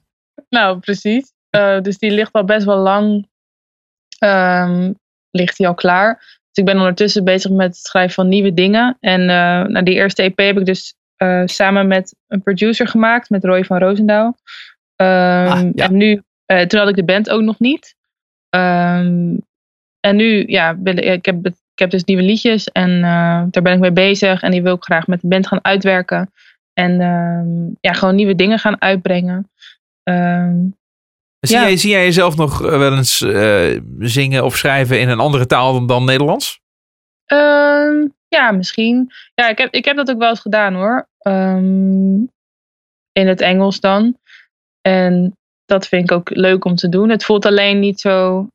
Nou, 0.48 0.78
precies. 0.78 1.32
Eh, 1.50 1.80
dus 1.80 1.98
die 1.98 2.10
ligt 2.10 2.32
al 2.32 2.44
best 2.44 2.66
wel 2.66 2.76
lang. 2.78 3.28
ehm, 4.18 4.92
ligt 5.30 5.56
die 5.56 5.66
al 5.66 5.74
klaar. 5.74 6.14
Dus 6.16 6.52
ik 6.52 6.64
ben 6.64 6.76
ondertussen 6.76 7.24
bezig 7.24 7.50
met 7.50 7.66
het 7.66 7.76
schrijven 7.76 8.14
van 8.14 8.28
nieuwe 8.28 8.54
dingen. 8.54 8.96
En 9.00 9.20
eh 9.20 9.62
nou, 9.66 9.82
die 9.84 9.94
eerste 9.94 10.22
EP 10.22 10.38
heb 10.38 10.58
ik 10.58 10.64
dus 10.64 10.94
eh, 11.16 11.42
samen 11.44 11.86
met 11.86 12.14
een 12.26 12.42
producer 12.42 12.88
gemaakt, 12.88 13.30
met 13.30 13.44
Roy 13.44 13.64
van 13.64 13.78
Roosendaal. 13.78 14.36
Ehm, 14.96 15.46
Ah, 15.48 15.68
ja. 15.74 15.84
En 15.84 15.96
nu, 15.96 16.22
toen 16.66 16.78
had 16.80 16.88
ik 16.88 16.96
de 16.96 17.04
band 17.04 17.30
ook 17.30 17.42
nog 17.42 17.58
niet. 17.58 17.94
Ehm, 18.50 19.36
en 20.00 20.16
nu, 20.16 20.44
ja, 20.46 20.76
ik 20.84 21.24
heb, 21.24 21.46
ik 21.46 21.78
heb 21.78 21.90
dus 21.90 22.04
nieuwe 22.04 22.22
liedjes 22.22 22.68
en 22.68 23.00
daar 23.50 23.62
ben 23.62 23.72
ik 23.72 23.78
mee 23.78 23.92
bezig. 23.92 24.42
En 24.42 24.50
die 24.50 24.62
wil 24.62 24.74
ik 24.74 24.82
graag 24.84 25.06
met 25.06 25.20
de 25.20 25.28
band 25.28 25.46
gaan 25.46 25.64
uitwerken. 25.64 26.32
En 26.72 26.96
ja, 27.80 27.92
gewoon 27.92 28.14
nieuwe 28.14 28.34
dingen 28.34 28.58
gaan 28.58 28.80
uitbrengen. 28.80 29.50
Ehm, 30.08 30.66
Zie, 31.40 31.56
Ja. 31.56 31.62
jij, 31.62 31.76
zie 31.76 31.90
jij 31.90 32.04
jezelf 32.04 32.36
nog 32.36 32.64
eh, 32.64 32.78
wel 32.78 32.96
eens 32.96 33.20
eh, 33.20 33.80
zingen 33.98 34.44
of 34.44 34.56
schrijven 34.56 35.00
in 35.00 35.08
een 35.08 35.18
andere 35.18 35.46
taal 35.46 35.72
dan, 35.72 35.86
dan 35.86 36.04
Nederlands? 36.04 36.60
Ehm, 37.24 38.06
ja, 38.28 38.50
misschien. 38.50 39.12
Ja, 39.34 39.48
ik 39.48 39.58
heb, 39.58 39.74
ik 39.74 39.84
heb 39.84 39.96
dat 39.96 40.10
ook 40.10 40.18
wel 40.18 40.28
eens 40.28 40.40
gedaan 40.40 40.74
hoor. 40.74 41.08
Ehm, 41.18 42.14
in 43.12 43.26
het 43.28 43.40
Engels 43.40 43.80
dan. 43.80 44.16
En 44.80 45.36
dat 45.64 45.88
vind 45.88 46.10
ik 46.10 46.16
ook 46.16 46.30
leuk 46.30 46.64
om 46.64 46.74
te 46.74 46.88
doen. 46.88 47.08
Het 47.08 47.24
voelt 47.24 47.46
alleen 47.46 47.78
niet 47.78 48.00
zo. 48.00 48.46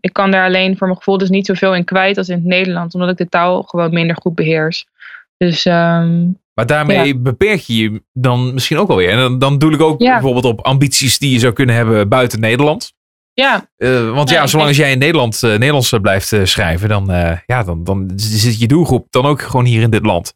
ik 0.00 0.12
kan 0.12 0.30
daar 0.30 0.44
alleen 0.44 0.76
voor 0.76 0.86
mijn 0.86 0.98
gevoel 0.98 1.18
dus 1.18 1.28
niet 1.28 1.46
zoveel 1.46 1.74
in 1.74 1.84
kwijt 1.84 2.18
als 2.18 2.28
in 2.28 2.36
het 2.36 2.44
Nederlands. 2.44 2.94
Omdat 2.94 3.10
ik 3.10 3.16
de 3.16 3.28
taal 3.28 3.62
gewoon 3.62 3.92
minder 3.92 4.16
goed 4.16 4.34
beheers. 4.34 4.86
Dus 5.36 5.64
Maar 6.54 6.66
daarmee 6.66 7.18
beperk 7.18 7.60
je 7.60 7.76
je 7.76 8.02
dan 8.12 8.54
misschien 8.54 8.78
ook 8.78 8.88
alweer. 8.88 9.10
En 9.10 9.16
dan, 9.18 9.38
dan 9.38 9.58
doe 9.58 9.72
ik 9.72 9.80
ook 9.80 10.00
Ja. 10.00 10.12
bijvoorbeeld 10.12 10.44
op 10.44 10.60
ambities 10.60 11.18
die 11.18 11.30
je 11.30 11.38
zou 11.38 11.52
kunnen 11.52 11.74
hebben 11.74 12.08
buiten 12.08 12.40
Nederland. 12.40 12.92
ja, 13.32 13.68
Eh, 13.76 14.10
want 14.10 14.30
Ja, 14.30 14.46
zolang 14.46 14.68
denk- 14.68 14.80
jij 14.80 14.92
in 14.92 14.98
Nederland, 14.98 15.42
eh, 15.42 15.50
Nederlands 15.50 15.92
eh, 15.92 16.00
blijft 16.00 16.32
schrijven, 16.42 16.88
dan, 16.88 17.06
ja, 17.46 17.62
dan, 17.64 17.84
dan 17.84 18.10
zit 18.16 18.58
je 18.60 18.66
doelgroep 18.66 19.06
dan 19.10 19.26
ook 19.26 19.42
gewoon 19.42 19.64
hier 19.64 19.82
in 19.82 19.90
dit 19.90 20.04
land. 20.06 20.34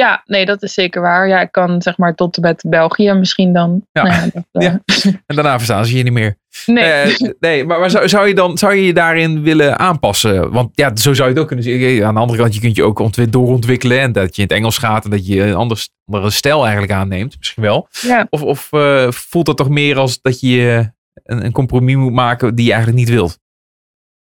Ja, 0.00 0.22
nee, 0.26 0.44
dat 0.46 0.62
is 0.62 0.74
zeker 0.74 1.00
waar. 1.02 1.28
Ja, 1.28 1.40
ik 1.40 1.52
kan 1.52 1.82
zeg 1.82 1.96
maar 1.98 2.14
tot 2.14 2.36
en 2.36 2.42
met 2.42 2.64
België 2.66 3.12
misschien 3.12 3.52
dan. 3.52 3.86
Ja. 3.92 4.02
Nou 4.02 4.14
ja, 4.14 4.28
dat, 4.32 4.44
eh, 4.52 4.62
Ja. 4.62 4.80
En 5.26 5.34
daarna 5.36 5.56
verstaan 5.56 5.86
ze 5.86 5.96
je 5.96 6.02
niet 6.02 6.12
meer. 6.12 6.36
nee. 6.66 6.84
Eh, 6.84 7.30
nee, 7.40 7.64
maar, 7.64 7.80
maar 7.80 7.90
zou, 7.90 8.08
zou 8.08 8.28
je 8.28 8.34
dan 8.34 8.58
zou 8.58 8.74
je 8.74 8.86
je 8.86 8.92
daarin 8.94 9.42
willen 9.42 9.78
aanpassen? 9.78 10.50
Want 10.52 10.70
ja, 10.74 10.96
zo 10.96 11.14
zou 11.14 11.28
je 11.28 11.34
het 11.34 11.42
ook 11.42 11.46
kunnen 11.46 11.64
zien. 11.64 12.04
Aan 12.04 12.14
de 12.14 12.20
andere 12.20 12.38
kant, 12.38 12.54
je 12.54 12.60
kunt 12.60 12.76
je 12.76 12.82
ook 12.84 12.98
ontwi- 12.98 13.30
doorontwikkelen. 13.30 14.00
En 14.00 14.12
dat 14.12 14.36
je 14.36 14.42
in 14.42 14.48
het 14.48 14.56
Engels 14.56 14.78
gaat 14.78 15.04
en 15.04 15.10
dat 15.10 15.26
je 15.26 15.42
een 15.42 15.54
ander- 15.54 15.86
andere 16.06 16.30
stijl 16.30 16.62
eigenlijk 16.62 16.92
aanneemt. 16.92 17.38
Misschien 17.38 17.62
wel. 17.62 17.88
ja. 18.00 18.26
Of, 18.30 18.42
of 18.42 18.68
eh, 18.72 19.10
voelt 19.10 19.46
dat 19.46 19.56
toch 19.56 19.68
meer 19.68 19.98
als 19.98 20.20
dat 20.20 20.40
je 20.40 20.92
een, 21.24 21.44
een 21.44 21.52
compromis 21.52 21.94
moet 21.94 22.12
maken 22.12 22.54
die 22.54 22.64
je 22.66 22.72
eigenlijk 22.72 23.00
niet 23.04 23.14
wilt? 23.14 23.38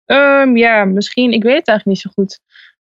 Ehm, 0.04 0.56
ja, 0.56 0.84
misschien. 0.84 1.32
Ik 1.32 1.42
weet 1.42 1.56
het 1.58 1.68
eigenlijk 1.68 1.86
niet 1.86 1.98
zo 1.98 2.10
goed. 2.14 2.40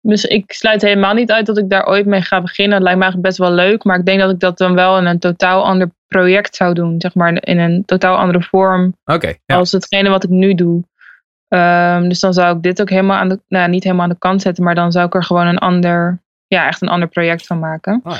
Dus 0.02 0.24
ik 0.24 0.52
sluit 0.52 0.82
helemaal 0.82 1.14
niet 1.14 1.30
uit 1.30 1.46
dat 1.46 1.58
ik 1.58 1.68
daar 1.70 1.86
ooit 1.86 2.06
mee 2.06 2.22
ga 2.22 2.40
beginnen. 2.40 2.74
Het 2.74 2.82
lijkt 2.82 2.98
me 2.98 3.04
eigenlijk 3.04 3.36
best 3.36 3.48
wel 3.48 3.56
leuk. 3.56 3.84
Maar 3.84 3.98
ik 3.98 4.04
denk 4.04 4.20
dat 4.20 4.30
ik 4.30 4.40
dat 4.40 4.58
dan 4.58 4.74
wel 4.74 4.98
in 4.98 5.06
een 5.06 5.18
totaal 5.18 5.64
ander 5.64 5.90
project 6.06 6.56
zou 6.56 6.74
doen. 6.74 7.00
Zeg 7.00 7.14
maar 7.14 7.42
in 7.46 7.58
een 7.58 7.84
totaal 7.84 8.16
andere 8.16 8.42
vorm 8.42 8.96
Oké, 9.04 9.34
ja. 9.46 9.56
als 9.56 9.72
hetgene 9.72 10.08
wat 10.08 10.24
ik 10.24 10.30
nu 10.30 10.54
doe. 10.54 10.84
Ehm, 11.48 12.08
dus 12.08 12.20
dan 12.20 12.34
zou 12.34 12.56
ik 12.56 12.62
dit 12.62 12.80
ook 12.80 12.90
helemaal 12.90 13.18
aan 13.18 13.28
de, 13.28 13.40
nou, 13.48 13.68
niet 13.68 13.84
helemaal 13.84 14.04
aan 14.04 14.12
de 14.12 14.18
kant 14.18 14.42
zetten. 14.42 14.64
Maar 14.64 14.74
dan 14.74 14.92
zou 14.92 15.06
ik 15.06 15.14
er 15.14 15.24
gewoon 15.24 15.46
een 15.46 15.58
ander, 15.58 16.22
ja, 16.46 16.66
echt 16.66 16.82
een 16.82 16.88
ander 16.88 17.08
project 17.08 17.46
van 17.46 17.58
maken. 17.58 18.00
Ah, 18.04 18.18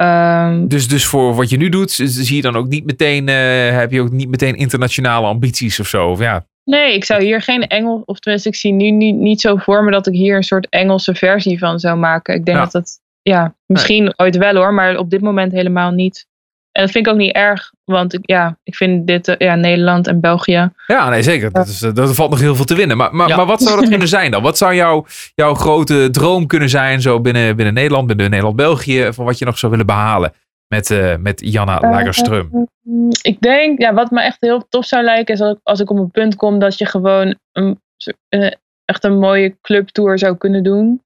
Ehm, 0.00 0.66
Dus, 0.68 0.88
dus 0.88 1.06
voor 1.06 1.34
wat 1.34 1.50
je 1.50 1.56
nu 1.56 1.68
doet, 1.68 1.90
zie 1.90 2.36
je 2.36 2.42
dan 2.42 2.56
ook 2.56 2.68
niet 2.68 2.84
meteen, 2.84 3.28
eh, 3.28 3.76
heb 3.76 3.90
je 3.90 4.00
ook 4.00 4.10
niet 4.10 4.28
meteen 4.28 4.54
internationale 4.54 5.26
ambities 5.26 5.80
of 5.80 5.86
zo? 5.86 6.08
Of 6.08 6.20
ja, 6.20 6.46
Nee, 6.64 6.94
ik 6.94 7.04
zou 7.04 7.22
hier 7.22 7.42
geen 7.42 7.66
Engels, 7.66 8.02
of 8.04 8.18
tenminste, 8.18 8.48
ik 8.48 8.54
zie 8.54 8.72
nu 8.72 8.90
niet, 8.90 9.16
niet 9.16 9.40
zo 9.40 9.56
voor 9.56 9.84
me 9.84 9.90
dat 9.90 10.06
ik 10.06 10.14
hier 10.14 10.36
een 10.36 10.42
soort 10.42 10.66
Engelse 10.68 11.14
versie 11.14 11.58
van 11.58 11.78
zou 11.78 11.98
maken. 11.98 12.34
Ik 12.34 12.44
denk 12.44 12.58
Ja. 12.58 12.62
dat 12.64 12.72
dat, 12.72 12.98
ja, 13.22 13.54
misschien 13.66 14.12
ooit 14.16 14.36
wel 14.36 14.54
hoor, 14.54 14.74
maar 14.74 14.96
op 14.96 15.10
dit 15.10 15.20
moment 15.20 15.52
helemaal 15.52 15.90
niet. 15.90 16.28
En 16.72 16.82
dat 16.82 16.90
vind 16.90 17.06
ik 17.06 17.12
ook 17.12 17.18
niet 17.18 17.34
erg, 17.34 17.72
want 17.84 18.12
ik, 18.14 18.20
ja, 18.22 18.58
ik 18.62 18.74
vind 18.76 19.06
dit, 19.06 19.28
eh, 19.28 19.34
ja, 19.38 19.54
Nederland 19.54 20.06
en 20.06 20.20
België. 20.20 20.70
Ja, 20.86 21.08
nee, 21.08 21.22
zeker. 21.22 21.52
Dat, 21.52 21.66
is, 21.66 21.82
eh, 21.82 21.94
dat 21.94 22.14
valt 22.14 22.30
nog 22.30 22.40
heel 22.40 22.54
veel 22.56 22.64
te 22.64 22.74
winnen. 22.74 22.96
Maar, 22.96 23.14
maar, 23.14 23.28
Ja. 23.28 23.36
maar 23.36 23.46
wat 23.46 23.62
zou 23.62 23.80
dat 23.80 23.88
kunnen 23.94 24.08
zijn 24.08 24.30
dan? 24.30 24.42
Wat 24.42 24.58
zou 24.58 24.74
jouw, 24.74 25.06
jouw 25.34 25.54
grote 25.54 26.08
droom 26.10 26.46
kunnen 26.46 26.68
zijn 26.68 27.00
zo 27.00 27.20
binnen, 27.20 27.56
binnen 27.56 27.74
Nederland, 27.74 28.06
binnen 28.06 28.30
Nederland-België, 28.30 29.08
van 29.12 29.24
wat 29.24 29.38
je 29.38 29.44
nog 29.44 29.58
zou 29.58 29.70
willen 29.72 29.86
behalen 29.86 30.32
met, 30.70 30.90
eh, 30.90 31.16
met 31.16 31.40
Janna 31.44 31.80
Lagerström? 31.80 32.48
Mm, 32.82 33.08
Ik 33.22 33.40
denk, 33.40 33.78
ja, 33.80 33.94
wat 33.94 34.10
me 34.10 34.22
echt 34.22 34.36
heel 34.40 34.66
tof 34.68 34.84
zou 34.86 35.04
lijken, 35.04 35.34
is 35.34 35.40
als 35.40 35.52
ik, 35.52 35.58
als 35.62 35.80
ik 35.80 35.90
op 35.90 35.98
een 35.98 36.10
punt 36.10 36.36
kom 36.36 36.58
dat 36.58 36.78
je 36.78 36.86
gewoon 36.86 37.38
een, 37.52 37.80
eh, 38.28 38.52
echt 38.84 39.04
een 39.04 39.18
mooie 39.18 39.56
clubtour 39.60 40.18
zou 40.18 40.36
kunnen 40.36 40.62
doen. 40.62 41.02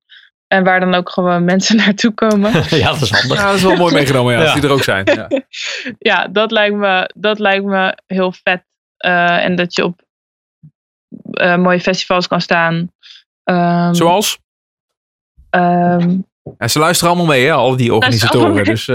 En 0.47 0.65
waar 0.65 0.81
dan 0.81 0.95
ook 0.95 1.11
gewoon 1.11 1.45
mensen 1.55 1.77
naartoe 1.77 2.13
komen. 2.13 2.51
ja, 2.83 2.91
dat 2.93 3.01
is 3.01 3.11
handig. 3.11 3.39
Ja, 3.39 3.47
dat 3.47 3.55
is 3.55 3.63
wel 3.63 3.77
mooi 3.77 3.95
meegenomen, 3.95 4.33
ja, 4.33 4.39
als 4.41 4.49
Ja. 4.49 4.55
die 4.55 4.65
er 4.65 4.71
ook 4.75 4.83
zijn. 4.83 5.05
Ja. 5.05 5.29
ja, 6.11 6.29
dat 6.29 6.51
lijkt 6.51 6.77
me, 6.77 7.11
dat 7.15 7.39
lijkt 7.39 7.65
me 7.65 7.99
heel 8.07 8.33
vet. 8.43 8.65
Eh, 8.97 9.45
en 9.45 9.57
dat 9.57 9.75
je 9.75 9.85
op 9.85 10.03
eh, 11.31 11.57
mooie 11.57 11.81
festivals 11.81 12.27
kan 12.29 12.41
staan. 12.41 12.93
Ehm, 13.45 13.95
Zoals? 13.95 14.39
ehm, 15.51 16.19
Ja, 16.59 16.69
ze 16.69 16.79
luisteren 16.79 17.13
allemaal 17.15 17.35
mee, 17.35 17.45
hè, 17.47 17.53
al 17.53 17.77
die 17.77 17.95
organisatoren. 17.95 18.65
Dus 18.65 18.87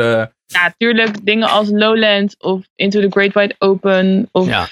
ja, 0.51 0.63
natuurlijk 0.63 1.25
dingen 1.25 1.47
als 1.47 1.69
Lowland 1.69 2.35
of 2.39 2.67
Into 2.75 3.01
the 3.01 3.09
Great 3.09 3.33
Wide 3.33 3.55
Open. 3.57 4.29
Of 4.31 4.47
Ja. 4.47 4.67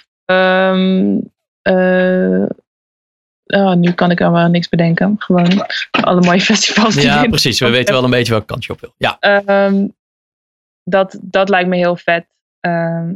Oh, 3.48 3.74
nu 3.74 3.92
kan 3.92 4.12
ik 4.12 4.22
allemaal 4.22 4.50
niks 4.50 4.70
bedenken. 4.70 5.16
Gewoon 5.18 5.66
alle 5.92 6.22
mooie 6.22 6.42
festivals. 6.52 6.94
die 6.94 7.04
ja, 7.04 7.28
precies. 7.28 7.60
We 7.60 7.70
weten 7.70 7.94
wel 7.94 8.04
een 8.04 8.10
beetje 8.10 8.32
welke 8.32 8.48
kant 8.48 8.66
je 8.66 8.74
op 8.74 8.80
wil. 8.80 8.94
Ja, 8.98 9.18
Ehm, 9.20 9.88
dat, 10.84 11.20
dat 11.22 11.50
lijkt 11.50 11.70
me 11.70 11.76
heel 11.76 11.96
vet. 11.96 12.28
Ehm, 12.60 13.14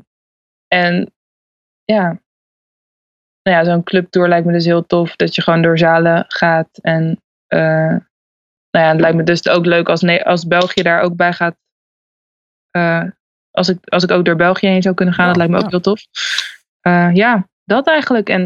en 0.67 1.13
ja, 1.83 2.21
nou 3.43 3.57
ja, 3.57 3.63
zo'n 3.63 3.83
clubtour 3.83 4.27
lijkt 4.27 4.45
me 4.45 4.53
dus 4.53 4.65
heel 4.65 4.85
tof. 4.85 5.15
Dat 5.15 5.35
je 5.35 5.41
gewoon 5.41 5.61
door 5.61 5.77
zalen 5.77 6.25
gaat. 6.27 6.69
En 6.81 7.21
eh, 7.47 7.95
nou 8.71 8.85
ja, 8.85 8.91
het 8.91 8.99
lijkt 8.99 9.17
me 9.17 9.23
dus 9.23 9.47
ook 9.47 9.65
leuk 9.65 9.89
als, 9.89 10.03
als 10.23 10.47
België 10.47 10.81
daar 10.81 11.01
ook 11.01 11.15
bij 11.15 11.33
gaat. 11.33 11.55
Eh, 12.71 13.03
als, 13.51 13.69
ik, 13.69 13.77
als 13.85 14.03
ik 14.03 14.11
ook 14.11 14.25
door 14.25 14.35
België 14.35 14.67
heen 14.67 14.81
zou 14.81 14.95
kunnen 14.95 15.13
gaan, 15.13 15.27
dat 15.27 15.35
lijkt 15.35 15.51
me 15.51 15.59
ook 15.59 15.69
heel 15.69 15.79
tof. 15.79 16.01
Eh, 16.81 17.09
ja, 17.13 17.47
dat 17.63 17.87
eigenlijk. 17.87 18.29
En 18.29 18.43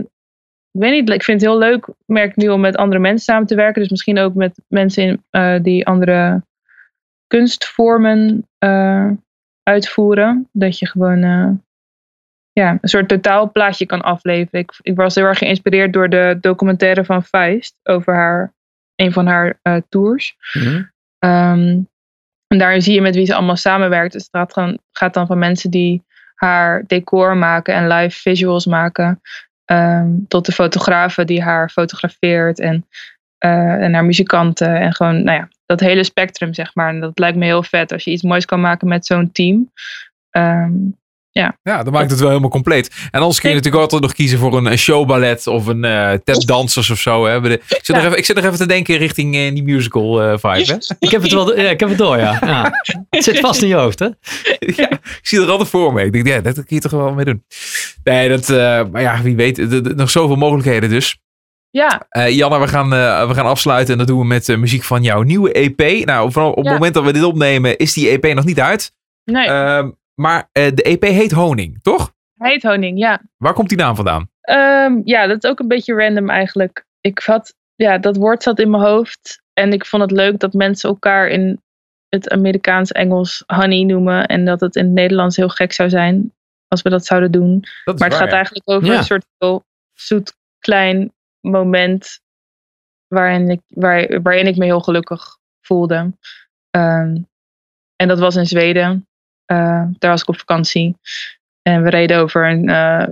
ik 0.72 0.82
weet 0.82 0.92
niet, 0.92 1.10
ik 1.10 1.24
vind 1.24 1.42
het 1.42 1.50
heel 1.50 1.60
leuk, 1.60 1.88
merk 2.06 2.36
nu, 2.36 2.50
om 2.50 2.60
met 2.60 2.78
andere 2.78 3.02
mensen 3.02 3.26
samen 3.26 3.48
te 3.48 3.56
werken. 3.56 3.82
Dus 3.82 3.92
misschien 3.92 4.20
ook 4.20 4.34
met 4.34 4.62
mensen 4.68 5.04
in, 5.04 5.24
eh, 5.30 5.64
die 5.64 5.88
andere 5.88 6.44
kunstvormen 7.28 8.48
uitvoeren. 9.64 10.50
Dat 10.52 10.80
je 10.80 10.88
gewoon 10.88 11.20
ja, 12.52 12.78
een 12.82 12.90
soort 12.90 13.08
totaalplaatje 13.08 13.86
kan 13.86 14.02
afleveren. 14.02 14.60
Ik, 14.60 14.74
ik 14.82 14.96
was 14.96 15.16
heel 15.16 15.26
erg 15.26 15.38
geïnspireerd 15.38 15.94
door 15.94 16.10
de 16.10 16.38
documentaire 16.42 17.06
van 17.06 17.24
Feist 17.24 17.76
over 17.84 18.14
haar, 18.14 18.54
een 18.96 19.12
van 19.12 19.28
haar 19.28 19.60
tours. 19.90 20.36
Ehm, 21.20 21.80
en 22.56 22.62
daarin 22.62 22.82
zie 22.82 22.94
je 22.94 23.02
met 23.02 23.16
wie 23.16 23.26
ze 23.26 23.36
allemaal 23.36 23.56
samenwerkt. 23.56 24.14
Dus 24.14 24.22
het 24.22 24.32
gaat, 24.32 24.54
gewoon, 24.54 24.80
gaat 24.92 25.14
dan 25.14 25.28
van 25.28 25.38
mensen 25.38 25.72
die 25.72 26.04
haar 26.36 26.84
decor 26.88 27.38
maken 27.38 27.74
en 27.74 27.88
live 27.88 28.20
visuals 28.20 28.66
maken. 28.66 29.22
ehm, 29.66 30.10
tot 30.28 30.46
de 30.46 30.52
fotografen 30.52 31.28
die 31.28 31.42
haar 31.42 31.70
fotografeert. 31.70 32.60
En, 32.60 32.88
eh, 33.38 33.84
en 33.84 33.94
haar 33.94 34.06
muzikanten. 34.06 34.76
En 34.80 34.94
gewoon, 34.94 35.24
nou 35.24 35.38
ja, 35.38 35.48
dat 35.66 35.80
hele 35.80 36.04
spectrum, 36.04 36.54
zeg 36.54 36.76
maar. 36.76 36.90
En 36.90 37.00
dat 37.00 37.20
lijkt 37.20 37.38
me 37.38 37.46
heel 37.46 37.64
vet 37.64 37.92
als 37.92 38.04
je 38.04 38.12
iets 38.12 38.24
moois 38.24 38.46
kan 38.46 38.62
maken 38.62 38.88
met 38.88 39.06
zo'n 39.06 39.32
team. 39.32 39.72
Ehm, 40.30 40.74
ja, 41.64 41.84
dat 41.84 41.92
maakt 41.92 42.10
het 42.12 42.20
wel 42.20 42.28
helemaal 42.30 42.50
compleet. 42.50 42.92
En 43.12 43.20
anders 43.20 43.40
kun 43.40 43.50
je 43.50 43.56
natuurlijk 43.56 43.82
altijd 43.84 44.02
nog 44.02 44.14
kiezen 44.14 44.40
voor 44.40 44.58
een, 44.58 44.78
showballet 44.78 45.48
of 45.48 45.66
een 45.68 45.84
eh 45.84 46.12
tapdansers 46.24 46.90
of 46.90 47.00
zo. 47.00 47.26
Hè. 47.26 47.52
Ik, 47.52 47.62
zit 47.68 47.88
nog 47.88 47.98
Ja. 47.98 48.06
even, 48.06 48.18
ik 48.18 48.26
zit 48.26 48.36
nog 48.36 48.46
even 48.46 48.58
te 48.58 48.66
denken 48.66 48.98
richting 48.98 49.36
eh, 49.36 49.54
die 49.54 49.64
musical 49.64 50.22
eh, 50.22 50.30
vibe. 50.38 50.72
Hè? 50.72 50.96
ik 51.00 51.10
heb 51.12 51.22
het 51.22 51.32
wel 51.34 51.60
ja, 51.60 51.70
ik 51.70 51.80
heb 51.80 51.90
het 51.90 51.98
door, 51.98 52.18
ja. 52.18 52.38
ja. 52.46 52.72
Het 53.10 53.24
zit 53.24 53.40
vast 53.40 53.62
in 53.62 53.68
je 53.68 53.76
hoofd, 53.76 54.00
hè? 54.00 54.06
ja, 54.82 54.90
ik 54.92 55.20
zie 55.22 55.42
er 55.42 55.50
altijd 55.50 55.70
voor 55.70 55.94
me. 55.94 56.04
Ik 56.04 56.12
denk, 56.14 56.28
ja, 56.28 56.40
dat 56.42 56.54
kun 56.54 56.66
je 56.68 56.80
toch 56.80 56.92
wel 56.92 57.14
mee 57.14 57.26
doen. 57.26 57.44
Nee, 58.04 58.30
dat, 58.30 58.50
eh, 58.50 58.82
maar 58.92 59.02
ja, 59.02 59.22
wie 59.22 59.36
weet. 59.36 59.84
Nog 59.96 60.10
zoveel 60.10 60.36
mogelijkheden 60.36 60.90
dus. 60.90 61.18
ja, 61.70 62.06
Eh 62.10 62.30
Janne, 62.36 62.60
we 62.60 62.68
gaan, 62.68 62.94
eh, 62.94 63.28
we 63.28 63.34
gaan 63.34 63.46
afsluiten 63.46 63.92
en 63.94 63.98
dat 64.00 64.08
doen 64.08 64.20
we 64.20 64.26
met 64.26 64.48
muziek 64.58 64.84
van 64.84 65.04
jouw 65.04 65.22
nieuwe 65.22 65.52
EP. 65.52 66.06
Nou, 66.06 66.32
vanaf 66.32 66.50
op 66.50 66.56
het 66.58 66.66
Ja. 66.66 66.72
moment 66.74 66.94
dat 66.94 67.04
we 67.04 67.14
dit 67.14 67.24
opnemen 67.24 67.78
is 67.78 67.94
die 67.94 68.10
EP 68.10 68.34
nog 68.36 68.46
niet 68.46 68.60
uit. 68.60 68.92
nee, 69.24 69.48
Ehm, 69.48 69.90
maar 70.16 70.50
eh, 70.52 70.72
de 70.74 70.84
EP 70.84 71.02
heet 71.04 71.32
Honing, 71.32 71.82
toch? 71.82 72.14
heet 72.38 72.64
Honing, 72.64 73.00
ja. 73.00 73.22
Waar 73.38 73.54
komt 73.54 73.70
die 73.70 73.78
naam 73.78 73.96
vandaan? 73.96 74.30
Ehm, 74.42 75.02
ja, 75.04 75.28
dat 75.28 75.44
is 75.44 75.50
ook 75.50 75.60
een 75.60 75.68
beetje 75.68 75.94
random 75.96 76.30
eigenlijk. 76.30 76.86
Ik 77.02 77.20
had, 77.20 77.56
ja, 77.76 77.98
dat 77.98 78.16
woord 78.18 78.44
zat 78.44 78.60
in 78.60 78.70
mijn 78.70 78.84
hoofd. 78.84 79.42
En 79.54 79.74
ik 79.74 79.86
vond 79.86 80.02
het 80.02 80.12
leuk 80.12 80.40
dat 80.40 80.54
mensen 80.54 80.90
elkaar 80.90 81.28
in 81.28 81.62
het 82.10 82.30
Amerikaans-Engels 82.30 83.44
honey 83.46 83.84
noemen. 83.84 84.26
En 84.26 84.46
dat 84.46 84.60
het 84.60 84.76
in 84.76 84.84
het 84.86 84.94
Nederlands 84.94 85.36
heel 85.36 85.50
gek 85.50 85.72
zou 85.74 85.90
zijn 85.90 86.34
als 86.68 86.82
we 86.82 86.90
dat 86.90 87.06
zouden 87.06 87.32
doen. 87.32 87.60
Dat 87.84 88.00
Maar 88.00 88.10
het 88.10 88.18
waar, 88.18 88.28
gaat 88.28 88.36
eigenlijk 88.36 88.70
over 88.70 88.88
Ja. 88.88 88.98
een 88.98 89.04
soort 89.04 89.26
heel 89.38 89.64
zoet 89.94 90.34
klein 90.60 91.14
moment. 91.42 92.20
Waarin 93.08 93.50
ik, 93.50 93.62
waar, 93.68 94.22
waarin 94.22 94.48
ik 94.48 94.58
me 94.58 94.66
heel 94.66 94.80
gelukkig 94.82 95.38
voelde. 95.62 96.14
Ehm, 96.70 97.18
en 97.96 98.08
dat 98.08 98.20
was 98.20 98.36
in 98.36 98.48
Zweden. 98.48 99.08
Eh, 99.46 99.84
daar 99.98 100.12
was 100.12 100.22
ik 100.22 100.28
op 100.30 100.38
vakantie. 100.40 100.98
En 101.62 101.84
we 101.84 101.90
reden 101.90 102.18
over 102.18 102.50
een 102.50 102.70
eh, 102.70 103.08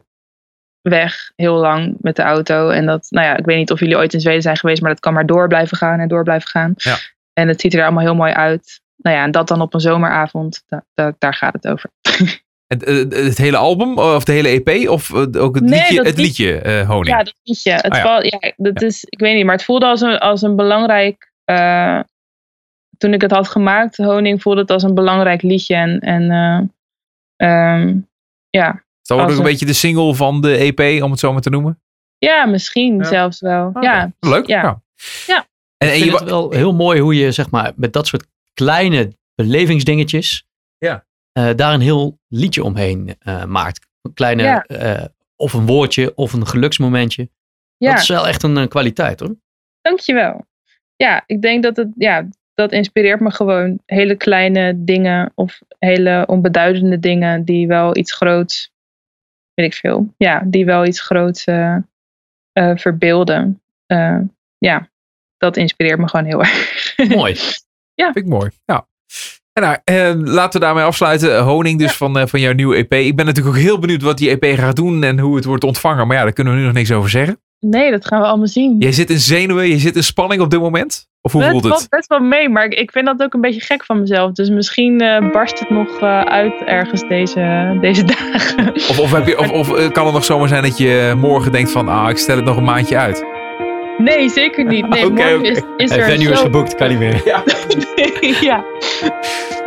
weg 0.82 1.32
heel 1.36 1.56
lang 1.56 1.96
met 2.02 2.16
de 2.16 2.22
auto. 2.22 2.70
En 2.70 2.86
dat, 2.86 3.06
nou 3.10 3.28
ja, 3.28 3.38
ik 3.38 3.46
weet 3.46 3.58
niet 3.58 3.72
of 3.72 3.80
jullie 3.80 3.98
ooit 3.98 4.14
in 4.14 4.22
Zweden 4.22 4.42
zijn 4.42 4.58
geweest, 4.58 4.82
maar 4.82 4.92
dat 4.92 5.00
kan 5.00 5.14
maar 5.14 5.26
door 5.26 5.48
blijven 5.48 5.78
gaan 5.78 6.00
en 6.00 6.08
door 6.08 6.24
blijven 6.24 6.50
gaan. 6.50 6.74
Ja. 6.76 6.96
En 7.34 7.48
het 7.48 7.62
ziet 7.62 7.74
er 7.74 7.84
allemaal 7.84 8.04
heel 8.04 8.16
mooi 8.16 8.34
uit. 8.34 8.82
Nou 8.98 9.16
ja, 9.16 9.24
en 9.24 9.32
dat 9.32 9.48
dan 9.48 9.62
op 9.62 9.74
een 9.74 9.80
zomeravond, 9.80 10.64
da- 10.68 10.86
da- 10.94 11.14
daar 11.18 11.34
gaat 11.34 11.54
het 11.54 11.68
over. 11.68 11.90
Het, 12.68 12.84
eh, 12.84 12.96
het 13.26 13.38
hele 13.38 13.58
album 13.58 13.98
of 13.98 14.24
de 14.24 14.32
hele 14.32 14.48
EP 14.64 14.90
of 14.90 15.14
ook 15.14 15.56
het 15.56 15.64
Nee, 15.64 15.80
liedje, 15.80 15.98
het 15.98 16.06
lied- 16.06 16.18
liedje 16.18 16.84
Honing? 16.88 17.08
Ja, 17.18 17.24
dat 17.24 17.34
liedje. 17.44 17.72
Het 17.72 17.90
Ah, 17.90 17.98
ja. 17.98 18.04
val- 18.04 18.24
ja, 18.24 18.54
dat 18.58 18.82
is, 18.82 19.04
ik 19.04 19.20
weet 19.20 19.36
niet, 19.36 19.46
maar 19.46 19.56
het 19.56 19.64
voelde 19.64 19.86
als 19.86 20.02
een, 20.02 20.18
als 20.18 20.42
een 20.42 20.56
belangrijk. 20.56 21.32
Toen 23.04 23.14
ik 23.14 23.22
het 23.22 23.32
had 23.32 23.48
gemaakt, 23.48 23.98
Honing, 23.98 24.42
voelde 24.42 24.62
het 24.62 24.72
als 24.72 24.84
een 24.84 24.94
belangrijk 24.94 25.42
liedje. 25.42 25.76
En, 25.76 26.00
en 26.00 26.32
eh, 26.32 27.78
ehm, 27.82 27.98
ja. 28.50 28.84
Zal 29.02 29.18
het 29.18 29.26
ook 29.26 29.32
een 29.32 29.38
een- 29.38 29.44
beetje 29.50 29.66
de 29.66 29.74
single 29.74 30.16
van 30.16 30.42
de 30.42 30.56
EP, 30.58 31.04
om 31.04 31.12
het 31.12 31.20
zo 31.20 31.32
maar 31.34 31.42
te 31.42 31.50
noemen? 31.50 31.78
ja, 32.18 32.46
misschien 32.46 32.98
Ja. 32.98 33.04
zelfs 33.04 33.40
wel. 33.40 33.72
Ja, 33.80 34.12
Leuk. 34.20 34.48
ja. 34.48 34.62
Ja. 34.62 34.82
Ja. 35.28 35.48
En, 35.78 35.90
en 35.90 35.96
Ik 35.98 36.04
je, 36.04 36.12
het 36.12 36.24
wel 36.24 36.52
heel 36.52 36.74
mooi 36.74 37.00
hoe 37.02 37.16
je, 37.16 37.32
zeg 37.32 37.50
maar, 37.50 37.72
met 37.76 37.94
dat 37.94 38.08
soort 38.08 38.28
kleine 38.54 39.12
belevingsdingetjes, 39.36 40.46
Ja. 40.78 41.06
eh, 41.32 41.50
daar 41.56 41.74
een 41.74 41.82
heel 41.82 42.20
liedje 42.28 42.64
omheen 42.64 43.16
eh, 43.20 43.46
maakt. 43.46 43.88
Een 44.02 44.14
kleine, 44.14 44.44
Ja. 44.44 44.64
eh, 44.64 45.06
of 45.36 45.54
een 45.54 45.66
woordje, 45.66 46.16
of 46.16 46.34
een 46.34 46.48
geluksmomentje. 46.48 47.30
ja. 47.78 47.92
Dat 47.92 48.02
is 48.02 48.08
wel 48.08 48.28
echt 48.28 48.44
een 48.44 48.58
eh, 48.58 48.68
kwaliteit, 48.68 49.20
hoor. 49.20 49.36
Dankjewel. 49.82 50.46
Ja, 50.96 51.24
ik 51.26 51.42
denk 51.42 51.64
dat 51.64 51.76
het, 51.76 51.88
ja, 51.98 52.28
dat 52.54 52.72
inspireert 52.72 53.20
me 53.20 53.32
gewoon. 53.32 53.80
Hele 53.86 54.16
kleine 54.16 54.74
dingen 54.84 55.32
of 55.36 55.60
hele 55.80 56.24
onbeduidende 56.28 57.00
dingen 57.00 57.44
die 57.44 57.68
wel 57.68 57.98
iets 57.98 58.14
groots, 58.14 58.72
weet 59.54 59.66
ik 59.66 59.74
veel, 59.74 60.14
ja, 60.18 60.44
die 60.46 60.66
wel 60.66 60.86
iets 60.86 61.02
groots 61.02 61.44
eh, 61.44 61.78
eh, 62.52 62.78
verbeelden. 62.78 63.62
Eh, 63.86 64.20
ja, 64.58 64.90
dat 65.38 65.58
inspireert 65.58 66.00
me 66.00 66.10
gewoon 66.10 66.26
heel 66.26 66.40
erg. 66.40 66.94
Mooi. 67.16 67.36
Vind 67.96 68.16
ik 68.16 68.26
mooi. 68.26 68.50
Ja. 68.66 68.88
En 69.54 69.64
nou, 69.64 69.78
eh, 69.84 70.34
laten 70.34 70.60
we 70.60 70.66
daarmee 70.66 70.84
afsluiten. 70.84 71.44
Honing 71.44 71.80
dus 71.80 71.98
van, 71.98 72.18
eh, 72.18 72.26
van 72.26 72.40
jouw 72.40 72.54
nieuwe 72.54 72.76
EP. 72.76 72.94
Ik 72.94 73.16
ben 73.16 73.26
natuurlijk 73.26 73.56
ook 73.56 73.62
heel 73.62 73.80
benieuwd 73.80 74.02
wat 74.02 74.18
die 74.18 74.30
EP 74.30 74.58
gaat 74.60 74.76
doen 74.76 75.04
en 75.04 75.20
hoe 75.20 75.36
het 75.36 75.46
wordt 75.46 75.64
ontvangen. 75.64 76.08
Maar 76.08 76.18
ja, 76.18 76.24
daar 76.24 76.34
kunnen 76.34 76.54
we 76.54 76.60
nu 76.60 76.66
nog 76.66 76.74
niks 76.74 76.92
over 76.92 77.10
zeggen. 77.10 77.40
Nee, 77.60 77.92
dat 77.92 78.08
gaan 78.08 78.22
we 78.22 78.28
allemaal 78.28 78.48
zien. 78.48 78.80
Jij 78.80 78.92
zit 78.92 79.10
in 79.10 79.20
zenuwen, 79.20 79.68
je 79.68 79.78
zit 79.78 79.96
in 79.96 80.04
spanning 80.04 80.42
op 80.42 80.50
dit 80.50 80.60
moment? 80.60 81.08
Of 81.26 81.32
hoe 81.32 81.44
het 81.44 81.68
valt 81.68 81.90
best 81.90 82.08
wel 82.08 82.20
mee, 82.20 82.50
maar 82.50 82.66
ik, 82.66 82.92
vind 82.92 83.06
dat 83.06 83.24
ook 83.24 83.34
een 83.34 83.42
beetje 83.42 83.62
gek 83.62 83.86
van 83.86 84.00
mezelf. 84.00 84.32
Dus 84.32 84.50
misschien 84.50 85.02
eh, 85.02 85.32
barst 85.32 85.60
het 85.60 85.70
nog 85.70 86.00
eh, 86.00 86.22
uit 86.22 86.54
ergens 86.66 87.08
deze, 87.08 87.78
deze 87.82 88.04
dagen. 88.16 88.74
Of, 88.74 89.00
of, 89.00 89.12
heb 89.12 89.28
je, 89.28 89.40
of, 89.40 89.52
of 89.52 89.74
eh, 89.74 89.92
kan 89.92 90.06
het 90.06 90.14
nog 90.14 90.26
zomaar 90.26 90.48
zijn 90.48 90.64
dat 90.64 90.78
je 90.78 91.14
morgen 91.18 91.52
denkt 91.52 91.72
van, 91.72 91.88
ah, 91.88 92.10
ik 92.10 92.18
stel 92.18 92.36
het 92.36 92.46
nog 92.46 92.58
een 92.58 92.64
maandje 92.64 92.98
uit? 92.98 93.26
Nee, 93.98 94.30
zeker 94.30 94.66
niet. 94.66 94.90
Nee, 94.90 95.10
morgen 95.10 95.44
is, 95.44 95.62
is 95.78 95.90
Hey, 95.90 96.00
er 96.00 96.04
een 96.04 96.18
venue 96.18 96.32
is 96.32 96.40
geboekt, 96.40 96.76
kan 96.76 96.90
niet 96.90 97.00
meer. 97.00 97.22
Ja. 97.26 97.44
ja. 98.42 98.64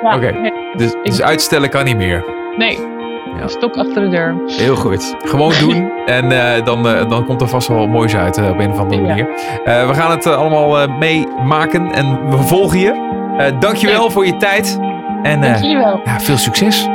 ja. 0.03 0.17
Oké. 0.17 0.31
Nee, 0.31 0.53
Dus, 0.77 0.95
dus 1.03 1.23
uitstellen 1.23 1.71
kan 1.71 1.85
niet 1.85 1.97
meer. 1.97 2.25
nee. 2.57 2.96
Ja. 3.41 3.49
stok 3.49 3.77
achter 3.77 4.03
de 4.03 4.09
deur. 4.09 4.35
Heel 4.47 4.77
goed. 4.77 5.15
Gewoon 5.19 5.53
doen 5.69 5.91
en 6.07 6.33
eh, 6.33 6.65
dan, 6.65 6.89
eh, 6.89 7.09
dan 7.09 7.25
komt 7.25 7.41
er 7.41 7.49
vast 7.49 7.69
wel 7.69 7.87
moois 7.87 8.17
uit 8.17 8.37
eh, 8.39 8.49
op 8.51 8.59
een 8.59 8.71
of 8.71 8.79
andere 8.79 9.01
Ja. 9.03 9.07
manier. 9.07 9.29
Eh, 9.65 9.87
we 9.87 9.95
gaan 9.95 10.11
het 10.11 10.27
allemaal 10.27 10.81
eh, 10.81 10.99
meemaken 10.99 11.93
en 11.93 12.31
we 12.31 12.37
volgen 12.37 12.79
je. 12.79 13.05
Eh 13.39 13.47
dankjewel 13.61 14.11
voor 14.11 14.27
je 14.27 14.37
tijd 14.37 14.79
en 15.23 15.41
Dank 15.41 15.55
eh, 15.55 15.61
jullie 15.63 15.77
wel. 15.77 16.01
ja, 16.05 16.21
veel 16.21 16.37
succes. 16.37 16.89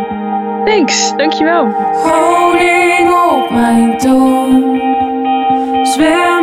Thanks, 0.65 1.13
dankjewel. 1.17 1.67
Honing 2.03 3.11
op 3.31 3.49
mijn 3.51 3.97
tong. 3.97 4.79
Zwembad 5.83 6.40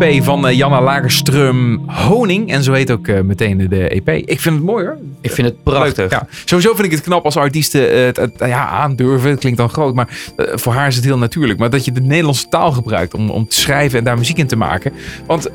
EP 0.00 0.24
van 0.24 0.48
eh, 0.48 0.56
Janna 0.56 0.82
Lagerström, 0.82 1.80
Honing. 1.86 2.50
En 2.50 2.62
zo 2.62 2.72
heet 2.72 2.90
ook 2.90 3.08
eh, 3.08 3.20
meteen 3.20 3.68
de 3.68 3.88
EP. 3.88 4.08
Ik 4.08 4.40
vind 4.40 4.54
het 4.54 4.64
mooi 4.64 4.84
hoor. 4.86 4.96
Ik 5.20 5.30
vind 5.30 5.48
het 5.48 5.62
prachtig. 5.62 6.10
Ja. 6.10 6.26
Sowieso 6.44 6.74
vind 6.74 6.86
ik 6.86 6.90
het 6.90 7.00
knap 7.00 7.24
als 7.24 7.36
artiesten 7.36 7.92
eh, 7.92 8.04
het, 8.04 8.16
het, 8.16 8.32
ja, 8.38 8.68
aandurven. 8.68 9.30
Het 9.30 9.38
klinkt 9.38 9.58
dan 9.58 9.68
groot, 9.68 9.94
maar 9.94 10.08
voor 10.36 10.72
haar 10.72 10.86
is 10.86 10.96
het 10.96 11.04
heel 11.04 11.18
natuurlijk. 11.18 11.58
Maar 11.58 11.70
dat 11.70 11.84
je 11.84 11.92
de 11.92 12.00
Nederlandse 12.00 12.48
taal 12.48 12.72
gebruikt 12.72 13.14
om, 13.14 13.30
om 13.30 13.48
te 13.48 13.60
schrijven 13.60 13.98
en 13.98 14.04
daar 14.04 14.18
muziek 14.18 14.38
in 14.38 14.46
te 14.46 14.56
maken. 14.56 14.92
Want 15.26 15.50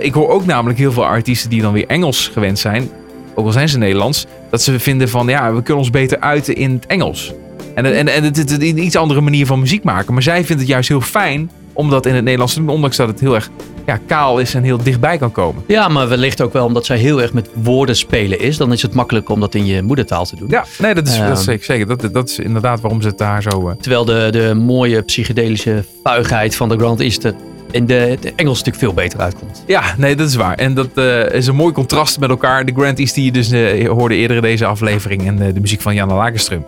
ik 0.00 0.14
hoor 0.14 0.28
ook 0.28 0.46
namelijk 0.46 0.78
heel 0.78 0.92
veel 0.92 1.06
artiesten 1.06 1.50
die 1.50 1.62
dan 1.62 1.72
weer 1.72 1.86
Engels 1.86 2.28
gewend 2.28 2.58
zijn. 2.58 2.90
Ook 3.34 3.46
al 3.46 3.52
zijn 3.52 3.68
ze 3.68 3.78
Nederlands. 3.78 4.26
Dat 4.50 4.62
ze 4.62 4.80
vinden 4.80 5.08
van 5.08 5.28
ja, 5.28 5.54
we 5.54 5.62
kunnen 5.62 5.82
ons 5.82 5.90
beter 5.90 6.20
uiten 6.20 6.56
in 6.56 6.72
het 6.72 6.86
Engels. 6.86 7.32
En, 7.74 7.84
en, 7.84 8.08
en 8.08 8.24
het 8.24 8.36
is 8.36 8.68
een 8.70 8.84
iets 8.84 8.96
andere 8.96 9.20
manier 9.20 9.46
van 9.46 9.60
muziek 9.60 9.82
maken. 9.82 10.12
Maar 10.12 10.22
zij 10.22 10.44
vindt 10.44 10.62
het 10.62 10.70
juist 10.70 10.88
heel 10.88 11.00
fijn 11.00 11.50
om 11.72 11.90
dat 11.90 12.06
in 12.06 12.14
het 12.14 12.24
Nederlands 12.24 12.54
te 12.54 12.60
doen. 12.60 12.68
Ondanks 12.68 12.96
dat 12.96 13.08
het 13.08 13.20
heel 13.20 13.34
erg 13.34 13.50
ja, 13.90 13.98
kaal 14.06 14.38
is 14.38 14.54
en 14.54 14.62
heel 14.62 14.82
dichtbij 14.82 15.18
kan 15.18 15.32
komen. 15.32 15.62
Ja, 15.66 15.88
maar 15.88 16.08
wellicht 16.08 16.40
ook 16.40 16.52
wel 16.52 16.64
omdat 16.64 16.86
zij 16.86 16.96
heel 16.98 17.22
erg 17.22 17.32
met 17.32 17.48
woorden 17.54 17.96
spelen 17.96 18.40
is. 18.40 18.56
Dan 18.56 18.72
is 18.72 18.82
het 18.82 18.94
makkelijker 18.94 19.34
om 19.34 19.40
dat 19.40 19.54
in 19.54 19.66
je 19.66 19.82
moedertaal 19.82 20.24
te 20.24 20.36
doen. 20.36 20.48
Ja, 20.48 20.64
nee, 20.78 20.94
dat 20.94 21.06
is, 21.08 21.16
dat 21.18 21.22
is 21.28 21.34
Ehm. 21.34 21.42
zeker. 21.42 21.64
zeker. 21.64 21.86
Dat, 21.86 22.12
dat 22.12 22.28
is 22.28 22.38
inderdaad 22.38 22.80
waarom 22.80 23.02
ze 23.02 23.08
het 23.08 23.18
daar 23.18 23.42
zo... 23.42 23.68
eh, 23.68 23.74
Terwijl 23.80 24.04
de, 24.04 24.28
de 24.30 24.54
mooie 24.54 25.02
psychedelische 25.02 25.84
vuigheid 26.04 26.56
van 26.56 26.68
de 26.68 26.76
Grand 26.76 27.00
East 27.00 27.24
er 27.24 27.34
in 27.70 27.86
de, 27.86 28.18
de 28.20 28.32
Engels 28.36 28.58
natuurlijk 28.58 28.84
veel 28.84 28.94
beter 28.94 29.20
uitkomt. 29.20 29.64
Ja, 29.66 29.82
nee, 29.96 30.16
dat 30.16 30.28
is 30.28 30.34
waar. 30.34 30.54
En 30.54 30.74
dat 30.74 30.88
eh, 30.94 31.32
is 31.32 31.46
een 31.46 31.54
mooi 31.54 31.72
contrast 31.72 32.18
met 32.20 32.30
elkaar. 32.30 32.64
De 32.64 32.72
Grand 32.76 32.98
East 32.98 33.14
die 33.14 33.24
je 33.24 33.32
dus 33.32 33.50
eh, 33.50 33.88
hoorde 33.88 34.14
eerder 34.14 34.36
in 34.36 34.42
deze 34.42 34.66
aflevering. 34.66 35.26
En 35.26 35.36
de 35.54 35.60
muziek 35.60 35.80
van 35.80 35.94
Janne 35.94 36.14
Lagerström. 36.14 36.64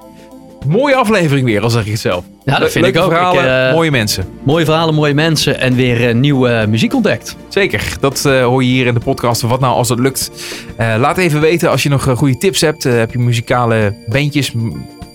Mooie 0.67 0.95
aflevering 0.95 1.47
weer, 1.47 1.63
al 1.63 1.71
zeg 1.71 1.85
ik 1.85 1.91
het 1.91 2.01
zelf. 2.01 2.25
Ja, 2.45 2.59
dat 2.59 2.71
vind 2.73 2.85
Leuke 2.85 2.99
ik 2.99 3.05
ook. 3.05 3.11
verhalen, 3.11 3.45
Ik, 3.45 3.69
eh, 3.69 3.75
mooie 3.75 3.91
mensen. 3.91 4.25
Mooie 4.43 4.65
verhalen, 4.65 4.95
mooie 4.95 5.15
mensen 5.15 5.61
en 5.61 5.75
weer 5.75 6.09
eh, 6.09 6.15
nieuwe 6.15 6.65
muziek 6.69 6.95
ontdekt. 6.95 7.37
Zeker, 7.49 7.97
dat 8.01 8.25
eh, 8.25 8.45
hoor 8.45 8.63
je 8.65 8.69
hier 8.71 8.87
in 8.87 8.95
de 8.95 9.01
podcast. 9.01 9.41
Wat 9.43 9.61
nou 9.61 9.75
als 9.75 9.89
het 9.89 9.99
lukt? 9.99 10.31
Eh, 10.77 10.95
laat 10.99 11.19
even 11.19 11.41
weten 11.41 11.71
als 11.71 11.83
je 11.83 11.89
nog 11.89 12.07
eh, 12.09 12.17
goede 12.17 12.37
tips 12.39 12.61
hebt. 12.61 12.85
Eh, 12.85 12.93
heb 12.93 13.13
je 13.13 13.19
muzikale 13.19 13.95
bandjes? 14.09 14.53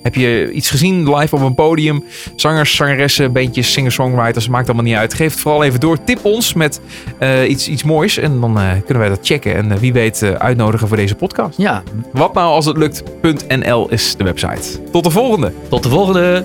Heb 0.08 0.16
je 0.16 0.52
iets 0.52 0.70
gezien 0.70 1.16
live 1.16 1.36
op 1.36 1.42
een 1.42 1.56
podium? 1.56 2.04
Zangers, 2.36 2.76
zangeressen, 2.76 3.32
bandjes, 3.32 3.72
singer-songwriters, 3.72 4.48
maakt 4.48 4.68
allemaal 4.68 4.86
niet 4.86 4.96
uit. 4.96 5.14
Geef 5.14 5.32
het 5.32 5.42
vooral 5.42 5.64
even 5.64 5.80
door. 5.80 6.04
Tip 6.04 6.26
ons 6.26 6.54
met 6.54 6.82
eh, 7.20 7.50
iets, 7.50 7.68
iets 7.68 7.84
moois 7.84 8.18
en 8.18 8.40
dan 8.40 8.60
eh, 8.60 8.72
kunnen 8.86 9.00
wij 9.00 9.10
dat 9.10 9.20
checken. 9.22 9.56
En 9.56 9.72
eh, 9.72 9.78
wie 9.78 9.94
weet 9.94 10.24
uitnodigen 10.24 10.88
voor 10.88 10.98
deze 10.98 11.16
podcast. 11.16 11.58
Ja, 11.58 11.84
Wat 12.12 12.34
nou 12.34 12.48
als 12.48 12.66
het 12.66 12.78
lukt.nl 12.78 13.90
is 13.90 14.16
de 14.16 14.24
website. 14.24 14.90
Tot 14.92 15.04
de 15.04 15.10
volgende! 15.10 15.52
tot 15.70 15.84
de 15.84 15.90
volgende. 15.90 16.44